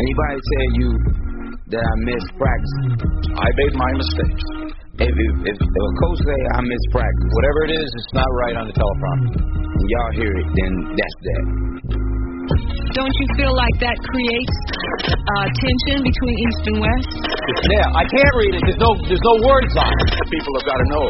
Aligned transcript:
Anybody 0.00 0.36
tell 0.40 0.68
you 0.80 0.88
that 1.76 1.84
I 1.84 1.94
missed 2.08 2.30
practice? 2.40 2.74
I 3.36 3.48
made 3.52 3.74
my 3.76 3.90
mistakes. 4.00 4.44
If, 4.96 5.12
if, 5.12 5.32
if, 5.44 5.56
if 5.60 5.82
a 5.84 5.92
coach 6.00 6.20
say 6.24 6.40
I 6.56 6.60
missed 6.64 6.88
practice, 6.92 7.28
Whatever 7.36 7.60
it 7.68 7.72
is, 7.84 7.88
it's 7.88 8.12
not 8.16 8.28
right 8.44 8.56
on 8.60 8.64
the 8.68 8.74
teleprompter. 8.80 9.44
and 9.44 9.84
y'all 9.92 10.12
hear 10.16 10.32
it, 10.40 10.48
then 10.56 10.72
that's 10.96 11.18
that. 11.20 11.44
Don't 12.50 13.14
you 13.22 13.26
feel 13.38 13.54
like 13.54 13.76
that 13.78 13.96
creates 14.10 14.56
uh, 15.06 15.46
tension 15.46 16.02
between 16.02 16.34
East 16.34 16.62
and 16.66 16.76
West? 16.82 17.12
Yeah. 17.78 17.86
I 17.94 18.04
can't 18.08 18.34
read 18.42 18.52
it. 18.58 18.62
There's 18.66 18.82
no 18.82 18.90
there's 19.06 19.22
no 19.22 19.34
words 19.46 19.72
on 19.78 19.92
it. 19.94 20.08
People 20.26 20.52
have 20.58 20.66
got 20.66 20.78
to 20.82 20.86
know 20.90 21.04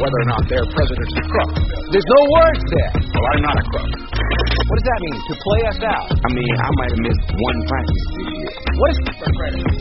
whether 0.00 0.18
or 0.24 0.28
not 0.34 0.42
their 0.50 0.64
president's 0.66 1.14
a 1.14 1.24
crook. 1.30 1.50
There's 1.94 2.08
no 2.10 2.20
words 2.40 2.62
there. 2.74 2.92
Well, 3.06 3.26
I'm 3.36 3.42
not 3.46 3.56
a 3.60 3.64
crook. 3.70 3.90
What 4.30 4.76
does 4.78 4.86
that 4.86 5.00
mean? 5.02 5.18
To 5.26 5.34
play 5.42 5.60
us 5.66 5.80
out? 5.82 6.06
I 6.14 6.28
mean, 6.30 6.54
I 6.54 6.70
might 6.78 6.90
have 6.94 7.02
missed 7.02 7.26
one 7.34 7.58
practice 7.66 8.02
this 8.06 8.28
year. 8.30 8.50
What 8.78 8.88
is? 8.94 8.98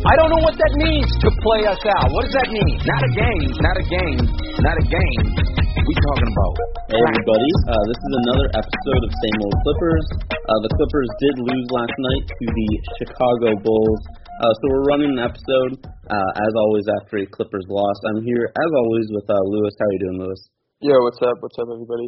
I 0.02 0.14
don't 0.18 0.32
know 0.34 0.42
what 0.42 0.58
that 0.58 0.74
means. 0.82 1.10
To 1.22 1.30
play 1.46 1.62
us 1.70 1.84
out. 1.86 2.08
What 2.10 2.26
does 2.26 2.34
that 2.34 2.50
mean? 2.50 2.74
Not 2.82 3.02
a 3.06 3.12
game, 3.14 3.46
not 3.62 3.76
a 3.78 3.86
game, 3.86 4.22
not 4.66 4.76
a 4.82 4.86
game. 4.90 5.22
We 5.86 5.94
talking 5.94 6.30
about 6.34 6.54
Hey 6.90 6.98
everybody, 6.98 7.52
uh, 7.70 7.84
this 7.86 8.02
is 8.02 8.14
another 8.26 8.48
episode 8.58 9.02
of 9.06 9.12
Same 9.14 9.40
Old 9.46 9.58
Clippers. 9.62 10.06
Uh, 10.34 10.60
the 10.66 10.72
Clippers 10.74 11.10
did 11.22 11.36
lose 11.46 11.68
last 11.70 11.96
night 12.02 12.24
to 12.26 12.46
the 12.50 12.70
Chicago 12.98 13.54
Bulls, 13.62 14.02
uh, 14.42 14.54
so 14.58 14.64
we're 14.74 14.90
running 14.90 15.14
an 15.14 15.22
episode 15.22 15.78
uh, 15.86 16.32
as 16.42 16.52
always 16.58 16.90
after 16.98 17.22
a 17.22 17.26
Clippers 17.30 17.70
loss. 17.70 17.98
I'm 18.10 18.26
here 18.26 18.50
as 18.50 18.72
always 18.82 19.06
with 19.14 19.30
uh, 19.30 19.38
Lewis. 19.54 19.74
How 19.78 19.86
you 19.94 20.00
doing, 20.10 20.20
Lewis? 20.26 20.42
Yo, 20.82 20.96
what's 21.04 21.20
up? 21.20 21.36
What's 21.44 21.60
up, 21.60 21.68
everybody? 21.68 22.08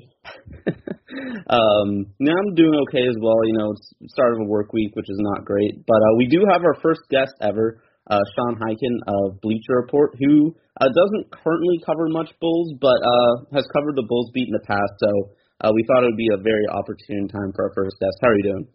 um, 1.51 2.07
now 2.23 2.31
I'm 2.31 2.55
doing 2.55 2.71
okay 2.87 3.03
as 3.03 3.19
well. 3.19 3.35
You 3.43 3.59
know, 3.59 3.75
it's 3.75 4.15
start 4.15 4.31
of 4.31 4.39
a 4.39 4.47
work 4.47 4.71
week, 4.71 4.95
which 4.95 5.11
is 5.11 5.19
not 5.19 5.43
great, 5.43 5.83
but 5.85 5.99
uh, 5.99 6.15
we 6.15 6.25
do 6.31 6.47
have 6.49 6.63
our 6.63 6.79
first 6.79 7.01
guest 7.09 7.35
ever, 7.41 7.83
uh, 8.07 8.23
Sean 8.31 8.55
Highkin 8.55 8.95
of 9.11 9.41
Bleacher 9.41 9.75
Report, 9.75 10.15
who 10.15 10.55
uh, 10.79 10.87
doesn't 10.87 11.35
currently 11.35 11.83
cover 11.85 12.07
much 12.15 12.31
Bulls, 12.39 12.71
but 12.79 12.95
uh, 12.95 13.51
has 13.51 13.67
covered 13.75 13.99
the 13.99 14.07
Bulls 14.07 14.31
beat 14.33 14.47
in 14.47 14.55
the 14.55 14.63
past. 14.63 14.95
So 15.03 15.35
uh, 15.67 15.71
we 15.75 15.83
thought 15.83 16.03
it 16.03 16.07
would 16.07 16.15
be 16.15 16.31
a 16.31 16.39
very 16.39 16.63
opportune 16.71 17.27
time 17.27 17.51
for 17.53 17.67
our 17.67 17.73
first 17.75 17.99
guest. 17.99 18.15
How 18.23 18.29
are 18.29 18.37
you 18.37 18.55
doing? 18.55 18.67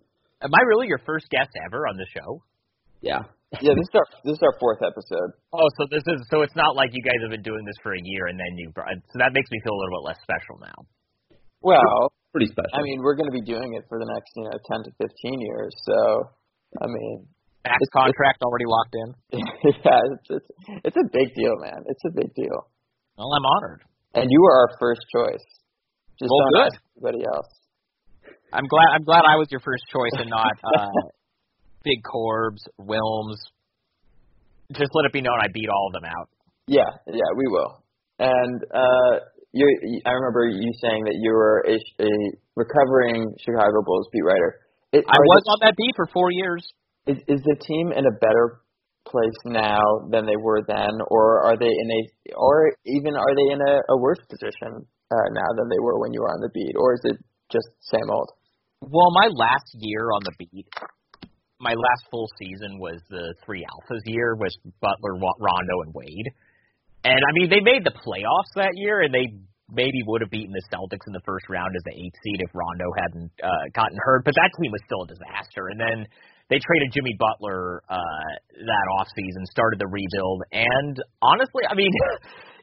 Am 0.42 0.52
I 0.52 0.60
really 0.68 0.88
your 0.88 1.00
first 1.06 1.30
guest 1.30 1.56
ever 1.64 1.88
on 1.88 1.96
the 1.96 2.06
show? 2.12 2.44
Yeah. 3.00 3.24
Yeah, 3.62 3.72
this 3.78 3.86
is 3.86 3.94
our 3.94 4.06
this 4.26 4.34
is 4.36 4.42
our 4.42 4.54
fourth 4.58 4.82
episode. 4.82 5.30
Oh, 5.54 5.68
so 5.78 5.86
this 5.90 6.02
is 6.06 6.18
so 6.30 6.42
it's 6.42 6.56
not 6.58 6.74
like 6.74 6.90
you 6.92 7.00
guys 7.02 7.22
have 7.22 7.30
been 7.30 7.46
doing 7.46 7.62
this 7.64 7.78
for 7.82 7.94
a 7.94 8.02
year 8.02 8.26
and 8.26 8.34
then 8.38 8.52
you 8.58 8.70
brought 8.74 8.90
so 9.14 9.16
that 9.22 9.30
makes 9.32 9.48
me 9.54 9.58
feel 9.62 9.72
a 9.72 9.78
little 9.78 10.02
bit 10.02 10.04
less 10.12 10.20
special 10.26 10.58
now. 10.60 10.78
Well, 11.62 12.10
Pretty 12.34 12.52
special. 12.52 12.74
I 12.76 12.82
mean, 12.84 13.00
we're 13.00 13.16
going 13.16 13.30
to 13.30 13.32
be 13.32 13.40
doing 13.40 13.72
it 13.80 13.88
for 13.88 13.96
the 13.96 14.04
next, 14.12 14.28
you 14.36 14.44
know, 14.44 14.58
ten 14.68 14.84
to 14.84 14.90
fifteen 15.00 15.40
years. 15.40 15.72
So, 15.88 15.96
I 16.82 16.86
mean, 16.90 17.24
Max 17.64 17.80
It's- 17.80 17.94
contract 17.96 18.42
already 18.44 18.68
locked 18.68 18.92
in. 18.92 19.08
yeah, 19.80 20.00
it's, 20.12 20.28
it's 20.42 20.50
it's 20.92 20.98
a 21.00 21.06
big 21.16 21.32
deal, 21.32 21.56
man. 21.64 21.80
It's 21.88 22.04
a 22.04 22.12
big 22.12 22.34
deal. 22.36 22.68
Well, 23.16 23.32
I'm 23.32 23.46
honored. 23.46 23.80
And 24.12 24.28
you 24.28 24.40
were 24.42 24.52
our 24.52 24.70
first 24.78 25.00
choice. 25.08 25.46
Just 26.20 26.28
Well, 26.28 26.44
don't 26.44 26.52
good. 26.60 26.66
ask 26.74 26.78
anybody 26.98 27.24
else. 27.24 27.48
I'm 28.52 28.68
glad 28.68 28.88
I'm 28.92 29.04
glad 29.08 29.22
I 29.24 29.40
was 29.40 29.48
your 29.50 29.60
first 29.64 29.84
choice 29.88 30.12
and 30.20 30.28
not 30.28 30.52
uh 30.60 30.92
Big 31.86 32.02
Corbs, 32.02 32.66
Wilms. 32.82 33.38
Just 34.74 34.90
let 34.92 35.06
it 35.06 35.12
be 35.14 35.22
known 35.22 35.38
I 35.38 35.46
beat 35.54 35.70
all 35.70 35.86
of 35.86 35.94
them 35.94 36.10
out. 36.10 36.28
Yeah, 36.66 36.90
yeah, 37.06 37.30
we 37.38 37.46
will. 37.46 37.78
And 38.18 38.58
uh, 38.74 39.22
you, 39.52 40.02
I 40.04 40.10
remember 40.10 40.50
you 40.50 40.72
saying 40.82 41.04
that 41.06 41.14
you 41.14 41.30
were 41.30 41.62
a, 41.62 41.78
a 42.02 42.10
recovering 42.56 43.30
Chicago 43.38 43.86
Bulls 43.86 44.08
beat 44.12 44.24
writer. 44.26 44.58
It, 44.92 45.04
I 45.06 45.14
was 45.14 45.42
the- 45.46 45.50
on 45.54 45.58
that 45.62 45.76
beat 45.76 45.94
for 45.94 46.08
four 46.12 46.32
years. 46.32 46.66
Is, 47.06 47.18
is 47.28 47.40
the 47.46 47.54
team 47.62 47.92
in 47.94 48.02
a 48.02 48.18
better 48.18 48.66
place 49.06 49.38
now 49.46 49.78
than 50.10 50.26
they 50.26 50.34
were 50.34 50.66
then, 50.66 50.90
or 51.06 51.46
are 51.46 51.56
they 51.56 51.70
in 51.70 51.86
a, 51.86 52.34
or 52.34 52.72
even 52.84 53.14
are 53.14 53.34
they 53.38 53.54
in 53.54 53.60
a, 53.62 53.74
a 53.94 53.96
worse 53.96 54.18
position 54.28 54.82
uh, 55.14 55.28
now 55.30 55.46
than 55.54 55.68
they 55.70 55.78
were 55.78 56.00
when 56.00 56.12
you 56.12 56.20
were 56.20 56.34
on 56.34 56.40
the 56.42 56.50
beat, 56.52 56.74
or 56.74 56.94
is 56.94 57.00
it 57.04 57.16
just 57.52 57.68
same 57.80 58.10
old? 58.10 58.32
Well, 58.80 59.14
my 59.14 59.28
last 59.30 59.70
year 59.78 60.10
on 60.10 60.22
the 60.24 60.32
beat, 60.36 60.66
my 61.60 61.72
last 61.72 62.04
full 62.10 62.28
season 62.38 62.78
was 62.78 63.00
the 63.08 63.34
three 63.44 63.64
alphas 63.64 64.02
year 64.04 64.36
with 64.36 64.52
Butler, 64.80 65.14
Rondo, 65.16 65.76
and 65.84 65.94
Wade. 65.94 66.28
And 67.04 67.16
I 67.16 67.30
mean, 67.32 67.48
they 67.48 67.60
made 67.60 67.84
the 67.84 67.94
playoffs 67.94 68.52
that 68.56 68.72
year, 68.74 69.00
and 69.00 69.14
they 69.14 69.32
maybe 69.70 70.02
would 70.06 70.20
have 70.20 70.30
beaten 70.30 70.52
the 70.52 70.62
Celtics 70.70 71.06
in 71.06 71.12
the 71.12 71.22
first 71.24 71.48
round 71.48 71.74
as 71.74 71.82
the 71.84 71.94
eighth 71.94 72.18
seed 72.22 72.40
if 72.40 72.50
Rondo 72.54 72.86
hadn't 72.98 73.32
uh, 73.42 73.66
gotten 73.74 73.98
hurt. 74.00 74.24
But 74.24 74.34
that 74.34 74.50
team 74.60 74.70
was 74.70 74.82
still 74.84 75.02
a 75.02 75.08
disaster. 75.08 75.70
And 75.70 75.80
then 75.80 76.06
they 76.50 76.58
traded 76.58 76.92
Jimmy 76.92 77.16
Butler 77.18 77.82
uh, 77.88 78.30
that 78.52 78.86
offseason, 78.98 79.46
started 79.50 79.80
the 79.80 79.88
rebuild, 79.88 80.42
and 80.52 81.00
honestly, 81.22 81.62
I 81.68 81.74
mean. 81.74 81.90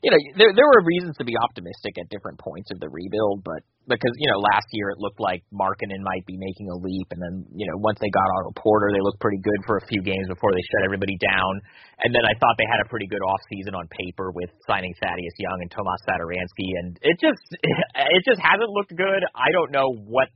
You 0.03 0.11
know, 0.11 0.19
there 0.35 0.51
there 0.51 0.67
were 0.67 0.83
reasons 0.83 1.15
to 1.15 1.23
be 1.23 1.31
optimistic 1.39 1.95
at 1.95 2.11
different 2.11 2.35
points 2.35 2.67
of 2.75 2.83
the 2.83 2.91
rebuild, 2.91 3.39
but 3.39 3.63
because 3.87 4.11
you 4.19 4.27
know 4.27 4.35
last 4.43 4.67
year 4.75 4.91
it 4.91 4.99
looked 4.99 5.23
like 5.23 5.47
Markkanen 5.55 6.03
might 6.03 6.27
be 6.27 6.35
making 6.35 6.67
a 6.67 6.75
leap, 6.75 7.07
and 7.15 7.23
then 7.23 7.47
you 7.55 7.63
know 7.63 7.79
once 7.79 8.03
they 8.03 8.11
got 8.11 8.27
Otto 8.35 8.51
Porter, 8.59 8.91
they 8.91 8.99
looked 8.99 9.23
pretty 9.23 9.39
good 9.39 9.63
for 9.63 9.79
a 9.79 9.85
few 9.87 10.03
games 10.03 10.27
before 10.27 10.51
they 10.51 10.59
shut 10.75 10.83
everybody 10.83 11.15
down. 11.23 11.55
And 12.03 12.11
then 12.11 12.27
I 12.27 12.35
thought 12.35 12.59
they 12.59 12.67
had 12.67 12.83
a 12.83 12.87
pretty 12.91 13.07
good 13.07 13.23
off 13.23 13.39
season 13.47 13.79
on 13.79 13.87
paper 13.95 14.35
with 14.35 14.51
signing 14.67 14.91
Thaddeus 14.99 15.39
Young 15.39 15.63
and 15.63 15.71
Tomas 15.71 16.03
Satoransky, 16.03 16.67
and 16.83 16.99
it 16.99 17.15
just 17.23 17.39
it 18.19 18.21
just 18.27 18.43
hasn't 18.43 18.75
looked 18.75 18.91
good. 18.91 19.23
I 19.31 19.55
don't 19.55 19.71
know 19.71 19.87
what 19.87 20.27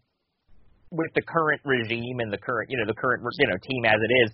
with 0.95 1.11
the 1.11 1.27
current 1.27 1.59
regime 1.67 2.23
and 2.23 2.31
the 2.31 2.39
current 2.39 2.71
you 2.71 2.79
know 2.79 2.87
the 2.87 2.95
current 2.95 3.19
you 3.19 3.51
know 3.51 3.59
team 3.59 3.83
as 3.83 3.99
it 3.99 4.11
is. 4.23 4.31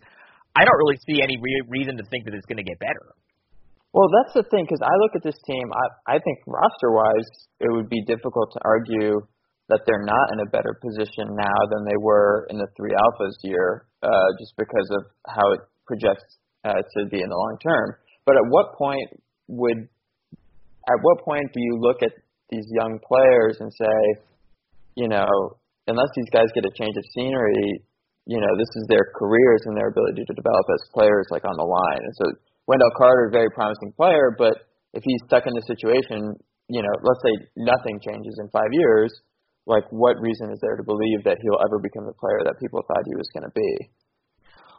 I 0.54 0.62
don't 0.62 0.78
really 0.78 1.02
see 1.10 1.26
any 1.26 1.42
re- 1.42 1.66
reason 1.74 1.98
to 1.98 2.06
think 2.14 2.30
that 2.30 2.38
it's 2.38 2.46
going 2.46 2.62
to 2.62 2.70
get 2.70 2.78
better. 2.78 3.18
Well, 3.94 4.10
that's 4.10 4.34
the 4.34 4.42
thing 4.50 4.66
because 4.66 4.82
I 4.82 4.94
look 5.06 5.14
at 5.14 5.22
this 5.22 5.38
team. 5.46 5.70
I 5.70 6.18
I 6.18 6.20
think 6.20 6.42
roster 6.50 6.90
wise, 6.90 7.30
it 7.62 7.70
would 7.70 7.90
be 7.90 8.02
difficult 8.06 8.50
to 8.54 8.60
argue 8.66 9.22
that 9.70 9.86
they're 9.86 10.04
not 10.04 10.34
in 10.34 10.42
a 10.42 10.50
better 10.50 10.76
position 10.82 11.30
now 11.38 11.60
than 11.72 11.86
they 11.86 11.96
were 12.02 12.48
in 12.50 12.58
the 12.58 12.68
three 12.76 12.92
alphas 12.92 13.38
year, 13.44 13.86
uh, 14.02 14.30
just 14.40 14.54
because 14.58 14.90
of 14.98 15.06
how 15.30 15.46
it 15.54 15.62
projects 15.88 16.26
uh, 16.66 16.82
to 16.98 17.06
be 17.08 17.22
in 17.22 17.30
the 17.30 17.38
long 17.38 17.58
term. 17.64 17.96
But 18.26 18.36
at 18.36 18.46
what 18.50 18.74
point 18.76 19.08
would, 19.48 19.88
at 20.90 21.00
what 21.02 21.24
point 21.24 21.54
do 21.54 21.62
you 21.62 21.78
look 21.80 22.02
at 22.02 22.12
these 22.50 22.66
young 22.72 23.00
players 23.08 23.58
and 23.60 23.72
say, 23.72 23.98
you 24.96 25.08
know, 25.08 25.30
unless 25.88 26.10
these 26.16 26.30
guys 26.34 26.48
get 26.56 26.66
a 26.66 26.74
change 26.76 26.98
of 26.98 27.04
scenery, 27.14 27.84
you 28.26 28.40
know, 28.40 28.52
this 28.58 28.72
is 28.76 28.86
their 28.90 29.12
careers 29.16 29.62
and 29.66 29.78
their 29.78 29.90
ability 29.90 30.24
to 30.26 30.34
develop 30.34 30.66
as 30.74 30.90
players 30.94 31.28
like 31.30 31.44
on 31.46 31.56
the 31.58 31.64
line. 31.64 32.04
And 32.04 32.16
so 32.16 32.26
Wendell 32.68 32.94
Carter, 32.98 33.30
very 33.32 33.50
promising 33.52 33.92
player, 33.96 34.36
but 34.38 34.54
if 34.94 35.04
he's 35.04 35.22
stuck 35.28 35.44
in 35.46 35.54
this 35.54 35.68
situation, 35.68 36.36
you 36.70 36.82
know, 36.82 36.94
let's 37.04 37.22
say 37.22 37.34
nothing 37.58 38.00
changes 38.00 38.40
in 38.40 38.48
five 38.50 38.72
years, 38.72 39.12
like 39.66 39.84
what 39.92 40.20
reason 40.20 40.52
is 40.52 40.60
there 40.62 40.76
to 40.76 40.84
believe 40.84 41.24
that 41.24 41.40
he'll 41.42 41.60
ever 41.64 41.80
become 41.80 42.06
the 42.06 42.16
player 42.16 42.44
that 42.44 42.60
people 42.60 42.84
thought 42.88 43.04
he 43.08 43.16
was 43.16 43.28
going 43.34 43.48
to 43.48 43.56
be? 43.56 43.72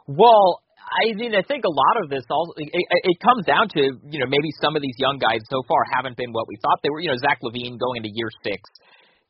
Well, 0.07 0.61
I 0.85 1.17
mean, 1.17 1.33
I 1.33 1.41
think 1.41 1.65
a 1.65 1.73
lot 1.73 1.95
of 2.03 2.09
this 2.13 2.21
also 2.29 2.53
it 2.57 2.69
it 2.69 3.17
comes 3.17 3.45
down 3.45 3.69
to 3.73 3.81
you 4.05 4.19
know 4.21 4.29
maybe 4.29 4.53
some 4.61 4.77
of 4.77 4.81
these 4.85 4.93
young 5.01 5.17
guys 5.17 5.41
so 5.49 5.65
far 5.65 5.81
haven't 5.89 6.15
been 6.15 6.29
what 6.29 6.45
we 6.47 6.61
thought 6.61 6.77
they 6.85 6.93
were. 6.93 7.01
You 7.01 7.09
know, 7.09 7.17
Zach 7.17 7.41
LaVine 7.41 7.81
going 7.81 8.05
into 8.05 8.13
year 8.13 8.29
six. 8.45 8.61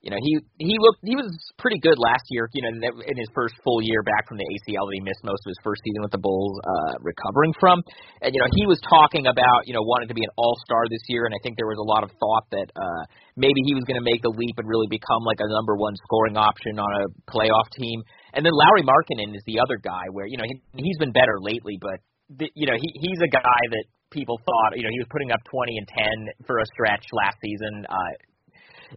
You 0.06 0.14
know, 0.14 0.22
he 0.22 0.38
he 0.62 0.78
looked 0.78 1.02
he 1.02 1.18
was 1.18 1.34
pretty 1.58 1.82
good 1.82 1.98
last 1.98 2.30
year. 2.30 2.46
You 2.54 2.62
know, 2.62 2.94
in 2.94 3.18
his 3.18 3.26
first 3.34 3.58
full 3.66 3.82
year 3.82 4.06
back 4.06 4.30
from 4.30 4.38
the 4.38 4.46
ACL 4.46 4.86
that 4.86 4.94
he 4.94 5.02
missed 5.02 5.26
most 5.26 5.42
of 5.42 5.50
his 5.50 5.58
first 5.66 5.82
season 5.82 6.06
with 6.06 6.14
the 6.14 6.22
Bulls, 6.22 6.62
uh, 6.62 7.02
recovering 7.02 7.58
from. 7.58 7.82
And 8.22 8.30
you 8.30 8.38
know, 8.38 8.46
he 8.54 8.70
was 8.70 8.78
talking 8.86 9.26
about 9.26 9.66
you 9.66 9.74
know 9.74 9.82
wanting 9.82 10.06
to 10.14 10.14
be 10.14 10.22
an 10.22 10.30
All 10.38 10.54
Star 10.62 10.86
this 10.94 11.02
year, 11.10 11.26
and 11.26 11.34
I 11.34 11.42
think 11.42 11.58
there 11.58 11.66
was 11.66 11.82
a 11.82 11.90
lot 11.90 12.06
of 12.06 12.14
thought 12.22 12.46
that 12.54 12.70
uh, 12.78 13.04
maybe 13.34 13.58
he 13.66 13.74
was 13.74 13.82
going 13.90 13.98
to 13.98 14.06
make 14.06 14.22
the 14.22 14.30
leap 14.30 14.54
and 14.62 14.70
really 14.70 14.86
become 14.94 15.26
like 15.26 15.42
a 15.42 15.50
number 15.50 15.74
one 15.74 15.98
scoring 16.06 16.38
option 16.38 16.78
on 16.78 16.92
a 17.02 17.10
playoff 17.26 17.66
team. 17.74 18.06
And 18.38 18.46
then 18.46 18.54
Lauri 18.54 18.86
Markkanen 18.86 19.34
is 19.34 19.42
the 19.50 19.58
other 19.58 19.82
guy 19.82 20.06
where 20.14 20.30
you 20.30 20.38
know 20.38 20.46
he, 20.46 20.62
he's 20.78 21.02
been 21.02 21.18
better 21.18 21.42
lately, 21.42 21.82
but 21.82 21.98
the, 22.30 22.46
you 22.54 22.70
know 22.70 22.78
he 22.78 22.94
he's 22.94 23.22
a 23.26 23.32
guy 23.34 23.62
that 23.74 23.86
people 24.14 24.38
thought 24.38 24.78
you 24.78 24.86
know 24.86 24.94
he 24.94 25.02
was 25.02 25.10
putting 25.10 25.34
up 25.34 25.42
20 25.50 25.82
and 25.82 25.90
10 26.38 26.46
for 26.46 26.62
a 26.62 26.66
stretch 26.78 27.10
last 27.10 27.42
season. 27.42 27.90
Uh, 27.90 28.14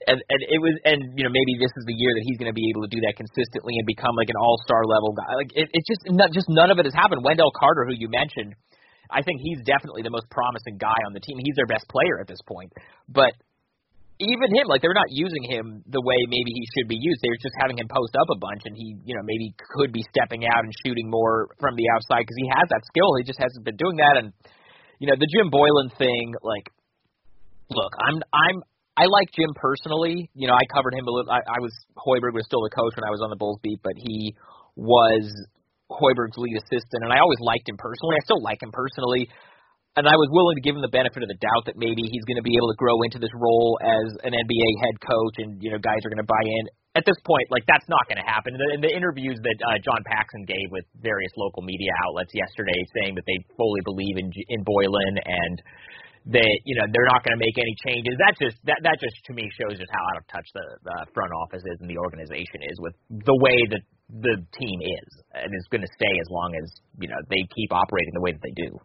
and 0.06 0.18
and 0.20 0.40
it 0.46 0.60
was 0.62 0.74
and 0.84 1.00
you 1.18 1.24
know 1.26 1.32
maybe 1.32 1.58
this 1.58 1.72
is 1.74 1.84
the 1.88 1.96
year 1.96 2.12
that 2.14 2.24
he's 2.28 2.38
going 2.38 2.50
to 2.50 2.56
be 2.56 2.68
able 2.70 2.86
to 2.86 2.92
do 2.92 3.00
that 3.02 3.18
consistently 3.18 3.74
and 3.80 3.84
become 3.88 4.14
like 4.14 4.30
an 4.30 4.38
all 4.38 4.60
star 4.62 4.84
level 4.84 5.16
guy. 5.16 5.30
Like 5.34 5.52
it, 5.56 5.66
it 5.72 5.82
just 5.88 6.02
not, 6.12 6.30
just 6.30 6.46
none 6.48 6.70
of 6.70 6.78
it 6.78 6.86
has 6.86 6.94
happened. 6.94 7.24
Wendell 7.24 7.50
Carter, 7.56 7.88
who 7.88 7.96
you 7.96 8.06
mentioned, 8.06 8.54
I 9.10 9.24
think 9.24 9.40
he's 9.42 9.58
definitely 9.66 10.06
the 10.06 10.14
most 10.14 10.30
promising 10.30 10.78
guy 10.78 10.98
on 11.08 11.16
the 11.16 11.22
team. 11.22 11.40
He's 11.42 11.56
their 11.56 11.70
best 11.70 11.88
player 11.90 12.20
at 12.22 12.28
this 12.28 12.40
point, 12.46 12.70
but 13.08 13.34
even 14.18 14.50
him, 14.50 14.66
like 14.66 14.82
they're 14.82 14.98
not 14.98 15.14
using 15.14 15.46
him 15.46 15.86
the 15.86 16.02
way 16.02 16.18
maybe 16.26 16.50
he 16.50 16.64
should 16.74 16.90
be 16.90 16.98
used. 16.98 17.22
They're 17.22 17.38
just 17.38 17.54
having 17.62 17.78
him 17.78 17.86
post 17.86 18.18
up 18.18 18.26
a 18.34 18.38
bunch, 18.38 18.66
and 18.66 18.74
he, 18.74 18.98
you 19.06 19.14
know, 19.14 19.22
maybe 19.22 19.54
could 19.78 19.94
be 19.94 20.02
stepping 20.10 20.42
out 20.42 20.66
and 20.66 20.74
shooting 20.82 21.06
more 21.06 21.54
from 21.62 21.78
the 21.78 21.86
outside 21.94 22.26
because 22.26 22.38
he 22.42 22.50
has 22.50 22.66
that 22.70 22.82
skill. 22.90 23.14
He 23.18 23.22
just 23.22 23.38
hasn't 23.38 23.62
been 23.62 23.78
doing 23.78 23.96
that. 24.02 24.18
And 24.18 24.34
you 24.98 25.06
know, 25.06 25.14
the 25.14 25.30
Jim 25.30 25.50
Boylen 25.50 25.94
thing, 25.96 26.34
like, 26.42 26.66
look, 27.70 27.92
I'm, 28.02 28.18
I'm, 28.34 28.56
I 28.98 29.06
like 29.06 29.30
Jim 29.30 29.54
personally. 29.54 30.26
You 30.34 30.50
know, 30.50 30.58
I 30.58 30.66
covered 30.74 30.90
him 30.90 31.06
a 31.06 31.12
little. 31.14 31.30
I, 31.30 31.38
I 31.46 31.62
was 31.62 31.70
Hoiberg 31.94 32.34
was 32.34 32.42
still 32.50 32.66
the 32.66 32.74
coach 32.74 32.98
when 32.98 33.06
I 33.06 33.14
was 33.14 33.22
on 33.22 33.30
the 33.30 33.38
Bulls 33.38 33.62
beat, 33.62 33.78
but 33.78 33.94
he 33.94 34.34
was 34.74 35.30
Hoiberg's 35.86 36.34
lead 36.34 36.58
assistant, 36.58 37.06
and 37.06 37.14
I 37.14 37.22
always 37.22 37.38
liked 37.38 37.70
him 37.70 37.78
personally. 37.78 38.18
I 38.18 38.22
still 38.26 38.42
like 38.42 38.58
him 38.58 38.74
personally, 38.74 39.30
and 39.94 40.02
I 40.10 40.18
was 40.18 40.26
willing 40.34 40.58
to 40.58 40.64
give 40.66 40.74
him 40.74 40.82
the 40.82 40.90
benefit 40.90 41.22
of 41.22 41.30
the 41.30 41.38
doubt 41.38 41.70
that 41.70 41.78
maybe 41.78 42.10
he's 42.10 42.26
going 42.26 42.42
to 42.42 42.46
be 42.46 42.58
able 42.58 42.74
to 42.74 42.78
grow 42.78 42.98
into 43.06 43.22
this 43.22 43.30
role 43.38 43.78
as 43.78 44.18
an 44.26 44.34
NBA 44.34 44.70
head 44.82 44.96
coach, 44.98 45.36
and 45.46 45.62
you 45.62 45.70
know 45.70 45.78
guys 45.78 46.02
are 46.02 46.10
going 46.10 46.22
to 46.22 46.26
buy 46.26 46.42
in. 46.42 46.66
At 46.98 47.06
this 47.06 47.22
point, 47.22 47.46
like 47.54 47.62
that's 47.70 47.86
not 47.86 48.02
going 48.10 48.18
to 48.18 48.26
happen. 48.26 48.58
In 48.58 48.82
the, 48.82 48.90
the 48.90 48.92
interviews 48.98 49.38
that 49.38 49.58
uh, 49.62 49.78
John 49.86 50.02
Paxson 50.10 50.42
gave 50.42 50.74
with 50.74 50.90
various 50.98 51.30
local 51.38 51.62
media 51.62 51.94
outlets 52.02 52.34
yesterday, 52.34 52.82
saying 52.98 53.14
that 53.14 53.26
they 53.30 53.38
fully 53.54 53.78
believe 53.86 54.18
in 54.18 54.34
in 54.34 54.66
Boylen 54.66 55.22
and 55.22 55.62
that 56.28 56.54
you 56.68 56.76
know 56.76 56.84
they're 56.92 57.08
not 57.08 57.24
going 57.24 57.32
to 57.32 57.40
make 57.40 57.56
any 57.56 57.72
changes. 57.80 58.12
That 58.20 58.36
just 58.36 58.60
that 58.68 58.76
that 58.84 59.00
just 59.00 59.16
to 59.28 59.32
me 59.32 59.48
shows 59.56 59.80
just 59.80 59.88
how 59.88 60.04
out 60.12 60.20
of 60.20 60.24
touch 60.28 60.44
the, 60.52 60.66
the 60.84 60.96
front 61.16 61.32
office 61.32 61.64
is 61.64 61.80
and 61.80 61.88
the 61.88 61.96
organization 61.96 62.60
is 62.68 62.76
with 62.84 62.92
the 63.08 63.36
way 63.40 63.56
that 63.72 63.84
the 64.12 64.36
team 64.52 64.78
is 64.84 65.08
and 65.32 65.48
is 65.56 65.64
going 65.72 65.84
to 65.84 65.92
stay 65.96 66.14
as 66.20 66.28
long 66.28 66.52
as 66.60 66.68
you 67.00 67.08
know 67.08 67.16
they 67.32 67.40
keep 67.56 67.72
operating 67.72 68.12
the 68.12 68.20
way 68.20 68.36
that 68.36 68.44
they 68.44 68.52
do. 68.52 68.76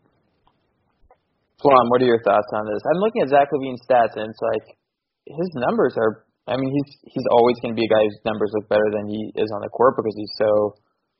Flom, 1.60 1.92
what 1.92 2.00
are 2.00 2.08
your 2.08 2.24
thoughts 2.24 2.48
on 2.56 2.64
this? 2.68 2.80
I'm 2.88 3.00
looking 3.04 3.24
at 3.24 3.32
Zach 3.32 3.52
LaVine's 3.52 3.84
stats 3.88 4.16
and 4.16 4.32
it's 4.32 4.44
like 4.56 4.66
his 5.28 5.52
numbers 5.68 6.00
are. 6.00 6.24
I 6.48 6.60
mean, 6.60 6.72
he's 6.72 6.92
he's 7.12 7.28
always 7.32 7.56
going 7.60 7.76
to 7.76 7.80
be 7.80 7.88
a 7.88 7.92
guy 7.92 8.04
whose 8.04 8.20
numbers 8.24 8.52
look 8.56 8.68
better 8.72 8.88
than 8.92 9.08
he 9.08 9.32
is 9.36 9.52
on 9.52 9.64
the 9.64 9.72
court 9.72 9.96
because 10.00 10.16
he's 10.16 10.36
so 10.40 10.76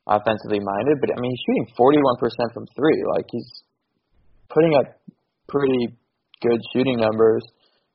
offensively 0.08 0.60
minded. 0.60 1.00
But 1.00 1.12
I 1.12 1.20
mean, 1.20 1.32
he's 1.32 1.44
shooting 1.48 1.68
41% 1.76 2.52
from 2.52 2.64
three. 2.76 3.00
Like 3.08 3.28
he's 3.28 3.48
putting 4.52 4.76
up 4.76 5.00
pretty 5.48 5.96
good 6.42 6.60
shooting 6.72 6.98
numbers. 6.98 7.44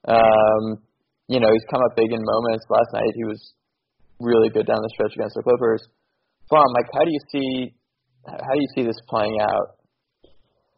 Um, 0.07 0.83
you 1.27 1.39
know, 1.39 1.49
he's 1.51 1.67
come 1.69 1.81
up 1.83 1.95
big 1.95 2.11
in 2.11 2.21
moments. 2.21 2.65
Last 2.69 2.91
night 2.93 3.13
he 3.15 3.25
was 3.25 3.41
really 4.19 4.49
good 4.49 4.67
down 4.67 4.79
the 4.81 4.91
stretch 4.93 5.13
against 5.15 5.35
the 5.35 5.43
Clippers. 5.43 5.83
Flom, 6.49 6.65
like, 6.73 6.89
how 6.93 7.05
do 7.05 7.11
you 7.11 7.23
see 7.31 7.73
how 8.27 8.53
do 8.53 8.59
you 8.59 8.71
see 8.75 8.83
this 8.83 8.99
playing 9.07 9.37
out? 9.41 9.79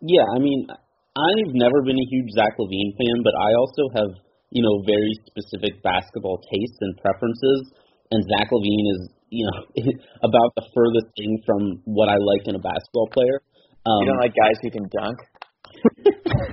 Yeah, 0.01 0.25
I 0.35 0.39
mean, 0.39 0.67
I've 0.69 1.53
never 1.53 1.81
been 1.83 1.97
a 1.97 2.07
huge 2.09 2.29
Zach 2.33 2.57
LaVine 2.57 2.93
fan, 2.97 3.17
but 3.23 3.33
I 3.35 3.49
also 3.57 3.83
have 3.97 4.11
you 4.51 4.61
know 4.63 4.83
very 4.85 5.13
specific 5.27 5.81
basketball 5.83 6.41
tastes 6.51 6.77
and 6.81 6.97
preferences, 6.97 7.71
and 8.11 8.23
Zach 8.23 8.49
LaVine 8.51 8.87
is 8.95 9.01
you 9.29 9.45
know 9.45 9.59
about 10.27 10.51
the 10.55 10.65
furthest 10.73 11.07
thing 11.17 11.41
from 11.45 11.81
what 11.85 12.09
I 12.09 12.17
like 12.17 12.47
in 12.47 12.55
a 12.55 12.63
basketball 12.63 13.09
player. 13.11 13.41
Um, 13.85 14.05
you 14.05 14.07
don't 14.07 14.21
like 14.21 14.35
guys 14.37 14.57
who 14.61 14.69
can 14.69 14.87
dunk? 14.89 15.17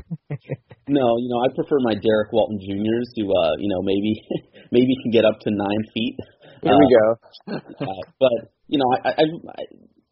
No, 0.88 1.17
you 1.20 1.29
know, 1.29 1.40
I 1.44 1.49
prefer 1.55 1.79
my 1.81 1.94
Derrick 1.94 2.32
Walton 2.32 2.58
Juniors, 2.61 3.08
who, 3.17 3.29
uh, 3.29 3.55
you 3.58 3.69
know, 3.69 3.81
maybe 3.85 4.12
maybe 4.73 4.93
can 5.02 5.12
get 5.12 5.25
up 5.25 5.38
to 5.44 5.50
nine 5.50 5.82
feet. 5.94 6.17
Here 6.62 6.73
uh, 6.73 6.79
we 6.79 6.87
go. 6.88 7.06
uh, 7.87 8.02
but 8.19 8.52
you 8.67 8.79
know, 8.79 8.88
I, 9.05 9.11
I, 9.11 9.25
I, 9.25 9.62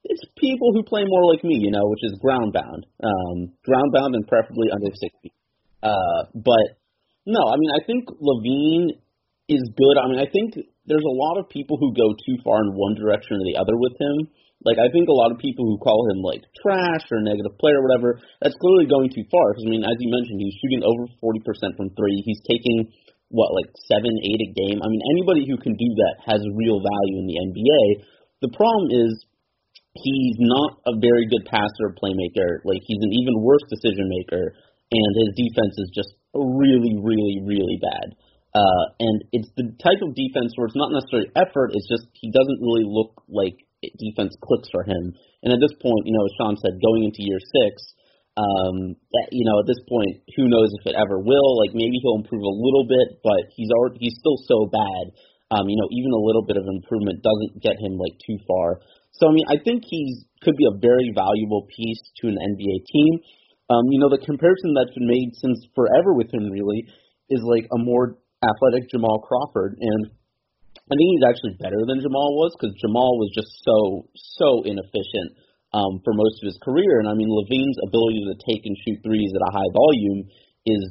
it's 0.05 0.23
people 0.39 0.73
who 0.73 0.83
play 0.85 1.03
more 1.07 1.33
like 1.33 1.43
me, 1.43 1.57
you 1.59 1.71
know, 1.71 1.83
which 1.85 2.05
is 2.05 2.19
ground 2.23 2.53
bound, 2.53 2.87
um, 3.03 3.53
ground 3.65 3.93
bound, 3.93 4.15
and 4.15 4.27
preferably 4.27 4.69
under 4.73 4.91
six 4.95 5.13
feet. 5.23 5.35
Uh, 5.83 6.31
but 6.35 6.79
no, 7.27 7.41
I 7.49 7.57
mean, 7.59 7.71
I 7.75 7.83
think 7.85 8.07
LaVine 8.09 9.03
is 9.49 9.63
good. 9.77 9.97
I 9.99 10.09
mean, 10.09 10.19
I 10.19 10.31
think 10.31 10.55
there's 10.87 11.07
a 11.07 11.19
lot 11.19 11.39
of 11.39 11.51
people 11.51 11.77
who 11.79 11.95
go 11.95 12.15
too 12.15 12.39
far 12.45 12.63
in 12.63 12.75
one 12.75 12.95
direction 12.95 13.37
or 13.37 13.45
the 13.45 13.59
other 13.59 13.75
with 13.77 13.95
him. 13.99 14.31
Like 14.65 14.81
I 14.81 14.89
think 14.89 15.07
a 15.09 15.17
lot 15.17 15.31
of 15.31 15.39
people 15.39 15.69
who 15.69 15.77
call 15.79 16.09
him 16.11 16.25
like 16.25 16.43
trash 16.63 17.05
or 17.13 17.21
negative 17.21 17.55
player 17.61 17.79
or 17.79 17.85
whatever, 17.87 18.11
that's 18.41 18.57
clearly 18.57 18.89
going 18.89 19.13
too 19.13 19.27
far. 19.29 19.53
Because 19.53 19.69
I 19.69 19.71
mean, 19.71 19.85
as 19.85 19.97
you 20.01 20.09
mentioned, 20.09 20.41
he's 20.41 20.59
shooting 20.63 20.83
over 20.83 21.05
40% 21.21 21.77
from 21.77 21.93
three. 21.93 22.25
He's 22.25 22.41
taking 22.49 22.89
what 23.29 23.53
like 23.53 23.69
seven, 23.91 24.11
eight 24.11 24.43
a 24.43 24.51
game. 24.55 24.79
I 24.81 24.89
mean, 24.89 25.03
anybody 25.13 25.45
who 25.45 25.59
can 25.59 25.75
do 25.75 25.91
that 26.03 26.15
has 26.31 26.41
real 26.55 26.81
value 26.81 27.17
in 27.21 27.27
the 27.27 27.39
NBA. 27.43 27.85
The 28.43 28.53
problem 28.55 28.91
is 28.95 29.13
he's 29.97 30.37
not 30.39 30.79
a 30.87 30.95
very 31.01 31.27
good 31.27 31.45
passer 31.49 31.91
or 31.91 31.97
playmaker. 31.99 32.63
Like 32.65 32.81
he's 32.85 33.03
an 33.03 33.13
even 33.13 33.43
worse 33.43 33.65
decision 33.69 34.07
maker, 34.09 34.55
and 34.93 35.11
his 35.21 35.31
defense 35.35 35.75
is 35.79 35.91
just 35.93 36.13
really, 36.35 36.95
really, 37.01 37.43
really 37.43 37.79
bad. 37.83 38.15
Uh, 38.57 38.85
and 39.01 39.17
it's 39.37 39.53
the 39.57 39.69
type 39.85 40.01
of 40.01 40.17
defense 40.17 40.57
where 40.57 40.67
it's 40.67 40.79
not 40.79 40.89
necessarily 40.89 41.29
effort. 41.37 41.77
It's 41.77 41.89
just 41.89 42.09
he 42.17 42.33
doesn't 42.33 42.61
really 42.63 42.89
look 42.89 43.21
like 43.29 43.66
defense 43.83 44.35
clicks 44.41 44.69
for 44.73 44.83
him. 44.85 45.13
And 45.43 45.53
at 45.53 45.61
this 45.61 45.75
point, 45.79 46.09
you 46.09 46.15
know, 46.17 46.25
as 46.25 46.35
Sean 46.37 46.57
said, 46.57 46.81
going 46.81 47.05
into 47.05 47.27
year 47.27 47.41
six, 47.41 47.83
um, 48.37 49.01
that, 49.17 49.33
you 49.33 49.49
know, 49.49 49.65
at 49.65 49.69
this 49.69 49.81
point, 49.89 50.21
who 50.37 50.53
knows 50.53 50.69
if 50.77 50.85
it 50.85 50.97
ever 50.97 51.17
will? 51.17 51.57
Like 51.57 51.73
maybe 51.73 51.97
he'll 52.05 52.21
improve 52.21 52.45
a 52.45 52.61
little 52.61 52.85
bit, 52.85 53.25
but 53.25 53.49
he's 53.57 53.73
already 53.73 53.97
he's 54.01 54.21
still 54.21 54.37
so 54.45 54.69
bad. 54.69 55.05
Um, 55.49 55.71
you 55.71 55.79
know, 55.79 55.89
even 55.95 56.13
a 56.13 56.21
little 56.21 56.45
bit 56.45 56.61
of 56.61 56.69
improvement 56.69 57.25
doesn't 57.25 57.63
get 57.63 57.81
him 57.81 57.97
like 57.97 58.19
too 58.21 58.37
far. 58.45 58.85
So 59.17 59.29
I 59.29 59.33
mean, 59.33 59.49
I 59.49 59.57
think 59.57 59.89
he's 59.89 60.29
could 60.45 60.57
be 60.57 60.69
a 60.69 60.77
very 60.77 61.17
valuable 61.17 61.65
piece 61.73 62.03
to 62.21 62.29
an 62.29 62.37
NBA 62.37 62.85
team. 62.85 63.13
Um, 63.73 63.89
you 63.89 63.99
know, 63.99 64.13
the 64.13 64.21
comparison 64.21 64.77
that's 64.77 64.93
been 64.93 65.09
made 65.09 65.33
since 65.41 65.59
forever 65.75 66.13
with 66.13 66.29
him 66.29 66.53
really 66.53 66.87
is 67.31 67.41
like 67.43 67.67
a 67.73 67.81
more 67.81 68.21
athletic 68.45 68.91
Jamal 68.91 69.25
Crawford, 69.25 69.79
and 69.81 70.13
I 70.87 70.95
think 70.95 71.09
he's 71.19 71.27
actually 71.27 71.59
better 71.59 71.83
than 71.83 71.99
Jamal 71.99 72.39
was 72.39 72.55
because 72.55 72.79
Jamal 72.79 73.19
was 73.19 73.35
just 73.35 73.51
so 73.67 74.07
so 74.39 74.63
inefficient 74.63 75.35
um, 75.75 75.99
for 76.07 76.15
most 76.15 76.39
of 76.39 76.47
his 76.47 76.59
career. 76.63 77.03
And 77.03 77.11
I 77.11 77.15
mean, 77.19 77.27
LaVine's 77.27 77.79
ability 77.83 78.23
to 78.31 78.39
take 78.47 78.63
and 78.63 78.79
shoot 78.87 79.03
threes 79.03 79.35
at 79.35 79.43
a 79.43 79.51
high 79.51 79.71
volume 79.75 80.31
is 80.63 80.83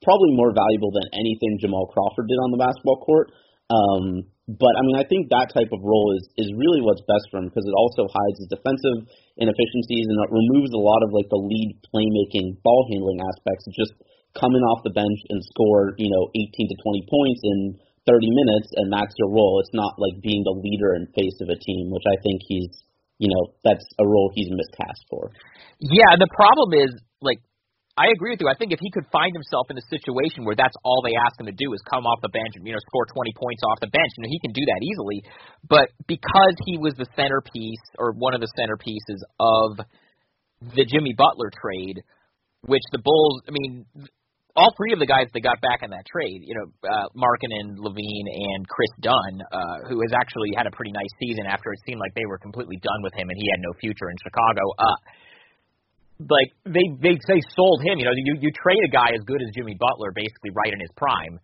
probably 0.00 0.32
more 0.32 0.56
valuable 0.56 0.90
than 0.90 1.12
anything 1.12 1.60
Jamal 1.60 1.86
Crawford 1.92 2.32
did 2.32 2.40
on 2.40 2.50
the 2.50 2.64
basketball 2.64 3.04
court. 3.04 3.28
Um, 3.68 4.24
but 4.48 4.74
I 4.74 4.82
mean, 4.82 4.96
I 4.96 5.04
think 5.04 5.30
that 5.30 5.52
type 5.52 5.70
of 5.70 5.84
role 5.84 6.16
is 6.16 6.24
is 6.40 6.48
really 6.56 6.80
what's 6.80 7.04
best 7.04 7.28
for 7.28 7.38
him 7.38 7.52
because 7.52 7.68
it 7.68 7.76
also 7.76 8.08
hides 8.08 8.40
his 8.40 8.50
defensive 8.50 9.06
inefficiencies 9.36 10.08
and 10.08 10.18
it 10.18 10.32
removes 10.32 10.72
a 10.72 10.80
lot 10.80 11.04
of 11.04 11.12
like 11.12 11.28
the 11.28 11.38
lead 11.38 11.78
playmaking, 11.92 12.58
ball 12.64 12.88
handling 12.88 13.20
aspects. 13.20 13.68
Just 13.76 13.94
coming 14.32 14.64
off 14.72 14.80
the 14.82 14.96
bench 14.96 15.20
and 15.28 15.44
score, 15.52 15.92
you 16.00 16.08
know, 16.08 16.32
18 16.32 16.72
to 16.72 16.76
20 16.80 17.12
points 17.12 17.40
and 17.44 17.62
30 18.06 18.26
minutes 18.30 18.68
and 18.76 18.90
that's 18.92 19.14
your 19.18 19.30
role. 19.30 19.62
It's 19.62 19.74
not 19.74 19.94
like 19.98 20.18
being 20.22 20.42
the 20.42 20.56
leader 20.58 20.94
and 20.98 21.06
face 21.14 21.38
of 21.40 21.48
a 21.48 21.58
team, 21.58 21.90
which 21.90 22.06
I 22.06 22.16
think 22.22 22.42
he's, 22.46 22.72
you 23.18 23.30
know, 23.30 23.54
that's 23.62 23.84
a 23.98 24.06
role 24.06 24.30
he's 24.34 24.50
miscast 24.50 25.06
for. 25.10 25.30
Yeah, 25.78 26.18
the 26.18 26.30
problem 26.34 26.74
is 26.74 26.90
like 27.22 27.38
I 27.92 28.08
agree 28.08 28.32
with 28.32 28.40
you. 28.40 28.48
I 28.48 28.56
think 28.56 28.72
if 28.72 28.80
he 28.80 28.88
could 28.88 29.04
find 29.12 29.36
himself 29.36 29.68
in 29.68 29.76
a 29.76 29.84
situation 29.92 30.48
where 30.48 30.56
that's 30.56 30.72
all 30.80 31.04
they 31.04 31.12
ask 31.12 31.36
him 31.36 31.44
to 31.44 31.52
do 31.52 31.76
is 31.76 31.80
come 31.84 32.08
off 32.08 32.24
the 32.24 32.32
bench 32.32 32.56
and 32.56 32.64
you 32.64 32.72
know 32.72 32.80
score 32.88 33.04
20 33.04 33.36
points 33.36 33.60
off 33.68 33.84
the 33.84 33.92
bench, 33.92 34.10
you 34.16 34.24
know 34.24 34.32
he 34.32 34.40
can 34.40 34.52
do 34.56 34.64
that 34.64 34.80
easily. 34.80 35.18
But 35.68 35.92
because 36.08 36.56
he 36.64 36.80
was 36.80 36.96
the 36.96 37.04
centerpiece 37.12 37.84
or 38.00 38.16
one 38.16 38.32
of 38.32 38.40
the 38.40 38.48
centerpieces 38.56 39.20
of 39.36 39.84
the 40.72 40.88
Jimmy 40.88 41.12
Butler 41.12 41.52
trade, 41.52 42.00
which 42.64 42.82
the 42.92 43.02
Bulls, 43.04 43.42
I 43.44 43.52
mean, 43.52 43.84
all 44.54 44.68
three 44.76 44.92
of 44.92 45.00
the 45.00 45.08
guys 45.08 45.32
they 45.32 45.40
got 45.40 45.60
back 45.64 45.80
in 45.80 45.88
that 45.96 46.04
trade, 46.04 46.44
you 46.44 46.52
know, 46.52 46.68
uh, 46.84 47.08
Markkanen, 47.16 47.80
LaVine, 47.80 48.28
and 48.28 48.68
Kris 48.68 48.92
Dunn, 49.00 49.40
uh, 49.48 49.88
who 49.88 49.96
has 50.04 50.12
actually 50.12 50.52
had 50.52 50.68
a 50.68 50.74
pretty 50.76 50.92
nice 50.92 51.12
season 51.16 51.48
after 51.48 51.72
it 51.72 51.80
seemed 51.88 52.00
like 52.00 52.12
they 52.12 52.28
were 52.28 52.36
completely 52.36 52.76
done 52.84 53.00
with 53.00 53.16
him 53.16 53.32
and 53.32 53.36
he 53.40 53.48
had 53.48 53.64
no 53.64 53.72
future 53.80 54.12
in 54.12 54.16
Chicago. 54.20 54.64
Uh, 54.76 54.98
like 56.28 56.50
they 56.68 56.86
they 57.00 57.14
they 57.26 57.40
sold 57.56 57.82
him. 57.82 57.98
You 57.98 58.06
know, 58.06 58.14
you 58.14 58.36
you 58.38 58.50
trade 58.52 58.82
a 58.86 58.92
guy 58.92 59.10
as 59.16 59.24
good 59.26 59.42
as 59.42 59.48
Jimmy 59.56 59.74
Butler, 59.74 60.12
basically 60.14 60.52
right 60.54 60.70
in 60.70 60.78
his 60.78 60.92
prime, 60.94 61.40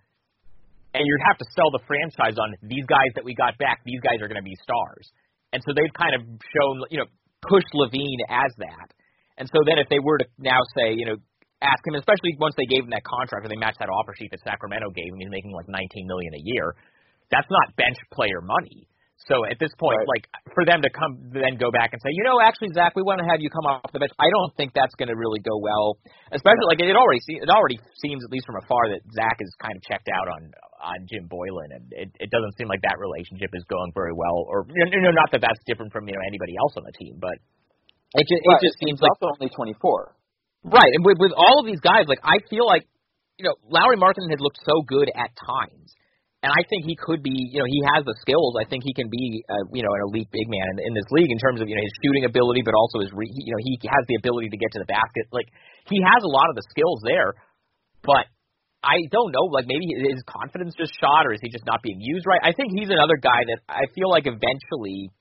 and 0.94 1.02
you'd 1.02 1.26
have 1.26 1.38
to 1.38 1.46
sell 1.56 1.70
the 1.72 1.82
franchise 1.88 2.38
on 2.38 2.54
these 2.62 2.86
guys 2.86 3.10
that 3.16 3.24
we 3.24 3.34
got 3.34 3.58
back. 3.58 3.80
These 3.82 4.00
guys 4.04 4.22
are 4.22 4.28
going 4.28 4.38
to 4.38 4.46
be 4.46 4.54
stars, 4.62 5.10
and 5.52 5.62
so 5.66 5.72
they've 5.74 5.92
kind 5.96 6.14
of 6.14 6.22
shown, 6.22 6.74
you 6.90 6.98
know, 7.02 7.08
pushed 7.42 7.72
LaVine 7.74 8.22
as 8.28 8.52
that. 8.58 8.88
And 9.38 9.48
so 9.50 9.62
then 9.66 9.78
if 9.78 9.88
they 9.88 10.02
were 10.02 10.18
to 10.18 10.26
now 10.38 10.58
say, 10.74 10.94
you 10.94 11.06
know, 11.06 11.16
ask 11.62 11.82
him, 11.86 11.94
especially 11.94 12.36
once 12.38 12.54
they 12.56 12.66
gave 12.66 12.84
him 12.84 12.92
that 12.94 13.04
contract 13.04 13.46
or 13.46 13.50
they 13.50 13.58
matched 13.58 13.78
that 13.82 13.90
offer 13.90 14.14
sheet 14.14 14.30
that 14.30 14.42
Sacramento 14.46 14.90
gave 14.94 15.10
him, 15.10 15.18
he's 15.18 15.32
making 15.32 15.52
like 15.52 15.66
19 15.66 16.06
million 16.06 16.32
a 16.34 16.42
year. 16.42 16.74
That's 17.30 17.48
not 17.50 17.76
bench 17.76 17.98
player 18.14 18.40
money. 18.40 18.88
So 19.26 19.42
at 19.50 19.58
this 19.58 19.74
point, 19.82 19.98
right. 19.98 20.14
like 20.14 20.24
for 20.54 20.62
them 20.62 20.78
to 20.78 20.90
come 20.94 21.34
then 21.34 21.58
go 21.58 21.74
back 21.74 21.90
and 21.90 21.98
say, 21.98 22.14
you 22.14 22.22
know, 22.22 22.38
actually, 22.38 22.70
Zach, 22.70 22.94
we 22.94 23.02
want 23.02 23.18
to 23.18 23.26
have 23.26 23.42
you 23.42 23.50
come 23.50 23.66
off 23.66 23.90
the 23.90 23.98
bench. 23.98 24.14
I 24.14 24.30
don't 24.30 24.54
think 24.54 24.78
that's 24.78 24.94
going 24.94 25.10
to 25.10 25.18
really 25.18 25.42
go 25.42 25.58
well. 25.58 25.98
Especially 26.30 26.70
like 26.70 26.78
it 26.78 26.94
already 26.94 27.18
it 27.26 27.50
already 27.50 27.82
seems 27.98 28.22
at 28.22 28.30
least 28.30 28.46
from 28.46 28.62
afar 28.62 28.94
that 28.94 29.02
Zach 29.10 29.42
is 29.42 29.50
kind 29.58 29.74
of 29.74 29.82
checked 29.82 30.06
out 30.06 30.30
on 30.30 30.54
on 30.78 30.98
Jim 31.10 31.26
Boylen, 31.26 31.74
and 31.74 31.84
it, 31.90 32.08
it 32.22 32.30
doesn't 32.30 32.54
seem 32.54 32.70
like 32.70 32.78
that 32.86 32.94
relationship 33.02 33.50
is 33.58 33.66
going 33.66 33.90
very 33.90 34.14
well. 34.14 34.46
Or 34.46 34.62
you 34.70 35.02
know, 35.02 35.10
not 35.10 35.34
that 35.34 35.42
that's 35.42 35.60
different 35.66 35.90
from 35.90 36.06
you 36.06 36.14
know 36.14 36.22
anybody 36.22 36.54
else 36.54 36.78
on 36.78 36.86
the 36.86 36.94
team, 36.94 37.18
but 37.18 37.34
it 38.14 38.22
just 38.22 38.42
right. 38.46 38.54
it 38.54 38.70
just 38.70 38.78
seems 38.78 39.02
like 39.02 39.12
also 39.18 39.34
only 39.34 39.50
24. 39.50 40.14
Right, 40.64 40.90
and 40.90 41.06
with, 41.06 41.18
with 41.22 41.32
all 41.36 41.62
of 41.62 41.66
these 41.66 41.80
guys, 41.80 42.10
like 42.10 42.18
I 42.26 42.42
feel 42.50 42.66
like 42.66 42.82
you 43.38 43.46
know 43.46 43.54
Lauri 43.70 43.94
Markkanen 43.94 44.30
has 44.34 44.42
looked 44.42 44.58
so 44.66 44.82
good 44.82 45.06
at 45.14 45.30
times, 45.38 45.94
and 46.42 46.50
I 46.50 46.66
think 46.66 46.82
he 46.82 46.98
could 46.98 47.22
be. 47.22 47.30
You 47.54 47.62
know, 47.62 47.68
he 47.70 47.78
has 47.94 48.02
the 48.02 48.18
skills. 48.18 48.58
I 48.58 48.66
think 48.66 48.82
he 48.82 48.90
can 48.90 49.06
be, 49.06 49.46
uh, 49.46 49.70
you 49.70 49.86
know, 49.86 49.94
an 49.94 50.02
elite 50.10 50.30
big 50.34 50.50
man 50.50 50.82
in, 50.82 50.90
in 50.90 50.92
this 50.98 51.06
league 51.14 51.30
in 51.30 51.38
terms 51.38 51.62
of 51.62 51.70
you 51.70 51.78
know 51.78 51.82
his 51.86 51.94
shooting 52.02 52.26
ability, 52.26 52.66
but 52.66 52.74
also 52.74 52.98
his, 52.98 53.14
re, 53.14 53.30
you 53.30 53.54
know, 53.54 53.62
he 53.62 53.78
has 53.86 54.02
the 54.10 54.18
ability 54.18 54.50
to 54.50 54.58
get 54.58 54.74
to 54.74 54.82
the 54.82 54.90
basket. 54.90 55.30
Like 55.30 55.46
he 55.86 56.02
has 56.02 56.20
a 56.26 56.30
lot 56.30 56.50
of 56.50 56.58
the 56.58 56.66
skills 56.74 57.06
there, 57.06 57.38
but 58.02 58.26
I 58.82 59.06
don't 59.14 59.30
know. 59.30 59.46
Like 59.54 59.70
maybe 59.70 59.86
his 59.94 60.26
confidence 60.26 60.74
just 60.74 60.94
shot, 60.98 61.22
or 61.22 61.38
is 61.38 61.40
he 61.42 61.54
just 61.54 61.66
not 61.70 61.86
being 61.86 62.02
used 62.02 62.26
right? 62.26 62.42
I 62.42 62.50
think 62.50 62.74
he's 62.74 62.90
another 62.90 63.18
guy 63.18 63.46
that 63.46 63.62
I 63.70 63.86
feel 63.94 64.10
like 64.10 64.26
eventually 64.26 65.14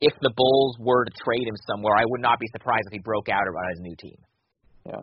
if 0.00 0.18
the 0.18 0.32
Bulls 0.34 0.76
were 0.80 1.04
to 1.04 1.12
trade 1.22 1.46
him 1.46 1.54
somewhere, 1.68 1.94
I 1.94 2.02
would 2.06 2.22
not 2.22 2.40
be 2.40 2.48
surprised 2.50 2.90
if 2.90 2.92
he 2.92 2.98
broke 2.98 3.28
out 3.28 3.46
on 3.46 3.70
his 3.70 3.80
new 3.80 3.94
team. 3.94 4.18
Yeah. 4.86 5.02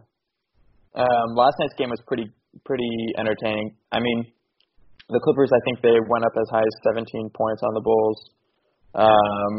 Um, 0.98 1.28
last 1.36 1.56
night's 1.60 1.78
game 1.78 1.90
was 1.90 2.02
pretty 2.08 2.32
pretty 2.66 2.90
entertaining. 3.18 3.76
I 3.92 4.00
mean, 4.00 4.26
the 5.10 5.22
Clippers, 5.22 5.52
I 5.54 5.62
think 5.66 5.82
they 5.82 5.98
went 6.10 6.26
up 6.26 6.34
as 6.36 6.50
high 6.50 6.66
as 6.66 6.76
17 6.90 7.30
points 7.36 7.62
on 7.62 7.74
the 7.74 7.84
Bulls. 7.86 8.20
Um, 8.98 9.54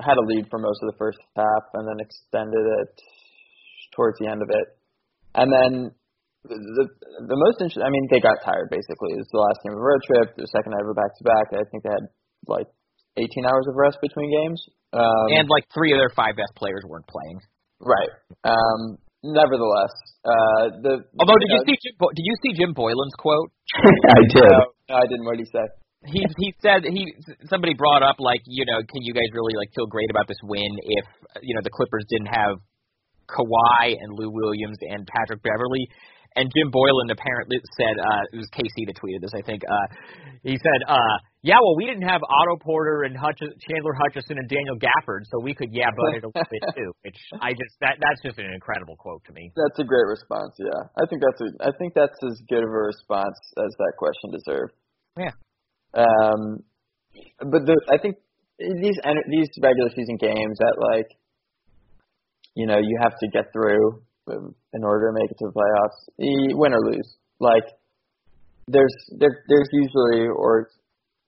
had 0.00 0.18
a 0.18 0.24
lead 0.26 0.46
for 0.50 0.58
most 0.58 0.78
of 0.82 0.92
the 0.92 0.98
first 0.98 1.18
half, 1.36 1.64
and 1.74 1.88
then 1.88 1.96
extended 1.98 2.60
it 2.60 2.92
towards 3.96 4.18
the 4.18 4.28
end 4.28 4.42
of 4.42 4.50
it. 4.50 4.66
And 5.34 5.48
then 5.48 5.72
the 6.44 6.86
the 7.28 7.38
most 7.38 7.62
interesting. 7.62 7.86
I 7.86 7.90
mean, 7.90 8.06
they 8.10 8.20
got 8.20 8.42
tired 8.44 8.68
basically. 8.68 9.14
It 9.14 9.22
was 9.22 9.30
the 9.32 9.42
last 9.42 9.58
game 9.62 9.72
of 9.72 9.78
the 9.78 9.86
road 9.86 10.02
trip, 10.04 10.26
the 10.36 10.50
second 10.50 10.74
ever 10.74 10.92
back 10.92 11.14
to 11.16 11.22
back. 11.24 11.46
I 11.54 11.64
think 11.70 11.86
they 11.86 11.94
had 11.94 12.06
like 12.50 12.68
18 13.16 13.46
hours 13.46 13.66
of 13.68 13.78
rest 13.78 13.98
between 14.02 14.28
games. 14.28 14.60
Um, 14.92 15.32
and 15.32 15.48
like 15.48 15.64
three 15.72 15.92
of 15.94 15.98
their 15.98 16.12
five 16.12 16.36
best 16.36 16.52
players 16.56 16.82
weren't 16.84 17.06
playing. 17.08 17.38
Right. 17.80 18.12
Um, 18.44 18.98
nevertheless, 19.22 19.94
uh, 20.26 20.64
the 20.82 20.92
although 21.18 21.38
did 21.38 21.50
you 21.50 21.62
see 21.66 21.76
Jim, 21.82 21.94
Bo- 21.98 22.14
did 22.14 22.26
you 22.26 22.36
see 22.42 22.52
Jim 22.58 22.74
Boylen's 22.74 23.14
quote? 23.18 23.50
I 24.18 24.22
did. 24.28 24.42
No, 24.42 24.60
no, 24.90 24.94
I 24.98 25.06
didn't. 25.06 25.24
What 25.24 25.38
did 25.38 25.46
he 25.46 25.50
say? 25.50 25.66
He 26.04 26.20
he 26.38 26.54
said 26.58 26.82
he 26.82 27.14
somebody 27.46 27.74
brought 27.74 28.02
up 28.02 28.16
like 28.18 28.42
you 28.46 28.66
know 28.66 28.82
can 28.82 29.02
you 29.02 29.14
guys 29.14 29.30
really 29.32 29.54
like 29.54 29.70
feel 29.74 29.86
great 29.86 30.10
about 30.10 30.26
this 30.26 30.38
win 30.42 30.70
if 30.82 31.06
you 31.42 31.54
know 31.54 31.62
the 31.62 31.70
Clippers 31.70 32.04
didn't 32.10 32.34
have 32.34 32.58
Kawhi 33.30 33.94
and 33.94 34.18
Lou 34.18 34.30
Williams 34.30 34.78
and 34.82 35.06
Patrick 35.06 35.42
Beverley 35.42 35.86
and 36.36 36.50
Jim 36.50 36.72
Boylen 36.72 37.12
apparently 37.12 37.58
said 37.76 37.96
uh 37.98 38.22
it 38.32 38.38
was 38.38 38.48
KC 38.52 38.86
that 38.86 38.96
tweeted 38.96 39.20
this 39.20 39.32
I 39.34 39.42
think 39.42 39.62
uh 39.64 39.86
he 40.42 40.56
said 40.56 40.80
uh 40.88 41.16
yeah 41.42 41.60
well 41.60 41.76
we 41.76 41.86
didn't 41.86 42.08
have 42.08 42.20
Otto 42.22 42.56
Porter 42.60 43.02
and 43.04 43.16
Hutch- 43.16 43.40
Chandler 43.68 43.94
Hutchison 43.94 44.38
and 44.38 44.48
Daniel 44.48 44.76
Gafford 44.76 45.28
so 45.30 45.40
we 45.40 45.54
could 45.54 45.70
yeah 45.72 45.90
but 45.96 46.16
it 46.16 46.24
a 46.24 46.28
little 46.28 46.46
bit 46.50 46.62
too 46.76 46.90
which 47.04 47.18
I 47.40 47.52
just 47.52 47.74
that 47.80 47.98
that's 48.00 48.22
just 48.22 48.38
an 48.38 48.52
incredible 48.52 48.96
quote 48.96 49.24
to 49.26 49.32
me 49.32 49.52
That's 49.56 49.78
a 49.78 49.84
great 49.84 50.06
response. 50.06 50.54
Yeah, 50.58 50.88
I 50.96 51.04
think 51.06 51.22
that's 51.22 51.40
a 51.40 51.48
I 51.68 51.70
think 51.78 51.94
that's 51.94 52.18
as 52.24 52.40
good 52.48 52.62
of 52.64 52.70
a 52.70 52.82
response 52.92 53.38
as 53.58 53.72
that 53.78 53.92
question 53.98 54.30
deserved. 54.32 54.74
Yeah. 55.16 55.36
Um, 55.94 56.64
but 57.38 57.66
the 57.66 57.76
I 57.90 57.98
think 57.98 58.16
these 58.58 58.98
these 59.28 59.50
regular 59.60 59.90
season 59.94 60.16
games 60.16 60.58
that 60.58 60.76
like, 60.78 61.08
you 62.54 62.66
know, 62.66 62.78
you 62.78 62.98
have 63.02 63.12
to 63.18 63.28
get 63.32 63.52
through 63.52 64.02
um, 64.28 64.54
in 64.74 64.84
order 64.84 65.08
to 65.08 65.14
make 65.14 65.30
it 65.30 65.38
to 65.38 65.46
the 65.50 65.54
playoffs, 65.54 65.98
e- 66.20 66.54
win 66.54 66.72
or 66.72 66.80
lose. 66.90 67.16
Like, 67.40 67.64
there's 68.68 68.94
there 69.18 69.42
there's 69.48 69.68
usually 69.72 70.28
or 70.30 70.70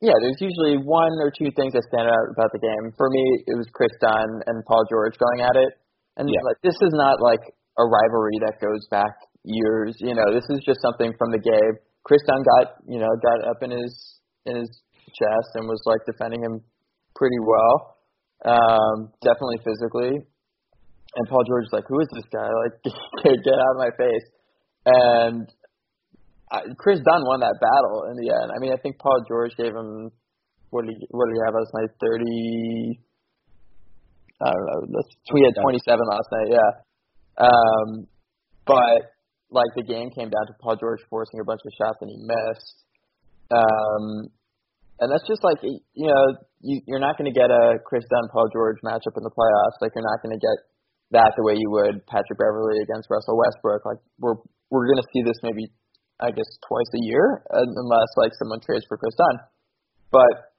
yeah, 0.00 0.14
there's 0.20 0.38
usually 0.40 0.76
one 0.84 1.12
or 1.24 1.32
two 1.32 1.48
things 1.56 1.72
that 1.72 1.82
stand 1.88 2.06
out 2.08 2.26
about 2.30 2.50
the 2.52 2.60
game. 2.60 2.92
For 2.96 3.08
me, 3.10 3.24
it 3.48 3.56
was 3.56 3.66
Kris 3.72 3.92
Dunn 4.00 4.28
and 4.46 4.64
Paul 4.68 4.84
George 4.90 5.16
going 5.18 5.40
at 5.42 5.56
it, 5.56 5.72
and 6.16 6.28
Yeah. 6.28 6.40
like 6.44 6.60
this 6.62 6.76
is 6.80 6.92
not 6.94 7.20
like 7.20 7.42
a 7.78 7.84
rivalry 7.84 8.38
that 8.46 8.60
goes 8.62 8.86
back 8.90 9.12
years. 9.44 9.96
You 9.98 10.14
know, 10.14 10.32
this 10.32 10.44
is 10.50 10.60
just 10.64 10.80
something 10.80 11.12
from 11.18 11.32
the 11.32 11.42
game. 11.42 11.74
Kris 12.04 12.22
Dunn 12.26 12.42
got 12.58 12.78
you 12.86 13.00
know 13.00 13.10
got 13.22 13.48
up 13.48 13.62
in 13.62 13.70
his 13.72 13.92
in 14.46 14.56
his 14.56 14.70
chest 15.10 15.50
and 15.56 15.66
was 15.66 15.80
like 15.86 16.00
defending 16.06 16.42
him 16.42 16.60
pretty 17.16 17.38
well, 17.42 17.96
um, 18.44 19.10
definitely 19.22 19.58
physically. 19.64 20.26
And 21.16 21.28
Paul 21.28 21.44
George 21.46 21.64
is 21.64 21.72
like, 21.72 21.86
who 21.88 22.00
is 22.00 22.08
this 22.12 22.26
guy? 22.32 22.48
Like, 22.50 22.82
get, 23.22 23.54
out 23.54 23.74
of 23.74 23.80
my 23.80 23.92
face. 23.96 24.26
And 24.86 25.46
I, 26.50 26.60
Kris 26.78 27.00
Dunn 27.04 27.22
won 27.24 27.40
that 27.40 27.56
battle 27.60 28.10
in 28.10 28.16
the 28.18 28.34
end. 28.34 28.52
I 28.54 28.58
mean, 28.58 28.72
I 28.72 28.76
think 28.82 28.98
Paul 28.98 29.22
George 29.28 29.52
gave 29.56 29.74
him 29.74 30.10
what 30.74 30.84
did 30.86 30.98
he 30.98 31.06
what 31.10 31.30
did 31.30 31.38
he 31.38 31.42
have 31.46 31.54
last 31.54 31.70
night? 31.70 31.90
Thirty. 32.02 32.98
I 34.42 34.50
don't 34.50 34.66
know. 34.66 34.80
Let's, 34.98 35.08
we 35.32 35.46
had 35.46 35.54
twenty 35.62 35.78
seven 35.86 36.02
last 36.10 36.28
night. 36.34 36.48
Yeah. 36.50 36.72
Um, 37.38 37.88
but 38.66 39.14
like 39.54 39.70
the 39.78 39.86
game 39.86 40.10
came 40.10 40.34
down 40.34 40.46
to 40.50 40.54
Paul 40.60 40.74
George 40.76 40.98
forcing 41.08 41.38
a 41.38 41.46
bunch 41.46 41.62
of 41.64 41.72
shots 41.78 41.98
and 42.02 42.10
he 42.10 42.18
missed. 42.18 42.76
Um, 43.54 44.34
and 44.98 45.10
that's 45.10 45.26
just 45.30 45.46
like 45.46 45.62
you 45.62 46.08
know 46.10 46.22
you, 46.60 46.82
you're 46.86 47.02
not 47.02 47.16
going 47.18 47.30
to 47.30 47.36
get 47.38 47.50
a 47.54 47.78
Kris 47.86 48.04
Dunn 48.10 48.26
Paul 48.34 48.50
George 48.52 48.82
matchup 48.84 49.14
in 49.14 49.22
the 49.22 49.30
playoffs. 49.30 49.78
Like 49.80 49.92
you're 49.94 50.04
not 50.06 50.22
going 50.26 50.34
to 50.34 50.42
get 50.42 50.58
that 51.12 51.32
the 51.36 51.44
way 51.44 51.54
you 51.56 51.68
would 51.70 52.06
Patrick 52.06 52.38
Beverley 52.38 52.80
against 52.82 53.10
Russell 53.10 53.36
Westbrook. 53.36 53.84
Like 53.84 54.00
we're 54.18 54.40
we're 54.70 54.86
to 54.88 55.08
see 55.12 55.22
this 55.22 55.36
maybe 55.42 55.68
I 56.20 56.30
guess 56.30 56.48
twice 56.66 56.90
a 56.94 57.02
year 57.04 57.42
unless 57.50 58.10
like 58.16 58.32
someone 58.38 58.60
trades 58.60 58.86
for 58.88 58.96
Kris 58.96 59.14
Dunn. 59.14 59.46
But 60.10 60.54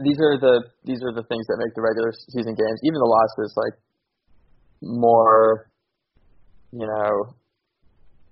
these 0.00 0.18
are 0.20 0.36
the 0.40 0.64
these 0.84 1.00
are 1.02 1.12
the 1.12 1.24
things 1.28 1.46
that 1.48 1.56
make 1.60 1.74
the 1.74 1.82
regular 1.82 2.12
season 2.32 2.52
games, 2.52 2.78
even 2.84 3.00
the 3.00 3.08
losses, 3.08 3.52
like 3.56 3.76
more, 4.82 5.70
you 6.72 6.86
know, 6.86 7.32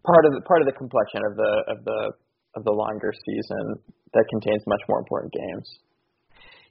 part 0.04 0.24
of 0.28 0.32
the 0.36 0.40
part 0.44 0.60
of 0.60 0.66
the 0.68 0.76
complexion 0.76 1.24
of 1.24 1.36
the 1.36 1.52
of 1.68 1.78
the 1.84 2.00
of 2.56 2.64
the 2.64 2.72
longer 2.72 3.12
season 3.12 3.80
that 4.12 4.24
contains 4.30 4.62
much 4.66 4.82
more 4.88 5.00
important 5.00 5.32
games. 5.32 5.66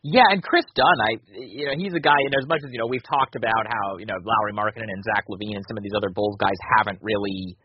Yeah, 0.04 0.28
and 0.28 0.44
Kris 0.44 0.68
Dunn, 0.76 1.00
I 1.00 1.12
you 1.32 1.64
know 1.64 1.76
he's 1.80 1.96
a 1.96 2.04
guy, 2.04 2.20
and 2.28 2.36
as 2.36 2.44
much 2.48 2.60
as 2.60 2.70
you 2.76 2.80
know 2.80 2.88
we've 2.92 3.08
talked 3.08 3.40
about 3.40 3.64
how 3.64 3.96
you 3.98 4.06
know 4.06 4.20
Lauri 4.20 4.52
Markkanen 4.52 4.92
and 4.92 5.04
Zach 5.04 5.24
LaVine 5.32 5.56
and 5.56 5.66
some 5.68 5.80
of 5.80 5.84
these 5.84 5.96
other 5.96 6.12
Bulls 6.12 6.36
guys 6.36 6.60
haven't 6.76 7.00
really 7.00 7.56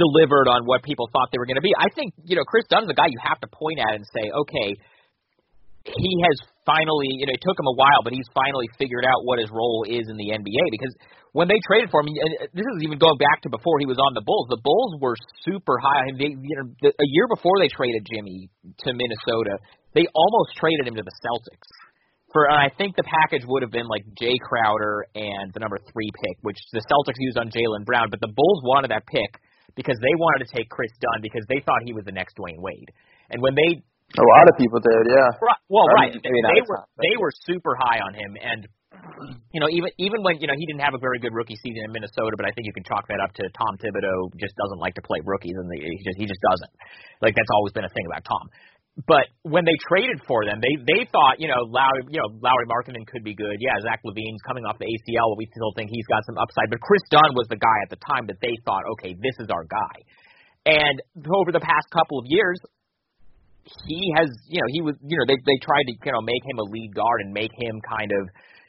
delivered 0.00 0.48
on 0.48 0.64
what 0.64 0.80
people 0.82 1.10
thought 1.12 1.28
they 1.28 1.36
were 1.36 1.44
going 1.44 1.60
to 1.60 1.66
be. 1.66 1.76
I 1.76 1.92
think 1.92 2.16
you 2.24 2.36
know 2.40 2.44
Kris 2.48 2.64
Dunn's 2.72 2.88
a 2.88 2.96
guy 2.96 3.12
you 3.12 3.20
have 3.20 3.36
to 3.44 3.48
point 3.52 3.84
at 3.84 4.00
and 4.00 4.04
say, 4.16 4.32
okay, 4.32 4.80
he 5.84 6.12
has 6.24 6.36
finally, 6.68 7.08
you 7.16 7.24
know, 7.24 7.32
it 7.32 7.40
took 7.40 7.56
him 7.56 7.68
a 7.68 7.76
while, 7.76 8.04
but 8.04 8.12
he's 8.12 8.28
finally 8.36 8.68
figured 8.76 9.04
out 9.04 9.24
what 9.24 9.40
his 9.40 9.48
role 9.48 9.84
is 9.88 10.04
in 10.08 10.16
the 10.20 10.36
NBA 10.36 10.64
because 10.72 10.92
when 11.32 11.48
they 11.48 11.56
traded 11.64 11.88
for 11.88 12.00
him, 12.00 12.12
and 12.12 12.32
this 12.52 12.64
is 12.76 12.80
even 12.84 12.96
going 13.00 13.16
back 13.16 13.40
to 13.44 13.48
before 13.48 13.80
he 13.80 13.86
was 13.88 14.00
on 14.00 14.12
the 14.12 14.24
Bulls. 14.24 14.48
The 14.48 14.60
Bulls 14.60 14.96
were 15.00 15.16
super 15.44 15.76
high. 15.80 16.08
I 16.08 16.12
mean, 16.12 16.18
they, 16.18 16.32
you 16.32 16.56
know, 16.56 16.66
the, 16.80 16.90
a 16.92 17.08
year 17.12 17.28
before 17.28 17.56
they 17.60 17.68
traded 17.68 18.04
Jimmy 18.08 18.48
to 18.84 18.88
Minnesota, 18.92 19.60
they 19.94 20.04
almost 20.14 20.56
traded 20.56 20.86
him 20.86 20.96
to 20.96 21.02
the 21.02 21.16
Celtics. 21.24 21.68
For 22.32 22.44
and 22.44 22.60
I 22.60 22.68
think 22.76 22.96
the 22.96 23.08
package 23.08 23.48
would 23.48 23.62
have 23.62 23.72
been 23.72 23.88
like 23.88 24.04
Jae 24.20 24.36
Crowder 24.44 25.08
and 25.14 25.48
the 25.54 25.60
number 25.60 25.78
three 25.92 26.10
pick, 26.12 26.36
which 26.42 26.58
the 26.72 26.84
Celtics 26.84 27.16
used 27.18 27.38
on 27.38 27.48
Jaylen 27.48 27.88
Brown, 27.88 28.10
but 28.10 28.20
the 28.20 28.28
Bulls 28.28 28.60
wanted 28.64 28.90
that 28.92 29.06
pick 29.08 29.40
because 29.76 29.96
they 30.02 30.12
wanted 30.18 30.44
to 30.44 30.48
take 30.52 30.68
Kris 30.68 30.92
Dunn 31.00 31.22
because 31.22 31.46
they 31.48 31.62
thought 31.64 31.80
he 31.86 31.94
was 31.94 32.04
the 32.04 32.12
next 32.12 32.36
Dwyane 32.36 32.60
Wade. 32.60 32.90
And 33.30 33.40
when 33.40 33.54
they 33.54 33.80
A 34.16 34.24
lot 34.24 34.48
of 34.48 34.56
people 34.56 34.80
did, 34.80 35.04
yeah. 35.08 35.28
Well, 35.68 35.84
right. 36.00 36.12
not 36.12 36.24
They 36.24 36.60
a 36.60 36.64
were 36.68 36.82
they 36.96 37.14
were 37.20 37.32
super 37.44 37.76
high 37.76 38.00
on 38.00 38.12
him, 38.12 38.36
and 38.40 38.60
you 39.52 39.60
know 39.60 39.68
even 39.68 39.92
even 40.00 40.24
when 40.24 40.40
you 40.40 40.48
know 40.48 40.56
he 40.56 40.64
didn't 40.64 40.80
have 40.80 40.96
a 40.96 41.00
very 41.00 41.20
good 41.20 41.32
rookie 41.36 41.60
season 41.60 41.84
in 41.84 41.92
Minnesota, 41.92 42.32
but 42.36 42.48
I 42.48 42.52
think 42.56 42.64
you 42.64 42.72
can 42.72 42.84
chalk 42.88 43.04
that 43.12 43.20
up 43.20 43.36
to 43.36 43.44
Tom 43.52 43.76
Thibodeau 43.76 44.32
just 44.40 44.56
doesn't 44.56 44.80
like 44.80 44.96
to 44.96 45.04
play 45.04 45.20
rookies, 45.24 45.56
and 45.56 45.68
they, 45.68 45.80
he 45.84 46.00
just 46.00 46.16
he 46.16 46.24
just 46.24 46.40
doesn't. 46.40 46.72
Like 47.20 47.36
that's 47.36 47.52
always 47.52 47.76
been 47.76 47.84
a 47.84 47.92
thing 47.92 48.08
about 48.08 48.24
Tom. 48.24 48.48
But 49.06 49.30
when 49.46 49.62
they 49.62 49.78
traded 49.86 50.18
for 50.26 50.42
them, 50.42 50.58
they 50.58 50.74
they 50.82 51.06
thought 51.14 51.38
you 51.38 51.46
know 51.46 51.62
Lauri 51.70 52.02
you 52.10 52.18
know 52.18 52.34
Lauri 52.42 52.66
Markkanen 52.66 53.06
could 53.06 53.22
be 53.22 53.34
good. 53.34 53.62
Yeah, 53.62 53.78
Zach 53.86 54.02
LaVine's 54.02 54.42
coming 54.42 54.66
off 54.66 54.74
the 54.82 54.90
ACL, 54.90 55.30
but 55.30 55.38
we 55.38 55.46
still 55.54 55.70
think 55.78 55.90
he's 55.94 56.06
got 56.10 56.26
some 56.26 56.34
upside. 56.34 56.66
But 56.66 56.82
Kris 56.82 57.02
Dunn 57.14 57.30
was 57.38 57.46
the 57.46 57.62
guy 57.62 57.78
at 57.86 57.90
the 57.94 58.00
time 58.02 58.26
that 58.26 58.42
they 58.42 58.58
thought, 58.66 58.82
okay, 58.98 59.14
this 59.14 59.38
is 59.38 59.54
our 59.54 59.62
guy. 59.70 59.96
And 60.66 60.98
over 61.30 61.54
the 61.54 61.62
past 61.62 61.86
couple 61.94 62.18
of 62.18 62.26
years, 62.26 62.58
he 63.86 64.12
has, 64.16 64.28
you 64.48 64.60
know, 64.60 64.68
he 64.72 64.80
was, 64.82 64.96
you 65.04 65.16
know, 65.16 65.26
they 65.30 65.38
they 65.46 65.58
tried 65.62 65.86
to, 65.86 65.94
you 65.94 66.12
know, 66.12 66.24
make 66.24 66.42
him 66.42 66.58
a 66.58 66.66
lead 66.66 66.90
guard 66.90 67.22
and 67.22 67.30
make 67.32 67.52
him 67.54 67.78
kind 67.86 68.10
of, 68.10 68.22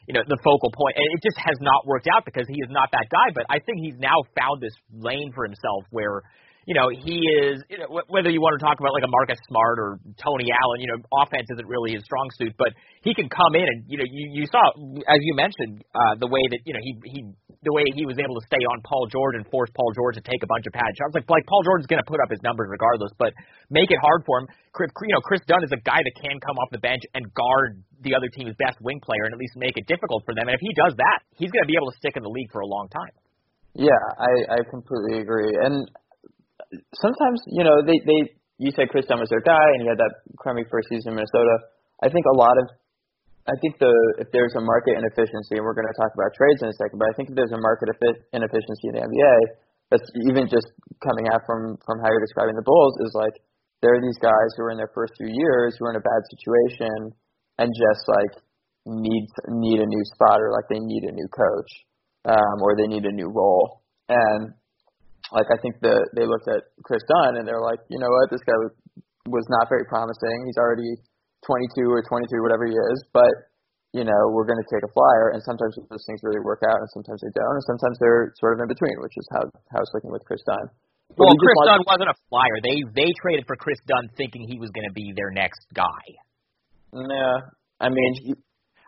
you 0.08 0.14
know, 0.14 0.22
the 0.28 0.38
focal 0.44 0.70
point. 0.78 0.94
And 0.94 1.06
it 1.10 1.22
just 1.26 1.42
has 1.42 1.58
not 1.58 1.88
worked 1.90 2.08
out 2.08 2.22
because 2.22 2.46
he 2.48 2.60
is 2.62 2.70
not 2.70 2.94
that 2.94 3.10
guy. 3.10 3.34
But 3.34 3.50
I 3.50 3.60
think 3.66 3.82
he's 3.82 3.98
now 3.98 4.22
found 4.38 4.62
this 4.62 4.76
lane 4.94 5.32
for 5.34 5.46
himself 5.46 5.90
where, 5.90 6.22
you 6.70 6.78
know, 6.78 6.86
he 6.94 7.18
is, 7.18 7.66
you 7.66 7.82
know, 7.82 7.90
wh- 7.90 8.06
whether 8.14 8.30
you 8.30 8.38
want 8.38 8.54
to 8.54 8.62
talk 8.62 8.78
about 8.78 8.94
like 8.94 9.02
a 9.02 9.10
Marcus 9.10 9.42
Smart 9.50 9.82
or 9.82 9.98
Tony 10.22 10.54
Allen, 10.54 10.78
you 10.78 10.90
know, 10.94 11.02
offense 11.18 11.50
isn't 11.50 11.66
really 11.66 11.98
his 11.98 12.06
strong 12.06 12.30
suit, 12.38 12.54
but 12.62 12.78
he 13.02 13.18
can 13.18 13.26
come 13.26 13.58
in 13.58 13.66
and, 13.66 13.90
you 13.90 13.98
know, 13.98 14.06
you 14.06 14.30
you 14.38 14.46
saw 14.46 14.62
as 15.10 15.18
you 15.18 15.34
mentioned 15.34 15.82
uh, 15.98 16.14
the 16.22 16.30
way 16.30 16.46
that, 16.54 16.62
you 16.70 16.78
know, 16.78 16.84
he 16.86 16.94
he 17.10 17.20
the 17.66 17.74
way 17.74 17.82
he 17.98 18.06
was 18.06 18.22
able 18.22 18.38
to 18.38 18.46
stay 18.46 18.62
on 18.70 18.86
Paul 18.86 19.10
George 19.10 19.34
and 19.34 19.50
force 19.50 19.74
Paul 19.74 19.90
George 19.98 20.22
to 20.22 20.24
take 20.24 20.46
a 20.46 20.50
bunch 20.54 20.70
of 20.70 20.78
pad 20.78 20.94
shots. 20.94 21.18
Like 21.18 21.26
like 21.26 21.42
Paul 21.50 21.66
George's 21.66 21.90
going 21.90 22.06
to 22.06 22.06
put 22.06 22.22
up 22.22 22.30
his 22.30 22.40
numbers 22.46 22.70
regardless, 22.70 23.18
but 23.18 23.34
make 23.74 23.90
it 23.90 23.98
hard 24.06 24.22
for 24.30 24.46
him. 24.46 24.46
You 24.54 25.18
know, 25.18 25.26
Kris 25.26 25.42
Dunn 25.50 25.66
is 25.66 25.74
a 25.74 25.82
guy 25.82 26.06
that 26.06 26.16
can 26.22 26.38
come 26.38 26.62
off 26.62 26.70
the 26.70 26.86
bench 26.86 27.02
and 27.18 27.26
guard 27.34 27.82
the 28.06 28.14
other 28.14 28.30
team's 28.30 28.54
best 28.62 28.78
wing 28.86 29.02
player 29.02 29.26
and 29.26 29.34
at 29.34 29.42
least 29.42 29.58
make 29.58 29.74
it 29.74 29.90
difficult 29.90 30.22
for 30.22 30.38
them. 30.38 30.46
And 30.46 30.54
if 30.54 30.62
he 30.62 30.70
does 30.78 30.94
that, 31.02 31.26
he's 31.34 31.50
going 31.50 31.66
to 31.66 31.72
be 31.72 31.74
able 31.82 31.90
to 31.90 31.98
stick 31.98 32.14
in 32.14 32.22
the 32.22 32.30
league 32.30 32.54
for 32.54 32.62
a 32.62 32.70
long 32.70 32.94
time. 32.94 33.14
Yeah, 33.74 34.06
I 34.22 34.62
I 34.62 34.70
completely 34.70 35.18
agree. 35.26 35.58
And 35.58 35.90
sometimes, 36.96 37.40
you 37.50 37.64
know, 37.64 37.82
they 37.86 37.98
they 38.06 38.20
you 38.60 38.72
said 38.76 38.92
Kris 38.92 39.08
Dunn 39.08 39.24
was 39.24 39.32
their 39.32 39.44
guy, 39.44 39.68
and 39.78 39.80
he 39.84 39.88
had 39.88 40.00
that 40.00 40.14
crummy 40.38 40.68
first 40.68 40.92
season 40.92 41.16
in 41.16 41.22
Minnesota. 41.22 41.56
I 42.04 42.12
think 42.12 42.28
a 42.28 42.38
lot 42.38 42.56
of 42.60 42.66
I 43.50 43.56
think 43.64 43.82
the 43.82 43.94
if 44.22 44.30
there's 44.30 44.54
a 44.54 44.64
market 44.64 45.00
inefficiency, 45.00 45.58
and 45.58 45.64
we're 45.66 45.78
going 45.78 45.90
to 45.90 45.98
talk 45.98 46.14
about 46.14 46.30
trades 46.38 46.62
in 46.62 46.70
a 46.70 46.78
second, 46.78 47.02
but 47.02 47.10
I 47.10 47.14
think 47.18 47.34
if 47.34 47.36
there's 47.36 47.56
a 47.56 47.62
market 47.62 47.90
inefficiency 48.36 48.86
in 48.92 49.00
the 49.00 49.04
NBA, 49.08 49.38
that's 49.90 50.06
even 50.30 50.46
just 50.46 50.70
coming 51.02 51.32
out 51.34 51.42
from 51.50 51.80
from 51.82 51.98
how 52.04 52.14
you're 52.14 52.26
describing 52.26 52.54
the 52.54 52.66
Bulls 52.66 52.96
is 53.02 53.14
like 53.18 53.36
there 53.82 53.96
are 53.96 54.04
these 54.04 54.20
guys 54.22 54.50
who 54.56 54.70
are 54.70 54.74
in 54.76 54.78
their 54.78 54.92
first 54.94 55.18
few 55.18 55.32
years 55.32 55.76
who 55.80 55.90
are 55.90 55.94
in 55.96 56.00
a 56.00 56.06
bad 56.06 56.22
situation 56.30 57.16
and 57.58 57.70
just 57.74 58.04
like 58.06 58.34
need 58.86 59.26
need 59.50 59.80
a 59.82 59.90
new 59.90 60.04
spot 60.14 60.44
or 60.44 60.54
like 60.54 60.68
they 60.70 60.80
need 60.80 61.10
a 61.10 61.16
new 61.16 61.30
coach 61.34 61.72
um, 62.26 62.58
or 62.62 62.76
they 62.78 62.88
need 62.88 63.06
a 63.06 63.16
new 63.16 63.32
role. 63.34 63.82
And 64.10 64.54
like 65.32 65.50
I 65.50 65.58
think 65.62 65.78
the 65.82 65.96
they 66.18 66.26
looked 66.26 66.50
at 66.50 66.74
Kris 66.82 67.04
Dunn 67.06 67.38
and 67.38 67.46
they're 67.46 67.62
like, 67.62 67.80
you 67.90 68.02
know 68.02 68.10
what, 68.10 68.30
this 68.34 68.42
guy 68.46 68.58
was, 68.58 68.74
was 69.30 69.46
not 69.50 69.70
very 69.70 69.86
promising. 69.86 70.50
He's 70.50 70.58
already 70.58 70.98
22 71.46 71.86
or 71.88 72.02
23, 72.04 72.42
whatever 72.42 72.66
he 72.66 72.76
is, 72.76 73.00
but 73.14 73.32
you 73.94 74.06
know 74.06 74.22
we're 74.34 74.46
going 74.46 74.60
to 74.60 74.70
take 74.70 74.86
a 74.86 74.92
flyer. 74.94 75.34
And 75.34 75.42
sometimes 75.46 75.78
those 75.78 76.06
things 76.10 76.22
really 76.26 76.42
work 76.42 76.66
out, 76.66 76.82
and 76.82 76.90
sometimes 76.94 77.22
they 77.22 77.34
don't, 77.34 77.56
and 77.56 77.66
sometimes 77.70 77.96
they're 78.02 78.34
sort 78.42 78.58
of 78.58 78.66
in 78.66 78.70
between, 78.70 78.98
which 79.06 79.16
is 79.18 79.28
how 79.34 79.44
how 79.70 79.80
it's 79.82 79.94
looking 79.94 80.14
with 80.14 80.26
Kris 80.26 80.42
Dunn. 80.46 80.66
But 81.14 81.26
well, 81.26 81.34
we 81.34 81.42
Kris 81.42 81.62
Dunn 81.66 81.82
wasn't 81.86 82.10
a 82.14 82.18
flyer. 82.30 82.58
They 82.62 82.78
they 82.94 83.10
traded 83.22 83.46
for 83.46 83.58
Kris 83.58 83.82
Dunn 83.86 84.10
thinking 84.18 84.46
he 84.46 84.58
was 84.58 84.70
going 84.74 84.86
to 84.90 84.94
be 84.94 85.14
their 85.14 85.34
next 85.34 85.66
guy. 85.74 86.06
Yeah, 86.90 87.54
I 87.78 87.90
mean, 87.94 88.34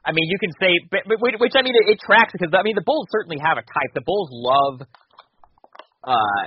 I 0.02 0.12
mean, 0.12 0.26
you 0.26 0.38
can 0.42 0.50
say, 0.58 0.74
but, 0.90 1.06
but 1.06 1.22
which 1.22 1.54
I 1.54 1.62
mean, 1.62 1.78
it, 1.78 1.94
it 1.94 2.00
tracks 2.02 2.34
because 2.34 2.50
I 2.58 2.66
mean, 2.66 2.74
the 2.74 2.86
Bulls 2.86 3.06
certainly 3.14 3.38
have 3.38 3.58
a 3.58 3.66
type. 3.66 3.94
The 3.94 4.02
Bulls 4.02 4.30
love, 4.34 4.82
uh, 6.04 6.44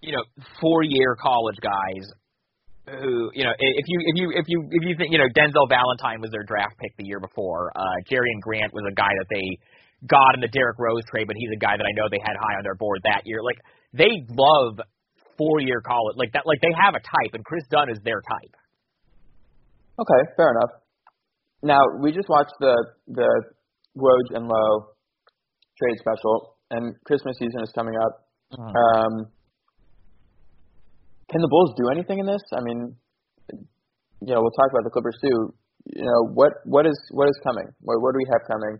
you 0.00 0.12
know, 0.12 0.24
four-year 0.60 1.16
college 1.20 1.56
guys 1.62 2.04
who, 2.86 3.30
you 3.34 3.44
know, 3.44 3.54
if 3.58 3.84
you 3.86 3.98
if 4.06 4.14
you 4.16 4.26
if 4.34 4.44
you 4.48 4.58
if 4.70 4.82
you 4.82 4.96
think, 4.98 5.12
you 5.12 5.18
know, 5.18 5.30
Denzel 5.30 5.68
Valentine 5.68 6.20
was 6.20 6.30
their 6.30 6.42
draft 6.42 6.74
pick 6.78 6.96
the 6.98 7.06
year 7.06 7.20
before. 7.20 7.70
Uh, 7.76 8.02
Jerian 8.10 8.40
Grant 8.42 8.74
was 8.74 8.84
a 8.90 8.94
guy 8.94 9.10
that 9.14 9.28
they 9.30 9.58
got 10.06 10.34
in 10.34 10.40
the 10.40 10.50
Derrick 10.50 10.78
Rose 10.78 11.04
trade, 11.06 11.26
but 11.28 11.36
he's 11.38 11.50
a 11.54 11.60
guy 11.60 11.76
that 11.76 11.86
I 11.86 11.94
know 11.94 12.10
they 12.10 12.18
had 12.18 12.34
high 12.34 12.58
on 12.58 12.64
their 12.64 12.74
board 12.74 13.00
that 13.04 13.22
year. 13.24 13.38
Like 13.42 13.58
they 13.94 14.26
love 14.34 14.80
four-year 15.38 15.80
college, 15.86 16.16
like 16.16 16.32
that. 16.32 16.42
Like 16.44 16.60
they 16.60 16.74
have 16.74 16.94
a 16.94 17.00
type, 17.00 17.32
and 17.34 17.44
Kris 17.44 17.64
Dunn 17.70 17.90
is 17.90 17.98
their 18.04 18.20
type. 18.20 18.54
Okay, 20.00 20.22
fair 20.36 20.50
enough. 20.50 20.82
Now 21.62 21.78
we 22.02 22.10
just 22.10 22.28
watched 22.28 22.58
the 22.58 22.74
the 23.06 23.30
Woj 23.96 24.34
and 24.34 24.48
Lowe 24.48 24.90
trade 25.78 25.98
special, 26.00 26.56
and 26.70 26.96
Christmas 27.04 27.38
season 27.38 27.62
is 27.62 27.70
coming 27.74 27.94
up. 27.94 28.21
Um, 28.58 29.30
can 31.30 31.40
the 31.40 31.48
Bulls 31.48 31.72
do 31.76 31.88
anything 31.88 32.18
in 32.20 32.26
this? 32.26 32.42
I 32.52 32.60
mean, 32.60 32.96
you 34.20 34.32
know, 34.34 34.40
we'll 34.44 34.56
talk 34.58 34.70
about 34.70 34.84
the 34.84 34.92
Clippers 34.92 35.16
too. 35.20 35.54
You 35.96 36.06
know, 36.06 36.30
what 36.34 36.62
what 36.64 36.86
is 36.86 36.94
what 37.10 37.28
is 37.28 37.38
coming? 37.42 37.66
What 37.80 37.98
what 38.00 38.12
do 38.14 38.18
we 38.20 38.28
have 38.30 38.44
coming? 38.46 38.78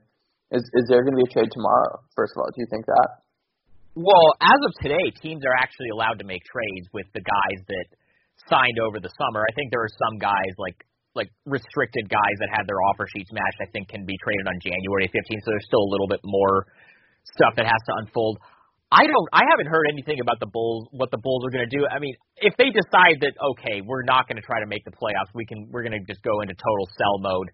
Is 0.52 0.62
is 0.76 0.84
there 0.86 1.02
going 1.02 1.16
to 1.16 1.20
be 1.24 1.28
a 1.28 1.32
trade 1.32 1.50
tomorrow? 1.50 2.04
First 2.14 2.36
of 2.36 2.44
all, 2.44 2.48
do 2.52 2.60
you 2.60 2.68
think 2.70 2.86
that? 2.86 3.08
Well, 3.96 4.26
as 4.40 4.56
of 4.56 4.72
today, 4.80 5.04
teams 5.20 5.42
are 5.44 5.56
actually 5.58 5.90
allowed 5.92 6.20
to 6.20 6.26
make 6.28 6.40
trades 6.48 6.88
with 6.96 7.08
the 7.12 7.20
guys 7.20 7.60
that 7.68 7.86
signed 8.48 8.78
over 8.80 9.00
the 9.00 9.12
summer. 9.18 9.44
I 9.44 9.52
think 9.52 9.72
there 9.72 9.84
are 9.84 9.96
some 10.08 10.16
guys 10.20 10.52
like 10.56 10.78
like 11.14 11.28
restricted 11.44 12.08
guys 12.08 12.36
that 12.40 12.48
had 12.48 12.64
their 12.64 12.80
offer 12.88 13.04
sheets 13.12 13.28
matched, 13.32 13.60
I 13.60 13.68
think 13.72 13.88
can 13.88 14.04
be 14.08 14.16
traded 14.24 14.48
on 14.48 14.56
January 14.64 15.08
15th. 15.12 15.44
So 15.44 15.48
there's 15.52 15.68
still 15.68 15.84
a 15.84 15.90
little 15.92 16.08
bit 16.08 16.20
more 16.24 16.64
stuff 17.36 17.52
that 17.56 17.68
has 17.68 17.82
to 17.88 17.92
unfold. 18.00 18.40
I 18.92 19.08
don't. 19.08 19.28
I 19.32 19.48
haven't 19.48 19.72
heard 19.72 19.88
anything 19.88 20.20
about 20.20 20.36
the 20.36 20.46
Bulls. 20.46 20.92
What 20.92 21.10
the 21.10 21.16
Bulls 21.16 21.48
are 21.48 21.50
going 21.50 21.64
to 21.64 21.72
do. 21.72 21.88
I 21.88 21.96
mean, 21.96 22.12
if 22.36 22.52
they 22.60 22.68
decide 22.68 23.24
that 23.24 23.32
okay, 23.56 23.80
we're 23.80 24.04
not 24.04 24.28
going 24.28 24.36
to 24.36 24.44
try 24.44 24.60
to 24.60 24.68
make 24.68 24.84
the 24.84 24.92
playoffs, 24.92 25.32
we 25.32 25.48
can. 25.48 25.72
We're 25.72 25.80
going 25.80 25.96
to 25.96 26.04
just 26.04 26.20
go 26.20 26.44
into 26.44 26.52
total 26.52 26.84
sell 27.00 27.16
mode. 27.16 27.48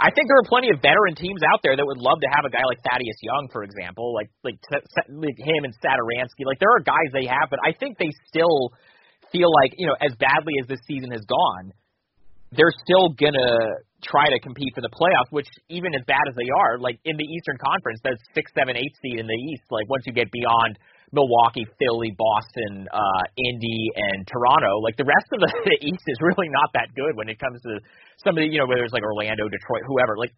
I 0.00 0.08
think 0.08 0.32
there 0.32 0.40
are 0.40 0.48
plenty 0.48 0.72
of 0.72 0.80
veteran 0.80 1.12
teams 1.12 1.44
out 1.44 1.60
there 1.60 1.76
that 1.76 1.84
would 1.84 2.00
love 2.00 2.24
to 2.24 2.30
have 2.32 2.48
a 2.48 2.50
guy 2.50 2.64
like 2.64 2.80
Thaddeus 2.80 3.20
Young, 3.20 3.52
for 3.52 3.60
example, 3.60 4.16
like 4.16 4.32
like, 4.40 4.56
like 4.72 5.36
him 5.36 5.68
and 5.68 5.76
Satoransky. 5.84 6.48
Like 6.48 6.56
there 6.56 6.72
are 6.72 6.80
guys 6.80 7.12
they 7.12 7.28
have, 7.28 7.52
but 7.52 7.60
I 7.60 7.76
think 7.76 8.00
they 8.00 8.08
still 8.32 8.72
feel 9.28 9.52
like 9.52 9.76
you 9.76 9.84
know 9.84 10.00
as 10.00 10.16
badly 10.16 10.56
as 10.56 10.66
this 10.66 10.80
season 10.88 11.12
has 11.12 11.20
gone, 11.28 11.76
they're 12.52 12.74
still 12.82 13.14
gonna 13.14 13.80
try 14.02 14.26
to 14.26 14.38
compete 14.40 14.72
for 14.74 14.80
the 14.80 14.90
playoffs, 14.90 15.30
which 15.30 15.46
even 15.68 15.94
as 15.94 16.02
bad 16.06 16.24
as 16.26 16.34
they 16.34 16.48
are, 16.48 16.78
like 16.78 16.98
in 17.04 17.16
the 17.16 17.24
Eastern 17.24 17.58
Conference, 17.60 18.00
that's 18.02 18.20
six, 18.34 18.50
seven, 18.56 18.76
eight 18.76 18.94
seed 19.02 19.20
in 19.20 19.26
the 19.26 19.40
East. 19.52 19.64
Like 19.70 19.88
once 19.88 20.04
you 20.08 20.12
get 20.12 20.32
beyond 20.32 20.78
Milwaukee, 21.12 21.66
Philly, 21.78 22.14
Boston, 22.16 22.88
uh, 22.88 23.24
Indy, 23.36 23.82
and 23.94 24.26
Toronto, 24.26 24.80
like 24.80 24.96
the 24.96 25.04
rest 25.04 25.28
of 25.30 25.40
the, 25.44 25.50
the 25.70 25.78
East 25.84 26.04
is 26.06 26.18
really 26.22 26.48
not 26.48 26.72
that 26.74 26.90
good 26.96 27.14
when 27.14 27.28
it 27.28 27.38
comes 27.38 27.60
to 27.62 27.78
some 28.24 28.34
of 28.34 28.42
the, 28.42 28.48
you 28.48 28.58
know, 28.58 28.66
whether 28.66 28.82
it's 28.82 28.94
like 28.94 29.04
Orlando, 29.04 29.46
Detroit, 29.46 29.84
whoever. 29.86 30.16
Like 30.16 30.32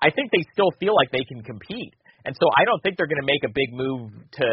I 0.00 0.10
think 0.10 0.32
they 0.32 0.42
still 0.52 0.72
feel 0.80 0.94
like 0.94 1.12
they 1.12 1.24
can 1.24 1.42
compete. 1.44 1.94
And 2.24 2.34
so 2.34 2.48
I 2.56 2.64
don't 2.64 2.80
think 2.82 2.96
they're 2.96 3.10
going 3.10 3.20
to 3.20 3.28
make 3.28 3.44
a 3.44 3.52
big 3.52 3.70
move 3.72 4.10
to 4.40 4.46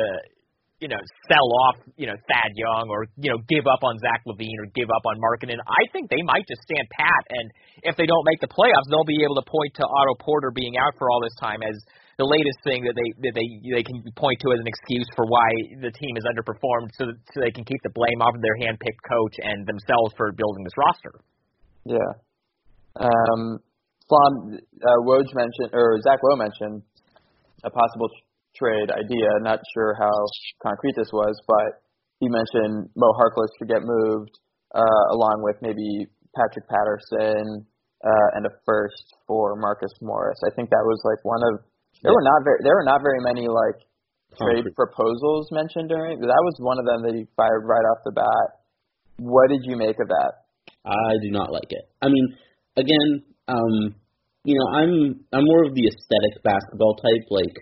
you 0.82 0.90
know, 0.90 0.98
sell 1.30 1.50
off, 1.70 1.78
you 1.94 2.10
know, 2.10 2.18
Thad 2.26 2.52
Young 2.58 2.90
or, 2.90 3.06
you 3.22 3.30
know, 3.30 3.38
give 3.46 3.70
up 3.70 3.86
on 3.86 4.02
Zach 4.02 4.26
LaVine 4.26 4.58
or 4.58 4.66
give 4.74 4.90
up 4.90 5.06
on 5.06 5.22
Markkanen. 5.22 5.62
I 5.62 5.86
think 5.94 6.10
they 6.10 6.26
might 6.26 6.42
just 6.50 6.66
stand 6.66 6.90
pat 6.90 7.24
and 7.30 7.46
if 7.86 7.94
they 7.96 8.10
don't 8.10 8.26
make 8.26 8.42
the 8.42 8.50
playoffs, 8.50 8.90
they'll 8.90 9.06
be 9.06 9.22
able 9.22 9.38
to 9.38 9.46
point 9.46 9.78
to 9.78 9.86
Otto 9.86 10.18
Porter 10.18 10.50
being 10.50 10.82
out 10.82 10.98
for 10.98 11.14
all 11.14 11.22
this 11.22 11.38
time 11.38 11.62
as 11.62 11.78
the 12.18 12.26
latest 12.26 12.58
thing 12.66 12.82
that 12.86 12.98
they 12.98 13.10
that 13.26 13.34
they 13.38 13.48
they 13.62 13.86
can 13.86 14.02
point 14.18 14.38
to 14.42 14.54
as 14.54 14.60
an 14.62 14.70
excuse 14.70 15.06
for 15.16 15.26
why 15.26 15.50
the 15.82 15.94
team 15.94 16.14
has 16.18 16.26
underperformed 16.26 16.90
so 16.98 17.10
that, 17.10 17.18
so 17.34 17.42
they 17.42 17.54
can 17.54 17.66
keep 17.66 17.82
the 17.86 17.94
blame 17.94 18.22
off 18.22 18.34
of 18.36 18.42
their 18.42 18.58
hand-picked 18.62 19.02
coach 19.06 19.36
and 19.42 19.66
themselves 19.66 20.14
for 20.18 20.34
building 20.34 20.62
this 20.66 20.78
roster. 20.78 21.14
Yeah. 21.86 22.12
Um 22.98 23.62
Flom, 24.10 24.60
uh, 24.60 25.00
Woj 25.08 25.30
mentioned 25.34 25.72
or 25.72 26.02
Zach 26.02 26.20
Lowe 26.22 26.36
mentioned 26.38 26.84
a 27.64 27.70
possible 27.70 28.10
trade 28.62 28.94
idea. 28.94 29.42
Not 29.42 29.60
sure 29.74 29.98
how 29.98 30.14
concrete 30.62 30.94
this 30.94 31.10
was, 31.10 31.34
but 31.50 31.82
he 32.22 32.30
mentioned 32.30 32.94
Mo 32.94 33.10
Harkless 33.18 33.50
could 33.58 33.68
get 33.68 33.82
moved 33.82 34.38
uh, 34.78 35.06
along 35.18 35.42
with 35.42 35.58
maybe 35.66 36.06
Patrick 36.38 36.70
Patterson 36.70 37.66
uh, 38.06 38.28
and 38.38 38.46
a 38.46 38.54
first 38.66 39.18
for 39.26 39.58
Marcus 39.58 39.92
Morris. 40.02 40.38
I 40.46 40.54
think 40.54 40.70
that 40.70 40.86
was 40.86 41.02
like 41.02 41.26
one 41.26 41.42
of 41.50 41.66
there 42.06 42.14
were 42.14 42.26
not 42.26 42.46
very 42.46 42.60
there 42.64 42.78
were 42.78 42.86
not 42.86 43.02
very 43.02 43.22
many 43.22 43.50
like 43.50 43.82
trade 44.38 44.66
concrete. 44.66 44.76
proposals 44.78 45.50
mentioned 45.52 45.90
during. 45.90 46.22
That 46.22 46.44
was 46.46 46.56
one 46.62 46.80
of 46.80 46.86
them 46.86 47.02
that 47.04 47.14
he 47.18 47.26
fired 47.36 47.66
right 47.66 47.86
off 47.92 48.06
the 48.06 48.14
bat. 48.14 48.48
What 49.18 49.50
did 49.50 49.62
you 49.66 49.78
make 49.78 50.00
of 50.00 50.08
that? 50.08 50.46
I 50.86 51.14
do 51.22 51.30
not 51.30 51.52
like 51.52 51.70
it. 51.70 51.86
I 52.02 52.08
mean, 52.10 52.26
again, 52.78 53.22
um, 53.48 53.96
you 54.44 54.58
know, 54.58 54.68
I'm 54.74 55.26
I'm 55.34 55.46
more 55.46 55.66
of 55.66 55.76
the 55.76 55.86
aesthetic 55.86 56.42
basketball 56.44 56.96
type. 56.96 57.26
Like, 57.30 57.54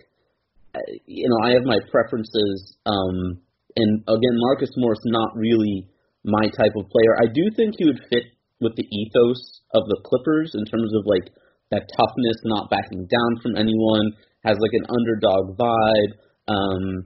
you 1.06 1.28
know, 1.30 1.40
I 1.44 1.54
have 1.54 1.64
my 1.64 1.80
preferences. 1.92 2.78
Um, 2.86 3.42
and 3.76 4.02
again, 4.08 4.36
Marcus 4.38 4.70
Morris 4.78 5.00
not 5.06 5.36
really 5.36 5.88
my 6.26 6.46
type 6.58 6.76
of 6.76 6.90
player. 6.90 7.14
I 7.22 7.28
do 7.32 7.44
think 7.56 7.76
he 7.78 7.86
would 7.86 8.02
fit 8.10 8.24
with 8.60 8.76
the 8.76 8.84
ethos 8.84 9.62
of 9.74 9.88
the 9.88 10.02
Clippers 10.04 10.52
in 10.54 10.66
terms 10.66 10.92
of 10.94 11.04
like 11.06 11.32
that 11.72 11.88
toughness, 11.96 12.38
not 12.44 12.70
backing 12.70 13.08
down 13.08 13.32
from 13.42 13.56
anyone, 13.56 14.12
has 14.44 14.58
like 14.60 14.74
an 14.74 14.86
underdog 14.90 15.58
vibe. 15.58 16.12
Um, 16.48 17.06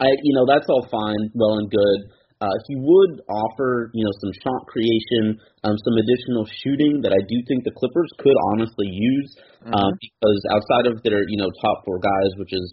I, 0.00 0.08
you 0.22 0.34
know, 0.34 0.46
that's 0.48 0.66
all 0.68 0.86
fine, 0.90 1.30
well 1.34 1.58
and 1.58 1.70
good. 1.70 2.10
Uh, 2.36 2.52
he 2.68 2.76
would 2.76 3.24
offer, 3.32 3.88
you 3.96 4.04
know, 4.04 4.12
some 4.20 4.32
shot 4.44 4.68
creation, 4.68 5.40
um, 5.64 5.72
some 5.72 5.96
additional 5.96 6.44
shooting 6.60 7.00
that 7.00 7.16
I 7.16 7.22
do 7.24 7.36
think 7.48 7.64
the 7.64 7.72
Clippers 7.72 8.12
could 8.20 8.36
honestly 8.52 8.92
use, 8.92 9.30
mm-hmm. 9.64 9.72
um, 9.72 9.92
because 9.96 10.40
outside 10.52 10.86
of 10.92 11.00
their, 11.00 11.24
you 11.24 11.40
know, 11.40 11.48
top 11.64 11.80
four 11.88 11.96
guys, 11.96 12.30
which 12.36 12.52
is 12.52 12.68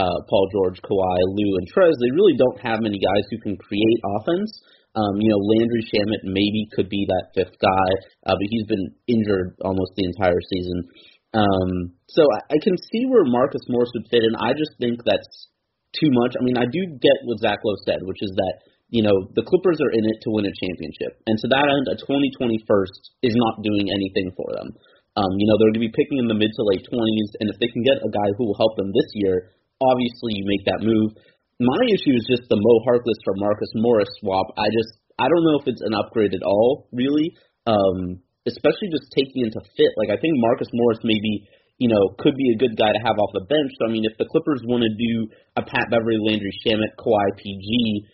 uh, 0.00 0.16
Paul 0.32 0.48
George, 0.56 0.80
Kawhi, 0.80 1.18
Lou, 1.36 1.60
and 1.60 1.68
Trez, 1.68 1.92
they 2.00 2.08
really 2.16 2.40
don't 2.40 2.56
have 2.64 2.80
many 2.80 2.96
guys 2.96 3.28
who 3.28 3.36
can 3.44 3.60
create 3.60 4.00
offense. 4.16 4.48
Um, 4.96 5.20
you 5.20 5.28
know, 5.28 5.40
Landry 5.40 5.84
Shamet 5.88 6.24
maybe 6.24 6.68
could 6.72 6.88
be 6.88 7.04
that 7.08 7.36
fifth 7.36 7.56
guy, 7.60 7.88
uh, 8.24 8.36
but 8.36 8.48
he's 8.48 8.64
been 8.64 8.96
injured 9.08 9.56
almost 9.60 9.92
the 9.96 10.08
entire 10.08 10.40
season. 10.52 10.88
Um, 11.32 11.96
so 12.08 12.24
I, 12.24 12.56
I 12.56 12.58
can 12.60 12.76
see 12.92 13.04
where 13.08 13.24
Marcus 13.24 13.64
Morris 13.68 13.92
would 13.92 14.08
fit 14.08 14.24
in. 14.24 14.36
I 14.36 14.52
just 14.52 14.72
think 14.80 15.00
that's 15.04 15.48
too 15.96 16.08
much. 16.12 16.36
I 16.36 16.44
mean, 16.44 16.56
I 16.56 16.64
do 16.68 16.80
get 17.00 17.24
what 17.24 17.40
Zach 17.40 17.60
Lowe 17.64 17.80
said, 17.84 18.00
which 18.04 18.20
is 18.20 18.32
that 18.36 18.54
you 18.92 19.00
know, 19.00 19.24
the 19.32 19.40
Clippers 19.48 19.80
are 19.80 19.88
in 19.96 20.04
it 20.04 20.20
to 20.20 20.28
win 20.28 20.44
a 20.44 20.52
championship. 20.52 21.16
And 21.24 21.40
to 21.40 21.48
that 21.48 21.64
end, 21.64 21.88
a 21.88 21.96
2020 21.96 22.60
first 22.68 23.16
is 23.24 23.32
not 23.32 23.64
doing 23.64 23.88
anything 23.88 24.36
for 24.36 24.52
them. 24.52 24.76
Um, 25.16 25.32
you 25.40 25.48
know, 25.48 25.56
they're 25.56 25.72
going 25.72 25.80
to 25.80 25.88
be 25.88 25.96
picking 25.96 26.20
in 26.20 26.28
the 26.28 26.36
mid 26.36 26.52
to 26.52 26.62
late 26.68 26.84
20s, 26.84 27.30
and 27.40 27.48
if 27.48 27.56
they 27.56 27.72
can 27.72 27.80
get 27.80 28.04
a 28.04 28.12
guy 28.12 28.28
who 28.36 28.52
will 28.52 28.60
help 28.60 28.76
them 28.76 28.92
this 28.92 29.08
year, 29.16 29.48
obviously 29.80 30.36
you 30.36 30.44
make 30.44 30.64
that 30.68 30.84
move. 30.84 31.16
My 31.56 31.80
issue 31.88 32.16
is 32.16 32.28
just 32.28 32.44
the 32.52 32.60
Mo 32.60 32.74
Harkless 32.84 33.16
for 33.24 33.32
Marcus 33.40 33.72
Morris 33.80 34.12
swap. 34.20 34.52
I 34.60 34.68
just, 34.68 34.92
I 35.16 35.24
don't 35.24 35.44
know 35.44 35.56
if 35.56 35.66
it's 35.72 35.84
an 35.84 35.96
upgrade 35.96 36.36
at 36.36 36.44
all, 36.44 36.88
really. 36.92 37.32
Um, 37.64 38.20
especially 38.44 38.92
just 38.92 39.08
taking 39.16 39.48
into 39.48 39.60
fit. 39.72 39.92
Like, 39.96 40.12
I 40.12 40.20
think 40.20 40.36
Marcus 40.36 40.68
Morris 40.72 41.00
maybe 41.00 41.48
you 41.80 41.88
know, 41.88 42.14
could 42.20 42.36
be 42.36 42.52
a 42.54 42.60
good 42.60 42.78
guy 42.78 42.92
to 42.92 43.02
have 43.02 43.18
off 43.18 43.34
the 43.34 43.42
bench. 43.48 43.72
So, 43.74 43.88
I 43.88 43.90
mean, 43.90 44.04
if 44.04 44.14
the 44.14 44.28
Clippers 44.28 44.62
want 44.62 44.86
to 44.86 44.92
do 44.92 45.26
a 45.56 45.66
Pat 45.66 45.90
Beverley, 45.90 46.20
Landry 46.20 46.54
Shamet, 46.62 46.94
Kawhi 46.94 47.26
PG 47.34 48.06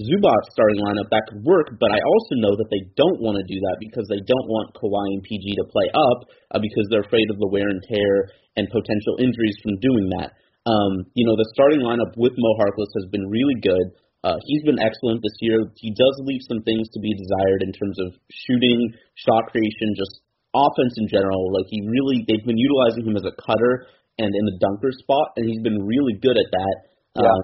Zubac 0.00 0.42
starting 0.56 0.80
lineup, 0.80 1.12
that 1.12 1.28
could 1.28 1.44
work, 1.44 1.76
but 1.76 1.92
I 1.92 2.00
also 2.00 2.34
know 2.40 2.56
that 2.56 2.70
they 2.72 2.80
don't 2.96 3.20
want 3.20 3.36
to 3.36 3.44
do 3.44 3.60
that 3.60 3.76
because 3.76 4.08
they 4.08 4.24
don't 4.24 4.48
want 4.48 4.72
Kawhi 4.72 5.04
and 5.12 5.22
PG 5.22 5.44
to 5.60 5.68
play 5.68 5.88
up 5.92 6.18
uh, 6.56 6.60
because 6.64 6.88
they're 6.88 7.04
afraid 7.04 7.28
of 7.28 7.36
the 7.36 7.52
wear 7.52 7.68
and 7.68 7.84
tear 7.84 8.32
and 8.56 8.72
potential 8.72 9.20
injuries 9.20 9.58
from 9.60 9.76
doing 9.84 10.08
that. 10.16 10.32
Um, 10.64 11.04
you 11.12 11.28
know, 11.28 11.36
the 11.36 11.48
starting 11.52 11.84
lineup 11.84 12.16
with 12.16 12.32
Mo 12.38 12.52
Harkless 12.56 12.92
has 13.02 13.06
been 13.12 13.26
really 13.28 13.58
good. 13.60 13.86
Uh, 14.24 14.38
he's 14.46 14.62
been 14.62 14.78
excellent 14.78 15.20
this 15.20 15.36
year. 15.42 15.60
He 15.76 15.90
does 15.92 16.16
leave 16.24 16.40
some 16.46 16.62
things 16.62 16.88
to 16.94 16.98
be 17.02 17.12
desired 17.12 17.60
in 17.66 17.74
terms 17.74 17.98
of 18.00 18.14
shooting, 18.46 18.94
shot 19.18 19.50
creation, 19.50 19.98
just 19.98 20.22
offense 20.54 20.94
in 21.02 21.10
general. 21.10 21.52
Like 21.52 21.66
he 21.68 21.82
really, 21.84 22.24
they've 22.24 22.46
been 22.46 22.60
utilizing 22.60 23.04
him 23.04 23.18
as 23.18 23.26
a 23.26 23.34
cutter 23.44 23.90
and 24.16 24.30
in 24.30 24.44
the 24.46 24.56
dunker 24.62 24.94
spot, 24.94 25.34
and 25.36 25.50
he's 25.50 25.60
been 25.60 25.82
really 25.84 26.14
good 26.22 26.38
at 26.38 26.48
that. 26.48 26.76
Yeah. 27.18 27.28
Uh, 27.28 27.40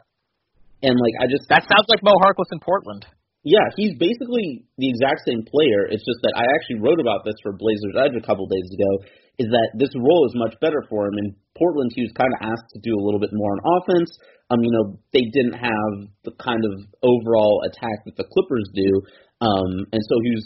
and 0.82 0.94
like 0.98 1.16
I 1.20 1.26
just 1.26 1.48
That 1.50 1.66
sounds 1.66 1.88
like 1.88 2.02
Mo 2.02 2.14
Harkless 2.22 2.50
in 2.52 2.60
Portland. 2.60 3.06
yeah, 3.42 3.66
he's 3.78 3.94
basically 3.98 4.66
the 4.78 4.88
exact 4.90 5.26
same 5.26 5.42
player. 5.46 5.86
It's 5.88 6.04
just 6.04 6.20
that 6.22 6.34
I 6.36 6.44
actually 6.58 6.82
wrote 6.84 7.00
about 7.00 7.24
this 7.24 7.38
for 7.42 7.54
Blazers 7.56 7.96
Edge 7.96 8.16
a 8.18 8.24
couple 8.24 8.46
days 8.46 8.68
ago. 8.70 8.90
Is 9.38 9.48
that 9.54 9.68
this 9.78 9.94
role 9.94 10.26
is 10.26 10.34
much 10.34 10.58
better 10.58 10.82
for 10.90 11.06
him 11.06 11.14
in 11.22 11.30
Portland? 11.54 11.94
He 11.94 12.02
was 12.02 12.10
kind 12.18 12.34
of 12.34 12.50
asked 12.50 12.70
to 12.74 12.82
do 12.82 12.90
a 12.98 13.02
little 13.06 13.22
bit 13.22 13.30
more 13.30 13.54
on 13.54 13.60
offense. 13.78 14.10
Um, 14.50 14.58
you 14.66 14.72
know, 14.74 14.98
they 15.14 15.30
didn't 15.30 15.54
have 15.54 15.92
the 16.26 16.34
kind 16.42 16.58
of 16.66 16.74
overall 17.06 17.62
attack 17.62 18.02
that 18.06 18.18
the 18.18 18.26
Clippers 18.26 18.66
do. 18.74 18.90
Um, 19.38 19.86
and 19.94 20.02
so 20.02 20.14
he 20.26 20.30
was. 20.34 20.44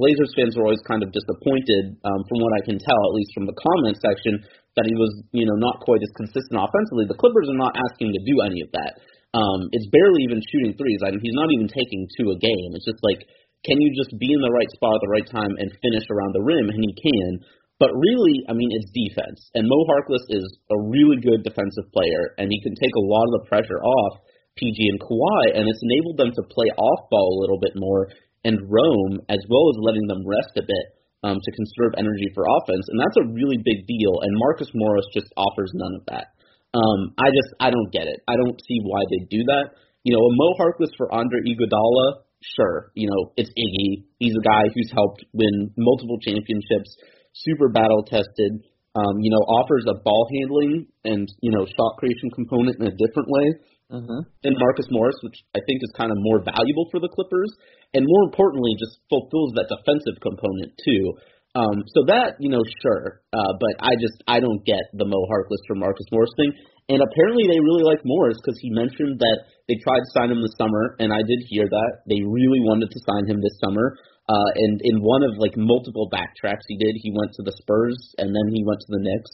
Blazers 0.00 0.32
fans 0.32 0.56
were 0.56 0.64
always 0.64 0.80
kind 0.88 1.04
of 1.04 1.12
disappointed, 1.12 2.00
um, 2.08 2.24
from 2.32 2.40
what 2.40 2.56
I 2.56 2.64
can 2.64 2.80
tell, 2.80 3.00
at 3.04 3.12
least 3.12 3.36
from 3.36 3.44
the 3.44 3.52
comment 3.60 4.00
section, 4.00 4.40
that 4.80 4.88
he 4.88 4.96
was, 4.96 5.12
you 5.36 5.44
know, 5.44 5.60
not 5.60 5.84
quite 5.84 6.00
as 6.00 6.08
consistent 6.16 6.56
offensively. 6.56 7.04
The 7.04 7.20
Clippers 7.20 7.52
are 7.52 7.60
not 7.60 7.76
asking 7.76 8.08
him 8.08 8.16
to 8.16 8.24
do 8.24 8.40
any 8.40 8.64
of 8.64 8.72
that. 8.72 9.04
Um, 9.30 9.70
it's 9.70 9.86
barely 9.94 10.26
even 10.26 10.42
shooting 10.42 10.74
threes. 10.74 11.00
I 11.06 11.14
mean, 11.14 11.22
he's 11.22 11.38
not 11.38 11.52
even 11.54 11.70
taking 11.70 12.10
two 12.18 12.34
a 12.34 12.38
game. 12.38 12.70
It's 12.74 12.88
just 12.88 13.02
like, 13.06 13.22
can 13.62 13.78
you 13.78 13.94
just 13.94 14.16
be 14.18 14.32
in 14.32 14.42
the 14.42 14.50
right 14.50 14.70
spot 14.74 14.96
at 14.96 15.02
the 15.04 15.14
right 15.14 15.28
time 15.28 15.54
and 15.60 15.80
finish 15.84 16.06
around 16.10 16.34
the 16.34 16.42
rim? 16.42 16.66
And 16.66 16.80
he 16.80 16.92
can. 16.96 17.44
But 17.78 17.96
really, 17.96 18.44
I 18.44 18.52
mean, 18.52 18.68
it's 18.76 18.92
defense. 18.92 19.40
And 19.56 19.64
Mo 19.64 19.80
Harkless 19.88 20.26
is 20.28 20.44
a 20.68 20.76
really 20.92 21.16
good 21.16 21.46
defensive 21.46 21.88
player, 21.96 22.36
and 22.36 22.52
he 22.52 22.60
can 22.60 22.76
take 22.76 22.92
a 22.92 23.08
lot 23.08 23.24
of 23.24 23.40
the 23.40 23.48
pressure 23.48 23.80
off 23.80 24.20
PG 24.60 24.76
and 24.76 25.00
Kawhi, 25.00 25.56
and 25.56 25.64
it's 25.64 25.80
enabled 25.80 26.18
them 26.20 26.32
to 26.36 26.52
play 26.52 26.68
off 26.76 27.08
ball 27.08 27.28
a 27.32 27.40
little 27.40 27.60
bit 27.60 27.72
more 27.76 28.12
and 28.44 28.60
roam, 28.68 29.24
as 29.32 29.40
well 29.48 29.72
as 29.72 29.84
letting 29.84 30.06
them 30.08 30.28
rest 30.28 30.52
a 30.60 30.64
bit 30.64 30.86
um, 31.24 31.40
to 31.40 31.56
conserve 31.56 31.96
energy 31.96 32.28
for 32.34 32.44
offense. 32.44 32.84
And 32.88 33.00
that's 33.00 33.20
a 33.20 33.32
really 33.32 33.60
big 33.64 33.84
deal. 33.88 34.20
And 34.20 34.32
Marcus 34.36 34.68
Morris 34.74 35.08
just 35.12 35.32
offers 35.36 35.72
none 35.72 35.94
of 35.96 36.04
that. 36.08 36.36
Um, 36.74 37.14
I 37.18 37.28
just 37.30 37.50
I 37.58 37.70
don't 37.70 37.90
get 37.92 38.06
it. 38.06 38.20
I 38.28 38.36
don't 38.36 38.58
see 38.66 38.78
why 38.82 39.02
they 39.10 39.26
do 39.30 39.42
that. 39.50 39.74
You 40.04 40.14
know, 40.14 40.22
a 40.22 40.32
Mo 40.32 40.54
Harkless 40.58 40.94
for 40.96 41.12
Andre 41.12 41.40
Iguodala, 41.44 42.22
sure. 42.56 42.92
You 42.94 43.10
know, 43.10 43.32
it's 43.36 43.50
Iggy. 43.50 44.06
He's 44.18 44.34
a 44.34 44.46
guy 44.46 44.70
who's 44.74 44.90
helped 44.94 45.24
win 45.32 45.70
multiple 45.76 46.18
championships, 46.22 46.96
super 47.34 47.68
battle 47.68 48.04
tested. 48.04 48.62
Um, 48.94 49.22
you 49.22 49.30
know, 49.30 49.42
offers 49.46 49.84
a 49.86 50.02
ball 50.02 50.26
handling 50.34 50.86
and 51.04 51.28
you 51.40 51.52
know 51.52 51.66
shot 51.66 51.98
creation 51.98 52.30
component 52.34 52.80
in 52.80 52.86
a 52.86 52.96
different 52.96 53.28
way 53.28 53.54
Mm-hmm. 53.90 54.22
than 54.46 54.54
Marcus 54.54 54.86
Morris, 54.94 55.18
which 55.26 55.34
I 55.50 55.58
think 55.66 55.82
is 55.82 55.90
kind 55.98 56.14
of 56.14 56.18
more 56.22 56.38
valuable 56.38 56.86
for 56.94 57.02
the 57.02 57.10
Clippers, 57.10 57.50
and 57.90 58.06
more 58.06 58.22
importantly, 58.30 58.78
just 58.78 59.02
fulfills 59.10 59.50
that 59.58 59.66
defensive 59.66 60.14
component 60.22 60.78
too. 60.78 61.18
Um, 61.54 61.82
so 61.90 62.06
that 62.06 62.38
you 62.38 62.50
know, 62.50 62.62
sure, 62.82 63.22
uh, 63.34 63.52
but 63.58 63.74
I 63.82 63.98
just 63.98 64.22
I 64.30 64.38
don't 64.38 64.62
get 64.62 64.86
the 64.94 65.06
Mo 65.06 65.18
Harkless 65.26 65.62
for 65.66 65.74
Marcus 65.74 66.06
Morris 66.12 66.30
thing. 66.36 66.52
And 66.90 66.98
apparently 66.98 67.46
they 67.46 67.62
really 67.62 67.86
like 67.86 68.02
Morris 68.02 68.38
because 68.42 68.58
he 68.58 68.74
mentioned 68.74 69.22
that 69.22 69.46
they 69.70 69.78
tried 69.78 70.02
to 70.02 70.10
sign 70.10 70.30
him 70.34 70.42
this 70.42 70.54
summer, 70.58 70.98
and 70.98 71.14
I 71.14 71.22
did 71.22 71.38
hear 71.46 71.62
that 71.62 71.92
they 72.10 72.18
really 72.26 72.58
wanted 72.66 72.90
to 72.90 73.06
sign 73.06 73.30
him 73.30 73.38
this 73.38 73.54
summer. 73.62 73.94
Uh, 74.26 74.50
and 74.58 74.78
in 74.82 75.02
one 75.02 75.22
of 75.22 75.38
like 75.38 75.54
multiple 75.54 76.10
backtracks 76.10 76.66
he 76.66 76.78
did, 76.78 76.94
he 76.98 77.14
went 77.14 77.34
to 77.34 77.42
the 77.42 77.54
Spurs 77.62 77.98
and 78.18 78.30
then 78.30 78.46
he 78.54 78.62
went 78.62 78.78
to 78.78 78.90
the 78.94 79.02
Knicks. 79.02 79.32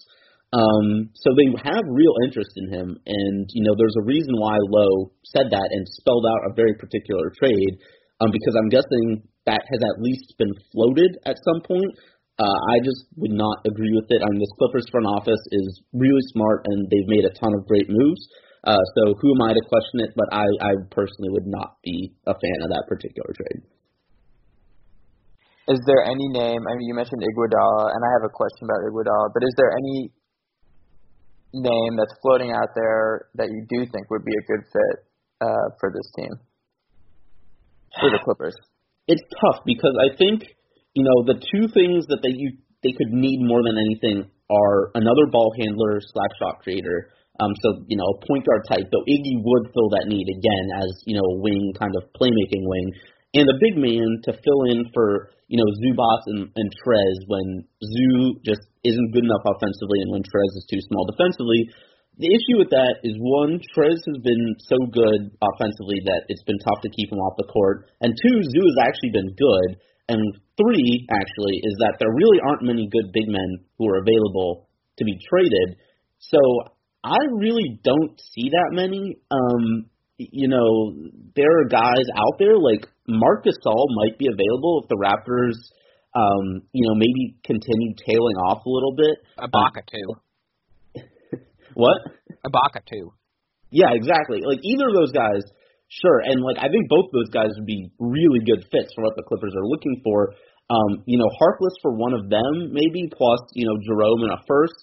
Um, 0.57 1.13
so 1.13 1.37
they 1.37 1.53
have 1.69 1.85
real 1.85 2.17
interest 2.25 2.53
in 2.57 2.73
him, 2.73 2.97
and 3.05 3.45
you 3.53 3.61
know 3.65 3.75
there's 3.77 3.99
a 4.01 4.09
reason 4.09 4.33
why 4.41 4.57
Lowe 4.57 5.13
said 5.25 5.53
that 5.53 5.69
and 5.73 5.85
spelled 6.01 6.25
out 6.25 6.49
a 6.49 6.57
very 6.57 6.73
particular 6.81 7.29
trade, 7.37 7.77
um, 8.21 8.31
because 8.33 8.55
I'm 8.57 8.73
guessing 8.73 9.27
that 9.47 9.63
has 9.63 9.81
at 9.83 10.03
least 10.03 10.35
been 10.39 10.53
floated 10.75 11.19
at 11.25 11.39
some 11.43 11.63
point. 11.63 11.95
Uh, 12.37 12.59
I 12.69 12.85
just 12.85 13.09
would 13.17 13.33
not 13.33 13.65
agree 13.65 13.95
with 13.97 14.11
it. 14.13 14.21
I 14.21 14.29
mean, 14.29 14.43
this 14.43 14.53
Clippers 14.61 14.85
front 14.93 15.07
office 15.07 15.41
is 15.51 15.81
really 15.95 16.21
smart, 16.37 16.67
and 16.69 16.85
they've 16.91 17.09
made 17.09 17.25
a 17.25 17.33
ton 17.33 17.55
of 17.57 17.65
great 17.65 17.89
moves. 17.89 18.21
Uh, 18.67 18.83
so 18.99 19.15
who 19.23 19.33
am 19.33 19.41
I 19.47 19.55
to 19.55 19.63
question 19.71 20.05
it? 20.05 20.13
But 20.19 20.29
I, 20.35 20.45
I 20.61 20.73
personally 20.91 21.31
would 21.33 21.47
not 21.47 21.79
be 21.83 22.13
a 22.27 22.35
fan 22.35 22.59
of 22.67 22.69
that 22.75 22.85
particular 22.91 23.31
trade. 23.33 23.63
Is 25.71 25.81
there 25.87 26.05
any 26.05 26.29
name? 26.29 26.61
I 26.67 26.77
mean, 26.77 26.87
you 26.87 26.95
mentioned 26.95 27.23
Iguodala, 27.23 27.95
and 27.95 28.01
I 28.05 28.11
have 28.21 28.27
a 28.27 28.33
question 28.35 28.69
about 28.69 28.85
Iguodala. 28.85 29.33
But 29.33 29.43
is 29.43 29.55
there 29.57 29.73
any 29.73 30.13
name 31.55 31.97
that's 31.97 32.15
floating 32.21 32.53
out 32.53 32.75
there 32.75 33.31
that 33.37 33.49
you 33.49 33.65
do 33.71 33.87
think 33.91 34.11
would 34.11 34.25
be 34.25 34.35
a 34.35 34.45
good 34.45 34.63
fit 34.69 34.97
uh, 35.41 35.67
for 35.81 35.91
this 35.95 36.07
team 36.15 36.37
for 37.99 38.11
the 38.11 38.21
Clippers? 38.23 38.55
It's 39.09 39.23
tough 39.41 39.63
because 39.65 39.95
I 39.99 40.17
think 40.17 40.43
you 40.95 41.05
know 41.05 41.27
the 41.27 41.39
two 41.39 41.69
things 41.71 42.07
that 42.11 42.21
they 42.23 42.35
you 42.35 42.59
they 42.83 42.93
could 42.93 43.11
need 43.11 43.43
more 43.43 43.63
than 43.63 43.79
anything 43.79 44.31
are 44.51 44.91
another 44.95 45.27
ball 45.31 45.55
handler 45.59 46.01
slash 46.01 46.35
shot 46.39 46.63
creator. 46.63 47.11
Um, 47.37 47.53
so 47.61 47.85
you 47.87 47.97
know, 48.01 48.07
a 48.07 48.19
point 48.25 48.47
guard 48.47 48.65
type. 48.69 48.89
Though 48.89 49.05
Iggy 49.05 49.45
would 49.45 49.69
fill 49.75 49.91
that 49.93 50.09
need 50.09 50.25
again 50.25 50.67
as 50.81 50.91
you 51.05 51.17
know 51.17 51.27
a 51.27 51.37
wing 51.43 51.75
kind 51.79 51.93
of 51.99 52.09
playmaking 52.17 52.65
wing, 52.65 52.87
and 53.35 53.45
a 53.45 53.61
big 53.61 53.77
man 53.77 54.25
to 54.25 54.33
fill 54.41 54.63
in 54.73 54.89
for 54.95 55.31
you 55.49 55.61
know 55.61 55.69
Zubac 55.85 56.21
and, 56.33 56.49
and 56.57 56.69
Trez 56.81 57.17
when 57.29 57.69
Zoo 57.85 58.41
just 58.43 58.65
isn't 58.85 59.13
good 59.13 59.25
enough 59.25 59.45
offensively 59.45 60.01
and 60.01 60.11
when 60.13 60.25
Trez 60.25 60.53
is 60.57 60.67
too 60.71 60.81
small 60.89 61.05
defensively. 61.13 61.69
The 62.17 62.33
issue 62.33 62.57
with 62.57 62.73
that 62.73 63.05
is 63.05 63.13
one, 63.21 63.61
Trez 63.77 64.01
has 64.01 64.19
been 64.25 64.57
so 64.65 64.77
good 64.89 65.37
offensively 65.37 66.01
that 66.09 66.25
it's 66.33 66.45
been 66.49 66.61
tough 66.65 66.81
to 66.81 66.95
keep 66.97 67.13
him 67.13 67.21
off 67.21 67.37
the 67.37 67.53
court, 67.53 67.93
and 68.01 68.17
two, 68.17 68.41
Zoo 68.41 68.65
has 68.65 68.79
actually 68.89 69.13
been 69.13 69.37
good, 69.37 69.69
and 70.09 70.23
three, 70.57 71.05
actually, 71.13 71.61
is 71.61 71.77
that 71.85 72.01
there 72.01 72.09
really 72.09 72.41
aren't 72.41 72.65
many 72.65 72.89
good 72.89 73.13
big 73.13 73.29
men 73.29 73.61
who 73.77 73.85
are 73.93 74.01
available 74.01 74.69
to 74.97 75.05
be 75.05 75.19
traded. 75.29 75.77
So 76.19 76.41
I 77.05 77.21
really 77.37 77.79
don't 77.85 78.17
see 78.33 78.49
that 78.49 78.73
many. 78.73 79.21
Um, 79.31 79.93
you 80.17 80.49
know, 80.49 80.97
there 81.37 81.53
are 81.61 81.69
guys 81.69 82.07
out 82.17 82.39
there 82.39 82.57
like 82.57 82.89
Marc 83.07 83.45
Gasol 83.45 83.85
might 84.01 84.17
be 84.17 84.33
available 84.33 84.81
if 84.83 84.89
the 84.89 84.97
Raptors, 84.97 85.59
um, 86.17 86.63
you 86.73 86.89
know, 86.89 86.95
maybe 86.95 87.37
continue 87.45 87.93
tailing 88.09 88.37
off 88.49 88.65
a 88.65 88.71
little 88.71 88.95
bit. 88.97 89.21
Ibaka 89.39 89.85
too. 89.85 90.17
What? 91.77 92.01
Ibaka 92.41 92.81
too. 92.89 93.13
Yeah, 93.69 93.93
exactly. 93.93 94.41
Like 94.41 94.65
either 94.65 94.89
of 94.89 94.97
those 94.97 95.13
guys, 95.13 95.45
sure. 95.93 96.25
And 96.25 96.41
like 96.41 96.57
I 96.57 96.73
think 96.73 96.89
both 96.89 97.13
those 97.13 97.29
guys 97.29 97.53
would 97.53 97.69
be 97.69 97.93
really 98.01 98.41
good 98.41 98.65
fits 98.73 98.97
for 98.97 99.05
what 99.05 99.13
the 99.21 99.29
Clippers 99.29 99.53
are 99.53 99.69
looking 99.69 100.01
for. 100.01 100.33
Um, 100.73 101.05
you 101.05 101.21
know, 101.21 101.29
Harkless 101.37 101.77
for 101.85 101.93
one 101.93 102.17
of 102.17 102.33
them, 102.33 102.73
maybe 102.73 103.13
plus 103.13 103.39
you 103.53 103.69
know 103.69 103.77
Jerome 103.85 104.25
in 104.25 104.33
a 104.33 104.41
first. 104.49 104.81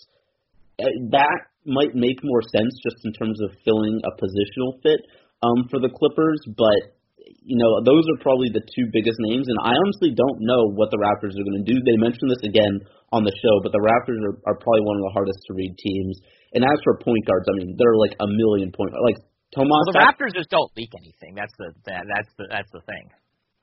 Uh, 0.77 0.89
that 1.17 1.49
might 1.65 1.97
make 1.97 2.21
more 2.21 2.43
sense 2.53 2.73
just 2.85 3.01
in 3.05 3.11
terms 3.17 3.41
of 3.41 3.57
filling 3.65 4.01
a 4.05 4.11
positional 4.13 4.77
fit 4.85 5.01
um, 5.41 5.65
for 5.73 5.81
the 5.81 5.89
Clippers, 5.89 6.39
but 6.53 6.93
you 7.41 7.57
know 7.57 7.81
those 7.81 8.05
are 8.13 8.21
probably 8.21 8.53
the 8.53 8.61
two 8.61 8.85
biggest 8.93 9.17
names, 9.33 9.49
and 9.49 9.57
I 9.65 9.73
honestly 9.73 10.13
don't 10.13 10.45
know 10.45 10.69
what 10.77 10.93
the 10.93 11.01
Raptors 11.01 11.33
are 11.33 11.45
going 11.45 11.65
to 11.65 11.67
do. 11.67 11.81
They 11.81 11.97
mentioned 11.97 12.29
this 12.29 12.45
again 12.45 12.85
on 13.09 13.25
the 13.25 13.33
show, 13.33 13.55
but 13.65 13.73
the 13.73 13.81
Raptors 13.81 14.21
are, 14.29 14.37
are 14.45 14.57
probably 14.61 14.85
one 14.85 15.01
of 15.01 15.05
the 15.09 15.15
hardest 15.17 15.41
to 15.49 15.57
read 15.57 15.73
teams. 15.81 16.21
And 16.53 16.63
as 16.63 16.77
for 16.83 16.97
point 17.01 17.25
guards, 17.25 17.45
I 17.49 17.53
mean, 17.57 17.75
they're 17.77 17.97
like 17.97 18.13
a 18.21 18.29
million 18.29 18.71
point 18.71 18.93
like 18.93 19.17
Tomas. 19.53 19.73
Well, 19.89 19.97
the 19.97 20.05
Raptors 20.05 20.33
just 20.33 20.49
don't 20.49 20.69
leak 20.77 20.93
anything. 20.97 21.33
That's 21.33 21.53
the 21.57 21.73
that, 21.89 22.05
that's 22.09 22.31
the 22.37 22.45
that's 22.49 22.71
the 22.73 22.81
thing. 22.85 23.05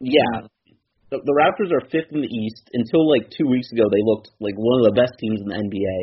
Yeah. 0.01 0.51
The, 1.11 1.19
the 1.23 1.35
Raptors 1.35 1.75
are 1.75 1.83
fifth 1.91 2.15
in 2.15 2.23
the 2.23 2.31
East. 2.31 2.71
Until 2.75 3.07
like 3.11 3.31
two 3.31 3.47
weeks 3.47 3.71
ago, 3.75 3.91
they 3.91 4.03
looked 4.03 4.31
like 4.39 4.55
one 4.55 4.83
of 4.83 4.87
the 4.91 4.97
best 4.99 5.15
teams 5.19 5.43
in 5.43 5.49
the 5.51 5.59
NBA. 5.59 5.99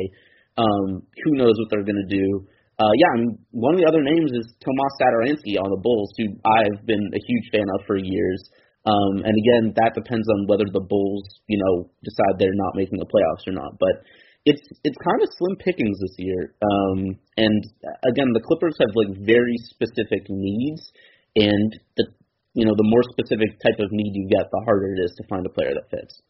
Um, 0.60 1.06
who 1.24 1.38
knows 1.38 1.56
what 1.56 1.68
they're 1.70 1.86
going 1.86 2.02
to 2.02 2.12
do? 2.12 2.44
Uh, 2.78 2.94
yeah, 2.94 3.10
I 3.10 3.16
mean, 3.18 3.34
one 3.50 3.74
of 3.74 3.80
the 3.80 3.90
other 3.90 4.04
names 4.06 4.30
is 4.30 4.46
Tomas 4.62 4.94
Satoransky 5.02 5.58
on 5.58 5.66
the 5.66 5.82
Bulls, 5.82 6.14
who 6.14 6.30
I've 6.46 6.86
been 6.86 7.10
a 7.10 7.20
huge 7.26 7.46
fan 7.50 7.66
of 7.74 7.82
for 7.86 7.98
years. 7.98 8.38
Um, 8.86 9.26
and 9.26 9.34
again, 9.34 9.74
that 9.82 9.98
depends 9.98 10.28
on 10.30 10.46
whether 10.46 10.64
the 10.70 10.84
Bulls, 10.86 11.26
you 11.50 11.58
know, 11.58 11.90
decide 12.06 12.38
they're 12.38 12.54
not 12.54 12.78
making 12.78 13.02
the 13.02 13.10
playoffs 13.10 13.50
or 13.50 13.52
not. 13.52 13.74
But 13.82 14.06
it's 14.44 14.62
it's 14.84 14.98
kind 15.04 15.20
of 15.22 15.28
slim 15.38 15.56
pickings 15.56 15.98
this 16.00 16.14
year. 16.18 16.54
Um, 16.62 17.18
and 17.36 17.62
again, 18.06 18.32
the 18.32 18.44
Clippers 18.44 18.76
have 18.80 18.94
like 18.94 19.12
very 19.24 19.56
specific 19.70 20.28
needs, 20.28 20.92
and 21.36 21.78
the 21.96 22.06
you 22.54 22.64
know 22.64 22.74
the 22.76 22.88
more 22.88 23.02
specific 23.12 23.58
type 23.60 23.78
of 23.78 23.90
need 23.92 24.12
you 24.14 24.28
get, 24.28 24.50
the 24.50 24.62
harder 24.64 24.94
it 24.94 25.04
is 25.04 25.14
to 25.18 25.24
find 25.28 25.44
a 25.46 25.50
player 25.50 25.74
that 25.74 25.90
fits. 25.90 26.22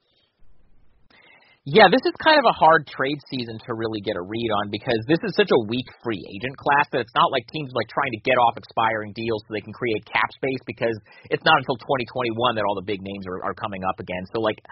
Yeah, 1.68 1.92
this 1.92 2.00
is 2.08 2.16
kind 2.24 2.40
of 2.40 2.48
a 2.48 2.56
hard 2.56 2.88
trade 2.88 3.20
season 3.28 3.60
to 3.68 3.76
really 3.76 4.00
get 4.00 4.16
a 4.16 4.24
read 4.24 4.50
on 4.64 4.72
because 4.72 5.04
this 5.04 5.20
is 5.20 5.36
such 5.36 5.52
a 5.52 5.60
weak 5.68 5.84
free 6.00 6.24
agent 6.24 6.56
class 6.56 6.88
that 6.96 7.04
it's 7.04 7.12
not 7.12 7.28
like 7.28 7.44
teams 7.52 7.68
like 7.76 7.92
trying 7.92 8.08
to 8.16 8.22
get 8.24 8.40
off 8.40 8.56
expiring 8.56 9.12
deals 9.12 9.44
so 9.44 9.52
they 9.52 9.60
can 9.60 9.76
create 9.76 10.00
cap 10.08 10.32
space 10.32 10.64
because 10.64 10.96
it's 11.28 11.44
not 11.44 11.60
until 11.60 11.76
2021 11.76 12.56
that 12.56 12.64
all 12.64 12.72
the 12.72 12.88
big 12.88 13.04
names 13.04 13.28
are, 13.28 13.44
are 13.44 13.52
coming 13.52 13.84
up 13.84 14.00
again. 14.00 14.24
So 14.32 14.40
like 14.40 14.64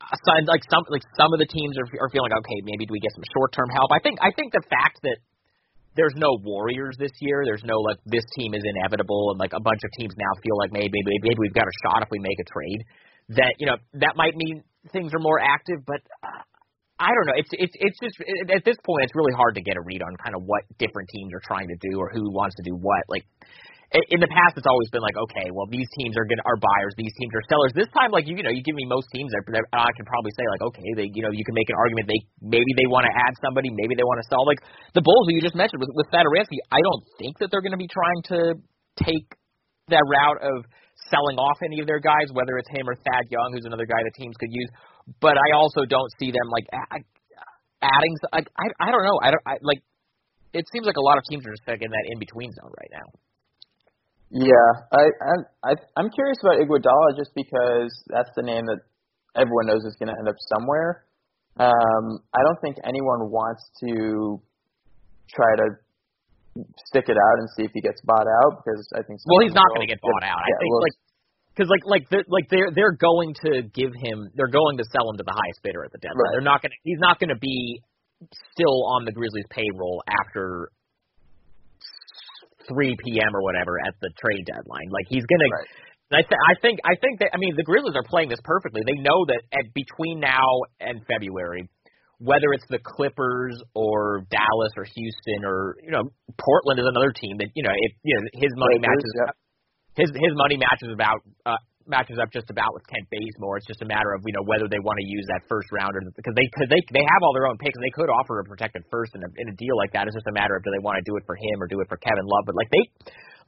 so, 0.00 0.30
like 0.48 0.64
some 0.70 0.84
like 0.88 1.04
some 1.14 1.30
of 1.32 1.38
the 1.38 1.46
teams 1.46 1.76
are 1.76 1.88
are 2.00 2.10
feeling 2.10 2.32
okay, 2.32 2.58
maybe 2.64 2.86
do 2.88 2.92
we 2.92 3.00
get 3.00 3.12
some 3.12 3.26
short 3.36 3.52
term 3.52 3.68
help? 3.70 3.92
I 3.92 4.00
think 4.00 4.18
I 4.24 4.32
think 4.32 4.52
the 4.52 4.64
fact 4.66 4.98
that 5.04 5.18
there's 5.96 6.14
no 6.16 6.38
Warriors 6.42 6.96
this 6.98 7.12
year, 7.20 7.42
there's 7.44 7.64
no 7.64 7.78
like 7.82 7.98
this 8.06 8.24
team 8.38 8.54
is 8.54 8.62
inevitable, 8.64 9.30
and 9.30 9.38
like 9.38 9.52
a 9.52 9.60
bunch 9.60 9.80
of 9.84 9.90
teams 9.98 10.14
now 10.16 10.32
feel 10.42 10.56
like 10.56 10.72
maybe 10.72 10.98
maybe, 11.04 11.34
maybe 11.34 11.38
we've 11.38 11.56
got 11.56 11.68
a 11.68 11.76
shot 11.84 12.02
if 12.02 12.08
we 12.10 12.18
make 12.18 12.38
a 12.40 12.48
trade. 12.48 12.80
That 13.36 13.54
you 13.58 13.66
know 13.66 13.76
that 14.00 14.16
might 14.16 14.34
mean 14.34 14.62
things 14.92 15.12
are 15.14 15.20
more 15.22 15.38
active, 15.38 15.84
but 15.86 16.00
uh, 16.24 16.42
I 16.98 17.10
don't 17.12 17.26
know. 17.26 17.36
It's 17.36 17.52
it's 17.52 17.76
it's 17.76 17.98
just 18.00 18.16
it, 18.20 18.50
at 18.50 18.64
this 18.64 18.76
point, 18.84 19.04
it's 19.04 19.14
really 19.14 19.34
hard 19.36 19.54
to 19.56 19.62
get 19.62 19.76
a 19.76 19.82
read 19.82 20.02
on 20.02 20.16
kind 20.22 20.34
of 20.34 20.42
what 20.44 20.64
different 20.78 21.08
teams 21.10 21.32
are 21.34 21.42
trying 21.44 21.68
to 21.68 21.78
do 21.80 21.98
or 21.98 22.10
who 22.12 22.30
wants 22.32 22.56
to 22.56 22.62
do 22.62 22.74
what. 22.74 23.04
Like 23.08 23.24
in 23.90 24.22
the 24.22 24.30
past, 24.30 24.54
it's 24.54 24.70
always 24.70 24.86
been 24.94 25.02
like, 25.02 25.18
okay, 25.18 25.50
well, 25.50 25.66
these 25.66 25.90
teams 25.98 26.14
are 26.14 26.22
gonna 26.22 26.46
are 26.46 26.54
buyers, 26.54 26.94
these 26.94 27.10
teams 27.18 27.34
are 27.34 27.42
sellers. 27.50 27.74
This 27.74 27.90
time, 27.90 28.14
like 28.14 28.22
you, 28.30 28.38
you 28.38 28.46
know, 28.46 28.54
you 28.54 28.62
give 28.62 28.78
me 28.78 28.86
most 28.86 29.10
teams, 29.10 29.34
that, 29.34 29.42
I 29.74 29.90
can 29.98 30.06
probably 30.06 30.30
say 30.38 30.46
like, 30.46 30.62
okay, 30.70 30.88
they, 30.94 31.10
you 31.10 31.26
know, 31.26 31.34
you 31.34 31.42
can 31.42 31.58
make 31.58 31.66
an 31.66 31.74
argument 31.74 32.06
they 32.06 32.22
maybe 32.38 32.70
they 32.78 32.86
want 32.86 33.10
to 33.10 33.12
add 33.14 33.34
somebody, 33.42 33.66
maybe 33.74 33.98
they 33.98 34.06
want 34.06 34.22
to 34.22 34.26
sell. 34.30 34.46
Like 34.46 34.62
the 34.94 35.02
Bulls 35.02 35.26
who 35.26 35.34
you 35.34 35.42
just 35.42 35.58
mentioned 35.58 35.82
with 35.82 35.90
with 35.98 36.06
Satoransky, 36.14 36.62
I 36.70 36.78
don't 36.78 37.02
think 37.18 37.42
that 37.42 37.50
they're 37.50 37.66
going 37.66 37.74
to 37.74 37.82
be 37.82 37.90
trying 37.90 38.22
to 38.30 38.38
take 39.02 39.26
that 39.90 40.06
route 40.06 40.38
of 40.38 40.70
selling 41.10 41.34
off 41.42 41.58
any 41.66 41.82
of 41.82 41.90
their 41.90 41.98
guys, 41.98 42.30
whether 42.30 42.62
it's 42.62 42.70
him 42.70 42.86
or 42.86 42.94
Thad 42.94 43.26
Young, 43.26 43.50
who's 43.58 43.66
another 43.66 43.90
guy 43.90 43.98
that 44.06 44.14
teams 44.14 44.38
could 44.38 44.54
use. 44.54 44.70
But 45.18 45.34
I 45.34 45.58
also 45.58 45.82
don't 45.82 46.10
see 46.22 46.30
them 46.30 46.46
like 46.46 46.70
adding. 47.82 48.14
I 48.30 48.46
I, 48.54 48.66
I 48.78 48.88
don't 48.94 49.02
know. 49.02 49.18
I 49.18 49.34
don't 49.34 49.42
I, 49.42 49.58
like. 49.66 49.82
It 50.54 50.66
seems 50.70 50.86
like 50.86 50.98
a 50.98 51.02
lot 51.02 51.18
of 51.18 51.26
teams 51.26 51.42
are 51.42 51.50
just 51.50 51.66
like 51.66 51.82
in 51.82 51.90
that 51.90 52.06
in 52.06 52.22
between 52.22 52.54
zone 52.54 52.70
right 52.70 52.94
now. 52.94 53.10
Yeah, 54.30 54.70
I, 54.94 55.10
I, 55.66 55.72
I'm 55.96 56.10
curious 56.10 56.38
about 56.42 56.62
Iguodala 56.62 57.18
just 57.18 57.34
because 57.34 57.90
that's 58.06 58.30
the 58.36 58.42
name 58.42 58.62
that 58.66 58.78
everyone 59.34 59.66
knows 59.66 59.82
is 59.82 59.96
going 59.98 60.06
to 60.06 60.18
end 60.18 60.28
up 60.28 60.38
somewhere. 60.54 61.04
Um, 61.58 62.22
I 62.30 62.38
don't 62.46 62.60
think 62.62 62.78
anyone 62.86 63.30
wants 63.30 63.66
to 63.82 64.40
try 65.34 65.50
to 65.58 65.66
stick 66.86 67.10
it 67.10 67.18
out 67.18 67.36
and 67.42 67.48
see 67.58 67.64
if 67.66 67.72
he 67.74 67.80
gets 67.82 68.00
bought 68.06 68.26
out 68.26 68.62
because 68.62 68.86
I 68.94 69.02
think. 69.02 69.18
Well, 69.26 69.42
he's 69.42 69.54
not 69.54 69.66
going 69.74 69.86
to 69.86 69.90
get 69.90 70.00
bought 70.00 70.22
out. 70.22 70.38
I 70.38 70.50
think 70.62 70.70
well, 70.70 70.82
like 70.82 70.96
because 71.50 71.68
like 71.70 71.84
like 71.84 72.04
they're, 72.10 72.26
like 72.30 72.46
they're 72.50 72.70
they're 72.70 72.96
going 72.96 73.34
to 73.44 73.66
give 73.66 73.90
him 73.98 74.30
they're 74.38 74.50
going 74.50 74.78
to 74.78 74.86
sell 74.94 75.10
him 75.10 75.18
to 75.18 75.26
the 75.26 75.34
highest 75.34 75.60
bidder 75.62 75.84
at 75.84 75.90
the 75.90 75.98
deadline. 75.98 76.22
Right. 76.22 76.32
They're 76.38 76.46
not 76.46 76.62
going 76.62 76.70
to 76.70 76.78
he's 76.86 77.02
not 77.02 77.18
going 77.18 77.34
to 77.34 77.40
be 77.42 77.82
still 78.54 78.86
on 78.94 79.04
the 79.04 79.12
Grizzlies 79.12 79.50
payroll 79.50 80.02
after 80.06 80.70
3 82.70 82.96
p.m. 83.02 83.34
or 83.34 83.42
whatever 83.42 83.76
at 83.82 83.94
the 84.00 84.10
trade 84.14 84.46
deadline. 84.46 84.88
Like 84.94 85.10
he's 85.10 85.26
gonna. 85.26 85.50
Right. 85.50 85.68
I, 86.10 86.22
th- 86.26 86.42
I 86.42 86.54
think 86.58 86.78
I 86.82 86.94
think 86.98 87.20
that 87.20 87.30
I 87.34 87.38
mean 87.38 87.54
the 87.54 87.62
Grizzlies 87.62 87.94
are 87.94 88.06
playing 88.06 88.30
this 88.30 88.42
perfectly. 88.42 88.82
They 88.86 88.98
know 88.98 89.26
that 89.30 89.42
at 89.54 89.70
between 89.74 90.18
now 90.18 90.66
and 90.80 91.02
February, 91.06 91.70
whether 92.18 92.50
it's 92.52 92.66
the 92.68 92.82
Clippers 92.82 93.62
or 93.74 94.26
Dallas 94.30 94.74
or 94.76 94.84
Houston 94.84 95.46
or 95.46 95.76
you 95.82 95.90
know 95.90 96.10
Portland 96.34 96.78
is 96.78 96.86
another 96.86 97.14
team 97.14 97.38
that 97.38 97.48
you 97.54 97.62
know 97.62 97.70
if 97.74 97.92
you 98.02 98.14
know 98.14 98.22
his 98.34 98.52
money 98.58 98.78
matches 98.78 99.12
yeah. 99.14 99.32
his 99.94 100.10
his 100.10 100.34
money 100.34 100.58
matches 100.58 100.90
about 100.92 101.22
uh, 101.46 101.62
matches 101.90 102.22
up 102.22 102.30
just 102.30 102.48
about 102.48 102.70
with 102.72 102.86
Kent 102.86 103.10
Bazemore. 103.10 103.58
It's 103.58 103.66
just 103.66 103.82
a 103.82 103.88
matter 103.90 104.14
of 104.14 104.22
you 104.22 104.32
know 104.32 104.46
whether 104.46 104.70
they 104.70 104.78
want 104.78 104.96
to 105.02 105.06
use 105.06 105.26
that 105.28 105.44
first 105.50 105.68
rounder 105.74 106.00
because 106.14 106.32
they 106.38 106.46
cause 106.54 106.70
they 106.70 106.80
they 106.94 107.04
have 107.04 107.20
all 107.26 107.34
their 107.34 107.50
own 107.50 107.58
picks 107.58 107.74
and 107.74 107.84
they 107.84 107.92
could 107.92 108.08
offer 108.08 108.38
a 108.38 108.44
protected 108.46 108.86
first 108.88 109.12
in 109.18 109.20
a 109.20 109.30
in 109.42 109.50
a 109.50 109.56
deal 109.58 109.74
like 109.74 109.90
that. 109.92 110.06
It's 110.06 110.14
just 110.14 110.30
a 110.30 110.36
matter 110.36 110.54
of 110.54 110.62
do 110.62 110.70
they 110.70 110.80
want 110.80 110.96
to 110.96 111.04
do 111.04 111.18
it 111.18 111.26
for 111.26 111.34
him 111.34 111.58
or 111.58 111.66
do 111.66 111.82
it 111.82 111.90
for 111.90 111.98
Kevin 111.98 112.24
Love. 112.24 112.46
But 112.46 112.54
like 112.54 112.70
they 112.70 112.84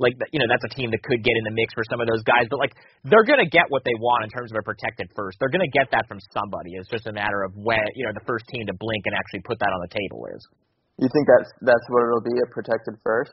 like 0.03 0.15
you 0.35 0.43
know 0.43 0.51
that's 0.51 0.67
a 0.67 0.73
team 0.75 0.91
that 0.91 1.01
could 1.07 1.23
get 1.23 1.35
in 1.39 1.45
the 1.47 1.55
mix 1.55 1.73
for 1.73 1.87
some 1.87 2.03
of 2.03 2.11
those 2.11 2.27
guys. 2.27 2.51
But 2.51 2.59
like 2.59 2.75
they're 3.07 3.25
gonna 3.25 3.49
get 3.49 3.71
what 3.71 3.87
they 3.87 3.95
want 3.97 4.27
in 4.27 4.31
terms 4.35 4.51
of 4.51 4.59
a 4.59 4.65
protected 4.67 5.09
first. 5.15 5.39
They're 5.39 5.53
gonna 5.53 5.71
get 5.71 5.95
that 5.95 6.11
from 6.11 6.19
somebody. 6.35 6.75
It's 6.75 6.91
just 6.91 7.07
a 7.07 7.15
matter 7.15 7.47
of 7.47 7.55
when 7.55 7.81
you 7.95 8.03
know 8.05 8.13
the 8.13 8.27
first 8.27 8.51
team 8.51 8.67
to 8.67 8.75
blink 8.75 9.07
and 9.07 9.15
actually 9.15 9.47
put 9.47 9.63
that 9.63 9.71
on 9.71 9.81
the 9.87 9.93
table 9.95 10.27
is. 10.35 10.43
You 11.01 11.09
think 11.09 11.25
that's 11.31 11.51
that's 11.63 11.87
what 11.89 12.05
it'll 12.05 12.27
be 12.27 12.37
a 12.43 12.49
protected 12.53 12.99
first? 13.01 13.33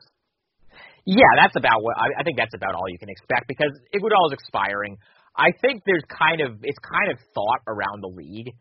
Yeah, 1.10 1.34
that's 1.42 1.58
about 1.58 1.82
what 1.82 1.98
I, 1.98 2.22
I 2.22 2.24
think. 2.24 2.38
That's 2.38 2.54
about 2.54 2.78
all 2.78 2.86
you 2.86 3.02
can 3.02 3.10
expect 3.10 3.50
because 3.50 3.74
Iguodala 3.98 4.30
is 4.30 4.38
expiring. 4.38 4.98
I 5.34 5.50
think 5.58 5.82
there's 5.86 6.06
kind 6.06 6.42
of 6.42 6.62
it's 6.62 6.78
kind 6.86 7.10
of 7.10 7.18
thought 7.34 7.66
around 7.66 8.06
the 8.06 8.14
league 8.14 8.54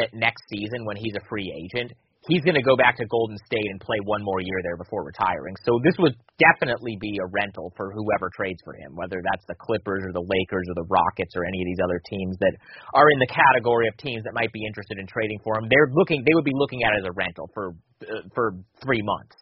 that 0.00 0.08
next 0.16 0.40
season 0.48 0.88
when 0.88 0.96
he's 0.96 1.12
a 1.12 1.24
free 1.28 1.52
agent, 1.52 1.92
he's 2.24 2.40
going 2.40 2.56
to 2.56 2.64
go 2.64 2.72
back 2.72 2.96
to 2.96 3.04
Golden 3.04 3.36
State 3.44 3.68
and 3.68 3.80
play 3.84 4.00
one 4.08 4.24
more 4.24 4.40
year 4.40 4.64
there 4.64 4.80
before 4.80 5.04
retiring. 5.04 5.52
So 5.66 5.76
this 5.84 5.92
would 6.00 6.16
definitely 6.40 6.96
be 7.00 7.12
a 7.20 7.28
rental 7.28 7.74
for 7.76 7.92
whoever 7.92 8.32
trades 8.32 8.64
for 8.64 8.72
him, 8.72 8.96
whether 8.96 9.20
that's 9.20 9.44
the 9.44 9.58
Clippers 9.60 10.00
or 10.00 10.16
the 10.16 10.24
Lakers 10.24 10.66
or 10.72 10.76
the 10.80 10.88
Rockets 10.88 11.36
or 11.36 11.44
any 11.44 11.60
of 11.60 11.66
these 11.68 11.82
other 11.84 12.00
teams 12.08 12.40
that 12.40 12.56
are 12.96 13.12
in 13.12 13.20
the 13.20 13.28
category 13.28 13.92
of 13.92 13.96
teams 14.00 14.24
that 14.24 14.32
might 14.32 14.52
be 14.56 14.64
interested 14.64 14.96
in 14.96 15.04
trading 15.04 15.40
for 15.44 15.60
him. 15.60 15.68
They're 15.68 15.92
looking 15.92 16.24
they 16.24 16.32
would 16.32 16.48
be 16.48 16.56
looking 16.56 16.80
at 16.80 16.96
it 16.96 17.04
as 17.04 17.12
a 17.12 17.12
rental 17.12 17.50
for 17.52 17.76
uh, 18.08 18.24
for 18.32 18.56
3 18.80 19.04
months. 19.04 19.36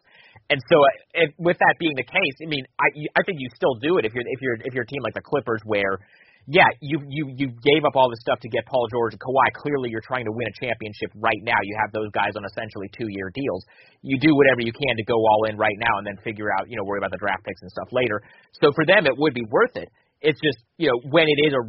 And 0.49 0.59
so, 0.65 0.75
uh, 0.81 1.25
if, 1.25 1.29
with 1.37 1.57
that 1.61 1.75
being 1.77 1.93
the 1.95 2.07
case, 2.07 2.35
I 2.41 2.49
mean, 2.49 2.65
I 2.81 2.89
I 3.13 3.21
think 3.25 3.37
you 3.37 3.49
still 3.53 3.75
do 3.81 3.97
it 3.97 4.05
if 4.05 4.13
you're 4.13 4.25
if 4.25 4.41
you're 4.41 4.57
if 4.65 4.73
you're 4.73 4.87
a 4.87 4.91
team 4.91 5.01
like 5.05 5.13
the 5.13 5.21
Clippers 5.21 5.61
where 5.65 6.01
yeah, 6.49 6.65
you 6.81 6.97
you 7.05 7.29
you 7.37 7.53
gave 7.61 7.85
up 7.85 7.93
all 7.93 8.09
this 8.09 8.17
stuff 8.25 8.41
to 8.41 8.49
get 8.49 8.65
Paul 8.65 8.89
George 8.89 9.13
and 9.13 9.21
Kawhi. 9.21 9.53
Clearly, 9.53 9.93
you're 9.93 10.01
trying 10.01 10.25
to 10.25 10.33
win 10.33 10.49
a 10.49 10.55
championship 10.57 11.13
right 11.21 11.37
now. 11.45 11.61
You 11.61 11.77
have 11.77 11.93
those 11.93 12.09
guys 12.09 12.33
on 12.33 12.41
essentially 12.41 12.89
two-year 12.97 13.29
deals. 13.37 13.61
You 14.01 14.17
do 14.17 14.33
whatever 14.33 14.65
you 14.65 14.73
can 14.73 14.97
to 14.97 15.05
go 15.05 15.13
all 15.13 15.45
in 15.45 15.61
right 15.61 15.77
now, 15.77 16.01
and 16.01 16.07
then 16.09 16.17
figure 16.25 16.49
out, 16.49 16.65
you 16.65 16.73
know, 16.73 16.83
worry 16.83 16.97
about 16.97 17.13
the 17.13 17.21
draft 17.21 17.45
picks 17.45 17.61
and 17.61 17.69
stuff 17.69 17.93
later. 17.93 18.25
So 18.57 18.73
for 18.73 18.81
them, 18.81 19.05
it 19.05 19.13
would 19.13 19.37
be 19.37 19.45
worth 19.45 19.77
it. 19.77 19.93
It's 20.25 20.41
just, 20.41 20.57
you 20.81 20.89
know, 20.89 20.97
when 21.13 21.29
it 21.29 21.39
is 21.45 21.53
a 21.53 21.63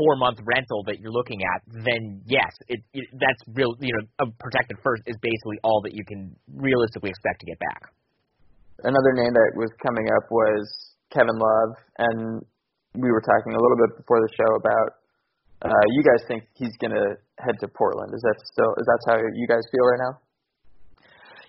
four-month 0.00 0.40
rental 0.40 0.88
that 0.88 1.04
you're 1.04 1.12
looking 1.12 1.44
at, 1.44 1.60
then 1.84 2.24
yes, 2.24 2.48
it, 2.72 2.80
it 2.96 3.04
that's 3.12 3.44
real. 3.52 3.76
You 3.76 3.92
know, 3.92 4.24
a 4.24 4.32
protected 4.40 4.80
first 4.80 5.02
is 5.04 5.20
basically 5.20 5.60
all 5.60 5.82
that 5.84 5.92
you 5.92 6.04
can 6.08 6.32
realistically 6.48 7.10
expect 7.10 7.44
to 7.44 7.46
get 7.46 7.58
back. 7.58 7.92
Another 8.86 9.12
name 9.18 9.34
that 9.34 9.58
was 9.58 9.74
coming 9.82 10.06
up 10.14 10.30
was 10.30 10.62
Kevin 11.10 11.34
Love, 11.34 11.72
and 11.98 12.42
we 12.94 13.10
were 13.10 13.22
talking 13.22 13.50
a 13.50 13.60
little 13.60 13.74
bit 13.74 13.98
before 13.98 14.22
the 14.22 14.30
show 14.38 14.50
about 14.54 14.90
uh, 15.66 15.86
you 15.90 16.02
guys 16.06 16.22
think 16.30 16.46
he's 16.54 16.70
to 16.94 17.18
head 17.42 17.58
to 17.58 17.68
Portland. 17.74 18.14
Is 18.14 18.22
that 18.22 18.38
still 18.46 18.70
is 18.78 18.86
that 18.86 19.00
how 19.10 19.18
you 19.18 19.46
guys 19.50 19.66
feel 19.74 19.82
right 19.82 20.02
now? 20.06 20.14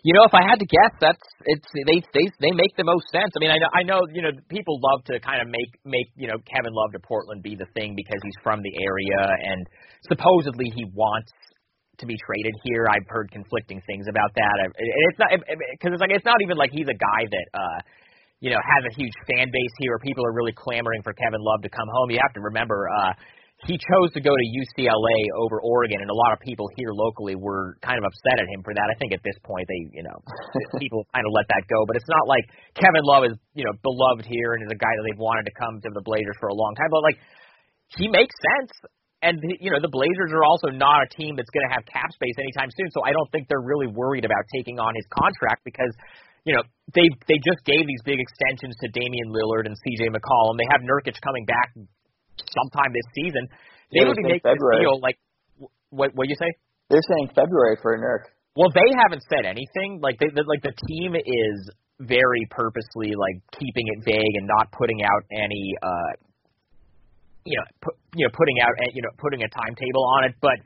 You 0.01 0.15
know, 0.15 0.23
if 0.23 0.33
I 0.33 0.41
had 0.41 0.57
to 0.57 0.65
guess, 0.65 0.93
that's 0.97 1.27
it's 1.45 1.69
they 1.69 2.01
they 2.17 2.25
they 2.41 2.53
make 2.55 2.73
the 2.79 2.87
most 2.87 3.05
sense. 3.13 3.29
I 3.35 3.39
mean, 3.43 3.51
I 3.51 3.61
know 3.61 3.69
I 3.69 3.83
know 3.83 3.99
you 4.09 4.25
know 4.25 4.33
people 4.49 4.81
love 4.81 5.05
to 5.13 5.19
kind 5.19 5.43
of 5.43 5.53
make 5.53 5.69
make 5.85 6.09
you 6.17 6.25
know 6.25 6.41
Kevin 6.49 6.73
Love 6.73 6.97
to 6.97 7.01
Portland 7.03 7.43
be 7.43 7.53
the 7.53 7.69
thing 7.77 7.93
because 7.93 8.17
he's 8.23 8.39
from 8.41 8.63
the 8.65 8.73
area 8.73 9.21
and 9.53 9.67
supposedly 10.07 10.71
he 10.73 10.89
wants 10.95 11.29
to 11.99 12.05
be 12.05 12.17
traded 12.25 12.53
here. 12.63 12.87
I've 12.89 13.07
heard 13.07 13.31
conflicting 13.31 13.81
things 13.87 14.07
about 14.09 14.31
that. 14.35 14.55
And 14.63 14.71
It's 15.11 15.19
not 15.19 15.29
because 15.31 15.91
it's 15.93 16.01
like 16.01 16.11
it's 16.11 16.25
not 16.25 16.41
even 16.41 16.57
like 16.57 16.71
he's 16.71 16.87
a 16.87 16.97
guy 16.97 17.21
that. 17.29 17.47
uh 17.53 17.79
you 18.39 18.49
know, 18.49 18.61
has 18.63 18.87
a 18.87 18.93
huge 18.95 19.11
fan 19.27 19.51
base 19.51 19.75
here 19.83 19.91
where 19.91 19.99
people 19.99 20.23
are 20.23 20.31
really 20.31 20.55
clamoring 20.55 21.03
for 21.03 21.11
Kevin 21.11 21.43
Love 21.43 21.61
to 21.63 21.67
come 21.67 21.87
home. 21.91 22.07
You 22.09 22.23
have 22.23 22.31
to 22.35 22.39
remember, 22.39 22.87
uh, 22.87 23.11
he 23.67 23.75
chose 23.75 24.15
to 24.15 24.21
go 24.23 24.31
to 24.31 24.45
UCLA 24.55 25.19
over 25.35 25.59
Oregon, 25.59 25.99
and 25.99 26.07
a 26.07 26.15
lot 26.15 26.31
of 26.31 26.39
people 26.39 26.71
here 26.79 26.95
locally 26.95 27.35
were 27.35 27.75
kind 27.83 27.99
of 27.99 28.07
upset 28.07 28.39
at 28.39 28.47
him 28.47 28.63
for 28.63 28.71
that. 28.71 28.87
I 28.87 28.95
think 28.95 29.11
at 29.11 29.19
this 29.27 29.35
point 29.43 29.67
they, 29.67 29.91
you 29.91 30.03
know, 30.07 30.15
people 30.79 31.03
kind 31.11 31.27
of 31.27 31.35
let 31.35 31.51
that 31.51 31.67
go. 31.67 31.83
But 31.83 31.99
it's 31.99 32.07
not 32.07 32.31
like 32.31 32.47
Kevin 32.79 33.03
Love 33.03 33.27
is, 33.27 33.35
you 33.59 33.67
know, 33.67 33.75
beloved 33.83 34.23
here 34.23 34.55
and 34.55 34.63
is 34.63 34.71
a 34.71 34.79
guy 34.79 34.93
that 34.95 35.03
they've 35.03 35.19
wanted 35.19 35.43
to 35.51 35.55
come 35.59 35.83
to 35.83 35.91
the 35.91 35.99
Blazers 36.07 36.39
for 36.39 36.47
a 36.47 36.55
long 36.55 36.71
time. 36.79 36.87
But 36.87 37.03
like, 37.03 37.19
he 37.99 38.07
makes 38.07 38.31
sense. 38.55 38.71
And 39.21 39.35
you 39.59 39.71
know 39.71 39.83
the 39.83 39.91
Blazers 39.91 40.31
are 40.31 40.47
also 40.47 40.71
not 40.71 41.03
a 41.03 41.09
team 41.11 41.35
that's 41.35 41.51
going 41.51 41.67
to 41.67 41.73
have 41.75 41.83
cap 41.83 42.07
space 42.15 42.39
anytime 42.39 42.71
soon, 42.71 42.87
so 42.95 43.03
I 43.03 43.11
don't 43.11 43.27
think 43.35 43.51
they're 43.51 43.63
really 43.63 43.91
worried 43.91 44.23
about 44.23 44.47
taking 44.55 44.79
on 44.79 44.95
his 44.95 45.03
contract 45.11 45.67
because 45.67 45.91
you 46.45 46.55
know, 46.55 46.63
they 46.95 47.07
they 47.27 47.37
just 47.43 47.61
gave 47.67 47.83
these 47.85 48.03
big 48.05 48.19
extensions 48.19 48.75
to 48.81 48.87
Damian 48.89 49.29
Lillard 49.29 49.67
and 49.67 49.75
CJ 49.75 50.09
McCollum. 50.09 50.55
They 50.57 50.69
have 50.71 50.81
Nurkic 50.81 51.19
coming 51.21 51.45
back 51.45 51.75
sometime 52.39 52.95
this 52.95 53.07
season. 53.13 53.47
They 53.91 54.05
would 54.05 54.15
be 54.15 54.23
making 54.23 54.47
February. 54.47 54.81
this 54.81 54.89
deal 54.89 54.99
like 55.01 55.17
what 55.89 56.11
what 56.15 56.29
you 56.29 56.35
say? 56.39 56.49
They're 56.89 57.05
saying 57.05 57.35
February 57.35 57.77
for 57.81 57.97
Nurk. 57.97 58.31
Well, 58.55 58.71
they 58.73 58.89
haven't 58.97 59.23
said 59.29 59.45
anything. 59.45 59.99
Like 60.01 60.17
they, 60.19 60.33
like 60.33 60.63
the 60.63 60.73
team 60.87 61.15
is 61.15 61.57
very 61.99 62.47
purposely 62.49 63.13
like 63.13 63.43
keeping 63.59 63.85
it 63.91 64.01
vague 64.05 64.35
and 64.39 64.47
not 64.47 64.71
putting 64.71 65.03
out 65.03 65.23
any 65.29 65.75
uh 65.83 66.11
you 67.45 67.57
know 67.57 67.67
put, 67.81 67.95
you 68.15 68.25
know 68.25 68.31
putting 68.33 68.57
out 68.61 68.73
you 68.93 69.01
know 69.01 69.13
putting 69.17 69.43
a 69.43 69.49
timetable 69.49 70.05
on 70.17 70.25
it, 70.25 70.35
but 70.41 70.57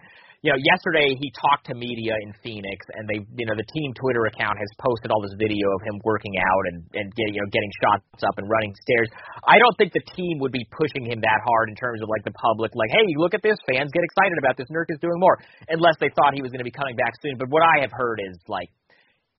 you 0.43 0.51
know, 0.51 0.59
yesterday 0.59 1.15
he 1.15 1.31
talked 1.39 1.71
to 1.71 1.73
media 1.73 2.19
in 2.19 2.35
Phoenix, 2.43 2.83
and 2.99 3.07
they, 3.07 3.23
you 3.39 3.47
know, 3.47 3.55
the 3.55 3.63
team 3.63 3.95
Twitter 3.95 4.27
account 4.27 4.59
has 4.59 4.67
posted 4.75 5.07
all 5.07 5.23
this 5.23 5.31
video 5.39 5.71
of 5.71 5.79
him 5.87 5.95
working 6.03 6.35
out 6.35 6.63
and 6.67 6.77
and 6.99 7.07
getting, 7.15 7.39
you 7.39 7.39
know, 7.39 7.47
getting 7.47 7.71
shots 7.79 8.21
up 8.27 8.35
and 8.35 8.51
running 8.51 8.75
stairs. 8.83 9.07
I 9.47 9.55
don't 9.55 9.71
think 9.79 9.95
the 9.95 10.03
team 10.19 10.43
would 10.43 10.51
be 10.51 10.67
pushing 10.67 11.07
him 11.07 11.23
that 11.23 11.39
hard 11.47 11.71
in 11.71 11.79
terms 11.79 12.03
of 12.03 12.11
like 12.11 12.27
the 12.27 12.35
public, 12.35 12.75
like, 12.75 12.91
hey, 12.91 13.07
look 13.15 13.31
at 13.31 13.39
this, 13.39 13.55
fans 13.63 13.87
get 13.95 14.03
excited 14.03 14.35
about 14.35 14.59
this. 14.59 14.67
Nurk 14.67 14.91
is 14.91 14.99
doing 14.99 15.15
more, 15.15 15.39
unless 15.71 15.95
they 16.03 16.11
thought 16.11 16.35
he 16.35 16.43
was 16.43 16.51
going 16.51 16.59
to 16.59 16.67
be 16.67 16.75
coming 16.75 16.99
back 16.99 17.15
soon. 17.23 17.39
But 17.39 17.47
what 17.47 17.63
I 17.63 17.79
have 17.79 17.95
heard 17.95 18.19
is 18.19 18.35
like 18.51 18.67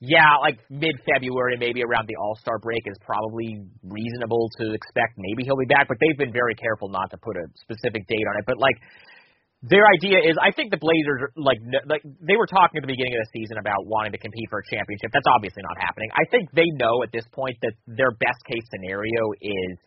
yeah, 0.04 0.36
like 0.40 0.60
mid 0.68 0.96
February, 1.08 1.56
maybe 1.56 1.82
around 1.82 2.06
the 2.08 2.16
All 2.20 2.36
Star 2.36 2.58
break 2.58 2.84
is 2.86 2.96
probably 3.00 3.64
reasonable 3.82 4.50
to 4.60 4.72
expect. 4.72 5.16
Maybe 5.16 5.44
he'll 5.44 5.60
be 5.60 5.68
back, 5.68 5.88
but 5.88 5.96
they've 6.00 6.18
been 6.18 6.32
very 6.32 6.54
careful 6.54 6.88
not 6.88 7.10
to 7.10 7.18
put 7.18 7.36
a 7.36 7.44
specific 7.56 8.06
date 8.06 8.26
on 8.28 8.34
it. 8.38 8.44
But 8.46 8.58
like 8.58 8.76
their 9.64 9.88
idea 9.88 10.20
is 10.20 10.36
I 10.36 10.52
think 10.52 10.68
the 10.68 10.80
Blazers 10.80 11.32
like 11.40 11.56
like 11.88 12.04
they 12.20 12.36
were 12.36 12.46
talking 12.46 12.76
at 12.76 12.84
the 12.84 12.92
beginning 12.92 13.16
of 13.16 13.24
the 13.24 13.32
season 13.32 13.56
about 13.56 13.88
wanting 13.88 14.12
to 14.12 14.20
compete 14.20 14.44
for 14.52 14.60
a 14.60 14.66
championship. 14.68 15.08
That's 15.08 15.28
obviously 15.32 15.64
not 15.64 15.80
happening. 15.80 16.12
I 16.12 16.28
think 16.28 16.52
they 16.52 16.68
know 16.76 17.00
at 17.00 17.08
this 17.16 17.24
point 17.32 17.56
that 17.64 17.72
their 17.88 18.12
best 18.12 18.44
case 18.44 18.64
scenario 18.68 19.32
is 19.40 19.80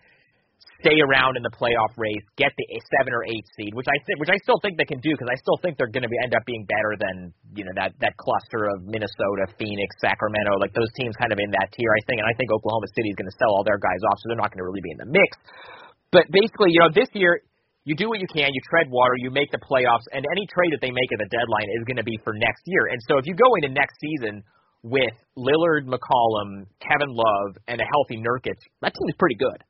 stay 0.82 0.98
around 1.02 1.38
in 1.38 1.44
the 1.44 1.54
playoff 1.54 1.90
race, 1.98 2.22
get 2.38 2.54
the 2.54 2.66
seven 2.98 3.14
or 3.14 3.26
eight 3.26 3.46
seed, 3.58 3.74
which 3.74 3.90
I 3.90 3.98
think, 4.06 4.22
which 4.22 4.30
I 4.30 4.38
still 4.46 4.62
think 4.62 4.78
they 4.78 4.86
can 4.86 5.02
do 5.02 5.10
because 5.14 5.30
I 5.30 5.38
still 5.42 5.58
think 5.62 5.78
they're 5.78 5.92
going 5.92 6.06
to 6.06 6.12
be, 6.12 6.18
end 6.22 6.38
up 6.38 6.46
being 6.46 6.66
better 6.70 6.94
than 6.98 7.34
you 7.58 7.66
know 7.66 7.74
that 7.78 7.98
that 8.02 8.14
cluster 8.22 8.70
of 8.70 8.86
Minnesota, 8.86 9.50
Phoenix, 9.58 9.90
Sacramento, 9.98 10.62
like 10.62 10.74
those 10.78 10.90
teams 10.94 11.18
kind 11.18 11.34
of 11.34 11.40
in 11.42 11.50
that 11.58 11.74
tier. 11.74 11.90
I 11.90 12.02
think, 12.06 12.22
and 12.22 12.30
I 12.30 12.36
think 12.38 12.54
Oklahoma 12.54 12.88
City 12.94 13.10
is 13.10 13.18
going 13.18 13.30
to 13.30 13.38
sell 13.42 13.52
all 13.54 13.66
their 13.66 13.82
guys 13.82 14.02
off, 14.10 14.18
so 14.22 14.30
they're 14.30 14.42
not 14.42 14.54
going 14.54 14.62
to 14.62 14.68
really 14.70 14.86
be 14.86 14.94
in 14.94 15.02
the 15.02 15.10
mix. 15.10 15.32
But 16.14 16.30
basically, 16.30 16.72
you 16.72 16.80
know, 16.80 16.94
this 16.94 17.10
year 17.18 17.42
you 17.88 17.96
do 17.96 18.12
what 18.12 18.20
you 18.20 18.28
can, 18.28 18.52
you 18.52 18.62
tread 18.68 18.92
water, 18.92 19.16
you 19.16 19.32
make 19.32 19.50
the 19.50 19.64
playoffs, 19.64 20.04
and 20.12 20.26
any 20.28 20.44
trade 20.52 20.76
that 20.76 20.84
they 20.84 20.92
make 20.92 21.10
at 21.16 21.24
the 21.24 21.32
deadline 21.32 21.72
is 21.72 21.88
going 21.88 21.96
to 21.96 22.04
be 22.04 22.20
for 22.20 22.36
next 22.36 22.68
year. 22.68 22.92
And 22.92 23.00
so 23.08 23.18
if 23.18 23.26
you 23.26 23.34
go 23.34 23.48
into 23.56 23.72
next 23.72 23.96
season 24.04 24.44
with 24.84 25.16
Lillard, 25.40 25.88
McCollum, 25.88 26.68
Kevin 26.84 27.16
Love, 27.16 27.56
and 27.68 27.80
a 27.80 27.88
healthy 27.88 28.20
Nurkic, 28.20 28.60
that 28.84 28.92
team 28.92 29.08
is 29.08 29.16
pretty 29.18 29.40
good. 29.40 29.64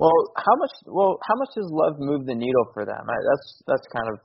Well, 0.00 0.16
how 0.32 0.56
much? 0.56 0.74
Well, 0.88 1.20
how 1.28 1.36
much 1.36 1.52
does 1.52 1.68
Love 1.68 2.00
move 2.00 2.24
the 2.24 2.32
needle 2.32 2.72
for 2.72 2.88
them? 2.88 3.04
I, 3.04 3.16
that's 3.20 3.46
that's 3.68 3.86
kind 3.92 4.08
of 4.08 4.16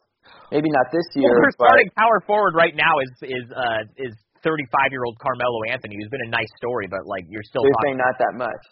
maybe 0.47 0.71
not 0.71 0.87
this 0.95 1.03
year. 1.19 1.27
Well, 1.27 1.43
their 1.43 1.51
but 1.51 1.67
starting 1.67 1.91
power 1.99 2.23
forward 2.23 2.55
right 2.55 2.71
now 2.71 2.95
is 3.03 3.11
is 3.27 3.45
uh, 3.51 3.83
is 3.99 4.15
35 4.47 4.95
year 4.95 5.03
old 5.03 5.19
Carmelo 5.19 5.67
Anthony, 5.67 5.99
who's 5.99 6.07
been 6.07 6.23
a 6.23 6.31
nice 6.31 6.49
story, 6.55 6.87
but 6.87 7.03
like 7.03 7.27
you're 7.27 7.43
still 7.43 7.67
they're 7.67 7.91
saying 7.91 7.99
not 7.99 8.15
that 8.23 8.33
much. 8.39 8.63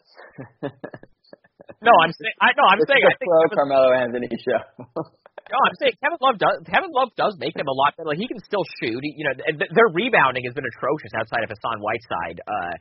No, 1.84 1.92
I'm 1.92 2.16
saying 2.16 2.36
I 2.40 2.56
no, 2.56 2.64
I'm 2.64 2.80
it's 2.80 2.88
saying 2.88 3.04
I 3.04 3.16
think 3.20 3.28
pro 3.28 3.44
Kevin, 3.44 3.58
Carmelo 3.60 3.90
Anthony 3.92 4.28
show. 4.40 4.62
no, 5.52 5.58
I'm 5.60 5.76
saying 5.84 6.00
Kevin 6.00 6.20
Love 6.24 6.40
does 6.40 6.56
Kevin 6.72 6.92
Love 6.96 7.12
does 7.20 7.36
make 7.36 7.56
them 7.60 7.68
a 7.68 7.76
lot 7.76 8.00
better. 8.00 8.08
Like 8.08 8.24
he 8.24 8.32
can 8.32 8.40
still 8.48 8.64
shoot. 8.80 9.04
He, 9.04 9.12
you 9.20 9.28
know, 9.28 9.36
th- 9.36 9.72
their 9.76 9.92
rebounding 9.92 10.48
has 10.48 10.56
been 10.56 10.64
atrocious 10.64 11.12
outside 11.20 11.44
of 11.44 11.52
Hassan 11.52 11.84
Whiteside. 11.84 12.40
Uh, 12.40 12.74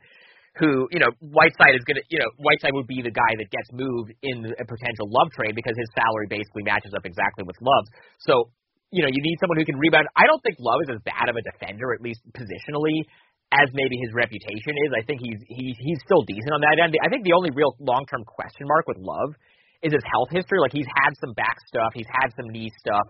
who, 0.61 0.85
you 0.93 1.01
know, 1.01 1.09
Whiteside 1.17 1.73
is 1.73 1.81
going 1.89 1.97
to, 1.97 2.05
you 2.13 2.21
know, 2.21 2.29
Whiteside 2.37 2.77
would 2.77 2.85
be 2.85 3.01
the 3.01 3.13
guy 3.13 3.33
that 3.41 3.49
gets 3.49 3.69
moved 3.73 4.13
in 4.21 4.45
a 4.45 4.65
potential 4.65 5.09
Love 5.09 5.33
trade 5.33 5.57
because 5.57 5.73
his 5.73 5.89
salary 5.97 6.29
basically 6.29 6.61
matches 6.61 6.93
up 6.93 7.05
exactly 7.09 7.41
with 7.41 7.57
Love's. 7.57 7.89
So, 8.21 8.53
you 8.93 9.01
know, 9.01 9.09
you 9.09 9.17
need 9.25 9.37
someone 9.41 9.57
who 9.57 9.65
can 9.65 9.81
rebound. 9.81 10.05
I 10.13 10.29
don't 10.29 10.41
think 10.45 10.61
Love 10.61 10.85
is 10.85 10.93
as 10.93 11.01
bad 11.01 11.25
of 11.25 11.33
a 11.33 11.41
defender, 11.41 11.97
at 11.97 12.05
least 12.05 12.21
positionally, 12.37 13.01
as 13.49 13.65
maybe 13.73 13.97
his 13.97 14.13
reputation 14.13 14.77
is. 14.85 14.93
I 14.93 15.01
think 15.01 15.25
he's 15.25 15.41
he's 15.49 15.77
he's 15.81 15.99
still 16.05 16.21
decent 16.21 16.53
on 16.53 16.61
that 16.61 16.77
end. 16.77 16.93
I 17.01 17.09
think 17.09 17.25
the 17.25 17.33
only 17.33 17.49
real 17.57 17.73
long 17.81 18.05
term 18.05 18.21
question 18.21 18.69
mark 18.69 18.85
with 18.85 19.01
Love 19.01 19.33
is 19.81 19.93
his 19.93 20.05
health 20.05 20.29
history. 20.29 20.61
Like 20.61 20.73
he's 20.73 20.89
had 21.01 21.17
some 21.17 21.33
back 21.33 21.57
stuff, 21.65 21.97
he's 21.97 22.09
had 22.09 22.29
some 22.37 22.53
knee 22.53 22.69
stuff. 22.77 23.09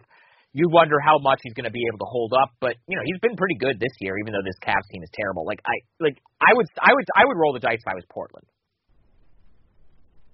You 0.54 0.70
wonder 0.70 1.02
how 1.02 1.18
much 1.18 1.42
he's 1.42 1.54
going 1.54 1.66
to 1.66 1.74
be 1.74 1.82
able 1.90 1.98
to 2.06 2.10
hold 2.10 2.32
up, 2.38 2.54
but 2.62 2.78
you 2.88 2.96
know 2.96 3.02
he's 3.06 3.20
been 3.20 3.36
pretty 3.36 3.58
good 3.58 3.80
this 3.80 3.94
year, 4.00 4.18
even 4.22 4.34
though 4.34 4.46
this 4.46 4.58
Cavs 4.62 4.86
team 4.94 5.02
is 5.02 5.10
terrible. 5.14 5.46
Like 5.46 5.60
I 5.66 5.74
like 6.00 6.22
I 6.42 6.54
would 6.54 6.68
I 6.78 6.94
would 6.94 7.06
I 7.16 7.24
would 7.26 7.38
roll 7.38 7.54
the 7.54 7.60
dice 7.60 7.82
if 7.82 7.90
I 7.90 7.96
was 7.96 8.06
Portland. 8.14 8.46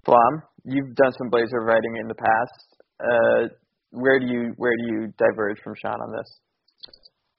Flom, 0.04 0.42
you've 0.64 0.94
done 0.94 1.12
some 1.16 1.28
Blazer 1.28 1.60
writing 1.60 1.96
in 2.00 2.08
the 2.08 2.14
past. 2.14 2.66
Uh, 3.00 3.48
where 3.90 4.20
do 4.20 4.26
you 4.26 4.52
where 4.56 4.76
do 4.76 4.84
you 4.92 5.12
diverge 5.16 5.58
from 5.64 5.74
Sean 5.80 6.00
on 6.00 6.12
this? 6.12 6.28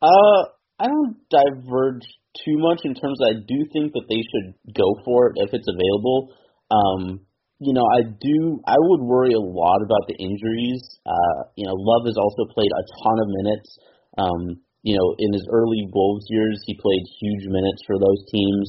Uh, 0.02 0.42
I 0.80 0.88
don't 0.88 1.18
diverge 1.30 2.06
too 2.46 2.58
much 2.58 2.82
in 2.84 2.96
terms 2.96 3.20
of 3.22 3.28
I 3.30 3.40
do 3.46 3.66
think 3.74 3.94
that 3.94 4.06
they 4.10 4.22
should 4.26 4.74
go 4.74 4.96
for 5.06 5.28
it 5.28 5.34
if 5.38 5.54
it's 5.54 5.68
available. 5.68 6.34
Um, 6.72 7.22
you 7.62 7.78
know, 7.78 7.86
I 7.86 8.10
do. 8.10 8.58
I 8.66 8.74
would 8.74 9.06
worry 9.06 9.38
a 9.38 9.46
lot 9.46 9.86
about 9.86 10.10
the 10.10 10.18
injuries. 10.18 10.82
Uh, 11.06 11.46
you 11.54 11.70
know, 11.70 11.78
Love 11.78 12.10
has 12.10 12.18
also 12.18 12.50
played 12.58 12.74
a 12.74 12.84
ton 13.06 13.18
of 13.22 13.30
minutes. 13.30 13.70
Um, 14.18 14.42
you 14.82 14.98
know, 14.98 15.14
in 15.22 15.30
his 15.30 15.46
early 15.46 15.86
Wolves 15.94 16.26
years, 16.34 16.58
he 16.66 16.74
played 16.74 17.06
huge 17.22 17.46
minutes 17.46 17.86
for 17.86 18.02
those 18.02 18.22
teams. 18.34 18.66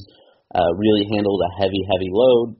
Uh, 0.53 0.69
really 0.77 1.09
handled 1.09 1.41
a 1.41 1.51
heavy, 1.57 1.81
heavy 1.89 2.13
load. 2.13 2.53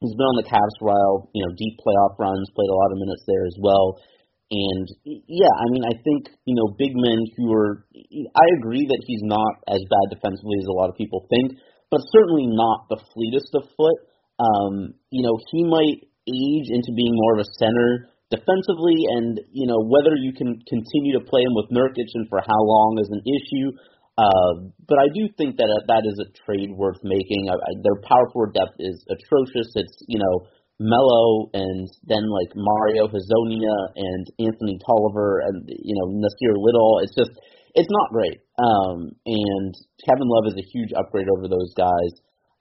He's 0.00 0.16
been 0.16 0.32
on 0.32 0.40
the 0.40 0.48
Cavs 0.48 0.72
for 0.80 0.88
a 0.88 0.96
while. 0.96 1.28
You 1.36 1.44
know, 1.44 1.52
deep 1.52 1.76
playoff 1.84 2.16
runs, 2.16 2.48
played 2.56 2.72
a 2.72 2.78
lot 2.80 2.88
of 2.88 3.04
minutes 3.04 3.28
there 3.28 3.44
as 3.44 3.56
well. 3.60 4.00
And 4.48 4.88
yeah, 5.04 5.52
I 5.52 5.68
mean, 5.68 5.84
I 5.84 5.92
think 6.00 6.32
you 6.48 6.56
know, 6.56 6.72
big 6.80 6.96
men 6.96 7.28
who 7.36 7.52
are. 7.52 7.84
I 7.92 8.46
agree 8.56 8.88
that 8.88 9.04
he's 9.04 9.20
not 9.20 9.60
as 9.68 9.84
bad 9.84 10.16
defensively 10.16 10.64
as 10.64 10.68
a 10.72 10.76
lot 10.80 10.88
of 10.88 10.96
people 10.96 11.28
think, 11.28 11.60
but 11.92 12.00
certainly 12.08 12.48
not 12.48 12.88
the 12.88 13.04
fleetest 13.12 13.52
of 13.52 13.68
foot. 13.76 14.08
Um, 14.38 14.94
you 15.10 15.22
know, 15.22 15.36
he 15.50 15.64
might 15.64 16.08
age 16.28 16.68
into 16.70 16.94
being 16.94 17.14
more 17.14 17.38
of 17.38 17.44
a 17.46 17.52
center 17.58 18.10
defensively, 18.30 19.08
and 19.16 19.40
you 19.52 19.66
know 19.66 19.80
whether 19.82 20.14
you 20.14 20.32
can 20.32 20.60
continue 20.68 21.18
to 21.18 21.24
play 21.24 21.42
him 21.42 21.54
with 21.56 21.72
Nurkic 21.72 22.08
and 22.14 22.28
for 22.28 22.40
how 22.40 22.60
long 22.62 22.98
is 23.00 23.10
an 23.10 23.22
issue. 23.24 23.72
Uh, 24.18 24.74
but 24.86 24.98
I 24.98 25.06
do 25.14 25.30
think 25.38 25.56
that 25.62 25.70
uh, 25.70 25.86
that 25.86 26.02
is 26.04 26.18
a 26.18 26.28
trade 26.44 26.74
worth 26.74 26.98
making. 27.02 27.48
Their 27.82 28.02
power 28.02 28.26
forward 28.32 28.54
depth 28.54 28.76
is 28.78 28.98
atrocious. 29.08 29.72
It's 29.74 29.96
you 30.06 30.18
know 30.18 30.46
Melo 30.78 31.50
and 31.54 31.88
then 32.06 32.26
like 32.30 32.52
Mario 32.54 33.08
Hezonja 33.08 33.78
and 33.96 34.24
Anthony 34.38 34.78
Tolliver 34.86 35.42
and 35.46 35.64
you 35.66 35.94
know 35.96 36.18
Nassir 36.18 36.54
Little. 36.54 37.00
It's 37.02 37.14
just 37.14 37.30
it's 37.74 37.90
not 37.90 38.10
great. 38.10 38.38
Um, 38.58 39.14
and 39.26 39.74
Kevin 40.06 40.28
Love 40.28 40.50
is 40.50 40.58
a 40.58 40.70
huge 40.70 40.90
upgrade 40.98 41.28
over 41.30 41.48
those 41.48 41.72
guys. 41.76 42.12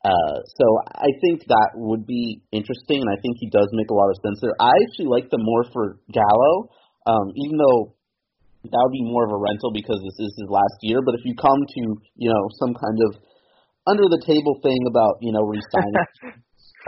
Uh, 0.06 0.38
so 0.46 0.66
I 0.94 1.10
think 1.26 1.44
that 1.50 1.74
would 1.76 2.06
be 2.06 2.42
interesting, 2.52 3.02
and 3.02 3.10
I 3.10 3.18
think 3.22 3.38
he 3.40 3.50
does 3.50 3.68
make 3.74 3.90
a 3.90 3.98
lot 3.98 4.10
of 4.14 4.18
sense 4.22 4.40
there. 4.42 4.54
I 4.60 4.72
actually 4.88 5.10
like 5.10 5.30
them 5.30 5.42
more 5.42 5.66
for 5.74 5.98
Gallo, 6.14 6.70
um, 7.10 7.34
even 7.36 7.58
though 7.58 7.98
that 8.64 8.82
would 8.84 8.96
be 8.96 9.04
more 9.04 9.26
of 9.26 9.32
a 9.34 9.40
rental 9.40 9.74
because 9.74 9.98
this 10.06 10.18
is 10.22 10.32
his 10.38 10.50
last 10.50 10.78
year. 10.86 11.02
But 11.02 11.16
if 11.16 11.26
you 11.26 11.34
come 11.36 11.60
to 11.60 11.82
you 12.16 12.30
know 12.30 12.44
some 12.62 12.78
kind 12.78 13.00
of 13.10 13.12
under 13.90 14.06
the 14.06 14.22
table 14.22 14.60
thing 14.62 14.86
about 14.86 15.18
you 15.22 15.34
know 15.34 15.42
resigning, 15.42 15.98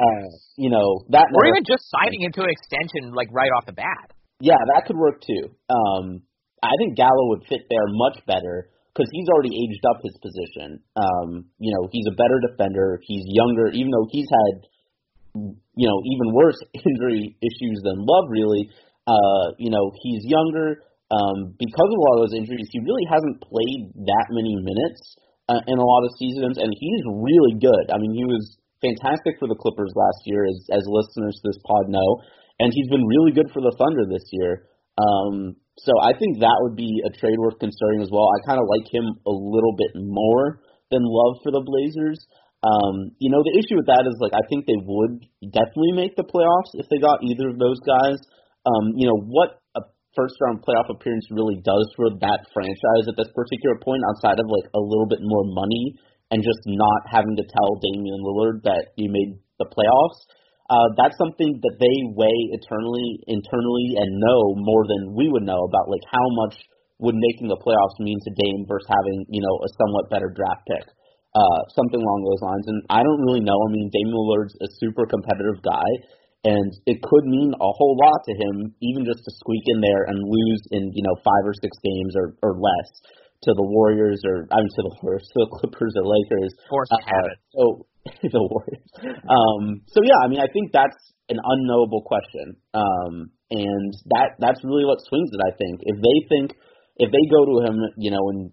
uh, 0.06 0.28
you 0.58 0.70
know 0.70 1.02
that 1.10 1.34
Or 1.34 1.50
even 1.50 1.66
just 1.66 1.90
signing 1.90 2.22
into 2.22 2.46
an 2.46 2.52
extension 2.54 3.12
like 3.12 3.28
right 3.34 3.52
off 3.58 3.66
the 3.66 3.74
bat. 3.76 4.14
yeah, 4.40 4.60
that 4.76 4.86
could 4.86 4.98
work 4.98 5.20
too. 5.26 5.50
Um, 5.68 6.22
I 6.62 6.76
think 6.78 6.96
Gallo 6.96 7.34
would 7.34 7.48
fit 7.48 7.66
there 7.70 7.88
much 7.88 8.20
better 8.28 8.70
because 8.94 9.10
he's 9.14 9.30
already 9.30 9.54
aged 9.54 9.86
up 9.86 10.02
his 10.02 10.18
position. 10.20 10.82
Um, 10.98 11.50
you 11.62 11.72
know, 11.72 11.88
he's 11.92 12.08
a 12.10 12.16
better 12.18 12.42
defender. 12.42 13.00
He's 13.06 13.24
younger, 13.28 13.70
even 13.72 13.92
though 13.94 14.08
he's 14.10 14.28
had, 14.28 14.54
you 15.78 15.88
know, 15.88 15.98
even 16.04 16.34
worse 16.34 16.58
injury 16.74 17.38
issues 17.40 17.80
than 17.86 18.02
Love. 18.02 18.28
Really, 18.30 18.70
uh, 19.08 19.56
you 19.58 19.70
know, 19.70 19.92
he's 20.02 20.26
younger. 20.26 20.84
Um, 21.10 21.58
because 21.58 21.90
of 21.90 21.98
a 21.98 22.04
lot 22.06 22.16
of 22.22 22.30
those 22.30 22.38
injuries, 22.38 22.70
he 22.70 22.78
really 22.86 23.06
hasn't 23.10 23.42
played 23.42 23.90
that 24.06 24.30
many 24.30 24.54
minutes 24.62 25.18
uh, 25.50 25.66
in 25.66 25.82
a 25.82 25.86
lot 25.86 26.06
of 26.06 26.14
seasons, 26.22 26.62
and 26.62 26.70
he's 26.70 27.04
really 27.10 27.58
good. 27.58 27.90
I 27.90 27.98
mean, 27.98 28.14
he 28.14 28.26
was 28.30 28.62
fantastic 28.82 29.42
for 29.42 29.50
the 29.50 29.58
Clippers 29.58 29.90
last 29.98 30.22
year, 30.26 30.46
as 30.46 30.58
as 30.70 30.84
listeners 30.86 31.34
to 31.42 31.44
this 31.50 31.60
pod 31.66 31.90
know, 31.90 32.22
and 32.62 32.70
he's 32.74 32.90
been 32.90 33.06
really 33.06 33.32
good 33.32 33.50
for 33.50 33.62
the 33.62 33.74
Thunder 33.74 34.06
this 34.06 34.26
year. 34.32 34.70
Um, 35.02 35.56
so 35.86 35.94
I 36.02 36.12
think 36.18 36.40
that 36.40 36.60
would 36.66 36.76
be 36.76 36.90
a 37.06 37.12
trade 37.16 37.40
worth 37.40 37.60
considering 37.60 38.02
as 38.02 38.12
well. 38.12 38.28
I 38.28 38.44
kind 38.48 38.60
of 38.60 38.68
like 38.68 38.88
him 38.92 39.06
a 39.26 39.34
little 39.34 39.76
bit 39.78 39.96
more 39.96 40.60
than 40.92 41.06
Love 41.06 41.40
for 41.44 41.52
the 41.52 41.64
Blazers. 41.64 42.20
Um, 42.60 43.16
you 43.24 43.32
know, 43.32 43.40
the 43.40 43.56
issue 43.56 43.80
with 43.80 43.88
that 43.88 44.04
is 44.04 44.20
like 44.20 44.36
I 44.36 44.44
think 44.52 44.68
they 44.68 44.80
would 44.84 45.24
definitely 45.40 45.96
make 45.96 46.20
the 46.20 46.28
playoffs 46.28 46.76
if 46.76 46.92
they 46.92 47.00
got 47.00 47.24
either 47.24 47.48
of 47.48 47.58
those 47.58 47.80
guys. 47.88 48.20
Um, 48.68 49.00
you 49.00 49.08
know, 49.08 49.16
what 49.16 49.64
a 49.80 49.82
first 50.12 50.36
round 50.44 50.60
playoff 50.60 50.92
appearance 50.92 51.24
really 51.32 51.64
does 51.64 51.88
for 51.96 52.12
that 52.20 52.52
franchise 52.52 53.08
at 53.08 53.16
this 53.16 53.32
particular 53.32 53.80
point, 53.80 54.04
outside 54.12 54.44
of 54.44 54.48
like 54.52 54.68
a 54.76 54.82
little 54.84 55.08
bit 55.08 55.24
more 55.24 55.48
money 55.48 55.96
and 56.32 56.44
just 56.44 56.60
not 56.68 57.08
having 57.08 57.40
to 57.40 57.48
tell 57.48 57.80
Damian 57.80 58.22
Lillard 58.22 58.68
that 58.68 58.92
you 59.00 59.08
made 59.08 59.40
the 59.58 59.66
playoffs. 59.66 60.20
Uh, 60.70 60.94
that's 61.02 61.18
something 61.18 61.58
that 61.66 61.82
they 61.82 61.98
weigh 62.14 62.42
eternally, 62.54 63.26
internally, 63.26 63.98
and 63.98 64.22
know 64.22 64.54
more 64.54 64.86
than 64.86 65.18
we 65.18 65.26
would 65.26 65.42
know 65.42 65.66
about, 65.66 65.90
like 65.90 66.06
how 66.06 66.28
much 66.46 66.54
would 67.02 67.18
making 67.18 67.50
the 67.50 67.58
playoffs 67.58 67.98
mean 67.98 68.22
to 68.22 68.32
Dame 68.38 68.70
versus 68.70 68.86
having, 68.86 69.26
you 69.34 69.42
know, 69.42 69.56
a 69.66 69.70
somewhat 69.82 70.14
better 70.14 70.30
draft 70.30 70.62
pick, 70.70 70.86
uh, 71.34 71.60
something 71.74 71.98
along 71.98 72.22
those 72.22 72.44
lines. 72.46 72.66
And 72.70 72.80
I 72.94 73.02
don't 73.02 73.24
really 73.26 73.42
know. 73.42 73.58
I 73.58 73.70
mean, 73.74 73.90
Damian 73.90 74.14
Lillard's 74.14 74.54
a 74.62 74.70
super 74.78 75.10
competitive 75.10 75.58
guy, 75.66 75.90
and 76.46 76.70
it 76.86 77.02
could 77.02 77.26
mean 77.26 77.50
a 77.58 77.72
whole 77.74 77.98
lot 77.98 78.22
to 78.30 78.34
him, 78.38 78.70
even 78.86 79.10
just 79.10 79.26
to 79.26 79.32
squeak 79.42 79.66
in 79.74 79.82
there 79.82 80.06
and 80.06 80.22
lose 80.22 80.62
in, 80.70 80.94
you 80.94 81.02
know, 81.02 81.18
five 81.26 81.50
or 81.50 81.56
six 81.58 81.74
games 81.82 82.14
or 82.14 82.38
or 82.46 82.62
less 82.62 82.90
to 83.44 83.56
the 83.56 83.64
Warriors 83.64 84.20
or 84.28 84.46
I 84.52 84.60
mean 84.60 84.70
to 84.70 84.84
the 84.86 84.96
Warriors, 85.02 85.24
to 85.24 85.40
the 85.48 85.52
Clippers 85.58 85.96
or 85.96 86.06
Lakers. 86.06 86.52
Force 86.70 86.92
Uh. 86.92 87.32
So 87.56 87.88
the 88.24 88.42
Warriors. 88.42 88.86
Um, 89.28 89.84
so 89.88 90.00
yeah, 90.04 90.20
I 90.24 90.28
mean, 90.28 90.40
I 90.40 90.48
think 90.52 90.72
that's 90.72 90.98
an 91.30 91.38
unknowable 91.38 92.02
question, 92.04 92.56
um, 92.74 93.32
and 93.52 93.92
that 94.16 94.40
that's 94.40 94.64
really 94.64 94.86
what 94.86 95.04
swings 95.06 95.30
it. 95.34 95.42
I 95.44 95.54
think 95.58 95.84
if 95.84 95.98
they 96.00 96.18
think 96.28 96.48
if 96.98 97.10
they 97.12 97.26
go 97.32 97.46
to 97.46 97.56
him, 97.64 97.76
you 97.98 98.12
know, 98.12 98.24
in 98.32 98.52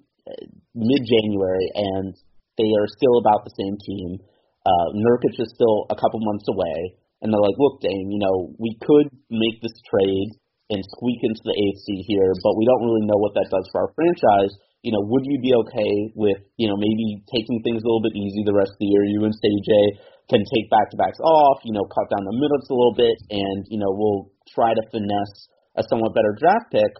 mid 0.74 1.02
January 1.06 1.68
and 1.74 2.14
they 2.58 2.70
are 2.74 2.88
still 2.90 3.18
about 3.22 3.46
the 3.46 3.54
same 3.54 3.76
team, 3.78 4.18
uh, 4.66 4.88
Nurkic 4.98 5.38
is 5.38 5.50
still 5.54 5.86
a 5.90 5.96
couple 5.96 6.18
months 6.22 6.46
away, 6.50 6.98
and 7.22 7.30
they're 7.30 7.46
like, 7.46 7.58
look, 7.58 7.80
Dame, 7.80 8.10
you 8.10 8.20
know, 8.20 8.54
we 8.58 8.76
could 8.82 9.08
make 9.30 9.62
this 9.62 9.76
trade 9.86 10.30
and 10.70 10.82
squeak 10.98 11.22
into 11.22 11.42
the 11.46 11.54
seed 11.86 12.02
here, 12.10 12.34
but 12.42 12.58
we 12.58 12.66
don't 12.66 12.82
really 12.82 13.06
know 13.06 13.18
what 13.22 13.34
that 13.38 13.46
does 13.50 13.66
for 13.70 13.86
our 13.86 13.92
franchise. 13.94 14.50
You 14.86 14.94
know, 14.94 15.02
would 15.02 15.26
you 15.26 15.42
be 15.42 15.50
okay 15.66 15.94
with, 16.14 16.38
you 16.54 16.70
know, 16.70 16.78
maybe 16.78 17.18
taking 17.26 17.58
things 17.66 17.82
a 17.82 17.86
little 17.90 18.06
bit 18.06 18.14
easy 18.14 18.46
the 18.46 18.54
rest 18.54 18.70
of 18.70 18.78
the 18.78 18.86
year? 18.86 19.02
You 19.02 19.26
and 19.26 19.34
Steady 19.34 19.58
J 19.66 19.70
can 20.30 20.46
take 20.46 20.70
back 20.70 20.94
to 20.94 20.96
backs 20.96 21.18
off, 21.18 21.58
you 21.66 21.74
know, 21.74 21.82
cut 21.90 22.06
down 22.06 22.22
the 22.22 22.38
minutes 22.38 22.70
a 22.70 22.76
little 22.78 22.94
bit, 22.94 23.18
and 23.34 23.66
you 23.66 23.82
know, 23.82 23.90
we'll 23.90 24.30
try 24.54 24.70
to 24.70 24.82
finesse 24.94 25.50
a 25.74 25.82
somewhat 25.90 26.14
better 26.14 26.38
draft 26.38 26.70
pick. 26.70 26.94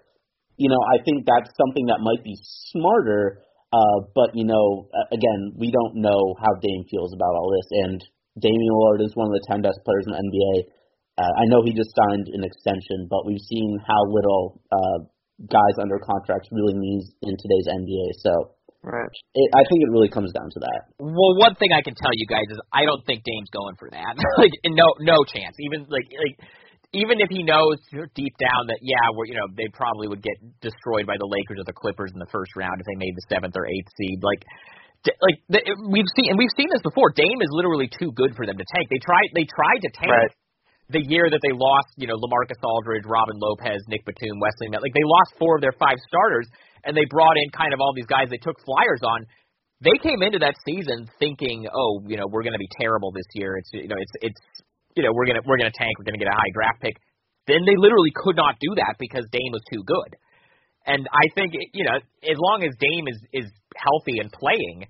You 0.58 0.66
know, 0.66 0.82
I 0.82 0.98
think 1.06 1.30
that's 1.30 1.54
something 1.54 1.86
that 1.86 2.02
might 2.02 2.26
be 2.26 2.34
smarter. 2.74 3.46
Uh, 3.70 4.10
but 4.18 4.34
you 4.34 4.50
know, 4.50 4.90
again, 5.14 5.54
we 5.54 5.70
don't 5.70 6.02
know 6.02 6.34
how 6.42 6.58
Dame 6.58 6.90
feels 6.90 7.14
about 7.14 7.38
all 7.38 7.54
this, 7.54 7.70
and 7.86 8.02
Damian 8.34 8.74
Lillard 8.74 9.06
is 9.06 9.14
one 9.14 9.30
of 9.30 9.34
the 9.38 9.46
10 9.46 9.62
best 9.62 9.78
players 9.86 10.10
in 10.10 10.12
the 10.12 10.18
NBA. 10.26 10.54
Uh, 11.22 11.32
I 11.38 11.46
know 11.46 11.62
he 11.62 11.70
just 11.70 11.94
signed 11.94 12.26
an 12.34 12.42
extension, 12.42 13.06
but 13.06 13.24
we've 13.24 13.46
seen 13.46 13.78
how 13.86 14.10
little 14.10 14.60
uh, 14.74 15.06
guys 15.44 15.76
under 15.80 16.00
contracts 16.00 16.48
really 16.48 16.74
means 16.74 17.12
in 17.20 17.36
today's 17.36 17.68
NBA. 17.68 18.06
So 18.24 18.56
right. 18.80 19.12
it, 19.36 19.48
I 19.52 19.62
think 19.68 19.84
it 19.84 19.90
really 19.92 20.08
comes 20.08 20.32
down 20.32 20.48
to 20.48 20.60
that. 20.64 20.80
Well, 20.96 21.36
one 21.36 21.54
thing 21.60 21.76
I 21.76 21.84
can 21.84 21.92
tell 21.92 22.12
you 22.16 22.24
guys 22.24 22.48
is 22.48 22.58
I 22.72 22.88
don't 22.88 23.04
think 23.04 23.20
Dame's 23.24 23.52
going 23.52 23.76
for 23.76 23.92
that. 23.92 24.16
like 24.40 24.54
no 24.64 24.96
no 25.04 25.24
chance. 25.28 25.56
Even 25.60 25.84
like 25.92 26.08
like 26.08 26.36
even 26.96 27.20
if 27.20 27.28
he 27.28 27.44
knows 27.44 27.76
deep 28.16 28.34
down 28.40 28.72
that 28.72 28.80
yeah, 28.80 29.12
we're 29.12 29.28
you 29.28 29.36
know 29.36 29.48
they 29.52 29.68
probably 29.76 30.08
would 30.08 30.24
get 30.24 30.40
destroyed 30.64 31.04
by 31.04 31.20
the 31.20 31.28
Lakers 31.28 31.60
or 31.60 31.66
the 31.68 31.76
Clippers 31.76 32.16
in 32.16 32.18
the 32.18 32.30
first 32.32 32.56
round 32.56 32.80
if 32.80 32.86
they 32.88 32.96
made 32.96 33.12
the 33.12 33.26
seventh 33.28 33.56
or 33.60 33.68
eighth 33.68 33.92
seed. 34.00 34.24
Like 34.24 34.40
like 35.04 35.38
the, 35.52 35.60
we've 35.86 36.08
seen 36.16 36.32
and 36.32 36.38
we've 36.40 36.54
seen 36.56 36.72
this 36.72 36.82
before. 36.82 37.12
Dame 37.12 37.40
is 37.44 37.52
literally 37.52 37.92
too 37.92 38.10
good 38.16 38.32
for 38.34 38.48
them 38.48 38.56
to 38.56 38.66
tank. 38.72 38.88
They 38.88 39.02
tried 39.04 39.28
they 39.36 39.44
tried 39.44 39.80
to 39.84 39.90
tank 39.92 40.10
right. 40.16 40.32
The 40.88 41.02
year 41.02 41.26
that 41.26 41.42
they 41.42 41.50
lost, 41.50 41.90
you 41.98 42.06
know, 42.06 42.14
LaMarcus 42.14 42.62
Aldridge, 42.62 43.04
Robin 43.06 43.34
Lopez, 43.38 43.82
Nick 43.90 44.06
Batum, 44.06 44.38
Wesley 44.38 44.70
Met. 44.70 44.82
Like 44.82 44.94
they 44.94 45.02
lost 45.02 45.34
four 45.38 45.58
of 45.58 45.62
their 45.62 45.74
five 45.74 45.98
starters 46.06 46.46
and 46.86 46.94
they 46.94 47.04
brought 47.10 47.34
in 47.34 47.50
kind 47.50 47.74
of 47.74 47.82
all 47.82 47.90
these 47.90 48.06
guys 48.06 48.30
they 48.30 48.38
took 48.38 48.54
flyers 48.62 49.02
on. 49.02 49.26
They 49.82 49.98
came 50.00 50.22
into 50.22 50.38
that 50.40 50.54
season 50.64 51.10
thinking, 51.18 51.66
"Oh, 51.68 52.00
you 52.06 52.16
know, 52.16 52.24
we're 52.30 52.46
going 52.46 52.56
to 52.56 52.62
be 52.62 52.70
terrible 52.80 53.12
this 53.12 53.26
year. 53.34 53.58
It's 53.58 53.68
you 53.74 53.88
know, 53.90 53.98
it's 53.98 54.14
it's 54.22 54.42
you 54.96 55.02
know, 55.02 55.12
we're 55.12 55.26
going 55.26 55.36
to 55.36 55.44
we're 55.44 55.58
going 55.58 55.70
to 55.70 55.76
tank, 55.76 55.98
we're 55.98 56.08
going 56.08 56.16
to 56.16 56.22
get 56.22 56.32
a 56.32 56.38
high 56.38 56.52
draft 56.54 56.80
pick." 56.80 56.96
Then 57.46 57.60
they 57.66 57.76
literally 57.76 58.14
could 58.14 58.36
not 58.38 58.56
do 58.58 58.74
that 58.78 58.96
because 58.98 59.26
Dame 59.30 59.52
was 59.52 59.62
too 59.70 59.84
good. 59.84 60.16
And 60.86 61.04
I 61.12 61.28
think 61.34 61.52
you 61.74 61.84
know, 61.84 61.98
as 62.24 62.38
long 62.38 62.62
as 62.64 62.72
Dame 62.80 63.04
is 63.10 63.20
is 63.34 63.52
healthy 63.76 64.22
and 64.22 64.32
playing, 64.32 64.88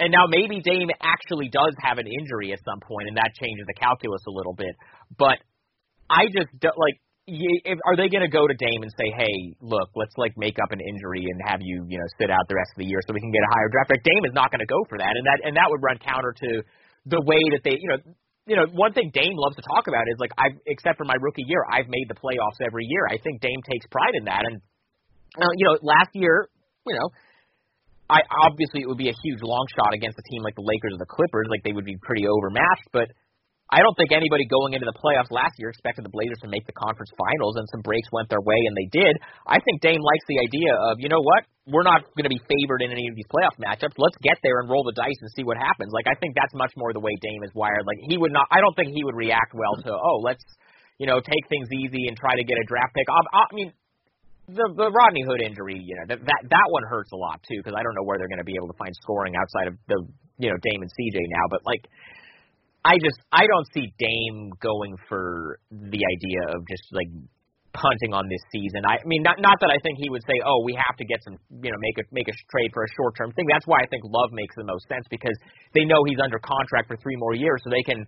and 0.00 0.10
now 0.10 0.26
maybe 0.26 0.60
Dame 0.60 0.90
actually 1.02 1.48
does 1.48 1.74
have 1.82 1.98
an 1.98 2.06
injury 2.06 2.52
at 2.52 2.60
some 2.64 2.80
point, 2.82 3.08
and 3.08 3.16
that 3.16 3.30
changes 3.38 3.64
the 3.66 3.78
calculus 3.78 4.22
a 4.26 4.34
little 4.34 4.54
bit. 4.54 4.74
But 5.18 5.38
I 6.10 6.26
just 6.26 6.50
like. 6.76 6.98
Are 7.24 7.96
they 7.96 8.12
going 8.12 8.20
to 8.20 8.28
go 8.28 8.44
to 8.44 8.52
Dame 8.52 8.84
and 8.84 8.92
say, 9.00 9.08
"Hey, 9.16 9.56
look, 9.64 9.88
let's 9.96 10.12
like 10.20 10.36
make 10.36 10.60
up 10.60 10.76
an 10.76 10.80
injury 10.84 11.24
and 11.24 11.40
have 11.48 11.64
you, 11.64 11.80
you 11.88 11.96
know, 11.96 12.04
sit 12.20 12.28
out 12.28 12.44
the 12.52 12.54
rest 12.60 12.76
of 12.76 12.84
the 12.84 12.88
year 12.92 13.00
so 13.00 13.16
we 13.16 13.24
can 13.24 13.32
get 13.32 13.40
a 13.40 13.52
higher 13.56 13.72
draft 13.72 13.88
pick"? 13.88 14.04
Dame 14.04 14.28
is 14.28 14.36
not 14.36 14.52
going 14.52 14.60
to 14.60 14.68
go 14.68 14.84
for 14.92 15.00
that, 15.00 15.08
and 15.08 15.24
that 15.24 15.40
and 15.40 15.56
that 15.56 15.64
would 15.72 15.80
run 15.80 15.96
counter 16.04 16.36
to 16.36 16.60
the 17.08 17.24
way 17.24 17.40
that 17.56 17.64
they, 17.64 17.80
you 17.80 17.88
know, 17.88 17.96
you 18.44 18.56
know, 18.60 18.68
one 18.76 18.92
thing 18.92 19.08
Dame 19.12 19.36
loves 19.40 19.56
to 19.56 19.64
talk 19.64 19.88
about 19.88 20.04
is 20.12 20.20
like 20.20 20.32
I've 20.36 20.60
except 20.68 21.00
for 21.00 21.08
my 21.08 21.16
rookie 21.16 21.48
year, 21.48 21.64
I've 21.64 21.88
made 21.88 22.12
the 22.12 22.18
playoffs 22.20 22.60
every 22.60 22.84
year. 22.84 23.08
I 23.08 23.16
think 23.16 23.40
Dame 23.40 23.62
takes 23.64 23.88
pride 23.88 24.20
in 24.20 24.28
that, 24.28 24.44
and 24.44 24.60
uh, 25.40 25.52
you 25.56 25.64
know, 25.64 25.80
last 25.80 26.12
year, 26.12 26.48
you 26.86 26.94
know, 26.94 27.08
I 28.10 28.20
obviously 28.44 28.84
it 28.84 28.88
would 28.88 29.00
be 29.00 29.08
a 29.08 29.16
huge 29.24 29.40
long 29.40 29.64
shot 29.72 29.94
against 29.96 30.20
a 30.20 30.24
team 30.28 30.44
like 30.44 30.54
the 30.54 30.66
Lakers 30.66 30.92
or 30.92 31.00
the 31.00 31.08
Clippers, 31.08 31.48
like 31.48 31.64
they 31.64 31.72
would 31.72 31.88
be 31.88 31.96
pretty 32.04 32.28
overmatched. 32.28 32.92
But 32.92 33.08
I 33.72 33.80
don't 33.80 33.96
think 33.96 34.12
anybody 34.12 34.44
going 34.44 34.76
into 34.76 34.84
the 34.84 34.92
playoffs 35.00 35.32
last 35.32 35.56
year 35.56 35.72
expected 35.72 36.04
the 36.04 36.12
Blazers 36.12 36.36
to 36.44 36.52
make 36.52 36.68
the 36.68 36.76
conference 36.76 37.08
finals, 37.16 37.56
and 37.56 37.64
some 37.72 37.80
breaks 37.80 38.06
went 38.12 38.28
their 38.28 38.44
way, 38.44 38.60
and 38.60 38.76
they 38.76 38.88
did. 38.92 39.16
I 39.48 39.56
think 39.56 39.80
Dame 39.80 40.04
likes 40.04 40.26
the 40.28 40.36
idea 40.36 40.72
of, 40.92 41.00
you 41.00 41.08
know 41.08 41.24
what, 41.24 41.48
we're 41.64 41.86
not 41.86 42.04
going 42.12 42.28
to 42.28 42.34
be 42.34 42.44
favored 42.44 42.84
in 42.84 42.92
any 42.92 43.08
of 43.08 43.16
these 43.16 43.24
playoff 43.32 43.56
matchups. 43.56 43.96
Let's 43.96 44.20
get 44.20 44.36
there 44.44 44.60
and 44.60 44.68
roll 44.68 44.84
the 44.84 44.92
dice 44.92 45.16
and 45.24 45.32
see 45.32 45.48
what 45.48 45.56
happens. 45.56 45.96
Like 45.96 46.04
I 46.04 46.14
think 46.20 46.36
that's 46.36 46.52
much 46.52 46.76
more 46.76 46.92
the 46.92 47.00
way 47.00 47.16
Dame 47.24 47.40
is 47.40 47.56
wired. 47.56 47.88
Like 47.88 48.04
he 48.04 48.20
would 48.20 48.36
not. 48.36 48.44
I 48.52 48.60
don't 48.60 48.76
think 48.76 48.92
he 48.92 49.00
would 49.00 49.16
react 49.16 49.56
well 49.56 49.80
to, 49.80 49.96
oh, 49.96 50.20
let's 50.20 50.44
you 51.00 51.08
know 51.08 51.24
take 51.24 51.44
things 51.48 51.72
easy 51.72 52.04
and 52.06 52.20
try 52.20 52.36
to 52.36 52.44
get 52.44 52.60
a 52.60 52.68
draft 52.68 52.92
pick. 52.92 53.08
I, 53.08 53.20
I 53.32 53.44
mean, 53.56 53.72
the 54.48 54.66
the 54.76 54.88
Rodney 54.92 55.24
Hood 55.24 55.40
injury, 55.40 55.80
you 55.80 55.96
know, 55.96 56.06
that 56.08 56.20
that 56.20 56.40
that 56.44 56.68
one 56.68 56.84
hurts 56.88 57.12
a 57.12 57.16
lot 57.16 57.40
too 57.48 57.56
because 57.58 57.72
I 57.72 57.82
don't 57.82 57.94
know 57.96 58.04
where 58.04 58.18
they're 58.18 58.28
going 58.28 58.44
to 58.44 58.48
be 58.48 58.56
able 58.56 58.68
to 58.68 58.76
find 58.76 58.92
scoring 59.00 59.34
outside 59.36 59.68
of 59.72 59.74
the 59.88 59.98
you 60.38 60.48
know 60.52 60.58
Dame 60.60 60.82
and 60.84 60.90
CJ 60.92 61.16
now. 61.32 61.46
But 61.48 61.64
like, 61.64 61.88
I 62.84 63.00
just 63.00 63.16
I 63.32 63.48
don't 63.48 63.68
see 63.72 63.88
Dame 63.96 64.52
going 64.60 64.96
for 65.08 65.58
the 65.70 66.02
idea 66.04 66.40
of 66.52 66.60
just 66.68 66.84
like 66.92 67.08
punting 67.72 68.14
on 68.14 68.28
this 68.30 68.40
season. 68.52 68.86
I, 68.86 69.00
I 69.00 69.06
mean, 69.08 69.24
not 69.24 69.40
not 69.40 69.58
that 69.64 69.72
I 69.72 69.80
think 69.80 69.96
he 69.96 70.12
would 70.12 70.22
say, 70.28 70.36
oh, 70.44 70.60
we 70.60 70.76
have 70.76 70.96
to 71.00 71.04
get 71.04 71.24
some, 71.24 71.40
you 71.48 71.72
know, 71.72 71.80
make 71.80 71.96
a 71.96 72.04
make 72.12 72.28
a 72.28 72.36
trade 72.52 72.70
for 72.76 72.84
a 72.84 72.90
short 73.00 73.16
term 73.16 73.32
thing. 73.32 73.48
That's 73.48 73.66
why 73.66 73.80
I 73.80 73.88
think 73.88 74.04
Love 74.04 74.30
makes 74.36 74.54
the 74.60 74.68
most 74.68 74.84
sense 74.92 75.04
because 75.08 75.34
they 75.72 75.88
know 75.88 76.04
he's 76.04 76.20
under 76.20 76.38
contract 76.38 76.92
for 76.92 76.96
three 77.00 77.16
more 77.16 77.34
years, 77.34 77.64
so 77.64 77.72
they 77.72 77.84
can 77.84 78.04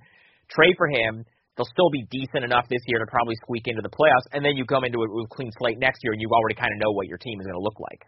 trade 0.53 0.76
for 0.76 0.87
him 0.93 1.24
They'll 1.57 1.72
still 1.72 1.88
be 1.88 2.04
decent 2.12 2.44
enough 2.44 2.68
this 2.68 2.84
year 2.84 3.00
to 3.00 3.09
probably 3.09 3.34
squeak 3.40 3.64
into 3.64 3.80
the 3.80 3.88
playoffs, 3.88 4.28
and 4.36 4.44
then 4.44 4.61
you 4.61 4.68
come 4.68 4.84
into 4.84 5.00
it 5.00 5.09
with 5.09 5.24
a 5.24 5.32
clean 5.32 5.48
slate 5.57 5.80
next 5.80 6.04
year, 6.04 6.12
and 6.12 6.20
you 6.20 6.28
already 6.28 6.54
kind 6.54 6.68
of 6.68 6.78
know 6.84 6.92
what 6.92 7.09
your 7.09 7.16
team 7.16 7.40
is 7.40 7.48
going 7.48 7.57
to 7.57 7.64
look 7.64 7.80
like. 7.80 8.04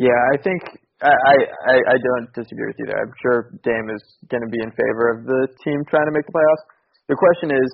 Yeah, 0.00 0.16
I 0.32 0.36
think 0.40 0.64
I, 1.04 1.12
I 1.12 1.76
I 1.92 1.96
don't 2.00 2.28
disagree 2.32 2.72
with 2.72 2.80
you 2.80 2.88
there. 2.88 3.04
I'm 3.04 3.16
sure 3.20 3.52
Dame 3.60 3.92
is 3.92 4.00
going 4.32 4.44
to 4.44 4.52
be 4.52 4.64
in 4.64 4.72
favor 4.72 5.12
of 5.12 5.28
the 5.28 5.48
team 5.60 5.84
trying 5.92 6.08
to 6.08 6.14
make 6.14 6.24
the 6.24 6.32
playoffs. 6.32 6.64
The 7.10 7.18
question 7.18 7.50
is, 7.52 7.68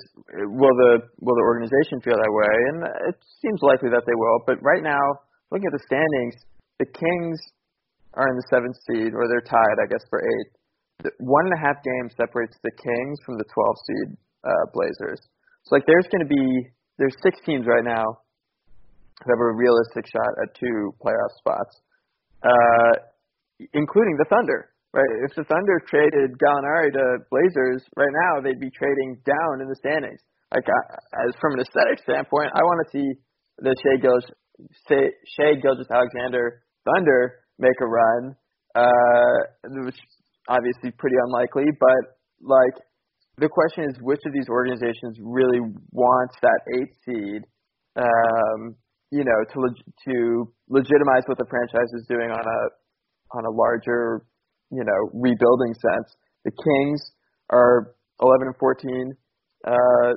will 0.50 0.74
the 0.74 1.07
will 1.22 1.36
the 1.38 1.46
organization 1.46 2.02
feel 2.02 2.18
that 2.18 2.32
way? 2.32 2.54
And 2.72 2.78
it 3.12 3.16
seems 3.38 3.61
likely 3.62 3.92
that 3.94 4.02
they 4.09 4.16
will. 4.16 4.42
But 4.42 4.59
right 4.64 4.82
now, 4.82 5.22
looking 5.52 5.68
at 5.70 5.76
the 5.76 5.84
standings, 5.86 6.34
the 6.82 6.88
Kings 6.88 7.38
are 8.16 8.26
in 8.26 8.34
the 8.34 8.48
seventh 8.48 8.74
seed, 8.88 9.12
or 9.12 9.28
they're 9.28 9.44
tied, 9.44 9.76
I 9.78 9.86
guess, 9.86 10.02
for 10.09 10.18
eighth. 10.24 10.57
One 11.20 11.44
and 11.44 11.54
a 11.54 11.61
half 11.61 11.84
games 11.84 12.16
separates 12.16 12.57
the 12.64 12.72
Kings 12.72 13.20
from 13.28 13.36
the 13.36 13.44
12th 13.52 13.82
seed 13.84 14.09
uh, 14.47 14.64
Blazers. 14.70 15.18
So 15.66 15.74
like 15.74 15.84
there's 15.86 16.07
going 16.14 16.22
to 16.22 16.30
be 16.30 16.70
there's 16.99 17.16
six 17.22 17.36
teams 17.44 17.66
right 17.66 17.84
now 17.84 18.22
that 19.26 19.34
have 19.34 19.42
a 19.42 19.53
realistic 19.59 20.07
shot 20.07 20.30
at 20.47 20.55
two 20.55 20.94
playoff 21.03 21.32
spots, 21.42 21.74
uh, 22.47 22.92
including 23.74 24.16
the 24.16 24.28
Thunder. 24.30 24.70
Right? 24.94 25.11
If 25.28 25.34
the 25.36 25.44
Thunder 25.44 25.82
traded 25.90 26.38
Gallinari 26.38 26.94
to 26.94 27.26
Blazers 27.28 27.84
right 27.97 28.14
now, 28.14 28.40
they'd 28.40 28.61
be 28.61 28.70
trading 28.70 29.20
down 29.26 29.61
in 29.61 29.68
the 29.68 29.76
standings. 29.76 30.20
Like 30.55 30.64
uh, 30.64 31.26
as 31.26 31.34
from 31.40 31.59
an 31.59 31.66
aesthetic 31.66 32.01
standpoint, 32.07 32.55
I 32.55 32.62
want 32.62 32.86
to 32.86 32.88
see 32.94 33.09
the 33.59 33.74
Shai 33.82 33.99
Gilgeous, 33.99 34.30
Shai 34.88 35.59
Gilgeous 35.61 35.90
Alexander 35.90 36.62
Thunder 36.86 37.42
make 37.59 37.74
a 37.82 37.86
run, 37.86 38.36
uh, 38.74 39.38
which 39.84 39.99
obviously 40.49 40.92
pretty 40.97 41.16
unlikely, 41.26 41.64
but 41.80 42.16
like 42.40 42.76
the 43.39 43.49
question 43.49 43.84
is 43.84 43.97
which 44.01 44.20
of 44.24 44.32
these 44.32 44.49
organizations 44.49 45.18
really 45.20 45.61
wants 45.93 46.34
that 46.41 46.61
eighth 46.72 46.97
seed, 47.05 47.43
um, 47.97 48.74
you 49.11 49.24
know, 49.24 49.39
to 49.53 49.61
leg- 49.61 49.87
to 50.09 50.49
legitimize 50.68 51.22
what 51.26 51.37
the 51.37 51.47
franchise 51.49 51.91
is 51.95 52.07
doing 52.09 52.30
on 52.30 52.41
a 52.41 52.61
on 53.37 53.45
a 53.45 53.51
larger, 53.51 54.24
you 54.70 54.84
know, 54.84 55.11
rebuilding 55.12 55.74
sense. 55.74 56.16
The 56.45 56.53
Kings 56.53 57.03
are 57.51 57.95
11 58.22 58.47
and 58.49 58.57
14. 58.57 59.12
Uh, 59.66 60.12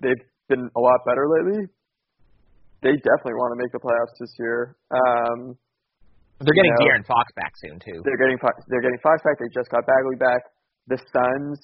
they've 0.00 0.24
been 0.48 0.70
a 0.76 0.80
lot 0.80 1.00
better 1.06 1.26
lately. 1.26 1.66
They 2.82 2.94
definitely 3.02 3.34
want 3.34 3.56
to 3.56 3.58
make 3.58 3.72
the 3.72 3.80
playoffs 3.80 4.14
this 4.20 4.30
year. 4.38 4.76
Um, 4.92 5.56
they're 6.38 6.54
getting 6.54 6.76
you 6.78 6.86
know, 6.86 6.92
De'Aaron 6.92 7.06
Fox 7.06 7.32
back 7.34 7.56
soon 7.56 7.80
too. 7.80 7.98
They're 8.04 8.20
getting 8.20 8.38
they're 8.68 8.82
getting 8.82 9.00
Fox 9.02 9.22
back. 9.24 9.40
They 9.40 9.48
just 9.50 9.70
got 9.70 9.82
Bagley 9.88 10.20
back. 10.20 10.42
The 10.86 11.00
Suns 11.10 11.58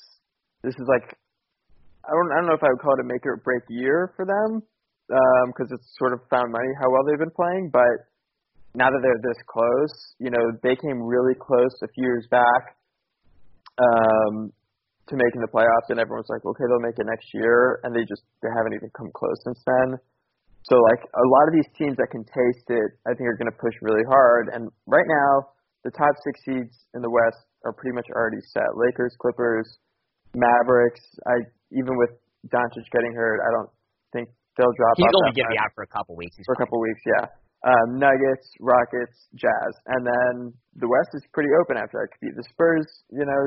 this 0.62 0.74
is 0.74 0.86
like 0.88 1.18
I 2.06 2.10
don't 2.10 2.30
I 2.32 2.36
don't 2.42 2.48
know 2.50 2.58
if 2.58 2.64
I 2.64 2.70
would 2.70 2.82
call 2.82 2.94
it 2.98 3.02
a 3.02 3.08
make 3.08 3.26
or 3.26 3.38
break 3.42 3.62
year 3.68 4.14
for 4.16 4.26
them 4.26 4.62
because 5.06 5.70
um, 5.70 5.76
it's 5.76 5.88
sort 5.98 6.14
of 6.14 6.20
found 6.30 6.50
money 6.50 6.70
how 6.80 6.90
well 6.90 7.02
they've 7.06 7.20
been 7.20 7.34
playing. 7.34 7.70
But 7.70 8.10
now 8.74 8.88
that 8.90 9.00
they're 9.02 9.22
this 9.22 9.38
close, 9.46 9.94
you 10.18 10.30
know 10.30 10.42
they 10.62 10.74
came 10.74 11.02
really 11.02 11.34
close 11.34 11.74
a 11.82 11.88
few 11.94 12.06
years 12.06 12.26
back 12.30 12.78
um, 13.78 14.50
to 15.10 15.14
making 15.18 15.42
the 15.42 15.50
playoffs, 15.50 15.90
and 15.90 15.98
everyone's 15.98 16.30
like, 16.30 16.46
okay, 16.46 16.64
they'll 16.66 16.82
make 16.82 16.98
it 16.98 17.06
next 17.06 17.30
year, 17.34 17.80
and 17.82 17.94
they 17.94 18.06
just 18.06 18.22
they 18.42 18.50
haven't 18.54 18.74
even 18.74 18.90
come 18.96 19.10
close 19.14 19.38
since 19.44 19.60
then. 19.66 19.98
So 20.66 20.78
like 20.78 21.02
a 21.02 21.26
lot 21.26 21.50
of 21.50 21.52
these 21.54 21.70
teams 21.74 21.98
that 21.98 22.10
can 22.14 22.22
taste 22.22 22.70
it, 22.70 22.94
I 23.02 23.14
think 23.18 23.26
are 23.26 23.38
going 23.38 23.50
to 23.50 23.58
push 23.58 23.74
really 23.82 24.06
hard. 24.06 24.46
And 24.54 24.70
right 24.86 25.06
now, 25.06 25.50
the 25.82 25.90
top 25.90 26.14
six 26.22 26.38
seeds 26.46 26.86
in 26.94 27.02
the 27.02 27.10
West 27.10 27.42
are 27.66 27.74
pretty 27.74 27.94
much 27.94 28.06
already 28.14 28.42
set: 28.54 28.78
Lakers, 28.78 29.14
Clippers, 29.18 29.66
Mavericks. 30.34 31.02
I 31.26 31.46
even 31.72 31.96
with 31.96 32.10
Doncic 32.48 32.86
getting 32.92 33.14
hurt, 33.14 33.40
I 33.40 33.50
don't 33.52 33.70
think 34.12 34.28
they'll 34.56 34.74
drop. 34.76 34.96
He's 34.96 35.06
only 35.08 35.32
going 35.36 35.48
to 35.48 35.56
be 35.56 35.62
out 35.62 35.72
for 35.74 35.84
a 35.84 35.92
couple 35.92 36.16
weeks. 36.16 36.36
He's 36.36 36.46
for 36.46 36.54
a 36.54 36.60
couple 36.60 36.80
weeks, 36.80 37.00
yeah. 37.06 37.26
Um, 37.62 37.98
Nuggets, 37.98 38.50
Rockets, 38.58 39.30
Jazz, 39.38 39.72
and 39.86 40.02
then 40.02 40.52
the 40.74 40.88
West 40.90 41.14
is 41.14 41.22
pretty 41.32 41.50
open 41.62 41.78
after 41.78 42.02
that. 42.02 42.10
Could 42.10 42.26
be 42.26 42.34
the 42.34 42.42
Spurs. 42.50 42.90
You 43.14 43.22
know, 43.22 43.42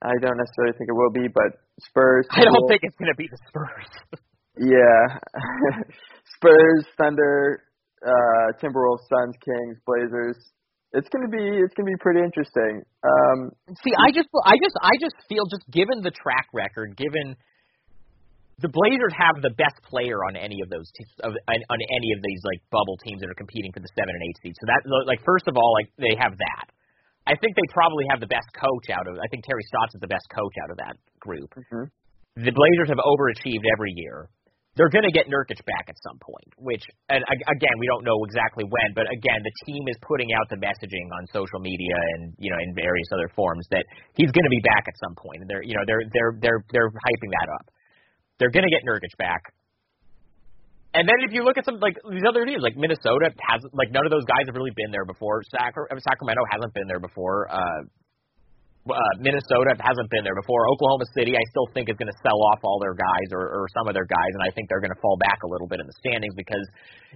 I 0.00 0.16
don't 0.24 0.40
necessarily 0.40 0.72
think 0.80 0.88
it 0.88 0.96
will 0.96 1.12
be, 1.12 1.28
but 1.28 1.60
Spurs. 1.84 2.26
I 2.32 2.44
don't 2.48 2.64
think 2.68 2.80
it's 2.82 2.96
going 2.96 3.12
to 3.12 3.18
be 3.20 3.28
the 3.28 3.40
Spurs. 3.52 3.90
yeah, 4.56 5.20
Spurs, 6.36 6.88
Thunder, 6.96 7.60
uh, 8.00 8.56
Timberwolves, 8.56 9.04
Suns, 9.12 9.36
Kings, 9.44 9.76
Blazers. 9.84 10.40
It's 10.92 11.08
gonna 11.08 11.30
be 11.30 11.62
it's 11.62 11.74
gonna 11.78 11.86
be 11.86 12.00
pretty 12.02 12.18
interesting. 12.20 12.82
Um, 13.06 13.54
See, 13.78 13.94
I 13.94 14.10
just, 14.10 14.26
I 14.42 14.58
just, 14.58 14.76
I 14.82 14.94
just 14.98 15.14
feel 15.30 15.46
just 15.46 15.62
given 15.70 16.02
the 16.02 16.10
track 16.10 16.50
record, 16.52 16.98
given 16.98 17.38
the 18.58 18.68
Blazers 18.68 19.14
have 19.16 19.40
the 19.40 19.54
best 19.56 19.80
player 19.86 20.20
on 20.26 20.36
any 20.36 20.60
of 20.60 20.68
those 20.68 20.84
teams, 20.92 21.08
of, 21.24 21.32
on, 21.32 21.78
any 21.80 22.10
of 22.12 22.20
these 22.20 22.42
like 22.44 22.60
bubble 22.68 22.98
teams 23.00 23.22
that 23.24 23.30
are 23.30 23.38
competing 23.38 23.72
for 23.72 23.80
the 23.80 23.88
seven 23.96 24.12
and 24.12 24.22
eight 24.28 24.36
seed. 24.42 24.54
So 24.60 24.66
that, 24.68 24.80
like, 25.08 25.22
first 25.24 25.48
of 25.48 25.56
all, 25.56 25.72
like 25.78 25.88
they 25.96 26.12
have 26.20 26.36
that. 26.36 26.66
I 27.24 27.38
think 27.38 27.54
they 27.54 27.64
probably 27.72 28.04
have 28.10 28.18
the 28.20 28.28
best 28.28 28.50
coach 28.52 28.90
out 28.90 29.06
of. 29.06 29.14
I 29.16 29.28
think 29.30 29.46
Terry 29.46 29.62
Stotts 29.70 29.94
is 29.94 30.02
the 30.02 30.10
best 30.10 30.26
coach 30.34 30.52
out 30.66 30.70
of 30.74 30.78
that 30.82 30.96
group. 31.22 31.54
Mhm. 31.54 31.88
The 32.36 32.50
Blazers 32.52 32.90
have 32.90 32.98
overachieved 32.98 33.64
every 33.78 33.92
year. 33.94 34.28
They're 34.80 34.88
going 34.88 35.04
to 35.04 35.12
get 35.12 35.28
Nurkic 35.28 35.60
back 35.68 35.92
at 35.92 36.00
some 36.00 36.16
point, 36.24 36.56
which, 36.56 36.80
and 37.12 37.20
again, 37.20 37.76
we 37.76 37.84
don't 37.84 38.00
know 38.00 38.16
exactly 38.24 38.64
when, 38.64 38.96
but 38.96 39.12
again, 39.12 39.44
the 39.44 39.52
team 39.68 39.84
is 39.92 40.00
putting 40.00 40.32
out 40.32 40.48
the 40.48 40.56
messaging 40.56 41.04
on 41.20 41.28
social 41.36 41.60
media 41.60 41.92
and 42.16 42.32
you 42.40 42.48
know 42.48 42.56
in 42.56 42.72
various 42.72 43.04
other 43.12 43.28
forms 43.36 43.68
that 43.76 43.84
he's 44.16 44.32
going 44.32 44.48
to 44.48 44.54
be 44.56 44.64
back 44.64 44.88
at 44.88 44.96
some 44.96 45.12
point, 45.20 45.44
and 45.44 45.52
they're 45.52 45.60
you 45.60 45.76
know 45.76 45.84
they're 45.84 46.08
they're 46.16 46.32
they're 46.40 46.64
they're 46.72 46.88
hyping 46.96 47.28
that 47.28 47.48
up. 47.60 47.68
They're 48.40 48.48
going 48.48 48.64
to 48.64 48.72
get 48.72 48.80
Nurkic 48.88 49.12
back. 49.20 49.52
And 50.96 51.04
then 51.04 51.28
if 51.28 51.36
you 51.36 51.44
look 51.44 51.60
at 51.60 51.68
some 51.68 51.76
like 51.76 52.00
these 52.08 52.24
other 52.24 52.48
teams, 52.48 52.64
like 52.64 52.80
Minnesota 52.80 53.36
has 53.36 53.60
like 53.76 53.92
none 53.92 54.08
of 54.08 54.10
those 54.10 54.24
guys 54.24 54.48
have 54.48 54.56
really 54.56 54.72
been 54.72 54.88
there 54.88 55.04
before. 55.04 55.44
Sacra- 55.44 55.92
Sacramento 55.92 56.40
hasn't 56.48 56.72
been 56.72 56.88
there 56.88 57.04
before. 57.04 57.52
Uh, 57.52 57.84
uh, 58.90 59.14
Minnesota 59.22 59.78
hasn't 59.78 60.10
been 60.10 60.26
there 60.26 60.34
before. 60.34 60.66
Oklahoma 60.68 61.06
City, 61.14 61.38
I 61.38 61.44
still 61.50 61.70
think 61.72 61.88
is 61.88 61.96
going 61.96 62.10
to 62.10 62.20
sell 62.20 62.38
off 62.52 62.60
all 62.62 62.78
their 62.82 62.94
guys 62.94 63.28
or, 63.32 63.40
or 63.40 63.64
some 63.72 63.86
of 63.86 63.94
their 63.94 64.06
guys, 64.06 64.32
and 64.36 64.42
I 64.42 64.50
think 64.52 64.68
they're 64.68 64.82
going 64.82 64.94
to 64.94 65.02
fall 65.02 65.16
back 65.16 65.40
a 65.42 65.48
little 65.48 65.66
bit 65.66 65.78
in 65.78 65.86
the 65.86 65.96
standings 65.98 66.34
because 66.36 66.66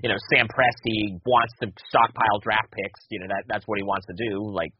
you 0.02 0.08
know 0.08 0.18
Sam 0.32 0.46
Presti 0.48 1.20
wants 1.26 1.52
to 1.62 1.70
stockpile 1.90 2.38
draft 2.40 2.70
picks. 2.72 3.00
You 3.10 3.20
know 3.20 3.30
that 3.34 3.44
that's 3.50 3.66
what 3.66 3.76
he 3.76 3.84
wants 3.84 4.06
to 4.08 4.16
do. 4.16 4.46
Like, 4.48 4.72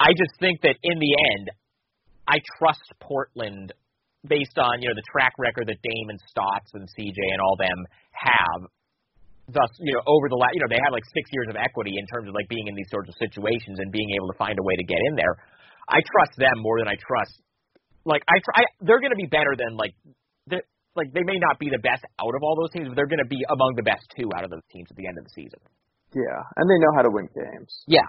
I 0.00 0.14
just 0.14 0.32
think 0.40 0.62
that 0.62 0.78
in 0.80 0.96
the 0.98 1.12
end, 1.34 1.46
I 2.26 2.38
trust 2.58 2.86
Portland 3.02 3.72
based 4.26 4.58
on 4.58 4.82
you 4.82 4.88
know 4.88 4.96
the 4.96 5.06
track 5.10 5.34
record 5.38 5.68
that 5.68 5.78
Dame 5.82 6.08
and 6.10 6.20
Stotts 6.30 6.70
and 6.74 6.86
CJ 6.94 7.18
and 7.18 7.40
all 7.42 7.56
them 7.58 7.78
have. 8.12 8.60
Thus, 9.48 9.72
you 9.80 9.96
know, 9.96 10.04
over 10.04 10.28
the 10.28 10.36
last, 10.36 10.52
you 10.52 10.60
know, 10.60 10.68
they 10.68 10.76
have 10.76 10.92
like 10.92 11.08
six 11.08 11.24
years 11.32 11.48
of 11.48 11.56
equity 11.56 11.96
in 11.96 12.04
terms 12.12 12.28
of 12.28 12.36
like 12.36 12.52
being 12.52 12.68
in 12.68 12.76
these 12.76 12.92
sorts 12.92 13.08
of 13.08 13.16
situations 13.16 13.80
and 13.80 13.88
being 13.88 14.12
able 14.12 14.28
to 14.28 14.36
find 14.36 14.52
a 14.60 14.62
way 14.62 14.76
to 14.76 14.84
get 14.84 15.00
in 15.08 15.16
there. 15.16 15.40
I 15.88 16.04
trust 16.04 16.36
them 16.36 16.60
more 16.60 16.78
than 16.78 16.88
I 16.88 16.96
trust. 17.00 17.40
Like 18.04 18.22
I, 18.28 18.36
try, 18.44 18.64
they're 18.80 19.00
going 19.00 19.12
to 19.12 19.20
be 19.20 19.28
better 19.28 19.56
than 19.56 19.76
like, 19.76 19.96
they 20.46 20.60
like 20.96 21.12
they 21.14 21.22
may 21.22 21.38
not 21.38 21.58
be 21.58 21.70
the 21.70 21.78
best 21.78 22.02
out 22.18 22.34
of 22.34 22.42
all 22.42 22.56
those 22.58 22.72
teams, 22.74 22.88
but 22.88 22.96
they're 22.96 23.10
going 23.10 23.22
to 23.22 23.30
be 23.30 23.40
among 23.48 23.78
the 23.78 23.86
best 23.86 24.02
two 24.18 24.28
out 24.34 24.42
of 24.42 24.50
those 24.50 24.64
teams 24.72 24.90
at 24.90 24.96
the 24.96 25.06
end 25.06 25.16
of 25.16 25.24
the 25.24 25.32
season. 25.34 25.60
yeah, 26.14 26.40
and 26.56 26.64
they 26.66 26.78
know 26.82 26.92
how 26.96 27.02
to 27.06 27.12
win 27.12 27.28
games. 27.30 27.70
Yeah. 27.86 28.08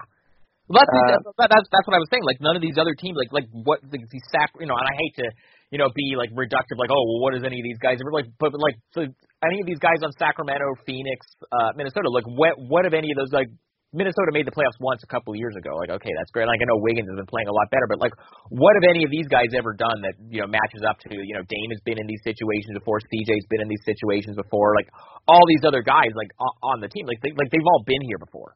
Well, 0.70 0.78
that's, 0.78 0.90
Uh, 0.94 1.18
that, 1.38 1.50
that's 1.50 1.68
that's 1.70 1.86
what 1.86 1.98
I 1.98 2.02
was 2.02 2.06
saying. 2.14 2.22
Like 2.22 2.38
none 2.38 2.54
of 2.54 2.62
these 2.62 2.78
other 2.78 2.94
teams, 2.94 3.18
like 3.18 3.34
like 3.34 3.50
what 3.50 3.82
the, 3.82 3.98
sac, 4.30 4.54
you 4.58 4.70
know, 4.70 4.78
and 4.78 4.86
I 4.86 4.94
hate 4.94 5.14
to, 5.18 5.26
you 5.74 5.78
know, 5.82 5.90
be 5.94 6.14
like 6.14 6.30
reductive, 6.30 6.78
like 6.78 6.94
oh, 6.94 7.02
well, 7.10 7.20
what 7.26 7.34
does 7.34 7.42
any 7.42 7.58
of 7.58 7.66
these 7.66 7.78
guys 7.82 7.98
ever 7.98 8.14
like? 8.14 8.30
But, 8.38 8.54
but 8.54 8.62
like 8.62 8.78
so 8.94 9.02
any 9.42 9.58
of 9.58 9.66
these 9.66 9.82
guys 9.82 9.98
on 10.06 10.14
Sacramento, 10.14 10.62
Phoenix, 10.86 11.26
uh, 11.50 11.74
Minnesota, 11.74 12.06
like 12.10 12.26
what 12.26 12.54
what 12.56 12.86
have 12.86 12.94
any 12.94 13.10
of 13.10 13.18
those 13.18 13.34
like 13.34 13.50
Minnesota 13.90 14.30
made 14.30 14.46
the 14.46 14.54
playoffs 14.54 14.78
once 14.78 15.02
a 15.02 15.10
couple 15.10 15.34
of 15.34 15.38
years 15.42 15.58
ago? 15.58 15.74
Like 15.74 15.90
okay, 15.90 16.14
that's 16.14 16.30
great. 16.30 16.46
Like 16.46 16.62
I 16.62 16.66
know 16.70 16.78
Wiggins 16.78 17.10
has 17.10 17.18
been 17.18 17.26
playing 17.26 17.50
a 17.50 17.54
lot 17.54 17.66
better, 17.74 17.90
but 17.90 17.98
like 17.98 18.14
what 18.48 18.78
have 18.78 18.86
any 18.86 19.02
of 19.02 19.10
these 19.10 19.26
guys 19.26 19.50
ever 19.50 19.74
done 19.74 20.06
that 20.06 20.14
you 20.30 20.40
know 20.40 20.46
matches 20.46 20.86
up 20.86 21.02
to 21.06 21.10
you 21.10 21.34
know 21.34 21.42
Dame 21.42 21.70
has 21.74 21.82
been 21.82 21.98
in 21.98 22.06
these 22.06 22.22
situations 22.22 22.78
before, 22.78 23.02
CJ's 23.02 23.46
been 23.50 23.62
in 23.62 23.68
these 23.68 23.82
situations 23.82 24.38
before, 24.38 24.78
like 24.78 24.86
all 25.26 25.42
these 25.50 25.66
other 25.66 25.82
guys 25.82 26.14
like 26.14 26.30
on, 26.62 26.78
the 26.78 26.88
team, 26.88 27.06
like 27.10 27.18
they 27.20 27.34
like 27.34 27.50
they've 27.50 27.66
all 27.66 27.82
been 27.82 28.02
here 28.06 28.18
before. 28.22 28.54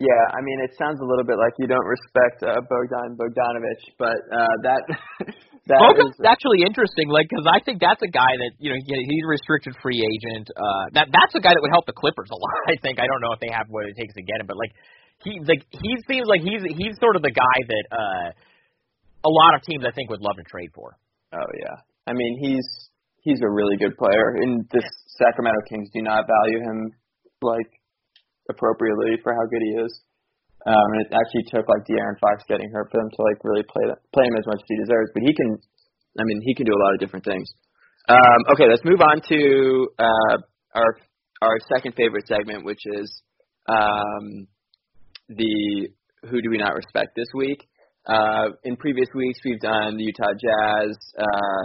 Yeah, 0.00 0.24
I 0.32 0.40
mean, 0.40 0.64
it 0.64 0.72
sounds 0.80 0.96
a 0.96 1.04
little 1.04 1.28
bit 1.28 1.36
like 1.36 1.52
you 1.60 1.68
don't 1.68 1.84
respect 1.84 2.40
uh, 2.40 2.56
Bogdan 2.56 3.20
Bogdanovich, 3.20 3.84
but 4.00 4.16
uh, 4.32 4.54
that 4.64 4.80
that 5.68 5.76
Bogan's 5.76 6.16
is 6.16 6.24
actually 6.24 6.64
interesting, 6.64 7.12
like 7.12 7.28
because 7.28 7.44
I 7.44 7.60
think 7.60 7.84
that's 7.84 8.00
a 8.00 8.08
guy 8.08 8.32
that 8.32 8.56
you 8.56 8.72
know 8.72 8.80
he, 8.80 8.96
he's 8.96 9.24
a 9.24 9.30
restricted 9.30 9.76
free 9.84 10.00
agent. 10.00 10.48
Uh, 10.56 10.84
that 10.96 11.12
that's 11.12 11.36
a 11.36 11.42
guy 11.44 11.52
that 11.52 11.60
would 11.60 11.74
help 11.76 11.84
the 11.84 11.92
Clippers 11.92 12.32
a 12.32 12.38
lot. 12.40 12.60
I 12.72 12.80
think 12.80 12.96
I 12.96 13.04
don't 13.04 13.20
know 13.20 13.36
if 13.36 13.44
they 13.44 13.52
have 13.52 13.68
what 13.68 13.84
it 13.92 13.94
takes 14.00 14.16
to 14.16 14.24
get 14.24 14.40
him, 14.40 14.48
but 14.48 14.56
like 14.56 14.72
he 15.20 15.36
like 15.44 15.68
he 15.68 15.92
seems 16.08 16.24
like 16.24 16.40
he's 16.40 16.64
he's 16.64 16.96
sort 16.96 17.20
of 17.20 17.20
the 17.20 17.36
guy 17.36 17.56
that 17.68 17.84
uh, 17.92 18.28
a 19.28 19.30
lot 19.30 19.52
of 19.52 19.60
teams 19.68 19.84
I 19.84 19.92
think 19.92 20.08
would 20.08 20.24
love 20.24 20.40
to 20.40 20.46
trade 20.48 20.72
for. 20.72 20.96
oh 21.36 21.50
yeah. 21.60 21.76
I 22.08 22.16
mean, 22.16 22.40
he's 22.40 22.64
he's 23.20 23.44
a 23.44 23.50
really 23.52 23.76
good 23.76 24.00
player, 24.00 24.40
and 24.40 24.64
the 24.72 24.80
Sacramento 25.20 25.60
Kings 25.68 25.92
do 25.92 26.00
not 26.00 26.24
value 26.24 26.64
him 26.64 26.78
like 27.44 27.68
appropriately 28.50 29.16
for 29.22 29.32
how 29.32 29.46
good 29.46 29.62
he 29.62 29.72
is. 29.80 29.92
Um, 30.66 30.88
and 30.92 31.00
it 31.06 31.10
actually 31.16 31.46
took 31.48 31.64
like 31.70 31.88
De'Aaron 31.88 32.20
Fox 32.20 32.44
getting 32.44 32.68
hurt 32.68 32.92
for 32.92 33.00
them 33.00 33.08
to 33.08 33.20
like 33.24 33.40
really 33.42 33.64
play 33.64 33.88
that, 33.88 34.04
play 34.12 34.28
him 34.28 34.36
as 34.36 34.46
much 34.46 34.60
as 34.60 34.68
he 34.68 34.76
deserves. 34.76 35.10
But 35.14 35.22
he 35.24 35.32
can, 35.32 35.56
I 36.20 36.22
mean, 36.28 36.42
he 36.44 36.54
can 36.54 36.66
do 36.66 36.76
a 36.76 36.82
lot 36.84 36.92
of 36.92 37.00
different 37.00 37.24
things. 37.24 37.48
Um, 38.08 38.40
okay, 38.52 38.68
let's 38.68 38.84
move 38.84 39.00
on 39.00 39.22
to 39.30 39.88
uh, 39.98 40.36
our 40.74 40.90
our 41.40 41.56
second 41.72 41.94
favorite 41.96 42.26
segment, 42.28 42.64
which 42.64 42.80
is 42.92 43.08
um, 43.68 44.46
the 45.28 45.88
who 46.28 46.42
do 46.42 46.50
we 46.50 46.58
not 46.58 46.74
respect 46.74 47.16
this 47.16 47.28
week. 47.34 47.64
Uh, 48.06 48.52
in 48.64 48.76
previous 48.76 49.08
weeks, 49.14 49.38
we've 49.44 49.60
done 49.60 49.96
the 49.96 50.04
Utah 50.04 50.32
Jazz, 50.36 50.96
uh, 51.18 51.62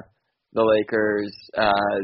the 0.53 0.63
Lakers, 0.63 1.33
uh, 1.57 1.99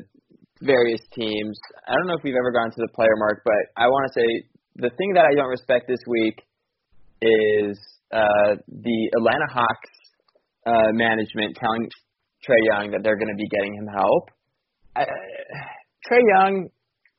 various 0.61 1.01
teams. 1.13 1.59
I 1.87 1.93
don't 1.95 2.07
know 2.07 2.15
if 2.15 2.23
we've 2.23 2.35
ever 2.35 2.51
gone 2.51 2.71
to 2.71 2.81
the 2.81 2.91
player 2.95 3.15
mark, 3.17 3.41
but 3.43 3.61
I 3.77 3.87
want 3.87 4.11
to 4.11 4.19
say 4.19 4.47
the 4.75 4.89
thing 4.97 5.13
that 5.15 5.25
I 5.25 5.35
don't 5.35 5.49
respect 5.49 5.87
this 5.87 5.99
week 6.07 6.41
is 7.21 7.77
uh, 8.11 8.55
the 8.67 9.09
Atlanta 9.17 9.47
Hawks 9.51 9.89
uh, 10.65 10.91
management 10.93 11.55
telling 11.55 11.89
Trae 12.47 12.55
Young 12.71 12.91
that 12.91 13.01
they're 13.03 13.17
going 13.17 13.29
to 13.29 13.37
be 13.37 13.47
getting 13.49 13.73
him 13.75 13.87
help. 13.87 14.29
Uh, 14.95 15.05
Trae 16.09 16.23
Young, 16.35 16.69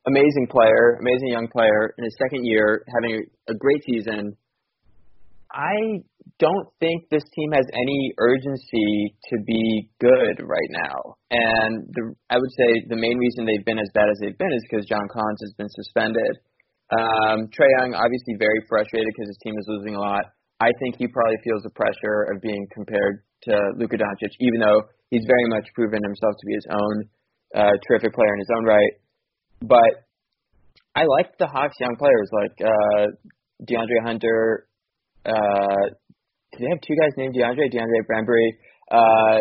amazing 0.05 0.47
player, 0.49 0.99
amazing 0.99 1.29
young 1.29 1.47
player 1.47 1.93
in 1.97 2.03
his 2.03 2.15
second 2.21 2.45
year, 2.45 2.83
having 2.93 3.25
a 3.47 3.53
great 3.53 3.83
season. 3.85 4.35
I 5.53 6.01
don't 6.39 6.67
think 6.79 7.09
this 7.09 7.23
team 7.35 7.51
has 7.53 7.65
any 7.73 8.13
urgency 8.17 9.15
to 9.29 9.37
be 9.45 9.89
good 10.01 10.41
right 10.41 10.71
now. 10.71 11.15
And 11.29 11.87
the, 11.93 12.15
I 12.29 12.37
would 12.37 12.53
say 12.57 12.83
the 12.89 12.97
main 12.97 13.17
reason 13.17 13.45
they've 13.45 13.65
been 13.65 13.79
as 13.79 13.89
bad 13.93 14.09
as 14.09 14.17
they've 14.19 14.37
been 14.37 14.51
is 14.51 14.65
because 14.69 14.85
John 14.85 15.07
Collins 15.13 15.39
has 15.45 15.53
been 15.53 15.69
suspended. 15.69 16.41
Um, 16.93 17.37
Trae 17.49 17.71
Young 17.79 17.93
obviously 17.95 18.35
very 18.37 18.61
frustrated 18.69 19.09
because 19.15 19.29
his 19.33 19.39
team 19.43 19.55
is 19.57 19.65
losing 19.67 19.95
a 19.95 19.99
lot. 20.01 20.25
I 20.61 20.69
think 20.79 20.95
he 20.97 21.07
probably 21.07 21.37
feels 21.43 21.63
the 21.63 21.73
pressure 21.73 22.29
of 22.31 22.41
being 22.41 22.67
compared 22.73 23.23
to 23.49 23.53
Luka 23.77 23.97
Doncic, 23.97 24.31
even 24.39 24.59
though 24.61 24.81
he's 25.09 25.25
very 25.27 25.47
much 25.49 25.67
proven 25.75 25.99
himself 26.03 26.33
to 26.39 26.45
be 26.45 26.53
his 26.53 26.67
own 26.71 26.95
uh, 27.55 27.73
terrific 27.87 28.13
player 28.13 28.33
in 28.33 28.39
his 28.39 28.51
own 28.55 28.63
right. 28.65 28.93
But 29.61 30.05
I 30.95 31.05
like 31.05 31.37
the 31.37 31.47
Hawks 31.47 31.75
young 31.79 31.95
players 31.97 32.29
like 32.31 32.55
uh, 32.61 33.05
DeAndre 33.65 33.99
Hunter. 34.05 34.67
Uh, 35.25 35.83
do 36.53 36.57
they 36.59 36.69
have 36.69 36.81
two 36.81 36.95
guys 36.95 37.11
named 37.17 37.35
DeAndre? 37.35 37.73
DeAndre 37.73 38.05
Bembry. 38.07 38.47
Uh, 38.91 39.39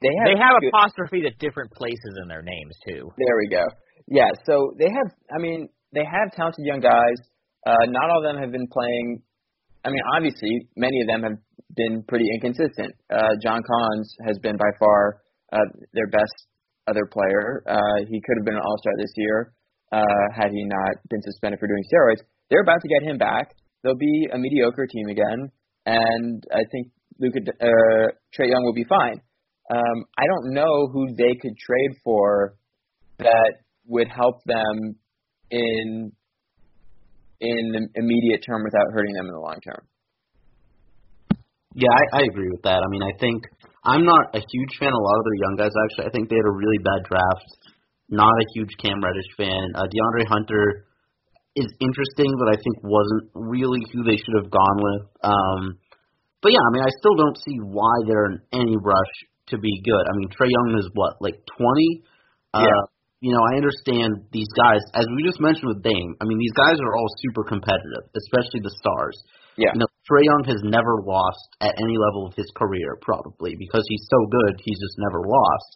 they 0.00 0.12
have 0.20 0.26
They 0.28 0.38
have 0.38 0.54
apostrophes 0.68 1.24
at 1.26 1.38
different 1.38 1.72
places 1.72 2.18
in 2.22 2.28
their 2.28 2.42
names 2.42 2.76
too. 2.86 3.10
there 3.18 3.36
we 3.38 3.48
go. 3.48 3.64
Yeah, 4.06 4.28
so 4.44 4.74
they 4.78 4.84
have. 4.88 5.10
I 5.34 5.38
mean, 5.40 5.68
they 5.94 6.04
have 6.04 6.32
talented 6.34 6.64
young 6.66 6.80
guys. 6.80 7.18
Uh, 7.66 7.86
not 7.88 8.10
all 8.10 8.18
of 8.18 8.24
them 8.24 8.42
have 8.42 8.52
been 8.52 8.66
playing. 8.68 9.22
I 9.84 9.90
mean, 9.90 10.02
obviously, 10.14 10.68
many 10.76 11.00
of 11.02 11.06
them 11.08 11.22
have 11.22 11.38
been 11.76 12.02
pretty 12.08 12.26
inconsistent. 12.34 12.94
Uh, 13.10 13.34
John 13.42 13.62
Collins 13.62 14.14
has 14.26 14.38
been 14.38 14.56
by 14.56 14.70
far 14.78 15.22
uh, 15.52 15.58
their 15.92 16.08
best 16.08 16.34
other 16.86 17.06
player. 17.06 17.62
Uh, 17.66 18.04
he 18.08 18.20
could 18.20 18.36
have 18.38 18.44
been 18.44 18.54
an 18.54 18.62
All 18.64 18.78
Star 18.80 18.92
this 18.98 19.12
year 19.16 19.54
uh, 19.92 20.24
had 20.34 20.50
he 20.50 20.64
not 20.64 20.96
been 21.08 21.22
suspended 21.22 21.60
for 21.60 21.66
doing 21.66 21.84
steroids. 21.92 22.22
They're 22.50 22.62
about 22.62 22.80
to 22.82 22.88
get 22.88 23.02
him 23.08 23.18
back. 23.18 23.54
They'll 23.82 23.96
be 23.96 24.28
a 24.32 24.38
mediocre 24.38 24.86
team 24.86 25.08
again, 25.08 25.50
and 25.86 26.44
I 26.52 26.64
think 26.72 26.88
Luka 27.18 27.40
uh, 27.60 28.08
Trae 28.34 28.48
Young 28.48 28.64
will 28.64 28.74
be 28.74 28.84
fine. 28.88 29.20
Um, 29.70 30.04
I 30.18 30.24
don't 30.26 30.54
know 30.54 30.88
who 30.92 31.14
they 31.16 31.34
could 31.40 31.56
trade 31.56 31.96
for 32.02 32.56
that 33.18 33.52
would 33.86 34.08
help 34.08 34.42
them 34.44 34.96
in 35.50 36.12
in 37.40 37.64
the 37.72 37.82
immediate 38.00 38.42
term 38.46 38.62
without 38.64 38.92
hurting 38.92 39.14
them 39.14 39.26
in 39.26 39.32
the 39.32 39.40
long 39.40 39.60
term. 39.60 39.82
Yeah, 41.74 41.90
I, 41.90 42.20
I 42.20 42.22
agree 42.30 42.48
with 42.50 42.62
that. 42.62 42.78
I 42.78 42.88
mean, 42.88 43.02
I 43.02 43.12
think 43.18 43.42
I'm 43.84 44.06
not 44.06 44.32
a 44.32 44.40
huge 44.40 44.72
fan 44.78 44.94
of 44.94 44.98
a 44.98 45.04
lot 45.04 45.18
of 45.18 45.24
their 45.26 45.38
young 45.42 45.54
guys. 45.58 45.74
Actually, 45.74 46.06
I 46.08 46.12
think 46.14 46.30
they 46.30 46.38
had 46.38 46.46
a 46.48 46.54
really 46.56 46.78
bad 46.80 47.02
draft. 47.04 47.50
Not 48.08 48.30
a 48.30 48.46
huge 48.54 48.70
Cam 48.78 49.02
Reddish 49.02 49.30
fan. 49.36 49.74
Uh, 49.74 49.84
DeAndre 49.90 50.24
Hunter 50.28 50.86
is 51.56 51.66
interesting, 51.80 52.30
but 52.38 52.48
I 52.48 52.56
think 52.56 52.78
wasn't 52.82 53.30
really 53.34 53.80
who 53.92 54.04
they 54.04 54.16
should 54.16 54.36
have 54.38 54.50
gone 54.50 54.78
with. 54.78 55.02
Um, 55.22 55.62
but 56.42 56.52
yeah, 56.52 56.62
I 56.62 56.70
mean, 56.72 56.84
I 56.84 56.92
still 57.00 57.16
don't 57.16 57.38
see 57.38 57.58
why 57.58 57.94
they're 58.06 58.26
in 58.26 58.38
any 58.52 58.76
rush 58.76 59.14
to 59.48 59.58
be 59.58 59.82
good. 59.84 60.04
I 60.06 60.12
mean, 60.16 60.28
Trae 60.28 60.48
Young 60.50 60.78
is 60.78 60.88
what, 60.94 61.20
like 61.20 61.40
20? 61.58 62.02
Uh, 62.54 62.60
Yeah. 62.62 62.82
You 63.24 63.32
know, 63.32 63.40
I 63.40 63.56
understand 63.56 64.28
these 64.36 64.52
guys, 64.52 64.84
as 64.92 65.08
we 65.16 65.24
just 65.24 65.40
mentioned 65.40 65.72
with 65.72 65.80
Dame. 65.80 66.12
I 66.20 66.28
mean, 66.28 66.36
these 66.36 66.52
guys 66.52 66.76
are 66.76 66.92
all 66.92 67.08
super 67.24 67.40
competitive, 67.40 68.04
especially 68.12 68.60
the 68.60 68.76
stars. 68.84 69.16
Yeah. 69.56 69.72
You 69.72 69.80
know, 69.80 69.90
Trae 70.04 70.28
Young 70.28 70.44
has 70.52 70.60
never 70.60 71.00
lost 71.00 71.56
at 71.64 71.72
any 71.80 71.96
level 71.96 72.28
of 72.28 72.36
his 72.36 72.52
career, 72.52 73.00
probably 73.00 73.56
because 73.56 73.80
he's 73.88 74.04
so 74.12 74.20
good, 74.28 74.60
he's 74.60 74.76
just 74.76 75.00
never 75.00 75.24
lost. 75.24 75.70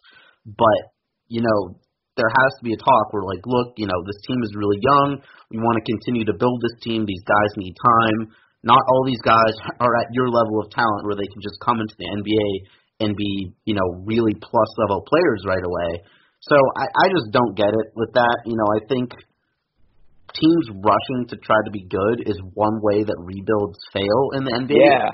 But 0.45 0.93
you 1.25 1.41
know, 1.41 1.81
there 2.21 2.29
has 2.29 2.51
to 2.61 2.63
be 2.69 2.77
a 2.77 2.83
talk 2.85 3.09
where 3.09 3.25
like, 3.25 3.41
look, 3.49 3.73
you 3.81 3.89
know, 3.89 3.97
this 4.05 4.21
team 4.29 4.45
is 4.45 4.53
really 4.53 4.77
young. 4.85 5.17
We 5.49 5.57
want 5.57 5.81
to 5.81 5.89
continue 5.89 6.29
to 6.29 6.37
build 6.37 6.61
this 6.61 6.77
team. 6.85 7.09
These 7.09 7.25
guys 7.25 7.49
need 7.57 7.73
time. 7.73 8.29
Not 8.61 8.85
all 8.93 9.09
these 9.09 9.25
guys 9.25 9.57
are 9.81 9.97
at 9.97 10.13
your 10.13 10.29
level 10.29 10.61
of 10.61 10.69
talent 10.69 11.09
where 11.09 11.17
they 11.17 11.25
can 11.33 11.41
just 11.41 11.57
come 11.65 11.81
into 11.81 11.97
the 11.97 12.13
NBA 12.13 12.49
and 13.01 13.17
be, 13.17 13.57
you 13.65 13.73
know, 13.73 14.05
really 14.05 14.37
plus 14.37 14.69
level 14.77 15.01
players 15.01 15.41
right 15.49 15.65
away. 15.65 16.05
So 16.41 16.55
I, 16.55 16.85
I 16.87 17.05
just 17.09 17.31
don't 17.31 17.55
get 17.55 17.69
it 17.69 17.91
with 17.95 18.13
that. 18.13 18.43
You 18.45 18.55
know, 18.55 18.67
I 18.71 18.79
think 18.87 19.11
teams 20.33 20.65
rushing 20.71 21.27
to 21.29 21.35
try 21.37 21.57
to 21.65 21.71
be 21.71 21.83
good 21.83 22.27
is 22.27 22.39
one 22.53 22.79
way 22.81 23.03
that 23.03 23.17
rebuilds 23.17 23.79
fail 23.93 24.35
in 24.35 24.45
the 24.45 24.53
NBA. 24.53 24.79
Yeah. 24.79 25.11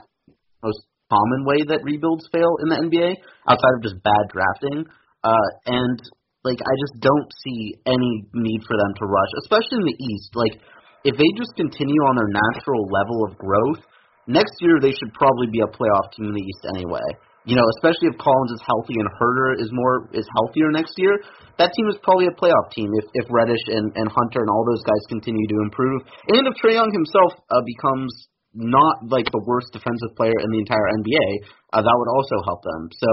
Most 0.64 0.86
common 1.10 1.46
way 1.46 1.66
that 1.70 1.84
rebuilds 1.84 2.28
fail 2.32 2.58
in 2.62 2.70
the 2.70 2.78
NBA, 2.90 3.16
outside 3.48 3.74
of 3.78 3.84
just 3.84 4.02
bad 4.02 4.26
drafting. 4.30 4.86
Uh, 5.24 5.50
and 5.66 5.98
like 6.46 6.62
I 6.62 6.74
just 6.86 7.02
don't 7.02 7.30
see 7.42 7.74
any 7.86 8.30
need 8.34 8.62
for 8.70 8.78
them 8.78 8.94
to 9.02 9.06
rush, 9.06 9.32
especially 9.46 9.82
in 9.82 9.88
the 9.90 9.98
East. 9.98 10.30
Like 10.38 10.62
if 11.06 11.18
they 11.18 11.30
just 11.38 11.58
continue 11.58 12.02
on 12.06 12.16
their 12.18 12.30
natural 12.30 12.86
level 12.90 13.26
of 13.26 13.38
growth, 13.38 13.82
next 14.28 14.54
year 14.62 14.78
they 14.82 14.94
should 14.94 15.14
probably 15.14 15.50
be 15.50 15.62
a 15.62 15.70
playoff 15.74 16.14
team 16.14 16.30
in 16.30 16.36
the 16.38 16.46
East 16.46 16.64
anyway. 16.78 17.06
You 17.46 17.56
know, 17.56 17.66
especially 17.78 18.10
if 18.10 18.18
Collins 18.18 18.58
is 18.58 18.62
healthy 18.66 18.98
and 18.98 19.08
Huerter 19.22 19.62
is 19.62 19.70
more 19.70 20.10
is 20.18 20.26
healthier 20.34 20.74
next 20.74 20.98
year, 20.98 21.14
that 21.62 21.70
team 21.78 21.88
is 21.94 21.98
probably 22.02 22.26
a 22.26 22.36
playoff 22.36 22.74
team 22.74 22.90
if 22.98 23.06
if 23.14 23.26
Reddish 23.30 23.62
and 23.70 23.94
and 23.94 24.10
Hunter 24.10 24.42
and 24.42 24.50
all 24.50 24.66
those 24.66 24.82
guys 24.82 25.04
continue 25.10 25.46
to 25.54 25.58
improve, 25.62 26.02
and 26.34 26.50
if 26.50 26.54
Trae 26.58 26.74
Young 26.74 26.90
himself 26.90 27.38
uh, 27.54 27.62
becomes 27.62 28.10
not 28.56 29.04
like 29.12 29.28
the 29.30 29.44
worst 29.46 29.70
defensive 29.76 30.16
player 30.16 30.34
in 30.42 30.50
the 30.50 30.60
entire 30.64 30.88
NBA, 31.04 31.28
uh, 31.76 31.84
that 31.84 31.96
would 31.96 32.12
also 32.16 32.38
help 32.48 32.64
them. 32.64 32.82
So, 32.96 33.12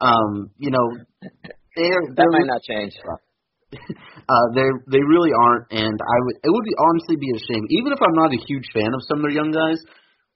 um, 0.00 0.32
you 0.56 0.72
know, 0.72 0.86
they're, 1.76 2.02
That 2.10 2.16
they're, 2.16 2.32
might 2.32 2.48
not 2.48 2.62
change. 2.64 2.96
uh, 4.32 4.46
they 4.56 4.66
they 4.90 5.02
really 5.04 5.30
aren't, 5.30 5.70
and 5.70 5.94
I 5.94 6.16
would 6.26 6.36
it 6.42 6.50
would 6.50 6.66
be 6.66 6.74
honestly 6.74 7.16
be 7.20 7.30
a 7.36 7.40
shame. 7.46 7.64
Even 7.78 7.92
if 7.94 8.00
I'm 8.02 8.16
not 8.18 8.34
a 8.34 8.40
huge 8.50 8.66
fan 8.74 8.90
of 8.90 9.00
some 9.06 9.22
of 9.22 9.30
their 9.30 9.36
young 9.36 9.54
guys, 9.54 9.78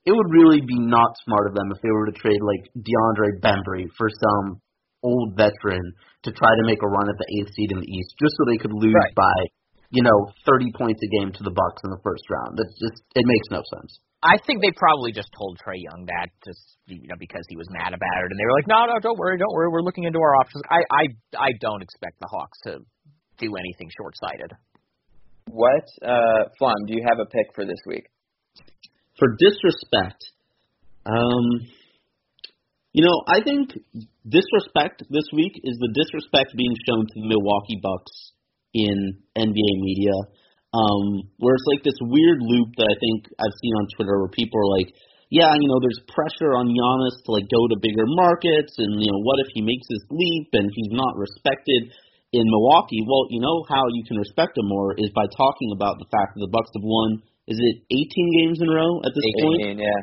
it 0.05 0.13
would 0.13 0.31
really 0.31 0.61
be 0.61 0.79
not 0.79 1.17
smart 1.25 1.49
of 1.49 1.55
them 1.55 1.73
if 1.73 1.81
they 1.81 1.91
were 1.91 2.07
to 2.07 2.17
trade 2.17 2.41
like 2.45 2.69
DeAndre 2.77 3.41
Bembry 3.41 3.89
for 3.97 4.09
some 4.13 4.61
old 5.03 5.37
veteran 5.37 5.85
to 6.25 6.31
try 6.33 6.49
to 6.49 6.65
make 6.65 6.81
a 6.83 6.89
run 6.89 7.09
at 7.09 7.17
the 7.21 7.29
eighth 7.41 7.53
seed 7.53 7.73
in 7.73 7.81
the 7.81 7.89
East, 7.89 8.17
just 8.21 8.33
so 8.37 8.45
they 8.49 8.57
could 8.61 8.73
lose 8.73 8.95
Right. 8.97 9.15
by 9.17 9.37
you 9.91 10.03
know 10.03 10.33
30 10.47 10.73
points 10.77 11.01
a 11.05 11.09
game 11.21 11.31
to 11.33 11.43
the 11.45 11.53
Bucks 11.53 11.81
in 11.85 11.91
the 11.91 12.01
first 12.03 12.25
round. 12.29 12.57
That's 12.59 12.77
just 12.81 13.01
it 13.15 13.25
makes 13.25 13.49
no 13.51 13.63
sense. 13.79 14.01
I 14.25 14.41
think 14.49 14.65
they 14.65 14.73
probably 14.81 15.13
just 15.13 15.29
told 15.37 15.61
Trae 15.61 15.77
Young 15.77 16.09
that 16.09 16.33
just 16.45 16.81
you 16.89 17.09
know 17.09 17.17
because 17.21 17.45
he 17.49 17.57
was 17.57 17.69
mad 17.71 17.93
about 17.93 18.21
it, 18.25 18.29
and 18.33 18.37
they 18.41 18.45
were 18.49 18.57
like, 18.57 18.67
"No, 18.69 18.87
no, 18.89 18.97
don't 19.01 19.19
worry, 19.19 19.37
don't 19.37 19.53
worry, 19.53 19.69
we're 19.69 19.85
looking 19.85 20.05
into 20.05 20.19
our 20.21 20.35
options." 20.37 20.63
I 20.69 20.81
I 20.91 21.05
I 21.37 21.51
don't 21.61 21.83
expect 21.83 22.21
the 22.21 22.29
Hawks 22.33 22.59
to 22.65 22.81
do 23.39 23.57
anything 23.57 23.91
short-sighted. 23.99 24.53
What, 25.51 25.85
uh, 26.03 26.49
Flum, 26.61 26.87
do 26.87 26.95
you 26.95 27.05
have 27.09 27.19
a 27.19 27.27
pick 27.27 27.53
for 27.55 27.65
this 27.67 27.79
week? 27.87 28.07
For 29.19 29.37
disrespect, 29.39 30.23
um, 31.07 31.47
you 32.95 33.03
know, 33.03 33.27
I 33.27 33.43
think 33.43 33.75
disrespect 34.23 35.03
this 35.11 35.27
week 35.35 35.59
is 35.63 35.77
the 35.83 35.93
disrespect 35.93 36.55
being 36.57 36.75
shown 36.87 37.07
to 37.07 37.15
the 37.19 37.27
Milwaukee 37.27 37.83
Bucks 37.83 38.33
in 38.73 39.19
NBA 39.37 39.73
media. 39.83 40.15
Um, 40.75 41.31
where 41.39 41.55
it's 41.55 41.71
like 41.71 41.87
this 41.87 41.99
weird 42.03 42.43
loop 42.43 42.75
that 42.79 42.91
I 42.91 42.97
think 42.99 43.31
I've 43.39 43.59
seen 43.63 43.75
on 43.79 43.87
Twitter 43.95 44.19
where 44.19 44.35
people 44.35 44.59
are 44.59 44.75
like, 44.75 44.91
yeah, 45.31 45.55
you 45.55 45.67
know, 45.71 45.79
there's 45.79 46.03
pressure 46.11 46.55
on 46.55 46.71
Giannis 46.71 47.15
to 47.27 47.29
like 47.31 47.47
go 47.47 47.63
to 47.71 47.79
bigger 47.79 48.07
markets, 48.07 48.75
and 48.79 48.99
you 48.99 49.11
know, 49.11 49.23
what 49.23 49.43
if 49.43 49.55
he 49.55 49.63
makes 49.63 49.87
this 49.91 50.07
leap 50.11 50.51
and 50.55 50.67
he's 50.71 50.95
not 50.95 51.15
respected 51.15 51.95
in 52.35 52.47
Milwaukee? 52.47 53.03
Well, 53.07 53.31
you 53.31 53.43
know 53.43 53.63
how 53.71 53.87
you 53.95 54.03
can 54.07 54.19
respect 54.19 54.59
him 54.59 54.67
more 54.67 54.95
is 54.99 55.11
by 55.15 55.27
talking 55.35 55.71
about 55.75 55.99
the 55.99 56.11
fact 56.11 56.35
that 56.35 56.43
the 56.43 56.55
Bucks 56.55 56.71
have 56.75 56.87
won. 56.87 57.23
Is 57.47 57.61
it 57.61 57.77
18 57.93 58.39
games 58.41 58.59
in 58.61 58.69
a 58.69 58.75
row 58.75 59.05
at 59.05 59.13
this 59.13 59.27
point? 59.41 59.77
18, 59.77 59.85
yeah. 59.85 60.01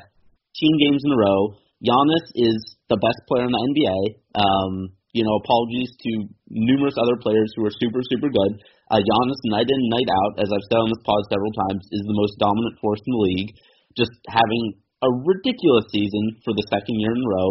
18 0.53 0.83
games 0.85 1.01
in 1.05 1.11
a 1.11 1.19
row. 1.19 1.57
Giannis 1.81 2.27
is 2.37 2.59
the 2.89 3.01
best 3.01 3.17
player 3.25 3.49
in 3.49 3.53
the 3.53 3.63
NBA. 3.73 3.99
Um, 4.37 4.93
you 5.11 5.25
know, 5.25 5.35
apologies 5.43 5.91
to 5.91 6.11
numerous 6.47 6.95
other 6.95 7.17
players 7.19 7.51
who 7.57 7.65
are 7.65 7.73
super, 7.73 7.99
super 8.05 8.29
good. 8.29 8.51
Uh, 8.93 9.01
Giannis, 9.01 9.41
night 9.49 9.67
in, 9.67 9.81
night 9.89 10.09
out, 10.11 10.33
as 10.39 10.49
I've 10.53 10.67
said 10.69 10.79
on 10.79 10.91
this 10.93 11.03
pod 11.03 11.21
several 11.27 11.51
times, 11.67 11.83
is 11.91 12.03
the 12.05 12.15
most 12.15 12.37
dominant 12.37 12.77
force 12.79 13.01
in 13.01 13.11
the 13.11 13.23
league. 13.25 13.51
Just 13.97 14.13
having 14.29 14.77
a 15.01 15.09
ridiculous 15.25 15.89
season 15.89 16.37
for 16.45 16.53
the 16.53 16.63
second 16.69 17.01
year 17.01 17.11
in 17.11 17.19
a 17.19 17.31
row. 17.33 17.49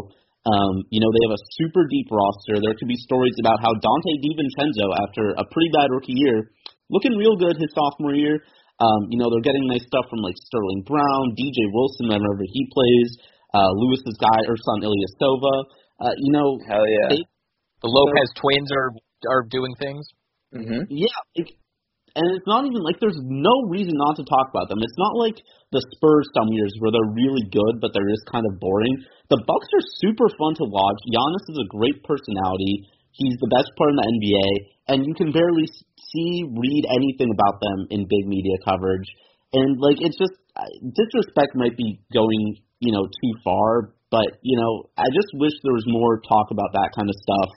Um, 0.48 0.88
you 0.88 1.02
know, 1.04 1.10
they 1.12 1.22
have 1.28 1.36
a 1.36 1.46
super 1.60 1.84
deep 1.90 2.08
roster. 2.08 2.62
There 2.62 2.72
could 2.78 2.88
be 2.88 2.96
stories 2.96 3.36
about 3.42 3.60
how 3.60 3.76
Donte 3.76 4.14
DiVincenzo, 4.24 4.86
after 5.04 5.36
a 5.36 5.44
pretty 5.44 5.68
bad 5.74 5.92
rookie 5.92 6.16
year, 6.16 6.48
looking 6.88 7.18
real 7.18 7.36
good 7.36 7.60
his 7.60 7.68
sophomore 7.76 8.16
year. 8.16 8.40
Um, 8.80 9.12
you 9.12 9.20
know, 9.20 9.28
they're 9.28 9.44
getting 9.44 9.68
nice 9.68 9.84
stuff 9.84 10.08
from 10.08 10.24
like 10.24 10.36
Sterling 10.40 10.82
Brown, 10.88 11.36
DJ 11.36 11.68
Wilson, 11.68 12.08
whenever 12.08 12.42
he 12.48 12.64
plays, 12.72 13.08
uh, 13.52 13.70
Lewis's 13.76 14.16
guy, 14.16 14.40
Ersan 14.48 14.80
Ilyasova. 14.80 15.54
Uh, 16.00 16.14
you 16.16 16.32
know, 16.32 16.56
Hell 16.64 16.88
yeah. 16.88 17.12
they, 17.12 17.20
The 17.84 17.90
Lopez 17.92 18.28
twins 18.40 18.72
are 18.72 18.90
are 19.28 19.44
doing 19.44 19.74
things. 19.76 20.04
hmm 20.56 20.88
yeah, 20.88 21.20
like, 21.36 21.52
and 22.16 22.26
it's 22.34 22.48
not 22.48 22.66
even 22.66 22.82
like 22.82 22.98
there's 22.98 23.20
no 23.22 23.68
reason 23.70 23.94
not 23.94 24.16
to 24.18 24.24
talk 24.26 24.50
about 24.50 24.66
them. 24.72 24.82
It's 24.82 24.98
not 24.98 25.14
like 25.14 25.38
the 25.70 25.84
Spurs 25.94 26.26
some 26.34 26.50
years 26.50 26.74
where 26.80 26.90
they're 26.90 27.14
really 27.14 27.46
good, 27.52 27.78
but 27.78 27.94
they're 27.94 28.10
just 28.10 28.26
kind 28.32 28.42
of 28.48 28.58
boring. 28.58 28.96
The 29.30 29.38
Bucks 29.46 29.70
are 29.76 29.84
super 30.02 30.26
fun 30.34 30.58
to 30.58 30.66
watch. 30.66 30.98
Giannis 31.06 31.46
is 31.54 31.58
a 31.62 31.70
great 31.70 32.02
personality. 32.02 32.90
He's 33.14 33.38
the 33.38 33.50
best 33.54 33.70
player 33.78 33.94
in 33.94 33.98
the 33.98 34.08
NBA, 34.10 34.48
and 34.90 34.98
you 35.06 35.14
can 35.14 35.30
barely 35.30 35.66
s- 35.70 35.82
see, 36.12 36.44
read 36.46 36.84
anything 36.90 37.30
about 37.32 37.60
them 37.60 37.86
in 37.90 38.10
big 38.10 38.26
media 38.26 38.58
coverage. 38.64 39.08
And 39.52 39.78
like, 39.80 39.98
it's 39.98 40.18
just 40.18 40.34
disrespect 40.94 41.54
might 41.54 41.76
be 41.76 42.00
going, 42.12 42.58
you 42.78 42.92
know, 42.92 43.06
too 43.06 43.32
far. 43.42 43.94
But 44.10 44.42
you 44.42 44.58
know, 44.58 44.90
I 44.98 45.06
just 45.14 45.30
wish 45.34 45.54
there 45.62 45.74
was 45.74 45.86
more 45.86 46.20
talk 46.26 46.50
about 46.50 46.74
that 46.74 46.90
kind 46.96 47.08
of 47.08 47.14
stuff 47.22 47.50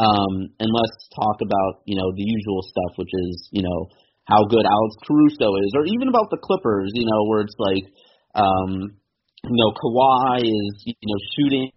um, 0.00 0.48
and 0.56 0.70
let's 0.72 0.96
talk 1.12 1.44
about 1.44 1.84
you 1.84 1.94
know 1.94 2.08
the 2.16 2.24
usual 2.24 2.64
stuff, 2.64 2.96
which 2.96 3.12
is 3.28 3.48
you 3.52 3.62
know 3.62 3.92
how 4.24 4.48
good 4.48 4.64
Alex 4.64 4.92
Caruso 5.04 5.60
is, 5.60 5.70
or 5.76 5.84
even 5.84 6.08
about 6.08 6.32
the 6.32 6.40
Clippers, 6.40 6.90
you 6.94 7.04
know, 7.04 7.28
where 7.28 7.44
it's 7.44 7.58
like 7.60 7.84
um, 8.34 8.96
you 9.44 9.58
know 9.60 9.70
Kawhi 9.76 10.40
is 10.40 10.72
you 10.88 10.94
know 11.04 11.20
shooting. 11.36 11.68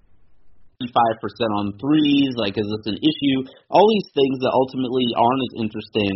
55% 0.92 1.60
on 1.60 1.78
threes, 1.80 2.36
like 2.36 2.58
is 2.60 2.68
this 2.68 2.92
an 2.92 3.00
issue? 3.00 3.38
All 3.72 3.88
these 3.88 4.10
things 4.12 4.42
that 4.44 4.52
ultimately 4.52 5.08
aren't 5.16 5.46
as 5.48 5.54
interesting 5.64 6.16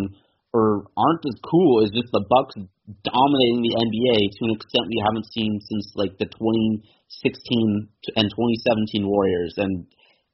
or 0.53 0.88
aren't 0.97 1.26
as 1.28 1.38
cool 1.43 1.84
as 1.84 1.91
just 1.91 2.09
the 2.11 2.24
Bucks 2.26 2.55
dominating 3.03 3.61
the 3.61 3.76
NBA 3.76 4.18
to 4.32 4.41
an 4.47 4.55
extent 4.55 4.88
we 4.88 5.03
haven't 5.03 5.28
seen 5.30 5.59
since 5.59 5.91
like 5.99 6.15
the 6.18 6.26
2016 6.26 6.84
and 8.15 8.28
2017 8.32 9.03
Warriors, 9.03 9.53
and 9.59 9.86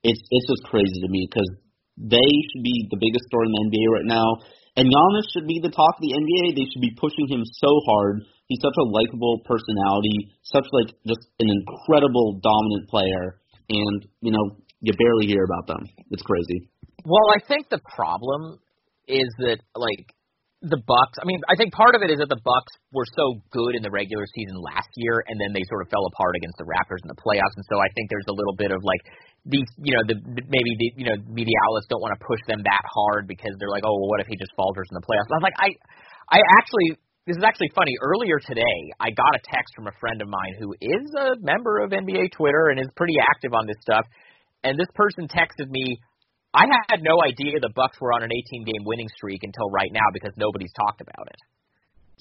it's 0.05 0.21
it's 0.21 0.49
just 0.49 0.69
crazy 0.69 0.99
to 1.01 1.09
me 1.09 1.25
because 1.25 1.49
they 1.97 2.29
should 2.49 2.63
be 2.63 2.89
the 2.89 3.01
biggest 3.01 3.25
story 3.29 3.49
in 3.49 3.53
the 3.53 3.63
NBA 3.69 3.85
right 3.89 4.09
now, 4.09 4.27
and 4.77 4.89
Giannis 4.89 5.29
should 5.33 5.49
be 5.49 5.61
the 5.61 5.73
talk 5.73 5.97
of 5.97 6.03
the 6.03 6.13
NBA. 6.13 6.57
They 6.57 6.69
should 6.69 6.81
be 6.81 6.97
pushing 6.97 7.29
him 7.29 7.45
so 7.45 7.71
hard. 7.89 8.25
He's 8.47 8.61
such 8.61 8.77
a 8.77 8.89
likable 8.89 9.41
personality, 9.45 10.33
such 10.45 10.65
like 10.73 10.93
just 11.05 11.25
an 11.41 11.49
incredible 11.49 12.41
dominant 12.41 12.89
player, 12.89 13.41
and 13.69 14.07
you 14.21 14.31
know 14.31 14.57
you 14.81 14.91
barely 14.99 15.27
hear 15.27 15.43
about 15.43 15.67
them. 15.67 15.87
It's 16.11 16.23
crazy. 16.23 16.69
Well, 17.05 17.31
I 17.31 17.39
think 17.47 17.69
the 17.69 17.79
problem 17.95 18.59
is 19.07 19.27
that 19.39 19.59
like 19.75 20.07
the 20.63 20.79
Bucks. 20.79 21.19
I 21.19 21.27
mean, 21.27 21.43
I 21.51 21.59
think 21.59 21.75
part 21.75 21.91
of 21.91 22.07
it 22.07 22.09
is 22.11 22.23
that 22.23 22.31
the 22.31 22.39
Bucks 22.39 22.71
were 22.95 23.03
so 23.03 23.43
good 23.51 23.75
in 23.75 23.83
the 23.83 23.91
regular 23.91 24.23
season 24.31 24.55
last 24.63 24.87
year, 24.95 25.19
and 25.27 25.35
then 25.35 25.51
they 25.51 25.67
sort 25.67 25.83
of 25.83 25.91
fell 25.91 26.07
apart 26.07 26.39
against 26.39 26.55
the 26.55 26.63
Raptors 26.63 27.03
in 27.03 27.11
the 27.11 27.19
playoffs. 27.19 27.55
And 27.59 27.67
so 27.67 27.83
I 27.83 27.91
think 27.95 28.07
there's 28.07 28.27
a 28.31 28.35
little 28.35 28.55
bit 28.55 28.71
of 28.71 28.79
like 28.79 29.03
these, 29.43 29.67
you 29.75 29.91
know, 29.91 30.03
the 30.07 30.15
maybe 30.23 30.71
the 30.79 30.89
you 31.03 31.07
know 31.11 31.19
media 31.27 31.55
outlets 31.67 31.91
don't 31.91 31.99
want 31.99 32.15
to 32.15 32.21
push 32.23 32.39
them 32.47 32.63
that 32.63 32.83
hard 32.87 33.27
because 33.27 33.51
they're 33.59 33.71
like, 33.71 33.83
oh, 33.83 33.91
well, 33.91 34.07
what 34.15 34.23
if 34.23 34.27
he 34.31 34.39
just 34.39 34.55
falters 34.55 34.87
in 34.87 34.95
the 34.95 35.03
playoffs? 35.03 35.27
And 35.27 35.35
I 35.35 35.39
was 35.43 35.47
like, 35.51 35.59
I, 35.59 35.69
I 36.31 36.39
actually. 36.59 36.99
This 37.23 37.39
is 37.39 37.43
actually 37.47 37.71
funny. 37.71 37.95
Earlier 38.03 38.35
today, 38.43 38.91
I 38.99 39.07
got 39.15 39.31
a 39.31 39.39
text 39.47 39.71
from 39.79 39.87
a 39.87 39.95
friend 39.95 40.19
of 40.19 40.27
mine 40.27 40.59
who 40.59 40.75
is 40.75 41.07
a 41.15 41.39
member 41.39 41.79
of 41.79 41.95
NBA 41.95 42.35
Twitter 42.35 42.67
and 42.67 42.75
is 42.75 42.91
pretty 42.99 43.15
active 43.15 43.55
on 43.55 43.63
this 43.63 43.79
stuff. 43.79 44.03
And 44.67 44.75
this 44.75 44.91
person 44.91 45.31
texted 45.31 45.71
me, 45.71 46.03
I 46.53 46.67
had 46.91 46.99
no 46.99 47.23
idea 47.23 47.63
the 47.63 47.71
Bucks 47.71 47.95
were 48.03 48.11
on 48.11 48.27
an 48.27 48.29
18 48.51 48.67
game 48.67 48.83
winning 48.83 49.07
streak 49.15 49.39
until 49.43 49.71
right 49.71 49.87
now 49.95 50.03
because 50.11 50.35
nobody's 50.35 50.75
talked 50.75 50.99
about 50.99 51.31
it. 51.31 51.39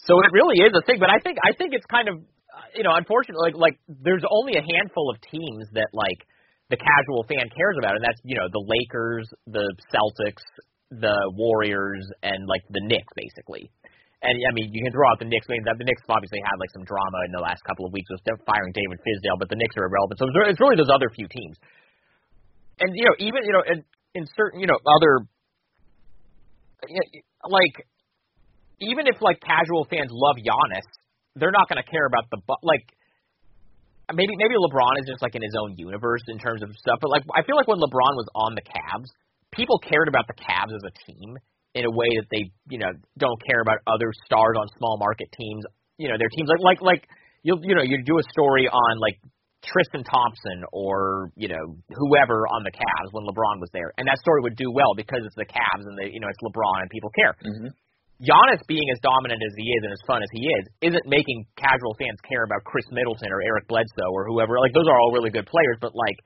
So 0.07 0.22
it 0.22 0.30
really 0.30 0.62
is 0.62 0.70
a 0.70 0.86
thing, 0.86 1.03
but 1.03 1.11
I 1.11 1.18
think 1.18 1.38
I 1.42 1.50
think 1.50 1.74
it's 1.74 1.86
kind 1.90 2.07
of 2.09 2.22
uh, 2.22 2.70
you 2.74 2.82
know 2.82 2.94
unfortunately 2.94 3.42
like 3.42 3.59
like 3.59 3.76
there's 3.86 4.24
only 4.30 4.55
a 4.55 4.62
handful 4.62 5.11
of 5.11 5.18
teams 5.20 5.66
that 5.74 5.90
like 5.92 6.26
the 6.70 6.78
casual 6.78 7.26
fan 7.26 7.50
cares 7.50 7.74
about, 7.78 7.94
and 7.98 8.03
that's 8.03 8.18
you 8.22 8.38
know 8.38 8.46
the 8.50 8.62
Lakers, 8.62 9.26
the 9.46 9.66
Celtics, 9.90 10.42
the 10.90 11.14
Warriors 11.34 12.07
and 12.22 12.46
like 12.46 12.62
the 12.70 12.82
Knicks 12.86 13.12
basically. 13.14 13.70
And 14.23 14.39
I 14.39 14.55
mean, 14.55 14.70
you 14.70 14.83
can 14.87 14.95
throw 14.95 15.03
out 15.11 15.18
the 15.18 15.27
Knicks. 15.27 15.51
I 15.51 15.59
mean, 15.59 15.66
the, 15.66 15.83
Knicks 15.83 16.07
obviously 16.07 16.39
had 16.47 16.55
like 16.62 16.70
some 16.70 16.87
drama 16.87 17.27
in 17.27 17.35
the 17.35 17.43
last 17.43 17.59
couple 17.66 17.83
of 17.83 17.91
weeks 17.91 18.07
with 18.07 18.23
firing 18.47 18.70
David 18.70 19.03
Fizdale, 19.03 19.35
but 19.35 19.51
the 19.51 19.59
Knicks 19.59 19.75
are 19.75 19.91
irrelevant. 19.91 20.23
So 20.23 20.31
it's 20.47 20.62
really 20.62 20.79
those 20.79 20.95
other 20.95 21.11
few 21.11 21.27
teams. 21.27 21.59
And 22.79 22.95
you 22.95 23.03
know, 23.03 23.18
even 23.18 23.43
you 23.43 23.53
know, 23.53 23.66
in, 23.66 23.79
in 24.14 24.25
certain 24.39 24.62
you 24.62 24.70
know 24.70 24.79
other 24.87 25.27
like 27.51 27.75
even 28.79 29.11
if 29.11 29.18
like 29.18 29.43
casual 29.43 29.87
fans 29.91 30.11
love 30.14 30.39
Giannis, 30.39 30.87
they're 31.35 31.55
not 31.55 31.66
going 31.66 31.83
to 31.83 31.89
care 31.91 32.07
about 32.07 32.31
the 32.31 32.39
like 32.62 32.87
maybe 34.14 34.39
maybe 34.39 34.55
LeBron 34.55 35.03
is 35.03 35.07
just 35.11 35.23
like 35.23 35.35
in 35.35 35.43
his 35.43 35.55
own 35.59 35.75
universe 35.79 36.23
in 36.29 36.39
terms 36.39 36.62
of 36.62 36.70
stuff. 36.79 36.99
But 37.03 37.11
like 37.11 37.23
I 37.35 37.43
feel 37.43 37.57
like 37.57 37.66
when 37.66 37.79
LeBron 37.79 38.14
was 38.14 38.29
on 38.35 38.55
the 38.55 38.62
Cavs, 38.62 39.11
people 39.51 39.79
cared 39.79 40.07
about 40.07 40.27
the 40.27 40.39
Cavs 40.39 40.75
as 40.75 40.83
a 40.87 40.95
team 41.11 41.39
in 41.75 41.85
a 41.85 41.91
way 41.91 42.09
that 42.20 42.29
they, 42.31 42.53
you 42.68 42.79
know, 42.79 42.93
don't 43.18 43.41
care 43.49 43.61
about 43.61 43.79
other 43.87 44.12
stars 44.27 44.57
on 44.59 44.68
small 44.77 44.99
market 44.99 45.29
teams. 45.33 45.64
You 45.97 46.09
know, 46.09 46.16
their 46.18 46.29
teams 46.29 46.49
like 46.49 46.61
like 46.61 46.81
like 46.83 47.03
you'll 47.43 47.61
you 47.62 47.75
know 47.75 47.83
you 47.83 48.03
do 48.05 48.18
a 48.18 48.27
story 48.33 48.68
on 48.68 48.99
like 48.99 49.16
Tristan 49.64 50.03
Thompson 50.03 50.66
or 50.73 51.31
you 51.37 51.49
know 51.49 51.79
whoever 51.95 52.45
on 52.51 52.66
the 52.66 52.75
Cavs 52.75 53.11
when 53.12 53.25
LeBron 53.25 53.62
was 53.62 53.70
there, 53.73 53.95
and 53.97 54.07
that 54.09 54.18
story 54.18 54.43
would 54.43 54.57
do 54.57 54.68
well 54.73 54.93
because 54.97 55.23
it's 55.25 55.39
the 55.39 55.47
Cavs 55.47 55.87
and 55.87 55.97
the 55.97 56.11
you 56.11 56.20
know 56.20 56.29
it's 56.29 56.43
LeBron 56.43 56.83
and 56.83 56.91
people 56.91 57.11
care. 57.14 57.35
Mm-hmm. 57.41 57.70
Giannis 58.23 58.62
being 58.70 58.87
as 58.95 59.03
dominant 59.03 59.43
as 59.43 59.55
he 59.59 59.66
is 59.66 59.83
and 59.83 59.91
as 59.91 60.03
fun 60.07 60.23
as 60.23 60.31
he 60.31 60.47
is 60.47 60.64
isn't 60.95 61.07
making 61.11 61.43
casual 61.59 61.95
fans 61.99 62.23
care 62.23 62.47
about 62.47 62.62
Khris 62.62 62.87
Middleton 62.95 63.35
or 63.35 63.43
Eric 63.43 63.66
Bledsoe 63.66 64.14
or 64.14 64.23
whoever. 64.31 64.62
Like 64.62 64.70
those 64.75 64.87
are 64.87 64.95
all 64.95 65.11
really 65.11 65.31
good 65.31 65.47
players, 65.47 65.79
but 65.83 65.91
like 65.95 66.18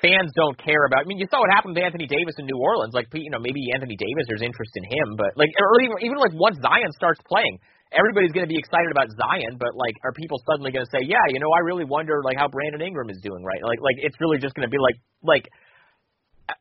fans 0.00 0.30
don't 0.34 0.56
care 0.58 0.86
about. 0.86 1.02
I 1.02 1.06
mean, 1.06 1.18
you 1.18 1.26
saw 1.30 1.42
what 1.42 1.50
happened 1.50 1.74
to 1.76 1.82
Anthony 1.82 2.06
Davis 2.06 2.38
in 2.38 2.46
New 2.46 2.58
Orleans. 2.58 2.94
Like, 2.94 3.10
you 3.12 3.30
know, 3.30 3.42
maybe 3.42 3.60
Anthony 3.74 3.98
Davis, 3.98 4.26
there's 4.30 4.44
interest 4.44 4.72
in 4.78 4.84
him, 4.86 5.18
but 5.18 5.34
like, 5.34 5.50
or 5.58 5.82
even, 5.82 5.96
even 6.02 6.18
like 6.18 6.34
once 6.34 6.58
Zion 6.62 6.90
starts 6.94 7.18
playing, 7.26 7.58
everybody's 7.90 8.30
going 8.30 8.46
to 8.46 8.52
be 8.52 8.58
excited 8.58 8.90
about 8.90 9.10
Zion. 9.10 9.58
But 9.58 9.74
like, 9.74 9.98
are 10.06 10.14
people 10.14 10.38
suddenly 10.46 10.70
going 10.70 10.86
to 10.86 10.92
say, 10.94 11.02
yeah, 11.02 11.22
you 11.34 11.42
know, 11.42 11.50
I 11.50 11.66
really 11.66 11.84
wonder 11.84 12.22
like 12.22 12.38
how 12.38 12.46
Brandon 12.46 12.82
Ingram 12.82 13.10
is 13.10 13.18
doing, 13.18 13.42
right? 13.42 13.62
Like, 13.62 13.82
like 13.82 13.98
it's 13.98 14.16
really 14.22 14.38
just 14.38 14.54
going 14.54 14.66
to 14.66 14.72
be 14.72 14.78
like, 14.78 14.98
like 15.22 15.46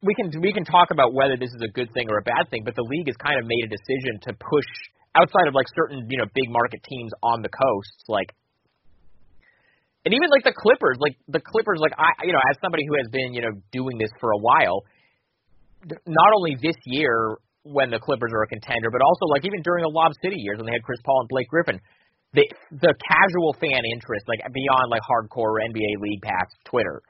we 0.01 0.13
can 0.15 0.31
we 0.41 0.51
can 0.51 0.65
talk 0.65 0.91
about 0.91 1.13
whether 1.13 1.37
this 1.37 1.49
is 1.49 1.61
a 1.63 1.71
good 1.71 1.87
thing 1.93 2.09
or 2.09 2.19
a 2.19 2.25
bad 2.25 2.49
thing, 2.49 2.63
but 2.65 2.75
the 2.75 2.83
league 2.83 3.07
has 3.07 3.15
kind 3.17 3.39
of 3.39 3.47
made 3.47 3.63
a 3.63 3.71
decision 3.71 4.19
to 4.27 4.33
push 4.35 4.69
outside 5.15 5.47
of 5.47 5.55
like 5.55 5.65
certain 5.73 6.05
you 6.09 6.17
know 6.17 6.27
big 6.35 6.49
market 6.49 6.83
teams 6.83 7.11
on 7.23 7.41
the 7.41 7.49
coasts, 7.49 8.03
like 8.07 8.27
and 10.07 10.15
even 10.15 10.31
like 10.31 10.47
the 10.47 10.55
Clippers, 10.55 10.95
like 11.03 11.19
the 11.27 11.43
Clippers, 11.43 11.83
like 11.83 11.91
I, 11.99 12.15
you 12.23 12.31
know, 12.31 12.39
as 12.47 12.55
somebody 12.63 12.87
who 12.87 12.95
has 12.95 13.11
been, 13.11 13.35
you 13.35 13.43
know, 13.43 13.51
doing 13.75 13.99
this 13.99 14.07
for 14.23 14.31
a 14.31 14.39
while, 14.39 14.87
not 16.07 16.31
only 16.31 16.55
this 16.63 16.79
year 16.87 17.35
when 17.67 17.91
the 17.91 17.99
Clippers 17.99 18.31
are 18.31 18.47
a 18.47 18.47
contender, 18.47 18.87
but 18.87 19.03
also 19.03 19.27
like 19.27 19.43
even 19.43 19.59
during 19.67 19.83
the 19.83 19.91
Lob 19.91 20.15
City 20.23 20.39
years 20.39 20.63
when 20.63 20.65
they 20.71 20.79
had 20.79 20.83
Chris 20.87 21.03
Paul 21.03 21.27
and 21.27 21.27
Blake 21.27 21.51
Griffin, 21.51 21.75
the 22.31 22.47
the 22.71 22.95
casual 23.03 23.51
fan 23.59 23.83
interest, 23.83 24.23
like 24.31 24.39
beyond 24.47 24.87
like 24.87 25.03
hardcore 25.03 25.59
NBA 25.59 25.99
League 25.99 26.23
Pass 26.23 26.47
Twitter, 26.63 27.03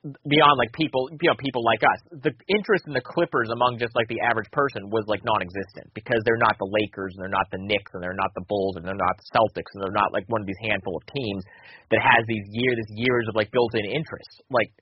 beyond 0.00 0.56
like 0.56 0.72
people 0.72 1.12
you 1.12 1.28
know 1.28 1.36
people 1.36 1.60
like 1.60 1.84
us. 1.84 2.00
The 2.24 2.32
interest 2.48 2.88
in 2.88 2.96
the 2.96 3.04
clippers 3.04 3.52
among 3.52 3.76
just 3.76 3.92
like 3.92 4.08
the 4.08 4.20
average 4.24 4.48
person 4.50 4.88
was 4.88 5.04
like 5.06 5.20
non-existent 5.24 5.92
because 5.92 6.24
they're 6.24 6.40
not 6.40 6.56
the 6.56 6.68
lakers 6.68 7.12
and 7.12 7.20
they're 7.20 7.32
not 7.32 7.48
the 7.52 7.60
knicks 7.60 7.92
and 7.92 8.00
they're 8.00 8.16
not 8.16 8.32
the 8.32 8.44
bulls 8.48 8.80
and 8.80 8.84
they're 8.84 8.96
not 8.96 9.16
the 9.20 9.28
celtics 9.36 9.68
and 9.76 9.84
they're 9.84 9.96
not 9.96 10.12
like 10.12 10.24
one 10.32 10.40
of 10.40 10.48
these 10.48 10.60
handful 10.64 10.96
of 10.96 11.04
teams 11.12 11.44
that 11.92 12.00
has 12.00 12.24
these 12.24 12.48
years 12.48 12.80
this 12.80 12.96
years 12.96 13.28
of 13.28 13.36
like 13.36 13.52
built-in 13.52 13.84
interest. 13.84 14.40
Like 14.48 14.72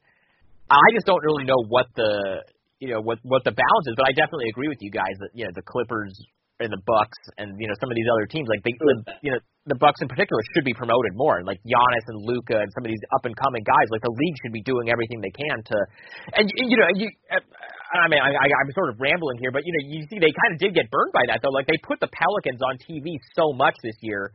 i 0.71 0.87
just 0.95 1.07
don't 1.07 1.23
really 1.25 1.45
know 1.45 1.59
what 1.69 1.87
the 1.97 2.45
you 2.79 2.89
know 2.89 3.01
what 3.01 3.19
what 3.23 3.43
the 3.45 3.53
balance 3.53 3.87
is 3.89 3.95
but 3.97 4.07
i 4.07 4.12
definitely 4.12 4.49
agree 4.53 4.69
with 4.69 4.79
you 4.81 4.91
guys 4.91 5.16
that 5.19 5.31
you 5.35 5.45
know 5.45 5.51
the 5.55 5.64
clippers 5.64 6.12
and 6.61 6.73
the 6.75 6.83
bucks 6.87 7.19
and 7.39 7.55
you 7.59 7.67
know 7.67 7.77
some 7.79 7.91
of 7.91 7.95
these 7.95 8.11
other 8.11 8.27
teams 8.27 8.49
like 8.51 8.63
they 8.67 8.75
you 9.23 9.31
know 9.31 9.41
the 9.69 9.77
Bucks 9.77 10.01
in 10.01 10.09
particular 10.09 10.41
should 10.57 10.65
be 10.65 10.73
promoted 10.73 11.13
more. 11.13 11.45
Like 11.45 11.61
Giannis 11.69 12.07
and 12.09 12.25
Luka 12.25 12.57
and 12.57 12.73
some 12.73 12.89
of 12.89 12.91
these 12.91 13.05
up 13.13 13.29
and 13.29 13.37
coming 13.37 13.61
guys. 13.63 13.87
Like 13.93 14.01
the 14.01 14.17
league 14.17 14.37
should 14.41 14.57
be 14.57 14.65
doing 14.65 14.89
everything 14.89 15.21
they 15.21 15.31
can 15.31 15.61
to. 15.61 15.77
And 16.41 16.49
you 16.57 16.77
know, 16.81 16.89
you. 16.97 17.13
I 17.89 18.05
mean, 18.09 18.21
I, 18.21 18.37
I, 18.37 18.47
I'm 18.53 18.69
sort 18.77 18.93
of 18.93 19.01
rambling 19.01 19.41
here, 19.41 19.49
but 19.49 19.65
you 19.65 19.73
know, 19.73 19.83
you 19.89 20.05
see, 20.13 20.21
they 20.21 20.29
kind 20.29 20.53
of 20.53 20.59
did 20.61 20.77
get 20.77 20.93
burned 20.93 21.13
by 21.13 21.25
that 21.33 21.41
though. 21.41 21.53
Like 21.53 21.69
they 21.69 21.81
put 21.85 22.01
the 22.01 22.11
Pelicans 22.13 22.61
on 22.61 22.77
TV 22.85 23.17
so 23.33 23.53
much 23.57 23.77
this 23.81 23.97
year 24.01 24.33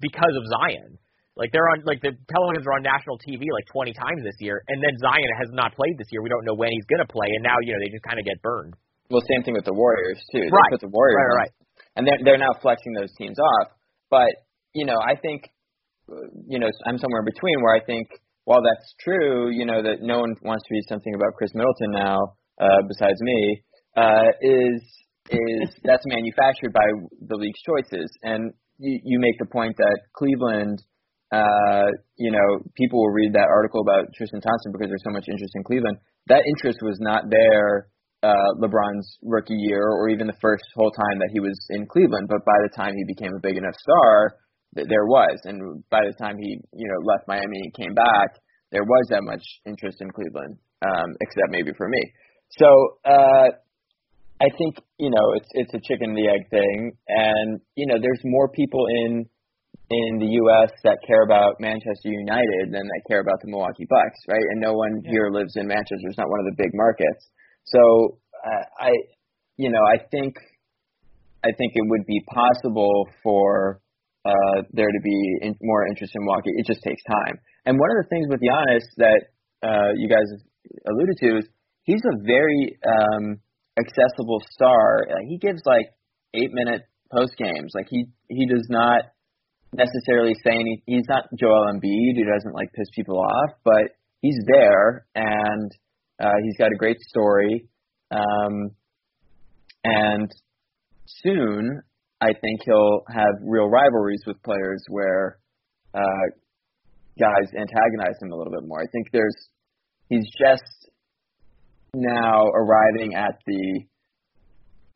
because 0.00 0.34
of 0.34 0.42
Zion. 0.58 0.98
Like 1.36 1.52
they're 1.52 1.68
on, 1.68 1.84
like 1.84 2.00
the 2.00 2.16
Pelicans 2.16 2.64
are 2.66 2.74
on 2.74 2.82
national 2.82 3.20
TV 3.20 3.44
like 3.52 3.68
20 3.68 3.92
times 3.92 4.24
this 4.24 4.40
year, 4.40 4.64
and 4.72 4.80
then 4.80 4.96
Zion 4.98 5.30
has 5.36 5.52
not 5.52 5.76
played 5.76 6.00
this 6.00 6.08
year. 6.10 6.24
We 6.24 6.32
don't 6.32 6.48
know 6.48 6.56
when 6.56 6.72
he's 6.72 6.88
going 6.88 7.04
to 7.04 7.10
play, 7.10 7.28
and 7.28 7.44
now 7.44 7.60
you 7.60 7.76
know 7.76 7.80
they 7.84 7.92
just 7.92 8.02
kind 8.02 8.18
of 8.18 8.24
get 8.24 8.40
burned. 8.40 8.74
Well, 9.06 9.22
same 9.22 9.44
thing 9.46 9.54
with 9.54 9.68
the 9.68 9.76
Warriors 9.76 10.18
too. 10.32 10.42
They 10.42 10.50
right. 10.50 10.72
put 10.72 10.82
the 10.82 10.90
Warriors 10.90 11.14
right, 11.14 11.46
right. 11.46 11.52
And 11.96 12.06
they're 12.06 12.18
they're 12.24 12.38
now 12.38 12.52
flexing 12.60 12.92
those 12.92 13.12
teams 13.18 13.36
off. 13.38 13.72
But 14.10 14.46
you 14.76 14.84
know, 14.84 15.00
I 15.00 15.16
think, 15.16 15.48
you 16.46 16.58
know, 16.60 16.68
I'm 16.86 16.98
somewhere 16.98 17.24
in 17.24 17.32
between 17.32 17.62
where 17.64 17.74
I 17.74 17.80
think 17.80 18.08
while 18.44 18.60
that's 18.62 18.94
true, 19.00 19.50
you 19.50 19.64
know, 19.64 19.82
that 19.82 20.02
no 20.02 20.20
one 20.20 20.36
wants 20.42 20.64
to 20.68 20.74
read 20.74 20.84
something 20.88 21.14
about 21.14 21.34
Khris 21.34 21.50
Middleton 21.54 21.90
now, 21.90 22.36
uh, 22.60 22.80
besides 22.86 23.18
me, 23.20 23.64
uh, 23.96 24.28
is 24.40 24.82
is 25.30 25.68
that's 25.84 26.04
manufactured 26.04 26.72
by 26.72 26.86
the 27.26 27.36
league's 27.36 27.60
choices. 27.64 28.12
And 28.22 28.52
you, 28.78 29.00
you 29.02 29.18
make 29.18 29.38
the 29.40 29.46
point 29.50 29.76
that 29.78 29.98
Cleveland, 30.14 30.84
uh, 31.32 31.88
you 32.16 32.30
know, 32.30 32.60
people 32.76 33.00
will 33.00 33.16
read 33.16 33.32
that 33.32 33.48
article 33.48 33.80
about 33.80 34.12
Tristan 34.14 34.40
Thompson 34.40 34.72
because 34.72 34.88
there's 34.88 35.04
so 35.08 35.12
much 35.12 35.24
interest 35.26 35.52
in 35.56 35.64
Cleveland. 35.64 35.96
That 36.28 36.44
interest 36.46 36.78
was 36.82 36.98
not 37.00 37.24
there 37.30 37.88
uh, 38.22 38.50
LeBron's 38.60 39.18
rookie 39.22 39.58
year 39.58 39.82
or 39.82 40.08
even 40.08 40.26
the 40.26 40.40
first 40.40 40.64
whole 40.74 40.90
time 40.90 41.18
that 41.18 41.30
he 41.32 41.40
was 41.40 41.56
in 41.70 41.86
Cleveland. 41.86 42.28
But 42.28 42.44
by 42.44 42.58
the 42.62 42.72
time 42.74 42.94
he 42.96 43.04
became 43.04 43.32
a 43.36 43.40
big 43.40 43.56
enough 43.56 43.74
star, 43.74 44.36
there 44.74 45.06
was, 45.06 45.40
and 45.44 45.82
by 45.90 46.00
the 46.04 46.12
time 46.20 46.36
he 46.38 46.60
you 46.74 46.88
know 46.88 47.00
left 47.04 47.28
Miami 47.28 47.60
and 47.64 47.72
came 47.74 47.94
back, 47.94 48.36
there 48.72 48.84
was 48.84 49.06
that 49.10 49.22
much 49.22 49.42
interest 49.64 49.98
in 50.00 50.10
Cleveland, 50.10 50.58
um, 50.84 51.08
except 51.20 51.48
maybe 51.50 51.72
for 51.76 51.88
me. 51.88 52.02
So 52.58 52.68
uh, 53.04 53.48
I 54.40 54.48
think 54.58 54.76
you 54.98 55.10
know 55.10 55.32
it's 55.34 55.48
it's 55.52 55.74
a 55.74 55.80
chicken 55.80 56.12
and 56.12 56.18
the 56.18 56.28
egg 56.28 56.50
thing, 56.50 56.92
and 57.08 57.60
you 57.74 57.86
know 57.86 57.96
there's 58.00 58.20
more 58.24 58.48
people 58.48 58.84
in 59.06 59.24
in 59.88 60.18
the 60.18 60.26
U.S. 60.44 60.72
that 60.82 60.98
care 61.06 61.22
about 61.22 61.60
Manchester 61.60 62.10
United 62.10 62.74
than 62.74 62.82
that 62.82 63.02
care 63.08 63.20
about 63.20 63.38
the 63.40 63.48
Milwaukee 63.48 63.86
Bucks, 63.88 64.18
right? 64.28 64.44
And 64.50 64.60
no 64.60 64.74
one 64.74 65.00
yeah. 65.04 65.10
here 65.10 65.28
lives 65.30 65.54
in 65.56 65.66
Manchester; 65.66 66.04
it's 66.10 66.18
not 66.18 66.28
one 66.28 66.40
of 66.40 66.46
the 66.46 66.58
big 66.58 66.74
markets. 66.74 67.22
So 67.66 68.18
uh, 68.46 68.64
I, 68.80 68.90
you 69.56 69.70
know, 69.70 69.82
I 69.82 69.98
think 70.10 70.36
I 71.44 71.50
think 71.56 71.72
it 71.74 71.84
would 71.86 72.06
be 72.06 72.22
possible 72.26 73.08
for 73.22 73.80
uh, 74.24 74.62
there 74.72 74.90
to 74.90 75.00
be 75.02 75.38
in, 75.42 75.54
more 75.62 75.86
interest 75.86 76.12
in 76.14 76.24
Milwaukee. 76.24 76.50
It 76.56 76.66
just 76.66 76.82
takes 76.82 77.02
time. 77.04 77.38
And 77.64 77.78
one 77.78 77.90
of 77.90 78.02
the 78.02 78.08
things 78.10 78.26
with 78.28 78.40
Giannis 78.40 78.86
that 78.98 79.20
uh, 79.62 79.92
you 79.96 80.08
guys 80.08 80.26
alluded 80.86 81.16
to 81.20 81.38
is 81.38 81.44
he's 81.84 82.02
a 82.04 82.16
very 82.24 82.78
um, 82.86 83.38
accessible 83.78 84.42
star. 84.50 85.06
He 85.28 85.38
gives 85.38 85.62
like 85.64 85.86
eight 86.34 86.50
minute 86.52 86.82
post 87.12 87.36
games. 87.38 87.72
Like 87.74 87.86
he 87.88 88.06
he 88.28 88.46
does 88.46 88.66
not 88.68 89.02
necessarily 89.72 90.34
say 90.44 90.54
any. 90.54 90.82
He's 90.86 91.06
not 91.08 91.24
Joel 91.38 91.66
Embiid 91.72 92.16
who 92.16 92.24
doesn't 92.24 92.54
like 92.54 92.72
piss 92.72 92.88
people 92.94 93.18
off, 93.18 93.54
but 93.64 93.94
he's 94.20 94.38
there 94.46 95.06
and 95.14 95.70
uh, 96.20 96.32
he's 96.44 96.56
got 96.56 96.72
a 96.72 96.76
great 96.76 97.00
story. 97.00 97.66
Um, 98.10 98.70
and 99.84 100.30
soon 101.06 101.82
I 102.20 102.32
think 102.40 102.60
he'll 102.64 103.02
have 103.08 103.34
real 103.42 103.68
rivalries 103.68 104.22
with 104.26 104.42
players 104.42 104.82
where 104.88 105.38
uh, 105.94 106.26
guys 107.18 107.48
antagonize 107.52 108.16
him 108.20 108.32
a 108.32 108.36
little 108.36 108.52
bit 108.52 108.66
more. 108.66 108.80
I 108.80 108.86
think 108.90 109.08
there's 109.12 109.36
he's 110.08 110.26
just 110.38 110.90
now 111.94 112.44
arriving 112.46 113.14
at 113.14 113.38
the 113.46 113.80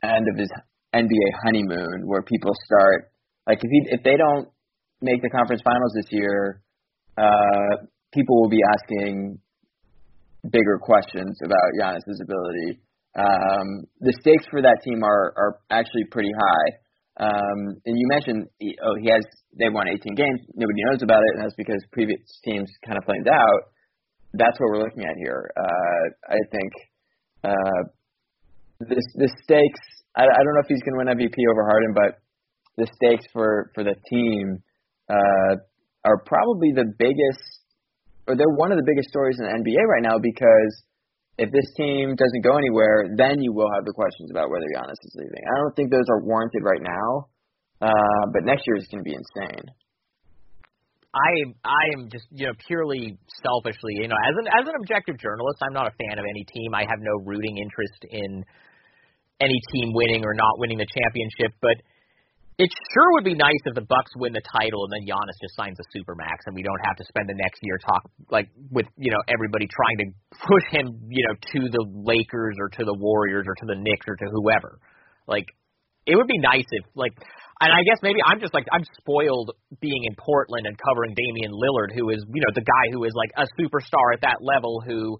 end 0.03 0.27
of 0.33 0.37
his 0.37 0.49
NBA 0.93 1.29
honeymoon 1.43 2.03
where 2.05 2.21
people 2.21 2.53
start 2.65 3.11
like 3.47 3.59
if 3.63 3.69
he 3.69 3.81
if 3.91 4.03
they 4.03 4.17
don't 4.17 4.49
make 5.01 5.21
the 5.21 5.29
conference 5.29 5.61
finals 5.63 5.93
this 5.95 6.11
year, 6.11 6.61
uh, 7.17 7.85
people 8.13 8.41
will 8.41 8.49
be 8.49 8.61
asking 8.73 9.39
bigger 10.49 10.79
questions 10.81 11.37
about 11.43 11.69
Giannis's 11.79 12.21
ability. 12.21 12.79
Um, 13.13 13.85
the 13.99 14.13
stakes 14.21 14.45
for 14.49 14.61
that 14.61 14.79
team 14.83 15.03
are 15.03 15.33
are 15.35 15.59
actually 15.69 16.05
pretty 16.11 16.31
high. 16.31 16.77
Um, 17.19 17.75
and 17.85 17.99
you 17.99 18.07
mentioned, 18.07 18.47
he, 18.57 18.77
oh, 18.81 18.95
he 19.01 19.09
has 19.11 19.21
they 19.59 19.69
won 19.69 19.87
18 19.87 20.15
games. 20.15 20.39
Nobody 20.55 20.81
knows 20.89 21.03
about 21.03 21.19
it, 21.19 21.35
and 21.35 21.43
that's 21.43 21.55
because 21.55 21.83
previous 21.91 22.19
teams 22.43 22.71
kind 22.85 22.97
of 22.97 23.03
flamed 23.03 23.27
out. 23.27 23.75
That's 24.33 24.57
what 24.59 24.71
we're 24.71 24.83
looking 24.83 25.03
at 25.03 25.15
here. 25.19 25.51
Uh, 25.59 26.33
I 26.33 26.39
think 26.49 26.71
uh, 27.43 27.81
this 28.79 29.05
the 29.15 29.29
stakes. 29.43 29.83
I, 30.15 30.23
I 30.23 30.39
don't 30.43 30.55
know 30.55 30.63
if 30.63 30.71
he's 30.71 30.81
going 30.81 30.95
to 30.95 31.01
win 31.03 31.17
MVP 31.19 31.35
over 31.51 31.67
Harden, 31.67 31.93
but 31.93 32.21
the 32.77 32.87
stakes 32.95 33.25
for 33.33 33.71
for 33.75 33.83
the 33.83 33.95
team 34.09 34.63
uh, 35.09 35.55
are 36.05 36.23
probably 36.25 36.71
the 36.73 36.85
biggest, 36.97 37.43
or 38.27 38.35
they're 38.35 38.57
one 38.57 38.71
of 38.71 38.77
the 38.77 38.85
biggest 38.85 39.09
stories 39.09 39.37
in 39.39 39.45
the 39.45 39.53
NBA 39.53 39.81
right 39.89 40.05
now 40.05 40.17
because 40.21 40.73
if 41.37 41.49
this 41.49 41.65
team 41.77 42.13
doesn't 42.15 42.43
go 42.43 42.57
anywhere, 42.57 43.09
then 43.17 43.41
you 43.41 43.53
will 43.53 43.69
have 43.73 43.85
the 43.85 43.93
questions 43.93 44.29
about 44.29 44.51
whether 44.51 44.67
Giannis 44.69 44.99
is 45.01 45.13
leaving. 45.15 45.41
I 45.41 45.55
don't 45.57 45.75
think 45.75 45.89
those 45.89 46.05
are 46.11 46.21
warranted 46.21 46.61
right 46.61 46.83
now, 46.83 47.31
uh, 47.81 48.23
but 48.33 48.43
next 48.43 48.67
year 48.67 48.77
is 48.77 48.85
going 48.91 49.03
to 49.03 49.07
be 49.07 49.15
insane. 49.15 49.65
I 51.11 51.31
I 51.67 51.83
am 51.99 52.07
just 52.07 52.23
you 52.31 52.47
know 52.47 52.55
purely 52.67 53.19
selfishly 53.43 53.99
you 53.99 54.07
know 54.07 54.15
as 54.15 54.35
an 54.39 54.47
as 54.47 54.63
an 54.63 54.75
objective 54.79 55.19
journalist 55.19 55.59
I'm 55.59 55.75
not 55.75 55.87
a 55.87 55.95
fan 55.99 56.15
of 56.15 56.23
any 56.23 56.47
team 56.47 56.71
I 56.73 56.87
have 56.87 57.03
no 57.03 57.19
rooting 57.27 57.59
interest 57.59 57.99
in 58.07 58.45
any 59.43 59.59
team 59.75 59.91
winning 59.91 60.23
or 60.23 60.33
not 60.33 60.55
winning 60.55 60.79
the 60.79 60.87
championship 60.87 61.51
but 61.59 61.83
it 62.61 62.69
sure 62.93 63.09
would 63.17 63.25
be 63.25 63.33
nice 63.33 63.57
if 63.65 63.73
the 63.73 63.81
Bucks 63.89 64.13
win 64.13 64.37
the 64.37 64.45
title 64.45 64.85
and 64.85 64.93
then 64.93 65.03
Giannis 65.09 65.33
just 65.41 65.57
signs 65.57 65.81
a 65.81 65.85
supermax 65.89 66.45
and 66.45 66.53
we 66.53 66.61
don't 66.61 66.81
have 66.85 66.95
to 67.01 67.05
spend 67.09 67.25
the 67.25 67.33
next 67.33 67.57
year 67.65 67.81
talk 67.81 68.05
like 68.29 68.49
with 68.69 68.85
you 68.97 69.09
know 69.09 69.17
everybody 69.27 69.65
trying 69.65 69.97
to 70.05 70.07
push 70.45 70.65
him 70.69 70.85
you 71.09 71.25
know 71.25 71.35
to 71.57 71.59
the 71.73 71.83
Lakers 72.05 72.55
or 72.61 72.69
to 72.77 72.85
the 72.85 72.93
Warriors 72.93 73.49
or 73.49 73.55
to 73.57 73.65
the 73.65 73.77
Knicks 73.81 74.05
or 74.05 74.15
to 74.15 74.25
whoever 74.29 74.77
like 75.25 75.49
it 76.05 76.15
would 76.15 76.29
be 76.29 76.37
nice 76.37 76.69
if 76.69 76.85
like 76.93 77.17
and 77.61 77.69
I 77.69 77.85
guess 77.85 78.01
maybe 78.01 78.17
I'm 78.25 78.41
just 78.41 78.53
like 78.53 78.65
I'm 78.73 78.85
spoiled 78.97 79.53
being 79.81 80.05
in 80.05 80.13
Portland 80.17 80.65
and 80.65 80.73
covering 80.81 81.13
Damian 81.13 81.53
Lillard, 81.53 81.93
who 81.93 82.09
is 82.09 82.25
you 82.25 82.41
know 82.41 82.53
the 82.57 82.65
guy 82.65 82.85
who 82.89 83.05
is 83.05 83.13
like 83.13 83.29
a 83.37 83.45
superstar 83.53 84.17
at 84.17 84.21
that 84.21 84.41
level, 84.41 84.81
who 84.81 85.17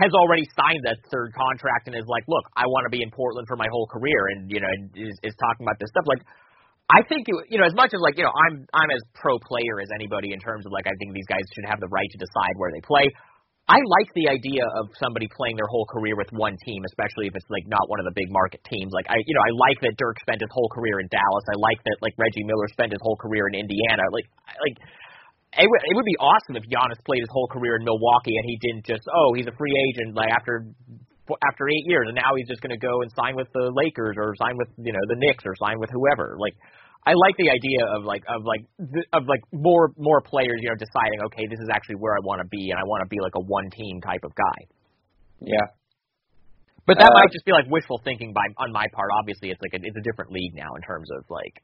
has 0.00 0.12
already 0.12 0.44
signed 0.52 0.84
that 0.84 1.00
third 1.08 1.32
contract 1.32 1.88
and 1.88 1.96
is 1.96 2.04
like, 2.04 2.24
look, 2.28 2.44
I 2.56 2.66
want 2.66 2.84
to 2.84 2.92
be 2.92 3.00
in 3.00 3.10
Portland 3.10 3.48
for 3.48 3.56
my 3.56 3.68
whole 3.72 3.86
career, 3.86 4.28
and 4.36 4.50
you 4.52 4.60
know 4.60 4.68
is, 4.92 5.16
is 5.22 5.34
talking 5.40 5.64
about 5.64 5.80
this 5.80 5.88
stuff. 5.88 6.04
Like, 6.04 6.20
I 6.92 7.00
think 7.08 7.24
it, 7.28 7.36
you 7.48 7.56
know 7.56 7.64
as 7.64 7.72
much 7.72 7.96
as 7.96 8.00
like 8.04 8.20
you 8.20 8.24
know 8.24 8.34
I'm 8.34 8.68
I'm 8.76 8.90
as 8.92 9.00
pro 9.16 9.40
player 9.40 9.80
as 9.80 9.88
anybody 9.94 10.32
in 10.36 10.40
terms 10.40 10.66
of 10.66 10.72
like 10.72 10.86
I 10.86 10.92
think 11.00 11.16
these 11.16 11.28
guys 11.28 11.40
should 11.56 11.64
have 11.64 11.80
the 11.80 11.88
right 11.88 12.08
to 12.12 12.18
decide 12.20 12.54
where 12.60 12.70
they 12.72 12.84
play. 12.84 13.08
I 13.64 13.80
like 13.80 14.12
the 14.12 14.28
idea 14.28 14.60
of 14.60 14.92
somebody 15.00 15.24
playing 15.32 15.56
their 15.56 15.70
whole 15.72 15.88
career 15.88 16.12
with 16.20 16.28
one 16.36 16.52
team, 16.68 16.84
especially 16.84 17.32
if 17.32 17.34
it's 17.34 17.48
like 17.48 17.64
not 17.64 17.88
one 17.88 17.96
of 17.96 18.04
the 18.04 18.12
big 18.12 18.28
market 18.28 18.60
teams. 18.68 18.92
Like 18.92 19.08
I, 19.08 19.16
you 19.24 19.32
know, 19.32 19.40
I 19.40 19.56
like 19.56 19.80
that 19.80 19.96
Dirk 19.96 20.20
spent 20.20 20.44
his 20.44 20.52
whole 20.52 20.68
career 20.68 21.00
in 21.00 21.08
Dallas. 21.08 21.44
I 21.48 21.56
like 21.56 21.80
that 21.88 21.96
like 22.04 22.12
Reggie 22.20 22.44
Miller 22.44 22.68
spent 22.68 22.92
his 22.92 23.00
whole 23.00 23.16
career 23.16 23.48
in 23.48 23.56
Indiana. 23.56 24.04
Like, 24.12 24.28
like 24.60 24.76
it 25.56 25.64
would 25.64 25.82
it 25.88 25.94
would 25.96 26.04
be 26.04 26.20
awesome 26.20 26.60
if 26.60 26.68
Giannis 26.68 27.00
played 27.08 27.24
his 27.24 27.32
whole 27.32 27.48
career 27.48 27.80
in 27.80 27.88
Milwaukee 27.88 28.36
and 28.36 28.44
he 28.44 28.60
didn't 28.60 28.84
just 28.84 29.08
oh 29.08 29.32
he's 29.32 29.48
a 29.48 29.56
free 29.56 29.72
agent 29.88 30.12
like 30.12 30.28
after 30.28 30.68
after 31.48 31.68
eight 31.68 31.84
years 31.88 32.04
and 32.08 32.16
now 32.16 32.36
he's 32.36 32.48
just 32.48 32.60
going 32.60 32.74
to 32.74 32.80
go 32.80 33.00
and 33.02 33.10
sign 33.16 33.34
with 33.36 33.48
the 33.52 33.72
Lakers 33.72 34.16
or 34.20 34.34
sign 34.36 34.56
with 34.56 34.68
you 34.76 34.92
know 34.92 35.00
the 35.08 35.16
Knicks 35.16 35.44
or 35.46 35.56
sign 35.56 35.80
with 35.80 35.88
whoever. 35.90 36.36
Like 36.38 36.54
I 37.04 37.12
like 37.12 37.36
the 37.36 37.52
idea 37.52 37.84
of 37.84 38.04
like 38.04 38.24
of 38.28 38.44
like 38.48 38.64
of 39.12 39.28
like 39.28 39.44
more 39.52 39.92
more 40.00 40.20
players, 40.24 40.60
you 40.64 40.68
know, 40.72 40.76
deciding 40.80 41.20
okay, 41.28 41.44
this 41.48 41.60
is 41.60 41.68
actually 41.68 41.96
where 42.00 42.16
I 42.16 42.22
want 42.24 42.40
to 42.40 42.48
be, 42.48 42.72
and 42.72 42.80
I 42.80 42.84
want 42.84 43.04
to 43.04 43.08
be 43.12 43.20
like 43.20 43.36
a 43.36 43.44
one 43.44 43.68
team 43.72 44.00
type 44.00 44.24
of 44.24 44.32
guy. 44.34 44.58
Yeah. 45.40 45.68
But 46.88 46.96
that 47.00 47.12
Uh, 47.12 47.16
might 47.16 47.32
just 47.32 47.44
be 47.44 47.52
like 47.52 47.64
wishful 47.68 48.00
thinking 48.04 48.32
by 48.32 48.44
on 48.56 48.72
my 48.72 48.88
part. 48.92 49.08
Obviously, 49.20 49.48
it's 49.52 49.60
like 49.60 49.72
a, 49.76 49.80
it's 49.84 49.96
a 49.96 50.04
different 50.04 50.32
league 50.32 50.52
now 50.56 50.68
in 50.76 50.82
terms 50.84 51.08
of 51.16 51.24
like, 51.28 51.60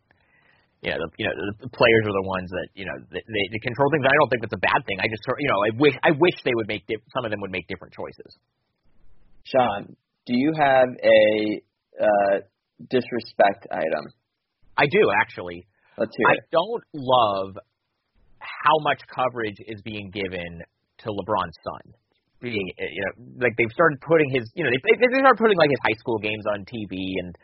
you 0.81 0.93
know, 0.93 0.97
the, 0.97 1.09
you 1.21 1.25
know, 1.29 1.35
the 1.61 1.69
players 1.73 2.05
are 2.09 2.17
the 2.17 2.25
ones 2.25 2.49
that 2.49 2.69
you 2.77 2.85
know 2.89 2.97
they, 3.13 3.21
they, 3.25 3.45
they 3.53 3.61
control 3.61 3.89
things. 3.93 4.05
I 4.05 4.17
don't 4.17 4.29
think 4.33 4.41
that's 4.45 4.57
a 4.57 4.65
bad 4.65 4.81
thing. 4.89 5.01
I 5.01 5.09
just 5.09 5.25
sort- 5.25 5.41
you 5.41 5.49
know, 5.49 5.61
I 5.61 5.73
wish 5.77 5.97
I 6.05 6.13
wish 6.13 6.37
they 6.45 6.53
would 6.57 6.69
make 6.69 6.85
di- 6.89 7.01
some 7.13 7.25
of 7.25 7.33
them 7.33 7.41
would 7.41 7.53
make 7.53 7.69
different 7.69 7.93
choices. 7.97 8.33
Sean, 9.51 9.97
do 10.27 10.35
you 10.37 10.53
have 10.57 10.89
a 11.03 11.63
uh, 12.01 12.37
disrespect 12.89 13.67
item? 13.71 14.07
I 14.79 14.87
do 14.87 15.11
actually. 15.21 15.67
Let's 15.99 16.13
hear 16.17 16.29
I 16.29 16.35
it. 16.39 16.49
don't 16.53 16.85
love 16.95 17.59
how 18.39 18.77
much 18.81 19.01
coverage 19.13 19.59
is 19.67 19.83
being 19.83 20.11
given 20.11 20.63
to 21.05 21.07
LeBron's 21.11 21.57
son. 21.65 21.93
Being, 22.41 22.73
uh, 22.81 22.89
you 22.89 23.03
know, 23.05 23.45
like 23.45 23.53
they've 23.61 23.73
started 23.77 24.01
putting 24.01 24.33
his, 24.33 24.49
you 24.57 24.65
know, 24.65 24.73
they 24.73 24.97
they 24.97 25.21
started 25.21 25.37
putting 25.37 25.61
like 25.61 25.69
his 25.69 25.83
high 25.85 25.99
school 26.01 26.17
games 26.17 26.41
on 26.49 26.65
TV, 26.65 27.21
and 27.21 27.37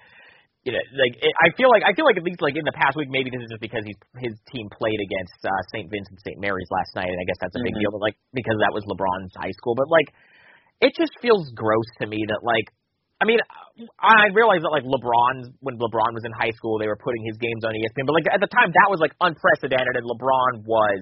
you 0.64 0.72
know, 0.72 0.80
like 0.96 1.20
it, 1.20 1.34
I 1.36 1.52
feel 1.52 1.68
like 1.68 1.84
I 1.84 1.92
feel 1.92 2.08
like 2.08 2.16
at 2.16 2.24
least 2.24 2.40
like 2.40 2.56
in 2.56 2.64
the 2.64 2.72
past 2.72 2.96
week, 2.96 3.12
maybe 3.12 3.28
this 3.28 3.44
is 3.44 3.52
just 3.52 3.60
because 3.60 3.84
he's 3.84 4.00
his 4.16 4.32
team 4.48 4.72
played 4.72 4.96
against 4.96 5.36
uh, 5.44 5.52
St. 5.76 5.92
Vincent 5.92 6.16
St. 6.24 6.40
Mary's 6.40 6.72
last 6.72 6.96
night, 6.96 7.12
and 7.12 7.20
I 7.20 7.28
guess 7.28 7.36
that's 7.44 7.56
a 7.60 7.60
big 7.60 7.76
Mhm. 7.76 7.84
deal. 7.84 7.92
But 7.92 8.08
like 8.08 8.16
because 8.32 8.56
that 8.64 8.72
was 8.72 8.88
LeBron's 8.88 9.36
high 9.36 9.52
school, 9.52 9.76
but 9.76 9.92
like 9.92 10.08
it 10.80 10.92
just 10.96 11.12
feels 11.22 11.50
gross 11.54 11.88
to 12.00 12.06
me 12.06 12.24
that 12.28 12.40
like 12.42 12.68
I 13.16 13.24
mean, 13.24 13.40
I 13.96 14.28
realize 14.36 14.60
that 14.60 14.68
like 14.68 14.84
LeBron, 14.84 15.56
when 15.64 15.80
LeBron 15.80 16.12
was 16.12 16.28
in 16.28 16.32
high 16.36 16.52
school, 16.52 16.76
they 16.76 16.84
were 16.84 17.00
putting 17.00 17.24
his 17.24 17.40
games 17.40 17.64
on 17.64 17.72
ESPN, 17.72 18.04
but 18.04 18.12
like 18.12 18.28
at 18.28 18.44
the 18.44 18.52
time 18.52 18.68
that 18.68 18.88
was 18.92 19.00
like 19.00 19.16
unprecedented, 19.24 19.96
and 19.96 20.04
LeBron 20.04 20.68
was, 20.68 21.00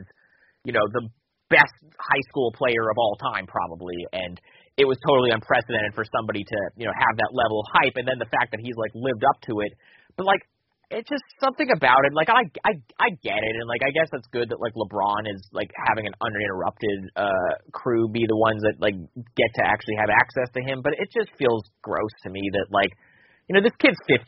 you 0.63 0.71
know, 0.71 0.87
the 0.95 1.11
best 1.51 1.75
high 1.99 2.25
school 2.31 2.55
player 2.55 2.87
of 2.87 2.97
all 3.03 3.19
time 3.19 3.51
probably, 3.51 3.99
and 4.15 4.39
it 4.79 4.87
was 4.87 4.95
totally 5.03 5.35
unprecedented 5.35 5.91
for 5.95 6.07
somebody 6.07 6.47
to 6.47 6.59
you 6.79 6.87
know 6.87 6.95
have 6.95 7.15
that 7.19 7.35
level 7.35 7.63
of 7.63 7.67
hype, 7.75 7.99
and 7.99 8.07
then 8.07 8.23
the 8.23 8.31
fact 8.31 8.55
that 8.55 8.63
he's 8.63 8.79
like 8.79 8.95
lived 8.95 9.27
up 9.27 9.43
to 9.51 9.59
it, 9.67 9.75
but 10.15 10.23
like 10.23 10.47
it's 10.91 11.09
just 11.09 11.25
something 11.41 11.69
about 11.73 12.05
it. 12.05 12.13
Like 12.13 12.29
I 12.29 12.45
I 12.65 12.73
I 13.01 13.09
get 13.25 13.41
it, 13.41 13.55
and 13.57 13.67
like 13.69 13.81
I 13.81 13.91
guess 13.91 14.09
that's 14.13 14.29
good 14.29 14.51
that 14.53 14.61
like 14.61 14.77
LeBron 14.77 15.29
is 15.29 15.41
like 15.53 15.71
having 15.89 16.07
an 16.07 16.15
uninterrupted 16.21 16.99
uh 17.17 17.53
crew 17.73 18.09
be 18.09 18.25
the 18.29 18.37
ones 18.37 18.61
that 18.63 18.77
like 18.81 18.95
get 19.37 19.51
to 19.57 19.63
actually 19.65 19.97
have 19.97 20.13
access 20.13 20.49
to 20.55 20.61
him. 20.61 20.83
But 20.85 20.95
it 21.01 21.09
just 21.09 21.33
feels 21.41 21.65
gross 21.81 22.13
to 22.25 22.31
me 22.31 22.43
that 22.53 22.69
like 22.69 22.93
you 23.49 23.57
know 23.57 23.63
this 23.65 23.77
kid's 23.81 24.01
15. 24.09 24.21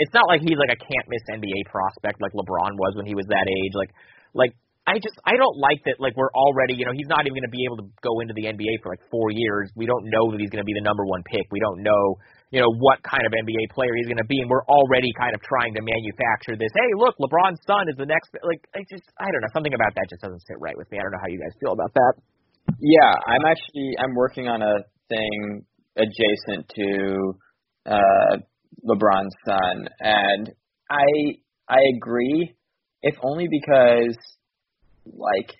It's 0.00 0.14
not 0.14 0.28
like 0.28 0.40
he's 0.40 0.58
like 0.58 0.72
a 0.72 0.80
can't 0.80 1.06
miss 1.08 1.24
NBA 1.28 1.68
prospect 1.68 2.20
like 2.20 2.32
LeBron 2.32 2.76
was 2.80 2.96
when 2.96 3.06
he 3.06 3.14
was 3.14 3.26
that 3.28 3.46
age. 3.48 3.74
Like 3.76 3.92
like 4.32 4.52
I 4.88 4.96
just 4.96 5.20
I 5.28 5.36
don't 5.36 5.60
like 5.60 5.84
that 5.84 6.00
like 6.00 6.16
we're 6.16 6.32
already 6.32 6.72
you 6.72 6.88
know 6.88 6.96
he's 6.96 7.12
not 7.12 7.28
even 7.28 7.36
going 7.36 7.48
to 7.48 7.52
be 7.52 7.68
able 7.68 7.84
to 7.84 7.88
go 8.00 8.24
into 8.24 8.32
the 8.32 8.48
NBA 8.48 8.80
for 8.80 8.88
like 8.88 9.04
four 9.12 9.28
years. 9.28 9.68
We 9.76 9.84
don't 9.84 10.08
know 10.08 10.32
that 10.32 10.40
he's 10.40 10.48
going 10.48 10.64
to 10.64 10.68
be 10.68 10.72
the 10.72 10.84
number 10.84 11.04
one 11.04 11.20
pick. 11.28 11.44
We 11.52 11.60
don't 11.60 11.84
know 11.84 12.16
you 12.50 12.60
know 12.60 12.72
what 12.80 13.02
kind 13.04 13.24
of 13.28 13.32
NBA 13.32 13.68
player 13.76 13.92
he's 13.96 14.08
going 14.08 14.20
to 14.20 14.28
be, 14.28 14.40
and 14.40 14.48
we're 14.48 14.64
already 14.64 15.12
kind 15.18 15.34
of 15.34 15.40
trying 15.44 15.74
to 15.76 15.82
manufacture 15.84 16.56
this. 16.56 16.72
Hey, 16.72 16.90
look, 16.96 17.16
LeBron's 17.20 17.60
son 17.68 17.88
is 17.92 17.96
the 17.96 18.08
next. 18.08 18.32
Like 18.40 18.64
I 18.74 18.80
just 18.88 19.04
I 19.20 19.28
don't 19.28 19.42
know 19.44 19.52
something 19.52 19.74
about 19.74 19.92
that 19.96 20.08
just 20.08 20.22
doesn't 20.22 20.40
sit 20.48 20.56
right 20.60 20.76
with 20.76 20.90
me. 20.90 20.98
I 20.98 21.02
don't 21.02 21.12
know 21.12 21.22
how 21.22 21.28
you 21.28 21.40
guys 21.40 21.52
feel 21.60 21.72
about 21.76 21.92
that. 21.92 22.14
Yeah, 22.80 23.12
I'm 23.26 23.44
actually 23.44 23.96
I'm 24.00 24.14
working 24.14 24.48
on 24.48 24.62
a 24.62 24.84
thing 25.08 25.64
adjacent 25.96 26.68
to 26.76 27.34
uh 27.86 28.34
LeBron's 28.84 29.34
son 29.44 29.88
and 30.00 30.50
I 30.90 31.40
I 31.68 31.78
agree 31.96 32.54
if 33.02 33.14
only 33.22 33.48
because 33.50 34.16
like 35.06 35.54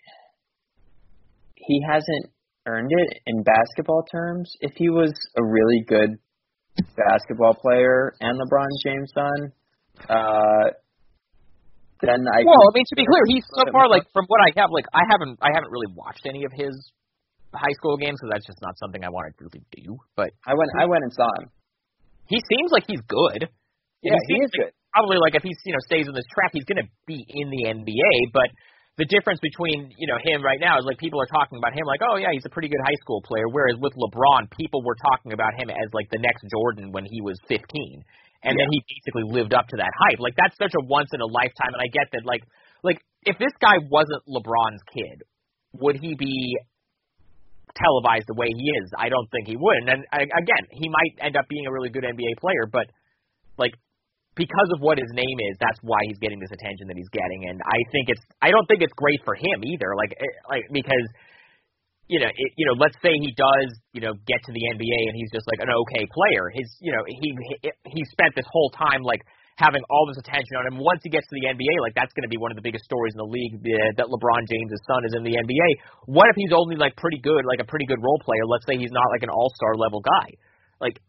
he 1.54 1.82
hasn't 1.88 2.32
earned 2.66 2.90
it 2.90 3.20
in 3.26 3.42
basketball 3.42 4.04
terms. 4.10 4.52
If 4.60 4.72
he 4.76 4.88
was 4.88 5.12
a 5.36 5.44
really 5.44 5.84
good 5.86 6.18
basketball 6.96 7.54
player 7.54 8.14
and 8.20 8.38
LeBron 8.38 8.70
James 8.84 9.10
son, 9.14 9.38
uh 10.08 10.66
then 12.00 12.22
I 12.30 12.46
well, 12.46 12.62
I 12.62 12.70
mean 12.74 12.86
to 12.86 12.96
be 12.96 13.06
clear, 13.06 13.24
he's 13.26 13.42
so 13.58 13.66
far 13.74 13.88
like 13.90 14.06
from 14.14 14.24
what 14.30 14.38
I 14.38 14.54
have, 14.60 14.70
like 14.70 14.86
I 14.94 15.02
haven't 15.10 15.38
I 15.42 15.50
haven't 15.52 15.70
really 15.74 15.90
watched 15.94 16.22
any 16.26 16.44
of 16.44 16.52
his 16.54 16.74
high 17.52 17.74
school 17.74 17.96
games 17.96 18.18
because 18.22 18.30
that's 18.38 18.46
just 18.46 18.62
not 18.62 18.78
something 18.78 19.02
I 19.02 19.10
want 19.10 19.34
to 19.34 19.34
really 19.42 19.64
do. 19.74 19.98
But 20.14 20.30
I 20.46 20.54
went 20.54 20.70
I 20.78 20.86
went 20.86 21.02
and 21.02 21.12
saw 21.12 21.26
him. 21.42 21.50
he 22.30 22.38
seems 22.46 22.70
like 22.70 22.84
he's 22.86 23.02
good. 23.08 23.50
Yeah, 24.02 24.14
he 24.14 24.34
seems 24.34 24.46
is 24.46 24.54
like- 24.54 24.70
good. 24.70 24.72
Probably 24.94 25.18
like 25.20 25.34
if 25.34 25.42
he 25.42 25.52
you 25.66 25.72
know 25.74 25.82
stays 25.84 26.06
on 26.08 26.14
this 26.14 26.24
track, 26.32 26.50
he's 26.54 26.64
going 26.64 26.80
to 26.82 26.88
be 27.06 27.20
in 27.28 27.50
the 27.50 27.68
NBA. 27.70 28.32
But 28.32 28.48
the 28.98 29.06
difference 29.06 29.38
between 29.38 29.94
you 29.96 30.10
know 30.10 30.18
him 30.18 30.42
right 30.42 30.58
now 30.58 30.76
is 30.76 30.84
like 30.84 30.98
people 30.98 31.22
are 31.22 31.30
talking 31.30 31.56
about 31.56 31.72
him 31.72 31.86
like 31.86 32.02
oh 32.02 32.18
yeah 32.18 32.34
he's 32.34 32.44
a 32.44 32.50
pretty 32.50 32.68
good 32.68 32.82
high 32.82 32.98
school 33.00 33.22
player, 33.22 33.46
whereas 33.48 33.78
with 33.78 33.94
LeBron 33.94 34.50
people 34.58 34.82
were 34.82 34.98
talking 34.98 35.32
about 35.32 35.54
him 35.54 35.70
as 35.70 35.88
like 35.94 36.10
the 36.10 36.18
next 36.18 36.42
Jordan 36.50 36.90
when 36.90 37.06
he 37.06 37.22
was 37.22 37.38
15, 37.46 37.62
and 38.42 38.52
then 38.58 38.68
he 38.70 38.78
basically 38.90 39.26
lived 39.30 39.54
up 39.54 39.70
to 39.70 39.76
that 39.78 39.94
hype. 40.06 40.18
Like 40.18 40.34
that's 40.34 40.58
such 40.58 40.74
a 40.74 40.82
once 40.84 41.08
in 41.14 41.22
a 41.22 41.30
lifetime, 41.30 41.72
and 41.72 41.80
I 41.80 41.88
get 41.88 42.10
that 42.12 42.26
like 42.26 42.42
like 42.82 42.98
if 43.22 43.38
this 43.38 43.54
guy 43.62 43.78
wasn't 43.86 44.26
LeBron's 44.26 44.82
kid, 44.90 45.22
would 45.78 45.96
he 45.96 46.18
be 46.18 46.58
televised 47.78 48.26
the 48.26 48.34
way 48.34 48.50
he 48.50 48.66
is? 48.82 48.90
I 48.98 49.08
don't 49.08 49.30
think 49.30 49.46
he 49.46 49.54
would. 49.54 49.78
And 49.86 49.88
then 49.88 50.00
again, 50.10 50.64
he 50.74 50.90
might 50.90 51.22
end 51.22 51.36
up 51.36 51.46
being 51.48 51.66
a 51.66 51.72
really 51.72 51.90
good 51.90 52.02
NBA 52.02 52.42
player, 52.42 52.66
but 52.66 52.90
like 53.58 53.74
because 54.38 54.70
of 54.72 54.78
what 54.80 54.96
his 54.96 55.10
name 55.10 55.38
is, 55.50 55.58
that's 55.58 55.82
why 55.82 55.98
he's 56.06 56.22
getting 56.22 56.38
this 56.38 56.54
attention 56.54 56.86
that 56.86 56.96
he's 56.96 57.10
getting. 57.10 57.50
And 57.50 57.58
I 57.66 57.82
think 57.90 58.08
it's 58.08 58.22
I 58.38 58.54
don't 58.54 58.64
think 58.70 58.80
it's 58.86 58.94
great 58.94 59.18
for 59.26 59.34
him 59.34 59.66
either. 59.66 59.98
Like 59.98 60.14
eh, 60.14 60.34
like 60.46 60.64
because 60.70 61.06
you 62.06 62.22
know 62.22 62.30
it, 62.30 62.50
you 62.54 62.64
know 62.64 62.78
let's 62.78 62.96
say 63.02 63.12
he 63.18 63.34
does 63.34 63.68
you 63.92 64.00
know 64.00 64.14
get 64.30 64.40
to 64.46 64.52
the 64.54 64.62
NBA 64.78 65.00
and 65.10 65.14
he's 65.18 65.34
just 65.34 65.44
like 65.50 65.58
an 65.58 65.68
okay 65.68 66.06
player. 66.14 66.54
His 66.54 66.70
you 66.78 66.94
know 66.94 67.02
he 67.04 67.34
he, 67.34 67.54
he 67.98 68.02
spent 68.06 68.38
this 68.38 68.46
whole 68.48 68.70
time 68.70 69.02
like 69.02 69.20
having 69.58 69.82
all 69.90 70.06
this 70.06 70.22
attention 70.22 70.54
on 70.54 70.70
him. 70.70 70.78
Once 70.78 71.02
he 71.02 71.10
gets 71.10 71.26
to 71.26 71.34
the 71.34 71.50
NBA, 71.50 71.82
like 71.82 71.98
that's 71.98 72.14
going 72.14 72.22
to 72.22 72.30
be 72.30 72.38
one 72.38 72.54
of 72.54 72.56
the 72.56 72.62
biggest 72.62 72.86
stories 72.86 73.10
in 73.18 73.18
the 73.18 73.26
league 73.26 73.58
uh, 73.58 73.90
that 73.98 74.06
LeBron 74.06 74.46
James' 74.46 74.78
son 74.86 75.02
is 75.02 75.18
in 75.18 75.26
the 75.26 75.34
NBA. 75.34 75.68
What 76.06 76.30
if 76.30 76.38
he's 76.38 76.54
only 76.54 76.78
like 76.78 76.94
pretty 76.94 77.18
good, 77.18 77.42
like 77.42 77.58
a 77.58 77.66
pretty 77.66 77.84
good 77.84 77.98
role 77.98 78.22
player? 78.22 78.46
Let's 78.46 78.62
say 78.70 78.78
he's 78.78 78.94
not 78.94 79.10
like 79.10 79.26
an 79.26 79.34
all-star 79.34 79.74
level 79.74 79.98
guy. 79.98 80.30
Like 80.78 81.02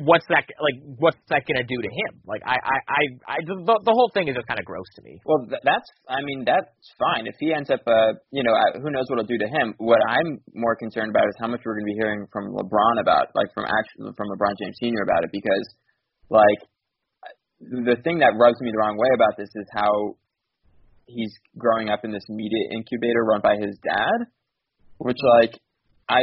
what's 0.00 0.24
that 0.28 0.48
like? 0.48 0.78
What's 0.98 1.20
that 1.28 1.44
gonna 1.44 1.68
do 1.68 1.76
to 1.76 1.90
him? 1.90 2.24
Like 2.24 2.40
I 2.46 2.56
I 2.56 2.76
I, 2.88 3.02
I 3.28 3.36
the, 3.44 3.56
the 3.60 3.92
whole 3.92 4.10
thing 4.14 4.28
is 4.28 4.34
just 4.34 4.48
kind 4.48 4.60
of 4.60 4.64
gross 4.64 4.88
to 4.96 5.02
me. 5.02 5.20
Well, 5.24 5.44
that's 5.50 5.88
I 6.08 6.24
mean 6.24 6.44
that's 6.48 6.72
fine 6.96 7.26
if 7.26 7.36
he 7.38 7.52
ends 7.52 7.68
up 7.68 7.80
uh 7.86 8.16
you 8.32 8.42
know 8.42 8.54
who 8.80 8.88
knows 8.88 9.06
what 9.08 9.20
it'll 9.20 9.28
do 9.28 9.38
to 9.38 9.48
him. 9.48 9.74
What 9.78 10.00
I'm 10.08 10.40
more 10.54 10.76
concerned 10.76 11.10
about 11.10 11.28
is 11.28 11.36
how 11.40 11.48
much 11.48 11.60
we're 11.64 11.76
gonna 11.76 11.92
be 11.92 11.98
hearing 12.00 12.26
from 12.32 12.56
LeBron 12.56 13.00
about 13.00 13.28
like 13.34 13.52
from 13.52 13.68
actually 13.68 14.16
from 14.16 14.28
LeBron 14.32 14.56
James 14.56 14.76
Sr. 14.80 15.04
about 15.04 15.24
it 15.24 15.30
because 15.32 15.66
like 16.32 16.60
the 17.60 17.96
thing 18.02 18.18
that 18.18 18.32
rubs 18.40 18.58
me 18.60 18.72
the 18.72 18.78
wrong 18.78 18.96
way 18.96 19.12
about 19.14 19.36
this 19.36 19.50
is 19.54 19.66
how 19.72 20.16
he's 21.06 21.32
growing 21.58 21.88
up 21.88 22.00
in 22.04 22.10
this 22.10 22.24
media 22.28 22.72
incubator 22.72 23.22
run 23.24 23.40
by 23.42 23.56
his 23.56 23.76
dad, 23.84 24.26
which 24.98 25.18
like 25.38 25.52
I 26.08 26.22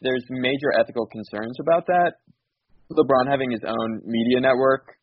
there's 0.00 0.24
major 0.30 0.72
ethical 0.78 1.06
concerns 1.06 1.58
about 1.60 1.86
that. 1.86 2.14
LeBron 2.92 3.30
having 3.30 3.50
his 3.50 3.60
own 3.66 4.02
media 4.04 4.40
network 4.40 4.94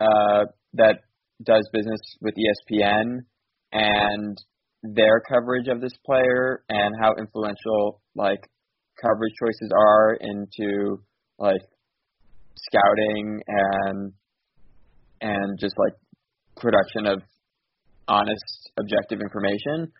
uh, 0.00 0.44
that 0.74 1.00
does 1.42 1.68
business 1.72 2.00
with 2.20 2.34
ESPN 2.34 3.18
and 3.72 4.38
their 4.82 5.20
coverage 5.28 5.68
of 5.68 5.80
this 5.80 5.92
player 6.04 6.62
and 6.68 6.94
how 7.00 7.14
influential 7.18 8.02
like 8.14 8.48
coverage 9.00 9.32
choices 9.40 9.70
are 9.76 10.16
into 10.20 11.00
like 11.38 11.62
scouting 12.56 13.40
and 13.46 14.12
and 15.20 15.58
just 15.58 15.74
like 15.78 15.94
production 16.56 17.06
of 17.06 17.22
honest, 18.08 18.70
objective 18.78 19.20
information. 19.20 19.90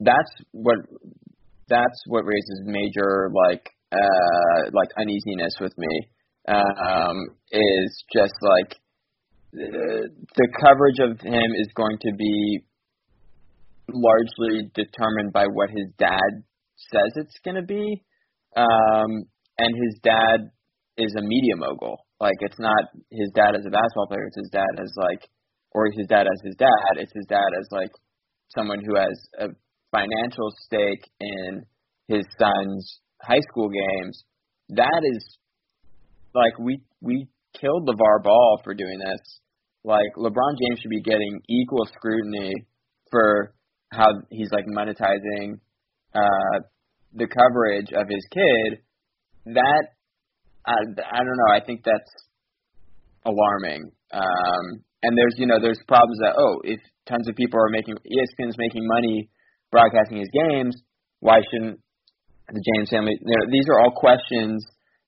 That's 0.00 0.30
what 0.52 0.76
that's 1.68 2.02
what 2.06 2.24
raises 2.24 2.62
major 2.64 3.30
like 3.32 3.70
uh 3.92 4.70
like 4.72 4.88
uneasiness 4.98 5.54
with 5.60 5.72
me. 5.78 6.08
Um, 6.46 7.16
is 7.50 8.04
just 8.12 8.34
like 8.42 8.76
the, 9.52 10.10
the 10.36 10.48
coverage 10.60 10.98
of 11.00 11.20
him 11.20 11.54
is 11.56 11.68
going 11.74 11.96
to 12.02 12.12
be 12.18 12.64
largely 13.88 14.70
determined 14.74 15.32
by 15.32 15.46
what 15.46 15.70
his 15.70 15.88
dad 15.98 16.42
says 16.76 17.12
it's 17.16 17.38
going 17.44 17.56
to 17.56 17.62
be. 17.62 18.02
Um, 18.56 19.24
and 19.58 19.72
his 19.86 19.98
dad 20.02 20.50
is 20.96 21.14
a 21.16 21.22
media 21.22 21.56
mogul. 21.56 22.06
Like 22.20 22.36
it's 22.40 22.58
not 22.58 22.84
his 23.10 23.30
dad 23.34 23.54
as 23.56 23.66
a 23.66 23.70
basketball 23.70 24.06
player, 24.08 24.26
it's 24.26 24.36
his 24.36 24.50
dad 24.52 24.82
as 24.82 24.92
like 24.96 25.28
or 25.72 25.86
his 25.96 26.06
dad 26.06 26.26
as 26.26 26.40
his 26.44 26.54
dad. 26.56 26.92
It's 26.96 27.12
his 27.14 27.26
dad 27.28 27.50
as 27.58 27.66
like 27.70 27.90
someone 28.54 28.80
who 28.84 28.96
has 28.96 29.18
a 29.38 29.48
financial 29.90 30.50
stake 30.64 31.04
in 31.20 31.62
his 32.08 32.24
son's 32.38 33.00
high 33.20 33.42
school 33.50 33.68
games. 33.68 34.24
That 34.70 35.02
is 35.02 35.38
like 36.34 36.58
we 36.58 36.80
we 37.00 37.28
killed 37.58 37.88
LeVar 37.88 38.22
Ball 38.22 38.60
for 38.64 38.74
doing 38.74 38.98
this. 38.98 39.40
Like 39.84 40.16
LeBron 40.16 40.56
James 40.60 40.80
should 40.80 40.90
be 40.90 41.02
getting 41.02 41.40
equal 41.48 41.86
scrutiny 41.94 42.52
for 43.10 43.54
how 43.92 44.06
he's 44.30 44.50
like 44.50 44.66
monetizing 44.66 45.60
uh 46.14 46.60
the 47.14 47.26
coverage 47.28 47.92
of 47.94 48.08
his 48.08 48.24
kid. 48.32 48.80
That 49.54 49.84
I 50.66 50.72
I 50.72 51.18
don't 51.18 51.38
know. 51.38 51.54
I 51.54 51.60
think 51.64 51.82
that's 51.84 52.12
alarming. 53.24 53.90
Um 54.12 54.84
and 55.02 55.16
there's 55.16 55.34
you 55.36 55.46
know 55.46 55.60
there's 55.60 55.80
problems 55.86 56.18
that 56.22 56.34
oh 56.38 56.60
if 56.64 56.80
tons 57.06 57.28
of 57.28 57.36
people 57.36 57.60
are 57.60 57.70
making 57.70 57.94
ESPN's 57.94 58.56
making 58.58 58.86
money 58.86 59.28
broadcasting 59.70 60.18
his 60.18 60.30
games, 60.32 60.74
why 61.20 61.40
shouldn't 61.50 61.78
the 62.48 62.62
James 62.74 62.90
family? 62.90 63.16
You 63.20 63.36
know, 63.38 63.50
these 63.50 63.66
are 63.68 63.80
all 63.80 63.92
questions 63.92 64.64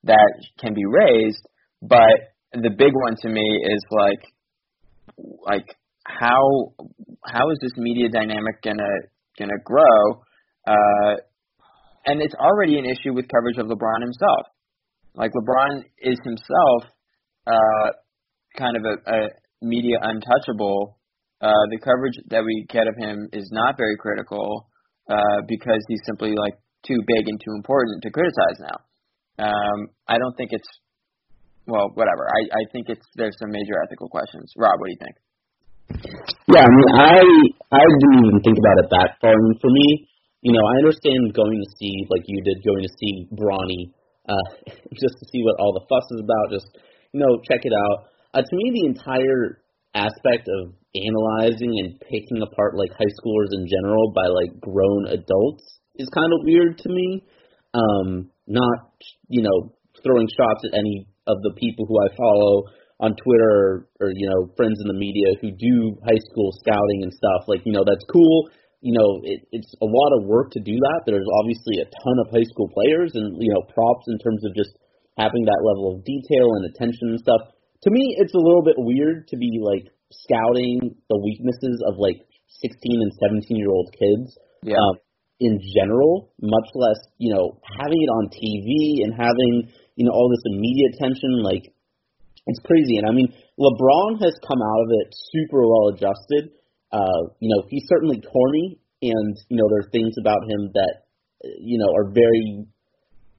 that 0.07 0.33
can 0.61 0.75
be 0.75 0.85
raised, 0.85 1.47
but 1.83 2.35
the 2.53 2.71
big 2.71 2.93
one 2.95 3.17
to 3.23 3.29
me 3.29 3.65
is 3.65 3.83
like 3.91 4.23
like 5.47 5.77
how 6.05 6.73
how 7.25 7.51
is 7.51 7.59
this 7.61 7.73
media 7.77 8.09
dynamic 8.09 8.63
gonna 8.63 8.95
gonna 9.39 9.61
grow? 9.65 10.23
Uh, 10.67 11.17
and 12.07 12.23
it's 12.23 12.35
already 12.35 12.79
an 12.79 12.85
issue 12.85 13.13
with 13.13 13.27
coverage 13.29 13.59
of 13.59 13.67
LeBron 13.67 14.01
himself. 14.01 14.47
Like 15.15 15.33
LeBron 15.33 15.83
is 15.99 16.19
himself 16.25 16.83
uh, 17.47 17.91
kind 18.57 18.77
of 18.77 18.83
a, 18.85 19.11
a 19.11 19.29
media 19.63 19.97
untouchable. 20.01 20.99
Uh, 21.41 21.53
the 21.71 21.79
coverage 21.79 22.15
that 22.29 22.45
we 22.45 22.67
get 22.69 22.87
of 22.87 22.95
him 22.99 23.29
is 23.33 23.49
not 23.53 23.77
very 23.77 23.97
critical 23.99 24.69
uh, 25.11 25.43
because 25.49 25.83
he's 25.89 26.01
simply 26.07 26.31
like 26.31 26.55
too 26.87 26.97
big 27.07 27.29
and 27.29 27.41
too 27.41 27.53
important 27.55 28.03
to 28.03 28.11
criticize 28.11 28.59
now. 28.61 28.79
Um, 29.39 29.93
I 30.09 30.19
don't 30.19 30.35
think 30.37 30.53
it's 30.53 30.69
well, 31.67 31.91
whatever. 31.95 32.31
I, 32.31 32.41
I 32.47 32.63
think 32.71 32.87
it's 32.89 33.05
there's 33.17 33.35
some 33.43 33.51
major 33.51 33.75
ethical 33.83 34.09
questions. 34.09 34.53
Rob, 34.57 34.79
what 34.79 34.87
do 34.87 34.95
you 34.95 35.03
think? 35.03 35.17
Yeah, 36.47 36.63
I 36.63 36.71
mean, 36.71 36.91
I 36.95 37.19
I 37.75 37.83
didn't 37.83 38.23
even 38.23 38.39
think 38.43 38.59
about 38.59 38.79
it 38.83 38.89
that 38.91 39.11
far. 39.21 39.35
And 39.35 39.59
for 39.61 39.71
me, 39.71 40.07
you 40.43 40.53
know, 40.55 40.63
I 40.63 40.75
understand 40.87 41.35
going 41.35 41.59
to 41.59 41.71
see 41.79 42.07
like 42.09 42.23
you 42.27 42.39
did, 42.43 42.63
going 42.63 42.83
to 42.87 42.93
see 42.99 43.27
Bronny, 43.35 43.91
uh, 44.31 44.47
just 45.03 45.19
to 45.19 45.25
see 45.31 45.43
what 45.43 45.59
all 45.59 45.75
the 45.75 45.87
fuss 45.91 46.07
is 46.15 46.23
about. 46.23 46.55
Just 46.55 46.71
you 47.13 47.21
know, 47.21 47.43
check 47.51 47.67
it 47.67 47.75
out. 47.75 48.15
Uh, 48.35 48.43
to 48.43 48.55
me, 48.55 48.71
the 48.79 48.87
entire 48.87 49.63
aspect 49.95 50.47
of 50.47 50.77
analyzing 50.95 51.73
and 51.83 51.99
picking 52.01 52.41
apart 52.43 52.77
like 52.77 52.93
high 52.93 53.11
schoolers 53.19 53.51
in 53.53 53.67
general 53.67 54.13
by 54.15 54.27
like 54.29 54.61
grown 54.61 55.09
adults 55.09 55.65
is 55.97 56.09
kind 56.15 56.31
of 56.33 56.45
weird 56.45 56.79
to 56.79 56.89
me. 56.89 57.25
Um, 57.75 58.31
not 58.47 58.95
you 59.29 59.43
know 59.43 59.75
throwing 60.03 60.29
shots 60.29 60.63
at 60.65 60.79
any 60.79 61.07
of 61.27 61.43
the 61.43 61.55
people 61.59 61.87
who 61.87 61.99
I 61.99 62.09
follow 62.17 62.71
on 62.99 63.13
Twitter 63.19 63.53
or, 63.53 63.71
or 64.01 64.09
you 64.15 64.29
know 64.31 64.53
friends 64.57 64.79
in 64.81 64.89
the 64.89 64.99
media 64.99 65.37
who 65.41 65.51
do 65.53 65.99
high 66.07 66.23
school 66.31 66.51
scouting 66.63 67.03
and 67.03 67.13
stuff. 67.13 67.47
Like 67.47 67.63
you 67.65 67.73
know 67.73 67.85
that's 67.85 68.05
cool. 68.11 68.51
You 68.81 68.95
know 68.95 69.21
it, 69.25 69.47
it's 69.53 69.73
a 69.83 69.89
lot 69.89 70.11
of 70.19 70.29
work 70.29 70.53
to 70.53 70.61
do 70.61 70.75
that. 70.75 71.05
There's 71.07 71.27
obviously 71.43 71.83
a 71.83 71.89
ton 71.91 72.17
of 72.25 72.33
high 72.33 72.47
school 72.47 72.71
players 72.73 73.13
and 73.15 73.37
you 73.43 73.53
know 73.53 73.63
props 73.73 74.07
in 74.09 74.19
terms 74.19 74.45
of 74.47 74.55
just 74.55 74.73
having 75.19 75.49
that 75.49 75.65
level 75.65 75.97
of 75.97 76.05
detail 76.05 76.55
and 76.61 76.69
attention 76.69 77.17
and 77.17 77.21
stuff 77.21 77.57
to 77.87 77.91
me, 77.91 78.17
it's 78.19 78.35
a 78.35 78.39
little 78.39 78.63
bit 78.63 78.75
weird 78.79 79.29
to 79.29 79.37
be 79.37 79.61
like 79.63 79.93
scouting 80.11 80.97
the 81.09 81.19
weaknesses 81.23 81.83
of 81.87 81.95
like 81.99 82.19
16 82.63 82.75
and 82.83 83.13
17 83.47 83.57
year 83.57 83.71
old 83.71 83.93
kids. 83.93 84.39
Yeah. 84.63 84.75
Um, 84.75 84.99
in 85.41 85.61
general, 85.77 86.33
much 86.41 86.69
less, 86.75 86.99
you 87.19 87.35
know, 87.35 87.61
having 87.79 88.01
it 88.01 88.11
on 88.11 88.29
TV 88.33 89.05
and 89.05 89.13
having, 89.13 89.69
you 89.97 90.07
know, 90.07 90.13
all 90.13 90.31
this 90.31 90.45
immediate 90.53 90.97
attention, 90.97 91.43
like, 91.43 91.73
it's 92.47 92.61
crazy. 92.65 92.97
And 92.97 93.07
I 93.07 93.13
mean, 93.13 93.29
LeBron 93.59 94.23
has 94.23 94.35
come 94.47 94.63
out 94.63 94.83
of 94.85 94.91
it 95.03 95.15
super 95.33 95.67
well 95.67 95.93
adjusted. 95.93 96.57
Uh, 96.93 97.35
you 97.41 97.51
know, 97.53 97.67
he's 97.69 97.85
certainly 97.89 98.21
corny, 98.21 98.81
and, 99.03 99.37
you 99.49 99.57
know, 99.59 99.69
there 99.69 99.85
are 99.85 99.91
things 99.91 100.15
about 100.19 100.41
him 100.49 100.71
that, 100.73 101.05
you 101.61 101.79
know, 101.79 101.93
are 101.93 102.09
very, 102.09 102.65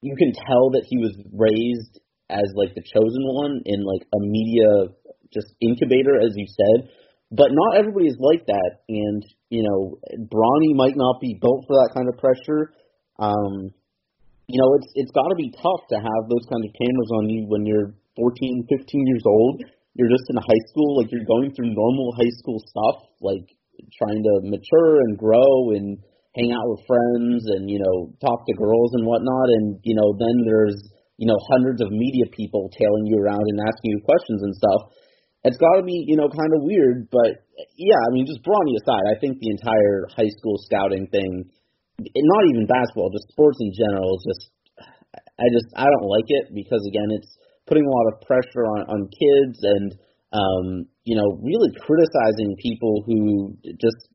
you 0.01 0.15
can 0.15 0.33
tell 0.33 0.71
that 0.71 0.85
he 0.85 0.97
was 0.97 1.17
raised 1.33 1.99
as 2.29 2.45
like 2.55 2.75
the 2.75 2.83
chosen 2.83 3.23
one 3.23 3.61
in 3.65 3.83
like 3.83 4.05
a 4.13 4.19
media 4.19 4.93
just 5.33 5.47
incubator, 5.61 6.19
as 6.19 6.33
you 6.35 6.45
said. 6.45 6.89
But 7.31 7.49
not 7.51 7.77
everybody 7.77 8.07
is 8.07 8.17
like 8.19 8.45
that, 8.47 8.83
and 8.87 9.23
you 9.49 9.63
know, 9.63 9.99
Bronny 10.27 10.75
might 10.75 10.95
not 10.95 11.21
be 11.21 11.37
built 11.39 11.65
for 11.67 11.75
that 11.79 11.93
kind 11.95 12.07
of 12.09 12.19
pressure. 12.19 12.73
Um, 13.19 13.71
you 14.47 14.59
know, 14.59 14.69
it's 14.79 14.89
it's 14.95 15.11
got 15.11 15.27
to 15.27 15.35
be 15.35 15.51
tough 15.51 15.83
to 15.91 15.97
have 15.99 16.23
those 16.31 16.47
kinds 16.47 16.65
of 16.67 16.73
cameras 16.75 17.11
on 17.19 17.29
you 17.29 17.47
when 17.47 17.65
you're 17.65 17.95
14, 18.15 18.67
15 18.69 19.07
years 19.07 19.25
old. 19.25 19.63
You're 19.95 20.11
just 20.11 20.29
in 20.29 20.37
high 20.37 20.63
school, 20.71 21.01
like 21.01 21.11
you're 21.11 21.25
going 21.25 21.51
through 21.55 21.73
normal 21.73 22.13
high 22.15 22.33
school 22.37 22.61
stuff, 22.61 23.09
like 23.19 23.45
trying 23.97 24.21
to 24.21 24.33
mature 24.45 25.01
and 25.01 25.17
grow 25.17 25.73
and 25.73 25.97
hang 26.37 26.53
out 26.53 26.69
with 26.69 26.85
friends 26.85 27.43
and 27.49 27.69
you 27.69 27.81
know 27.81 28.13
talk 28.21 28.45
to 28.45 28.53
girls 28.55 28.93
and 28.93 29.05
whatnot. 29.05 29.47
And 29.57 29.79
you 29.83 29.95
know, 29.95 30.15
then 30.15 30.45
there's 30.45 30.77
you 31.17 31.25
know, 31.25 31.37
hundreds 31.49 31.81
of 31.81 31.89
media 31.89 32.29
people 32.31 32.69
tailing 32.77 33.05
you 33.09 33.17
around 33.17 33.41
and 33.41 33.59
asking 33.59 33.97
you 33.97 34.01
questions 34.05 34.41
and 34.41 34.53
stuff. 34.53 34.81
It's 35.47 35.57
got 35.57 35.79
to 35.79 35.83
be, 35.83 36.03
you 36.05 36.19
know, 36.19 36.27
kind 36.27 36.51
of 36.53 36.61
weird, 36.61 37.07
but 37.09 37.47
yeah, 37.79 37.97
I 37.97 38.09
mean, 38.11 38.27
just 38.27 38.43
Bronny 38.43 38.75
aside, 38.77 39.05
I 39.09 39.17
think 39.17 39.39
the 39.39 39.49
entire 39.49 40.05
high 40.11 40.29
school 40.37 40.59
scouting 40.67 41.07
thing, 41.07 41.49
not 41.99 42.43
even 42.51 42.67
basketball, 42.67 43.09
just 43.09 43.31
sports 43.31 43.57
in 43.63 43.71
general, 43.73 44.19
is 44.19 44.23
just, 44.27 44.43
I 45.17 45.45
just, 45.49 45.69
I 45.73 45.87
don't 45.87 46.09
like 46.11 46.27
it 46.27 46.53
because 46.53 46.83
again, 46.85 47.09
it's 47.17 47.31
putting 47.65 47.85
a 47.85 47.93
lot 47.93 48.13
of 48.13 48.21
pressure 48.27 48.63
on 48.63 48.81
on 48.87 48.99
kids 49.09 49.57
and, 49.63 49.87
um, 50.33 50.65
you 51.03 51.15
know, 51.15 51.39
really 51.41 51.71
criticizing 51.81 52.57
people 52.61 53.03
who 53.05 53.55
just 53.79 54.11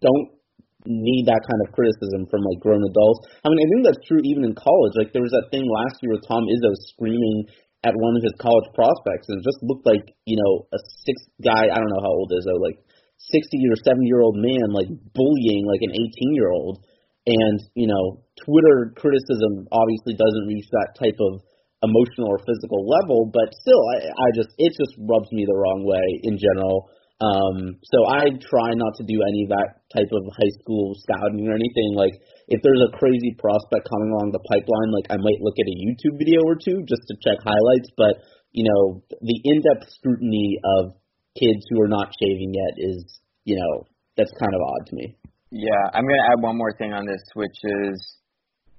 don't 0.00 0.38
need 0.86 1.26
that 1.26 1.42
kind 1.42 1.60
of 1.66 1.74
criticism 1.74 2.24
from 2.30 2.40
like 2.46 2.62
grown 2.62 2.80
adults. 2.80 3.26
I 3.44 3.50
mean, 3.50 3.60
I 3.60 3.68
think 3.68 3.82
that's 3.84 4.08
true 4.08 4.22
even 4.24 4.44
in 4.44 4.54
college. 4.54 4.94
Like 4.96 5.12
there 5.12 5.24
was 5.24 5.34
that 5.34 5.50
thing 5.50 5.66
last 5.66 6.00
year 6.00 6.16
with 6.16 6.24
Tom 6.24 6.46
Izzo 6.46 6.72
screaming 6.94 7.50
at 7.88 7.96
one 7.96 8.12
of 8.12 8.22
his 8.22 8.36
college 8.36 8.68
prospects, 8.76 9.32
and 9.32 9.40
it 9.40 9.48
just 9.48 9.64
looked 9.64 9.88
like 9.88 10.04
you 10.28 10.36
know 10.36 10.68
a 10.68 10.78
six 11.08 11.16
guy. 11.40 11.72
I 11.72 11.76
don't 11.80 11.88
know 11.88 12.04
how 12.04 12.12
old 12.12 12.28
Izzo, 12.28 12.60
like 12.60 12.76
sixty 13.16 13.56
or 13.64 13.80
seventy 13.80 14.06
year 14.12 14.20
old 14.20 14.36
man, 14.36 14.68
like 14.76 14.92
bullying 15.16 15.64
like 15.64 15.80
an 15.80 15.96
eighteen 15.96 16.36
year 16.36 16.52
old. 16.52 16.84
And 17.24 17.58
you 17.72 17.88
know, 17.88 18.24
Twitter 18.44 18.92
criticism 18.96 19.68
obviously 19.72 20.16
doesn't 20.16 20.48
reach 20.48 20.68
that 20.72 20.96
type 21.00 21.16
of 21.16 21.40
emotional 21.80 22.28
or 22.28 22.40
physical 22.42 22.84
level, 22.84 23.30
but 23.32 23.54
still, 23.54 23.82
I, 23.96 23.96
I 24.12 24.28
just 24.36 24.52
it 24.60 24.72
just 24.76 24.94
rubs 25.08 25.32
me 25.32 25.48
the 25.48 25.56
wrong 25.56 25.84
way 25.88 26.04
in 26.28 26.36
general. 26.36 26.92
Um, 27.18 27.82
so 27.82 27.98
I 28.06 28.30
try 28.38 28.78
not 28.78 28.94
to 29.02 29.04
do 29.04 29.18
any 29.26 29.42
of 29.42 29.50
that 29.50 29.82
type 29.90 30.06
of 30.14 30.22
high 30.38 30.54
school 30.62 30.94
scouting 31.02 31.50
or 31.50 31.58
anything. 31.58 31.98
Like 31.98 32.14
if 32.46 32.62
there's 32.62 32.82
a 32.86 32.94
crazy 32.94 33.34
prospect 33.34 33.90
coming 33.90 34.14
along 34.14 34.30
the 34.30 34.44
pipeline, 34.46 34.90
like 34.94 35.10
I 35.10 35.18
might 35.18 35.42
look 35.42 35.58
at 35.58 35.66
a 35.66 35.76
YouTube 35.82 36.14
video 36.14 36.46
or 36.46 36.54
two 36.54 36.86
just 36.86 37.02
to 37.10 37.14
check 37.18 37.42
highlights. 37.42 37.90
But 37.98 38.22
you 38.54 38.64
know, 38.70 39.02
the 39.10 39.38
in-depth 39.44 39.90
scrutiny 39.98 40.58
of 40.78 40.94
kids 41.34 41.66
who 41.70 41.82
are 41.82 41.90
not 41.90 42.14
shaving 42.22 42.54
yet 42.54 42.74
is, 42.78 43.20
you 43.44 43.58
know, 43.58 43.86
that's 44.16 44.32
kind 44.38 44.54
of 44.54 44.60
odd 44.62 44.86
to 44.86 44.94
me. 44.94 45.16
Yeah, 45.50 45.90
I'm 45.92 46.06
gonna 46.06 46.26
add 46.30 46.42
one 46.42 46.56
more 46.56 46.72
thing 46.78 46.92
on 46.92 47.06
this, 47.06 47.22
which 47.34 47.58
is 47.64 47.98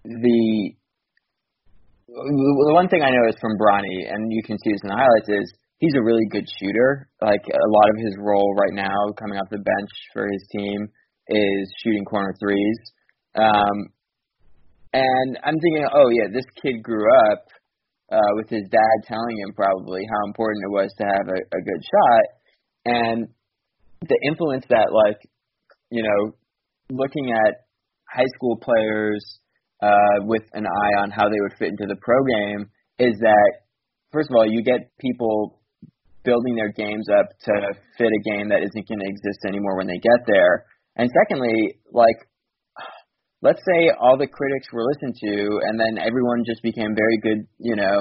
the 0.03 0.71
the 2.07 2.73
one 2.73 2.87
thing 2.87 3.03
I 3.03 3.11
know 3.11 3.27
is 3.27 3.35
from 3.39 3.57
Bronny, 3.59 4.07
and 4.09 4.31
you 4.31 4.41
can 4.43 4.57
see 4.63 4.71
this 4.71 4.81
in 4.83 4.89
the 4.89 4.95
highlights, 4.95 5.29
is 5.29 5.53
he's 5.79 5.95
a 5.95 6.03
really 6.03 6.27
good 6.29 6.45
shooter. 6.59 7.09
Like 7.21 7.43
a 7.47 7.69
lot 7.71 7.89
of 7.89 7.97
his 7.97 8.15
role 8.19 8.53
right 8.55 8.75
now, 8.75 9.11
coming 9.17 9.39
off 9.39 9.49
the 9.49 9.57
bench 9.57 9.91
for 10.13 10.27
his 10.31 10.45
team, 10.51 10.87
is 11.27 11.73
shooting 11.83 12.05
corner 12.05 12.35
threes. 12.39 12.79
Um, 13.35 13.89
and 14.93 15.39
I'm 15.43 15.59
thinking, 15.59 15.87
oh 15.93 16.09
yeah, 16.09 16.27
this 16.31 16.45
kid 16.61 16.83
grew 16.83 17.05
up 17.31 17.45
uh, 18.11 18.31
with 18.35 18.49
his 18.49 18.67
dad 18.69 18.97
telling 19.07 19.37
him 19.37 19.53
probably 19.55 20.01
how 20.09 20.27
important 20.27 20.63
it 20.65 20.71
was 20.71 20.91
to 20.97 21.03
have 21.05 21.27
a, 21.27 21.39
a 21.57 21.61
good 21.61 21.83
shot, 21.83 22.25
and 22.85 23.27
the 24.01 24.19
influence 24.27 24.65
that 24.69 24.87
like, 24.91 25.19
you 25.91 26.03
know, 26.03 26.33
looking 26.89 27.31
at 27.31 27.65
high 28.07 28.29
school 28.35 28.57
players 28.57 29.23
uh, 29.83 30.25
with 30.25 30.43
an 30.53 30.65
eye 30.65 31.01
on 31.01 31.11
how 31.11 31.29
they 31.29 31.39
would 31.41 31.53
fit 31.59 31.69
into 31.69 31.85
the 31.87 31.99
pro 32.01 32.15
game 32.23 32.69
is 32.97 33.15
that 33.19 33.51
first 34.11 34.29
of 34.29 34.35
all, 34.35 34.49
you 34.49 34.63
get 34.63 34.91
people 34.99 35.58
building 36.23 36.55
their 36.55 36.71
games 36.71 37.07
up 37.09 37.27
to 37.45 37.53
fit 37.97 38.11
a 38.11 38.29
game 38.29 38.49
that 38.49 38.63
isn't 38.63 38.87
going 38.87 38.99
to 38.99 39.07
exist 39.07 39.39
anymore 39.47 39.77
when 39.77 39.87
they 39.87 39.97
get 39.97 40.21
there. 40.27 40.65
And 40.95 41.09
secondly, 41.23 41.79
like 41.91 42.17
let's 43.41 43.63
say 43.63 43.91
all 43.99 44.17
the 44.17 44.27
critics 44.27 44.67
were 44.73 44.83
listened 44.83 45.15
to 45.15 45.59
and 45.63 45.79
then 45.79 45.97
everyone 45.97 46.43
just 46.45 46.61
became 46.61 46.91
very 46.95 47.17
good, 47.23 47.47
you 47.57 47.75
know, 47.75 47.97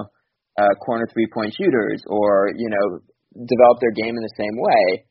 uh, 0.59 0.75
corner 0.85 1.07
three 1.12 1.29
point 1.33 1.55
shooters 1.55 2.03
or, 2.07 2.51
you 2.57 2.69
know, 2.69 2.99
develop 3.35 3.79
their 3.81 3.95
game 3.95 4.16
in 4.16 4.23
the 4.23 4.37
same 4.37 4.57
way, 4.59 5.05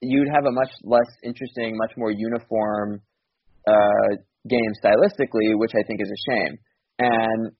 you'd 0.00 0.32
have 0.32 0.46
a 0.46 0.52
much 0.52 0.70
less 0.84 1.10
interesting, 1.22 1.76
much 1.76 1.92
more 1.96 2.10
uniform 2.10 3.02
uh, 3.68 4.16
game 4.48 4.72
stylistically, 4.82 5.52
which 5.56 5.72
I 5.74 5.82
think 5.86 6.00
is 6.00 6.08
a 6.08 6.32
shame. 6.32 6.58
And 6.98 7.52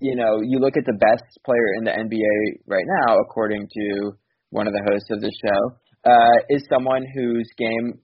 you 0.00 0.16
know, 0.16 0.40
you 0.42 0.58
look 0.58 0.76
at 0.76 0.84
the 0.84 0.98
best 1.00 1.24
player 1.46 1.78
in 1.78 1.84
the 1.84 1.90
NBA 1.90 2.60
right 2.66 2.84
now, 3.06 3.16
according 3.18 3.68
to 3.72 4.12
one 4.54 4.70
of 4.70 4.72
the 4.72 4.86
hosts 4.86 5.10
of 5.10 5.18
the 5.18 5.34
show, 5.42 5.60
uh, 6.06 6.38
is 6.48 6.62
someone 6.70 7.02
whose 7.02 7.50
game 7.58 7.98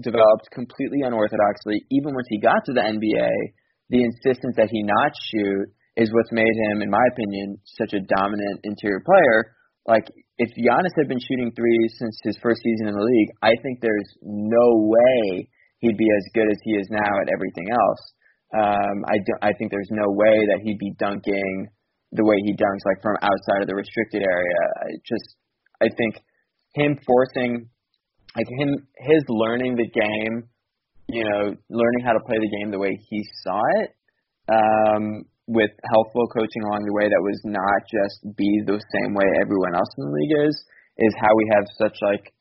developed 0.00 0.48
completely 0.48 1.04
unorthodoxly. 1.04 1.84
Even 1.92 2.16
once 2.16 2.26
he 2.32 2.40
got 2.40 2.64
to 2.64 2.72
the 2.72 2.80
NBA, 2.80 3.28
the 3.92 4.00
insistence 4.00 4.56
that 4.56 4.72
he 4.72 4.80
not 4.80 5.12
shoot 5.28 5.68
is 6.00 6.08
what's 6.16 6.32
made 6.32 6.48
him, 6.48 6.80
in 6.80 6.88
my 6.88 7.04
opinion, 7.12 7.60
such 7.76 7.92
a 7.92 8.00
dominant 8.00 8.64
interior 8.64 9.04
player. 9.04 9.52
Like, 9.84 10.08
if 10.40 10.48
Giannis 10.56 10.96
had 10.96 11.12
been 11.12 11.20
shooting 11.20 11.52
threes 11.52 11.92
since 12.00 12.16
his 12.24 12.40
first 12.40 12.64
season 12.64 12.88
in 12.88 12.96
the 12.96 13.04
league, 13.04 13.30
I 13.44 13.52
think 13.60 13.84
there's 13.84 14.08
no 14.24 14.88
way 14.88 15.48
he'd 15.84 16.00
be 16.00 16.08
as 16.08 16.24
good 16.32 16.48
as 16.48 16.56
he 16.64 16.72
is 16.80 16.88
now 16.88 17.12
at 17.20 17.28
everything 17.28 17.68
else. 17.68 18.02
Um, 18.56 18.96
I 19.04 19.20
don't, 19.20 19.42
I 19.44 19.52
think 19.52 19.68
there's 19.68 19.92
no 19.92 20.08
way 20.08 20.36
that 20.56 20.64
he'd 20.64 20.80
be 20.80 20.96
dunking 20.96 21.68
the 22.12 22.24
way 22.24 22.36
he 22.44 22.56
dunks, 22.56 22.84
like 22.88 23.02
from 23.02 23.16
outside 23.20 23.60
of 23.60 23.68
the 23.68 23.76
restricted 23.76 24.22
area. 24.22 24.62
I 24.80 24.88
just, 25.04 25.36
I 25.82 25.88
think 25.98 26.14
him 26.74 26.98
forcing, 27.04 27.68
like 28.36 28.46
him, 28.58 28.86
his 28.96 29.22
learning 29.28 29.76
the 29.76 29.90
game, 29.90 30.48
you 31.08 31.24
know, 31.24 31.52
learning 31.68 32.02
how 32.04 32.12
to 32.12 32.20
play 32.24 32.38
the 32.38 32.50
game 32.58 32.70
the 32.70 32.78
way 32.78 32.96
he 33.10 33.20
saw 33.42 33.60
it, 33.82 33.90
um, 34.48 35.24
with 35.46 35.70
helpful 35.90 36.26
coaching 36.32 36.62
along 36.62 36.86
the 36.86 36.94
way 36.94 37.10
that 37.10 37.20
was 37.20 37.40
not 37.44 37.82
just 37.90 38.36
be 38.36 38.62
the 38.64 38.78
same 38.78 39.12
way 39.14 39.26
everyone 39.42 39.74
else 39.74 39.90
in 39.98 40.04
the 40.06 40.14
league 40.14 40.48
is, 40.48 40.56
is 40.98 41.12
how 41.20 41.34
we 41.36 41.50
have 41.52 41.66
such 41.76 41.96
like 42.00 42.32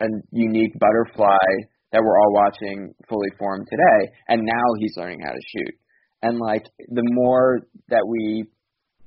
a 0.00 0.06
unique 0.30 0.78
butterfly 0.78 1.48
that 1.90 2.02
we're 2.04 2.18
all 2.18 2.32
watching 2.34 2.94
fully 3.08 3.30
formed 3.38 3.66
today. 3.70 4.12
And 4.28 4.44
now 4.44 4.66
he's 4.78 4.94
learning 4.96 5.20
how 5.24 5.32
to 5.32 5.40
shoot. 5.56 5.74
And 6.22 6.38
like 6.38 6.64
the 6.88 7.06
more 7.14 7.60
that 7.88 8.06
we 8.06 8.44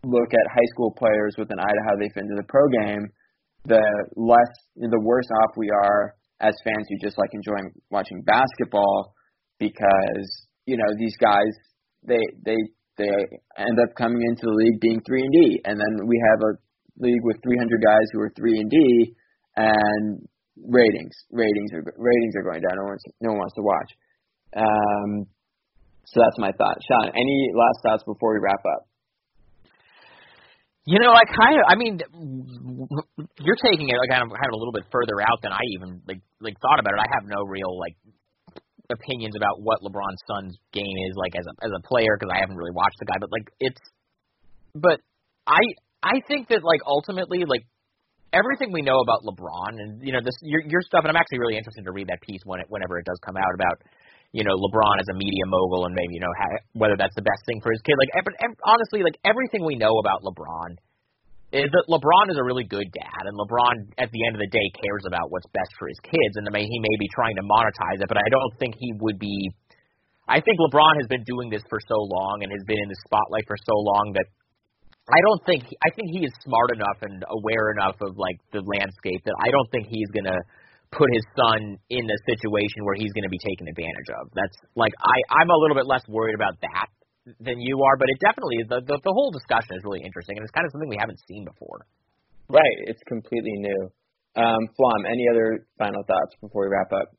look 0.03 0.33
at 0.33 0.51
high 0.51 0.69
school 0.73 0.91
players 0.97 1.35
with 1.37 1.51
an 1.51 1.59
eye 1.59 1.71
to 1.71 1.83
how 1.87 1.95
they 1.95 2.09
fit 2.13 2.23
into 2.23 2.35
the 2.35 2.49
pro 2.49 2.67
game, 2.83 3.11
the 3.65 3.81
less, 4.15 4.53
the 4.75 4.99
worse 4.99 5.27
off 5.43 5.57
we 5.57 5.69
are 5.69 6.15
as 6.39 6.55
fans 6.63 6.87
who 6.89 6.97
just 7.05 7.17
like 7.17 7.29
enjoying 7.33 7.71
watching 7.89 8.21
basketball 8.23 9.13
because 9.59 10.47
you 10.65 10.77
know 10.77 10.89
these 10.97 11.15
guys 11.17 11.53
they 12.07 12.21
they 12.43 12.57
they 12.97 13.09
end 13.57 13.77
up 13.79 13.95
coming 13.95 14.21
into 14.27 14.41
the 14.43 14.57
league 14.57 14.79
being 14.81 15.01
three 15.05 15.21
and 15.21 15.31
D, 15.31 15.61
and 15.65 15.79
then 15.79 16.07
we 16.07 16.21
have 16.31 16.39
a 16.41 16.53
league 16.99 17.23
with 17.23 17.37
300 17.43 17.81
guys 17.81 18.07
who 18.13 18.19
are 18.21 18.33
three 18.35 18.59
and 18.59 18.69
D, 18.69 19.15
and 19.55 20.27
ratings. 20.57 21.15
Ratings 21.31 21.71
are 21.73 21.83
ratings 21.97 22.35
are 22.35 22.43
going 22.43 22.61
down. 22.61 22.77
No 22.77 22.85
one's 22.89 23.03
no 23.21 23.29
one 23.31 23.39
wants 23.39 23.55
to 23.55 23.61
watch. 23.61 23.91
Um, 24.57 25.25
so 26.05 26.19
that's 26.19 26.37
my 26.37 26.51
thought. 26.51 26.77
Sean, 26.87 27.09
any 27.15 27.49
last 27.55 27.79
thoughts 27.83 28.03
before 28.03 28.33
we 28.33 28.39
wrap 28.43 28.61
up? 28.65 28.90
You 30.85 30.97
know, 30.97 31.13
I 31.13 31.21
kind 31.29 31.55
of, 31.61 31.65
I 31.69 31.75
mean, 31.77 32.01
you're 33.37 33.61
taking 33.61 33.89
it 33.89 33.95
kind 34.09 34.25
of, 34.25 34.33
kind 34.33 34.49
of 34.49 34.55
a 34.55 34.57
little 34.57 34.73
bit 34.73 34.89
further 34.89 35.21
out 35.21 35.37
than 35.45 35.53
I 35.53 35.61
even 35.77 36.01
like 36.07 36.21
like 36.41 36.57
thought 36.57 36.79
about 36.81 36.97
it. 36.97 37.01
I 37.05 37.09
have 37.13 37.29
no 37.29 37.45
real 37.45 37.77
like 37.77 37.93
opinions 38.89 39.35
about 39.37 39.61
what 39.61 39.79
LeBron's 39.85 40.19
son's 40.25 40.57
game 40.73 40.97
is 41.07 41.13
like 41.15 41.37
as 41.37 41.45
a 41.45 41.53
as 41.61 41.71
a 41.71 41.81
player 41.85 42.17
because 42.17 42.33
I 42.33 42.41
haven't 42.41 42.57
really 42.57 42.73
watched 42.73 42.97
the 42.97 43.05
guy, 43.05 43.17
but 43.21 43.29
like 43.29 43.47
it's, 43.59 43.81
but 44.73 44.97
I 45.45 45.61
I 46.01 46.17
think 46.27 46.49
that 46.49 46.65
like 46.65 46.81
ultimately 46.85 47.45
like 47.45 47.61
everything 48.33 48.73
we 48.73 48.81
know 48.81 48.99
about 49.05 49.21
LeBron 49.21 49.77
and 49.77 50.01
you 50.01 50.13
know 50.13 50.21
this 50.25 50.35
your 50.41 50.65
your 50.65 50.81
stuff, 50.81 51.05
and 51.05 51.13
I'm 51.13 51.19
actually 51.19 51.39
really 51.39 51.57
interested 51.57 51.85
to 51.85 51.93
read 51.93 52.09
that 52.09 52.25
piece 52.25 52.41
when 52.43 52.59
it 52.59 52.65
whenever 52.69 52.97
it 52.97 53.05
does 53.05 53.19
come 53.21 53.37
out 53.37 53.53
about 53.53 53.85
you 54.31 54.43
know 54.43 54.55
LeBron 54.55 54.95
as 54.99 55.07
a 55.11 55.17
media 55.17 55.45
mogul 55.47 55.85
and 55.85 55.93
maybe 55.95 56.15
you 56.15 56.23
know 56.23 56.35
how, 56.39 56.49
whether 56.73 56.95
that's 56.95 57.15
the 57.15 57.25
best 57.25 57.43
thing 57.45 57.59
for 57.59 57.71
his 57.71 57.81
kid. 57.83 57.95
Like, 57.99 58.11
but 58.23 58.35
honestly, 58.63 59.03
like 59.03 59.19
everything 59.23 59.63
we 59.63 59.75
know 59.75 59.99
about 59.99 60.23
LeBron 60.23 60.79
is 61.51 61.67
that 61.67 61.85
LeBron 61.91 62.31
is 62.31 62.39
a 62.39 62.45
really 62.47 62.63
good 62.63 62.87
dad, 62.95 63.27
and 63.27 63.35
LeBron 63.35 63.91
at 63.99 64.07
the 64.11 64.21
end 64.23 64.39
of 64.39 64.41
the 64.41 64.47
day 64.47 64.67
cares 64.79 65.03
about 65.03 65.27
what's 65.35 65.47
best 65.51 65.71
for 65.75 65.91
his 65.91 65.99
kids, 65.99 66.39
and 66.39 66.47
may, 66.47 66.63
he 66.63 66.79
may 66.79 66.95
be 66.95 67.11
trying 67.11 67.35
to 67.35 67.43
monetize 67.43 67.99
it, 67.99 68.07
but 68.07 68.15
I 68.15 68.27
don't 68.31 68.55
think 68.55 68.79
he 68.79 68.95
would 69.03 69.19
be. 69.19 69.51
I 70.31 70.39
think 70.39 70.63
LeBron 70.63 70.95
has 70.95 71.11
been 71.11 71.27
doing 71.27 71.51
this 71.51 71.63
for 71.67 71.83
so 71.83 71.99
long 71.99 72.39
and 72.39 72.55
has 72.55 72.63
been 72.63 72.79
in 72.79 72.87
the 72.87 72.95
spotlight 73.03 73.43
for 73.51 73.59
so 73.59 73.75
long 73.75 74.15
that 74.15 74.31
I 75.11 75.19
don't 75.27 75.43
think 75.43 75.67
I 75.83 75.91
think 75.91 76.07
he 76.15 76.23
is 76.23 76.31
smart 76.39 76.71
enough 76.71 76.99
and 77.03 77.19
aware 77.27 77.75
enough 77.75 77.99
of 77.99 78.15
like 78.15 78.39
the 78.55 78.63
landscape 78.63 79.19
that 79.27 79.35
I 79.43 79.51
don't 79.51 79.67
think 79.75 79.91
he's 79.91 80.07
gonna 80.15 80.39
put 80.91 81.07
his 81.15 81.25
son 81.39 81.79
in 81.89 82.03
a 82.03 82.19
situation 82.27 82.83
where 82.83 82.95
he's 82.95 83.11
gonna 83.15 83.31
be 83.31 83.39
taken 83.39 83.67
advantage 83.67 84.09
of. 84.15 84.27
That's 84.35 84.57
like 84.75 84.91
I 84.99 85.41
I'm 85.41 85.49
a 85.49 85.59
little 85.59 85.75
bit 85.75 85.87
less 85.87 86.03
worried 86.07 86.35
about 86.35 86.59
that 86.61 86.87
than 87.39 87.59
you 87.59 87.79
are, 87.83 87.95
but 87.95 88.11
it 88.11 88.19
definitely 88.19 88.63
the 88.67 88.79
the, 88.83 88.97
the 88.99 89.13
whole 89.15 89.31
discussion 89.31 89.79
is 89.79 89.83
really 89.83 90.03
interesting 90.03 90.37
and 90.37 90.43
it's 90.43 90.53
kind 90.53 90.67
of 90.67 90.71
something 90.71 90.91
we 90.91 90.99
haven't 90.99 91.19
seen 91.27 91.47
before. 91.47 91.87
Right, 92.51 92.77
it's 92.91 93.01
completely 93.07 93.55
new. 93.63 93.81
Um, 94.35 94.67
Flom, 94.75 95.07
any 95.07 95.27
other 95.31 95.67
final 95.79 96.03
thoughts 96.03 96.35
before 96.39 96.67
we 96.67 96.71
wrap 96.71 96.91
up? 96.91 97.15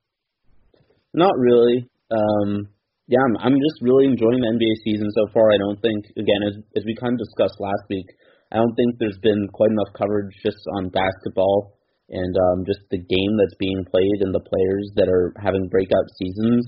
Not 1.12 1.32
really. 1.36 1.89
Um, 2.12 2.69
yeah, 3.09 3.20
I'm, 3.20 3.36
I'm 3.53 3.57
just 3.57 3.81
really 3.81 4.05
enjoying 4.05 4.40
the 4.40 4.53
NBA 4.53 4.74
season 4.85 5.09
so 5.12 5.32
far. 5.32 5.53
I 5.53 5.61
don't 5.61 5.81
think, 5.81 6.05
again, 6.16 6.40
as 6.49 6.57
as 6.77 6.85
we 6.85 6.97
kind 6.97 7.12
of 7.12 7.20
discussed 7.20 7.61
last 7.61 7.85
week, 7.89 8.09
I 8.53 8.57
don't 8.57 8.73
think 8.77 8.97
there's 8.97 9.20
been 9.20 9.49
quite 9.53 9.73
enough 9.73 9.93
coverage 9.97 10.32
just 10.44 10.61
on 10.77 10.89
basketball 10.93 11.77
and 12.12 12.32
um, 12.36 12.68
just 12.68 12.84
the 12.93 13.01
game 13.01 13.32
that's 13.40 13.56
being 13.56 13.82
played 13.89 14.20
and 14.20 14.36
the 14.36 14.44
players 14.44 14.86
that 15.01 15.09
are 15.09 15.32
having 15.40 15.72
breakout 15.72 16.06
seasons. 16.20 16.62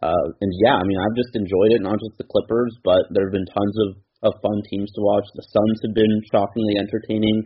Uh, 0.00 0.28
and 0.40 0.52
yeah, 0.64 0.76
I 0.76 0.84
mean, 0.84 0.96
I've 1.00 1.16
just 1.16 1.36
enjoyed 1.36 1.76
it, 1.76 1.84
not 1.84 2.00
just 2.00 2.16
the 2.16 2.28
Clippers, 2.28 2.72
but 2.84 3.04
there 3.12 3.28
have 3.28 3.36
been 3.36 3.48
tons 3.48 3.76
of, 3.88 3.90
of 4.28 4.42
fun 4.44 4.60
teams 4.68 4.92
to 4.92 5.00
watch. 5.04 5.24
The 5.36 5.48
Suns 5.52 5.78
have 5.84 5.94
been 5.96 6.14
shockingly 6.32 6.76
entertaining. 6.80 7.44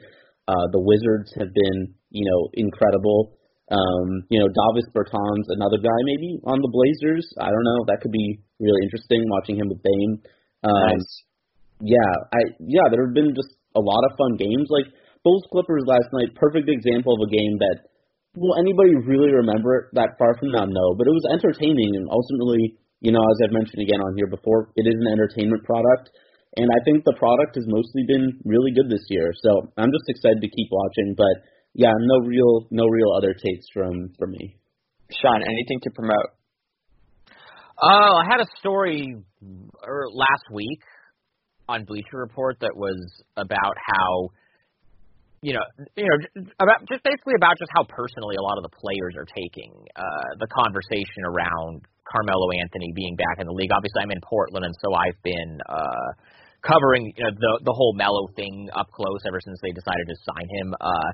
Uh, 0.51 0.66
the 0.74 0.82
Wizards 0.82 1.31
have 1.39 1.51
been, 1.55 1.94
you 2.10 2.27
know, 2.27 2.51
incredible. 2.55 3.39
Um, 3.70 4.27
you 4.35 4.43
know, 4.43 4.51
Davis 4.51 4.90
Bertans, 4.90 5.47
another 5.55 5.78
guy 5.78 5.98
maybe 6.02 6.43
on 6.43 6.59
the 6.59 6.74
Blazers. 6.74 7.22
I 7.39 7.55
don't 7.55 7.62
know. 7.62 7.86
That 7.86 8.02
could 8.02 8.10
be 8.10 8.43
really 8.59 8.82
interesting 8.82 9.22
watching 9.31 9.62
him 9.62 9.70
with 9.70 9.78
Bane. 9.78 10.18
Um, 10.66 10.98
nice. 10.98 11.10
Yeah, 11.78 12.12
I 12.35 12.40
yeah, 12.59 12.90
there 12.90 13.06
have 13.06 13.14
been 13.14 13.31
just 13.31 13.55
a 13.78 13.81
lot 13.81 14.02
of 14.10 14.18
fun 14.18 14.35
games. 14.36 14.66
Like 14.68 14.90
Bulls 15.22 15.44
Clippers 15.52 15.84
last 15.86 16.09
night, 16.12 16.34
perfect 16.34 16.68
example 16.68 17.14
of 17.14 17.20
a 17.26 17.30
game 17.30 17.59
that 17.60 17.90
will 18.36 18.56
anybody 18.56 18.94
really 18.94 19.32
remember 19.32 19.76
it 19.76 19.84
that 19.94 20.16
far 20.18 20.36
from 20.38 20.52
now? 20.52 20.64
No, 20.64 20.94
but 20.97 21.06
it 21.06 21.14
was 21.14 21.26
entertaining 21.28 21.97
and 21.98 22.09
ultimately, 22.09 22.78
you 23.01 23.12
know, 23.12 23.20
as 23.20 23.38
I've 23.44 23.56
mentioned 23.56 23.82
again 23.82 24.01
on 24.01 24.16
here 24.16 24.28
before, 24.28 24.72
it 24.76 24.86
is 24.88 24.97
an 24.97 25.12
entertainment 25.12 25.64
product. 25.64 26.10
and 26.56 26.66
I 26.66 26.80
think 26.84 27.05
the 27.05 27.14
product 27.18 27.55
has 27.55 27.66
mostly 27.68 28.05
been 28.06 28.40
really 28.44 28.72
good 28.72 28.90
this 28.90 29.05
year. 29.09 29.30
So 29.42 29.70
I'm 29.76 29.92
just 29.92 30.09
excited 30.09 30.40
to 30.40 30.51
keep 30.51 30.68
watching. 30.70 31.14
But 31.16 31.47
yeah, 31.74 31.92
no 31.94 32.26
real 32.26 32.66
no 32.70 32.84
real 32.86 33.12
other 33.16 33.34
takes 33.34 33.66
from 33.72 34.10
from 34.18 34.32
me. 34.32 34.56
Sean, 35.10 35.42
anything 35.42 35.80
to 35.82 35.90
promote? 35.90 36.30
Oh, 37.82 38.20
I 38.20 38.24
had 38.30 38.40
a 38.40 38.48
story 38.59 39.16
er, 39.86 40.06
last 40.12 40.44
week 40.52 40.80
on 41.68 41.84
Bleacher 41.84 42.18
Report 42.18 42.59
that 42.60 42.76
was 42.76 42.98
about 43.36 43.74
how 43.78 44.28
you 45.43 45.57
know, 45.57 45.65
you 45.97 46.05
know, 46.05 46.45
about 46.61 46.85
just 46.85 47.01
basically 47.01 47.33
about 47.33 47.57
just 47.57 47.73
how 47.73 47.85
personally 47.89 48.37
a 48.37 48.45
lot 48.45 48.61
of 48.61 48.65
the 48.65 48.75
players 48.77 49.17
are 49.17 49.25
taking 49.25 49.73
uh, 49.97 50.31
the 50.37 50.47
conversation 50.53 51.25
around 51.25 51.81
Carmelo 52.05 52.53
Anthony 52.61 52.93
being 52.93 53.17
back 53.17 53.41
in 53.41 53.49
the 53.49 53.57
league. 53.57 53.73
Obviously, 53.73 54.05
I'm 54.05 54.12
in 54.12 54.21
Portland, 54.21 54.69
and 54.69 54.77
so 54.85 54.93
I've 54.93 55.17
been 55.25 55.65
uh, 55.65 56.09
covering 56.61 57.17
you 57.17 57.25
know, 57.25 57.33
the 57.33 57.73
the 57.73 57.73
whole 57.73 57.97
Melo 57.97 58.29
thing 58.37 58.69
up 58.77 58.93
close 58.93 59.25
ever 59.25 59.41
since 59.41 59.57
they 59.65 59.73
decided 59.73 60.12
to 60.12 60.17
sign 60.29 60.47
him. 60.61 60.69
Uh, 60.77 61.11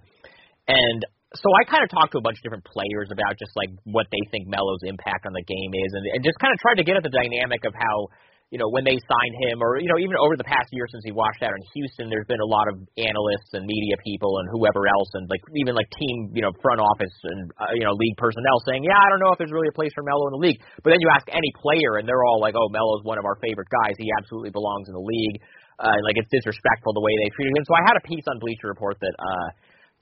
and 0.75 1.07
so 1.31 1.47
I 1.55 1.63
kind 1.71 1.87
of 1.87 1.91
talked 1.95 2.11
to 2.15 2.19
a 2.19 2.25
bunch 2.25 2.43
of 2.43 2.43
different 2.43 2.67
players 2.67 3.15
about 3.15 3.39
just 3.39 3.55
like 3.55 3.71
what 3.87 4.11
they 4.11 4.23
think 4.35 4.51
Melo's 4.51 4.83
impact 4.83 5.27
on 5.31 5.39
the 5.39 5.47
game 5.47 5.71
is, 5.71 5.91
and, 5.95 6.03
and 6.19 6.21
just 6.27 6.39
kind 6.43 6.51
of 6.51 6.59
tried 6.59 6.83
to 6.83 6.87
get 6.87 6.99
at 6.99 7.07
the 7.07 7.15
dynamic 7.15 7.63
of 7.63 7.79
how 7.79 8.11
you 8.55 8.63
know, 8.63 8.71
when 8.71 8.87
they 8.87 8.95
signed 8.95 9.35
him, 9.43 9.59
or 9.59 9.83
you 9.83 9.91
know, 9.91 9.99
even 9.99 10.15
over 10.23 10.39
the 10.39 10.47
past 10.47 10.71
year 10.71 10.87
since 10.87 11.03
he 11.03 11.11
washed 11.11 11.43
out 11.43 11.51
in 11.51 11.63
Houston, 11.75 12.07
there's 12.07 12.29
been 12.31 12.39
a 12.39 12.47
lot 12.47 12.71
of 12.71 12.79
analysts 12.95 13.51
and 13.59 13.67
media 13.67 13.99
people 14.07 14.39
and 14.39 14.47
whoever 14.55 14.87
else, 14.87 15.11
and 15.19 15.27
like 15.27 15.43
even 15.59 15.75
like 15.75 15.91
team, 15.99 16.31
you 16.31 16.47
know, 16.47 16.55
front 16.63 16.79
office 16.79 17.17
and 17.27 17.51
uh, 17.59 17.75
you 17.75 17.83
know, 17.83 17.91
league 17.99 18.15
personnel 18.15 18.63
saying, 18.71 18.87
yeah, 18.87 18.95
I 18.95 19.07
don't 19.11 19.19
know 19.19 19.35
if 19.35 19.39
there's 19.43 19.51
really 19.51 19.69
a 19.69 19.75
place 19.75 19.91
for 19.99 20.07
Melo 20.07 20.31
in 20.31 20.35
the 20.39 20.45
league. 20.47 20.63
But 20.87 20.95
then 20.95 21.03
you 21.03 21.11
ask 21.11 21.27
any 21.35 21.51
player, 21.59 21.99
and 21.99 22.07
they're 22.07 22.23
all 22.23 22.39
like, 22.39 22.55
oh, 22.55 22.71
Melo's 22.71 23.03
one 23.03 23.19
of 23.19 23.27
our 23.27 23.35
favorite 23.43 23.69
guys. 23.69 23.99
He 23.99 24.07
absolutely 24.15 24.55
belongs 24.55 24.87
in 24.87 24.95
the 24.95 25.03
league. 25.03 25.43
Uh, 25.77 25.99
like 26.07 26.17
it's 26.17 26.31
disrespectful 26.33 26.95
the 26.97 27.05
way 27.05 27.13
they 27.21 27.29
treated 27.37 27.53
him. 27.53 27.67
So 27.67 27.75
I 27.77 27.83
had 27.85 27.99
a 27.99 28.05
piece 28.07 28.25
on 28.31 28.39
Bleacher 28.39 28.71
Report 28.71 28.97
that. 29.03 29.15
uh 29.19 29.51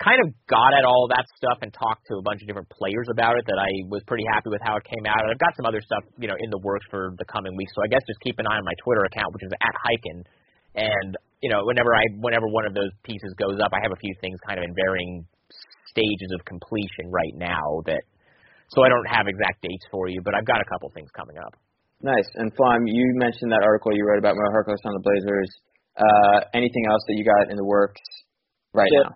kind 0.03 0.19
of 0.23 0.35
got 0.51 0.75
at 0.75 0.85
all 0.85 1.07
that 1.15 1.25
stuff 1.39 1.63
and 1.63 1.71
talked 1.71 2.03
to 2.11 2.19
a 2.19 2.25
bunch 2.25 2.43
of 2.43 2.47
different 2.51 2.69
players 2.71 3.07
about 3.11 3.39
it 3.39 3.47
that 3.47 3.59
I 3.59 3.71
was 3.89 4.03
pretty 4.11 4.27
happy 4.27 4.51
with 4.51 4.61
how 4.63 4.75
it 4.77 4.85
came 4.85 5.07
out. 5.07 5.23
And 5.23 5.31
I've 5.31 5.39
got 5.43 5.55
some 5.55 5.67
other 5.67 5.81
stuff, 5.81 6.03
you 6.19 6.27
know, 6.27 6.35
in 6.39 6.51
the 6.51 6.59
works 6.59 6.85
for 6.91 7.15
the 7.17 7.25
coming 7.31 7.55
weeks. 7.55 7.73
So 7.79 7.83
I 7.83 7.89
guess 7.89 8.03
just 8.07 8.19
keep 8.21 8.35
an 8.43 8.47
eye 8.51 8.59
on 8.59 8.67
my 8.67 8.75
Twitter 8.83 9.07
account, 9.07 9.31
which 9.33 9.47
is 9.47 9.55
at 9.55 9.75
Highkin. 9.79 10.19
And, 10.75 11.11
you 11.41 11.49
know, 11.49 11.63
whenever 11.63 11.95
I 11.95 12.03
whenever 12.19 12.51
one 12.51 12.67
of 12.67 12.75
those 12.75 12.91
pieces 13.07 13.31
goes 13.39 13.63
up, 13.63 13.71
I 13.71 13.79
have 13.87 13.95
a 13.95 14.01
few 14.03 14.15
things 14.19 14.35
kind 14.43 14.59
of 14.59 14.67
in 14.67 14.75
varying 14.75 15.23
stages 15.87 16.35
of 16.35 16.43
completion 16.45 17.07
right 17.15 17.35
now 17.39 17.87
that 17.87 18.03
so 18.75 18.83
I 18.83 18.91
don't 18.91 19.07
have 19.07 19.31
exact 19.31 19.63
dates 19.63 19.87
for 19.95 20.09
you, 20.11 20.19
but 20.25 20.35
I've 20.35 20.47
got 20.49 20.59
a 20.59 20.67
couple 20.67 20.91
things 20.91 21.07
coming 21.15 21.39
up. 21.39 21.55
Nice. 22.03 22.27
And 22.35 22.51
Flom, 22.59 22.87
you 22.91 23.07
mentioned 23.15 23.53
that 23.53 23.63
article 23.63 23.95
you 23.95 24.03
wrote 24.03 24.19
about 24.19 24.35
Mo 24.35 24.51
Harkless 24.51 24.83
on 24.85 24.93
the 24.99 25.05
Blazers. 25.07 25.51
Uh, 25.95 26.39
anything 26.53 26.85
else 26.91 27.03
that 27.07 27.15
you 27.15 27.23
got 27.25 27.51
in 27.51 27.57
the 27.57 27.65
works 27.65 28.03
right 28.75 28.91
Yeah. 28.91 29.09
now? 29.09 29.15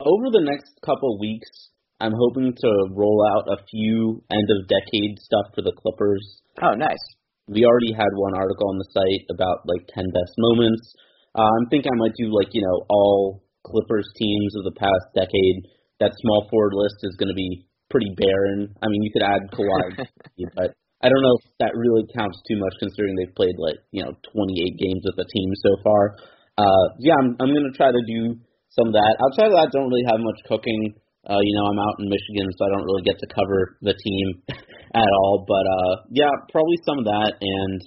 Over 0.00 0.32
the 0.32 0.40
next 0.40 0.80
couple 0.80 1.20
weeks, 1.20 1.52
I'm 2.00 2.16
hoping 2.16 2.56
to 2.56 2.70
roll 2.96 3.20
out 3.36 3.52
a 3.52 3.60
few 3.68 4.24
end 4.32 4.48
of 4.48 4.64
decade 4.64 5.20
stuff 5.20 5.52
for 5.52 5.60
the 5.60 5.76
Clippers. 5.76 6.24
Oh, 6.64 6.72
nice. 6.72 7.04
We 7.48 7.68
already 7.68 7.92
had 7.92 8.08
one 8.16 8.32
article 8.32 8.72
on 8.72 8.80
the 8.80 8.88
site 8.96 9.28
about 9.28 9.68
like 9.68 9.84
10 9.92 10.08
best 10.08 10.32
moments. 10.40 10.96
Uh, 11.36 11.44
I'm 11.44 11.68
thinking 11.68 11.92
I 11.92 12.00
might 12.00 12.16
do 12.16 12.32
like, 12.32 12.48
you 12.56 12.64
know, 12.64 12.88
all 12.88 13.44
Clippers 13.68 14.08
teams 14.16 14.56
of 14.56 14.64
the 14.72 14.80
past 14.80 15.04
decade. 15.12 15.68
That 16.00 16.16
small 16.16 16.48
forward 16.48 16.72
list 16.72 17.04
is 17.04 17.20
going 17.20 17.28
to 17.28 17.36
be 17.36 17.68
pretty 17.92 18.08
barren. 18.16 18.72
I 18.80 18.88
mean, 18.88 19.04
you 19.04 19.12
could 19.12 19.26
add 19.26 19.52
Kawhi, 19.52 20.08
but 20.56 20.72
I 21.04 21.12
don't 21.12 21.20
know 21.20 21.36
if 21.36 21.52
that 21.60 21.76
really 21.76 22.08
counts 22.16 22.40
too 22.48 22.56
much 22.56 22.72
considering 22.80 23.20
they've 23.20 23.36
played 23.36 23.60
like, 23.60 23.84
you 23.92 24.00
know, 24.00 24.16
28 24.32 24.80
games 24.80 25.04
with 25.04 25.20
the 25.20 25.28
team 25.28 25.50
so 25.60 25.76
far. 25.84 26.16
Uh, 26.56 26.86
yeah, 27.04 27.20
I'm, 27.20 27.36
I'm 27.36 27.52
going 27.52 27.68
to 27.68 27.76
try 27.76 27.92
to 27.92 28.04
do 28.08 28.40
some 28.74 28.90
of 28.90 28.94
that. 28.94 29.12
Outside 29.18 29.50
of 29.50 29.56
that, 29.58 29.68
I 29.68 29.72
don't 29.74 29.90
really 29.90 30.06
have 30.06 30.20
much 30.22 30.40
cooking. 30.46 30.94
Uh, 31.26 31.42
you 31.42 31.52
know, 31.52 31.66
I'm 31.68 31.80
out 31.82 32.00
in 32.00 32.08
Michigan, 32.08 32.48
so 32.56 32.64
I 32.64 32.70
don't 32.72 32.86
really 32.86 33.04
get 33.04 33.18
to 33.20 33.28
cover 33.34 33.76
the 33.82 33.92
team 33.92 34.26
at 34.94 35.10
all. 35.20 35.44
But 35.46 35.64
uh, 35.66 35.92
yeah, 36.10 36.32
probably 36.48 36.78
some 36.86 36.98
of 36.98 37.06
that, 37.06 37.36
and 37.40 37.80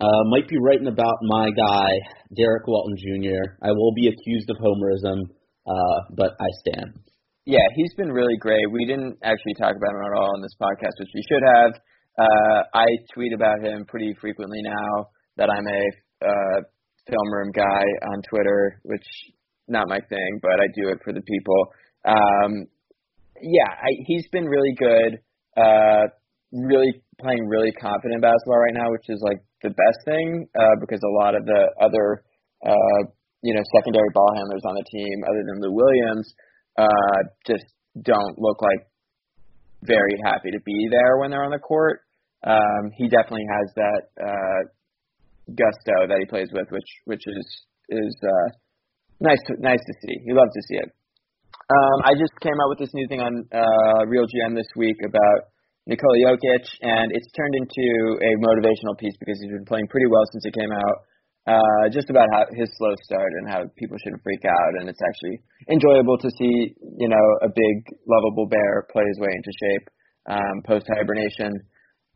uh, 0.00 0.22
might 0.28 0.48
be 0.48 0.58
writing 0.60 0.90
about 0.90 1.16
my 1.22 1.48
guy 1.50 1.90
Derrick 2.36 2.66
Walton 2.66 2.98
Jr. 2.98 3.56
I 3.62 3.70
will 3.72 3.94
be 3.94 4.10
accused 4.10 4.50
of 4.50 4.58
homerism, 4.58 5.30
uh, 5.66 5.98
but 6.16 6.34
I 6.40 6.50
stand. 6.66 6.98
Yeah, 7.46 7.64
he's 7.76 7.94
been 7.94 8.10
really 8.10 8.36
great. 8.40 8.64
We 8.72 8.86
didn't 8.86 9.18
actually 9.22 9.54
talk 9.54 9.76
about 9.76 9.92
him 9.94 10.04
at 10.12 10.16
all 10.16 10.32
on 10.34 10.42
this 10.42 10.56
podcast, 10.60 10.96
which 10.98 11.12
we 11.14 11.22
should 11.28 11.44
have. 11.44 11.72
Uh, 12.18 12.62
I 12.72 12.86
tweet 13.12 13.32
about 13.32 13.60
him 13.62 13.84
pretty 13.86 14.14
frequently 14.20 14.60
now 14.62 15.08
that 15.36 15.50
I'm 15.50 15.66
a 15.66 15.82
uh, 16.24 16.60
film 17.06 17.32
room 17.32 17.52
guy 17.52 17.84
on 18.12 18.22
Twitter, 18.30 18.80
which 18.84 19.04
not 19.68 19.88
my 19.88 20.00
thing, 20.08 20.38
but 20.42 20.60
I 20.60 20.66
do 20.74 20.88
it 20.90 20.98
for 21.04 21.12
the 21.12 21.22
people. 21.22 21.60
Um, 22.04 22.66
yeah, 23.40 23.70
I, 23.72 23.90
he's 24.06 24.26
been 24.32 24.44
really 24.44 24.74
good. 24.78 25.20
Uh, 25.56 26.08
really 26.52 27.02
playing 27.20 27.46
really 27.46 27.72
confident 27.72 28.22
basketball 28.22 28.58
right 28.58 28.74
now, 28.74 28.90
which 28.90 29.08
is 29.08 29.20
like 29.22 29.38
the 29.62 29.70
best 29.70 30.00
thing 30.04 30.46
uh, 30.54 30.76
because 30.80 31.00
a 31.02 31.14
lot 31.22 31.34
of 31.34 31.44
the 31.44 31.70
other 31.80 32.22
uh, 32.64 33.00
you 33.42 33.54
know 33.54 33.62
secondary 33.74 34.10
ball 34.14 34.30
handlers 34.34 34.62
on 34.66 34.74
the 34.74 34.86
team, 34.90 35.24
other 35.26 35.42
than 35.46 35.60
Lou 35.60 35.74
Williams, 35.74 36.34
uh, 36.78 37.18
just 37.46 37.64
don't 38.02 38.38
look 38.38 38.62
like 38.62 38.86
very 39.82 40.16
happy 40.24 40.50
to 40.50 40.60
be 40.64 40.88
there 40.90 41.18
when 41.18 41.30
they're 41.30 41.44
on 41.44 41.50
the 41.50 41.58
court. 41.58 42.00
Um, 42.46 42.90
he 42.96 43.08
definitely 43.08 43.46
has 43.50 43.68
that 43.76 44.02
uh, 44.20 44.60
gusto 45.48 46.08
that 46.08 46.18
he 46.18 46.26
plays 46.26 46.48
with, 46.52 46.66
which 46.70 46.90
which 47.04 47.22
is 47.26 47.46
is 47.88 48.16
uh, 48.22 48.48
nice 49.20 49.42
to 49.46 49.52
nice 49.60 49.82
to 49.82 49.94
see. 50.02 50.16
You 50.24 50.34
love 50.34 50.48
to 50.52 50.62
see 50.68 50.78
it. 50.78 50.90
Um, 51.64 51.98
I 52.04 52.12
just 52.14 52.34
came 52.44 52.56
out 52.60 52.68
with 52.68 52.78
this 52.78 52.92
new 52.92 53.08
thing 53.08 53.20
on 53.20 53.32
uh, 53.48 54.00
Real 54.06 54.28
GM 54.28 54.54
this 54.54 54.68
week 54.76 54.96
about 55.00 55.48
Nikola 55.86 56.16
Jokic, 56.20 56.64
and 56.84 57.08
it's 57.12 57.30
turned 57.32 57.54
into 57.56 57.86
a 58.20 58.30
motivational 58.40 58.96
piece 58.98 59.16
because 59.20 59.40
he's 59.40 59.52
been 59.52 59.64
playing 59.64 59.88
pretty 59.88 60.06
well 60.08 60.24
since 60.32 60.44
it 60.44 60.54
came 60.56 60.72
out. 60.72 60.96
Uh, 61.44 61.92
just 61.92 62.08
about 62.08 62.24
how 62.32 62.44
his 62.56 62.68
slow 62.80 62.92
start 63.04 63.28
and 63.36 63.48
how 63.48 63.60
people 63.76 63.96
shouldn't 64.00 64.22
freak 64.24 64.44
out, 64.48 64.72
and 64.80 64.88
it's 64.88 65.00
actually 65.04 65.36
enjoyable 65.68 66.16
to 66.16 66.28
see, 66.40 66.72
you 66.96 67.08
know, 67.08 67.26
a 67.44 67.48
big 67.48 67.76
lovable 68.08 68.48
bear 68.48 68.88
play 68.90 69.04
his 69.04 69.18
way 69.20 69.28
into 69.28 69.52
shape 69.60 69.84
um, 70.28 70.62
post 70.64 70.86
hibernation. 70.96 71.52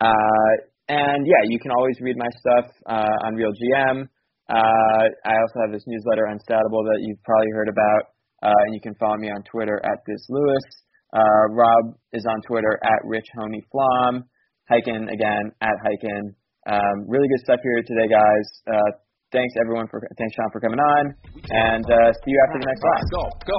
Uh, 0.01 0.53
and 0.89 1.27
yeah, 1.27 1.45
you 1.45 1.59
can 1.61 1.71
always 1.71 1.97
read 2.01 2.17
my 2.17 2.29
stuff 2.41 2.73
uh, 2.87 3.27
on 3.29 3.35
Real 3.35 3.53
GM. 3.53 4.09
Uh, 4.49 5.05
I 5.29 5.35
also 5.37 5.61
have 5.61 5.73
this 5.73 5.85
newsletter, 5.87 6.25
Unstatable, 6.33 6.83
that 6.89 7.01
you've 7.05 7.23
probably 7.23 7.53
heard 7.53 7.69
about, 7.69 8.03
uh, 8.43 8.65
and 8.67 8.75
you 8.75 8.81
can 8.81 8.95
follow 8.97 9.17
me 9.17 9.29
on 9.29 9.43
Twitter 9.45 9.81
at 9.85 10.01
this 10.07 10.25
Lewis. 10.29 10.65
Uh, 11.13 11.45
Rob 11.53 11.97
is 12.13 12.25
on 12.29 12.41
Twitter 12.43 12.79
at 12.83 13.01
Rich 13.05 13.27
Homie 13.37 13.65
Flom. 13.71 14.25
Highkin 14.71 15.13
again 15.13 15.53
at 15.61 15.77
Highkin. 15.85 16.35
Um, 16.69 17.09
really 17.09 17.29
good 17.29 17.41
stuff 17.45 17.61
here 17.63 17.83
today, 17.87 18.09
guys. 18.09 18.47
Uh, 18.69 18.91
thanks 19.33 19.55
everyone 19.61 19.87
for 19.89 20.01
thanks 20.19 20.35
Sean 20.37 20.51
for 20.53 20.61
coming 20.61 20.79
on, 20.81 21.15
and 21.49 21.85
uh, 21.85 22.13
see 22.13 22.33
you 22.33 22.41
after 22.49 22.61
the 22.61 22.67
next 22.69 22.83
round. 22.85 23.05
Go, 23.09 23.25
go. 23.49 23.59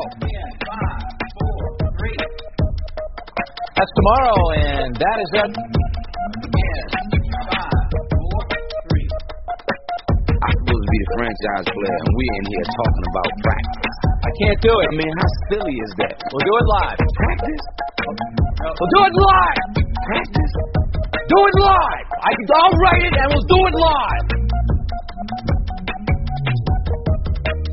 That's 3.77 3.93
tomorrow, 3.95 4.37
and 4.53 4.95
that 4.95 5.17
is 5.21 5.29
it. 5.41 7.08
Be 10.89 10.97
the 10.99 11.09
franchise 11.21 11.67
player, 11.69 11.99
and 12.01 12.13
we're 12.17 12.35
in 12.41 12.45
here 12.49 12.65
talking 12.65 13.05
about 13.13 13.29
practice. 13.45 13.95
I 14.09 14.31
can't 14.41 14.59
do 14.65 14.73
it. 14.73 14.87
I 14.89 14.95
mean, 14.97 15.13
how 15.13 15.29
silly 15.53 15.75
is 15.77 15.91
that? 16.01 16.15
We'll 16.33 16.45
do 16.49 16.53
it 16.57 16.67
live. 16.69 16.99
Practice? 16.99 17.63
We'll 18.59 18.91
do 18.93 19.01
it 19.05 19.15
live. 19.21 19.65
Practice? 19.85 20.53
Do 21.13 21.39
it 21.45 21.57
live. 21.61 22.05
I 22.09 22.31
can, 22.33 22.45
I'll 22.57 22.75
write 22.81 23.03
it, 23.05 23.13
and 23.21 23.27
we'll 23.29 23.49
do 23.49 23.59
it 23.69 23.75
live. 23.77 24.25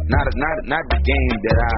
Not, 0.07 0.27
not, 0.39 0.57
not 0.71 0.85
the 0.93 1.01
game 1.03 1.35
that 1.51 1.59
I 1.59 1.75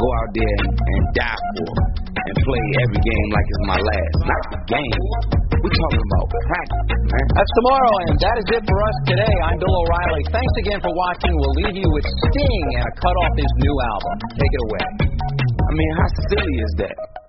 go 0.00 0.06
out 0.06 0.30
there 0.32 0.58
and 0.64 1.04
die 1.12 1.44
for 1.60 1.70
and 2.16 2.36
play 2.42 2.64
every 2.82 3.00
game 3.04 3.28
like 3.34 3.46
it's 3.46 3.64
my 3.68 3.80
last. 3.80 4.16
Not 4.24 4.42
the 4.54 4.60
game. 4.70 5.45
We're 5.56 5.72
talking 5.72 6.04
about 6.04 6.26
practice, 6.28 7.02
man. 7.08 7.26
That's 7.32 7.52
tomorrow, 7.64 7.94
and 8.04 8.16
that 8.20 8.36
is 8.44 8.48
it 8.60 8.62
for 8.68 8.78
us 8.84 8.96
today. 9.08 9.34
I'm 9.48 9.56
Bill 9.56 9.72
O'Reilly. 9.72 10.22
Thanks 10.28 10.54
again 10.60 10.80
for 10.84 10.92
watching. 10.92 11.32
We'll 11.32 11.56
leave 11.64 11.76
you 11.80 11.88
with 11.96 12.04
Sting 12.04 12.66
and 12.76 12.84
a 12.84 12.92
cut 13.00 13.16
off 13.24 13.34
his 13.40 13.52
new 13.64 13.76
album. 13.88 14.14
Take 14.36 14.52
it 14.52 14.62
away. 14.68 14.84
I 15.56 15.70
mean, 15.72 15.92
how 15.96 16.08
silly 16.28 16.56
is 16.60 16.72
that? 16.84 17.25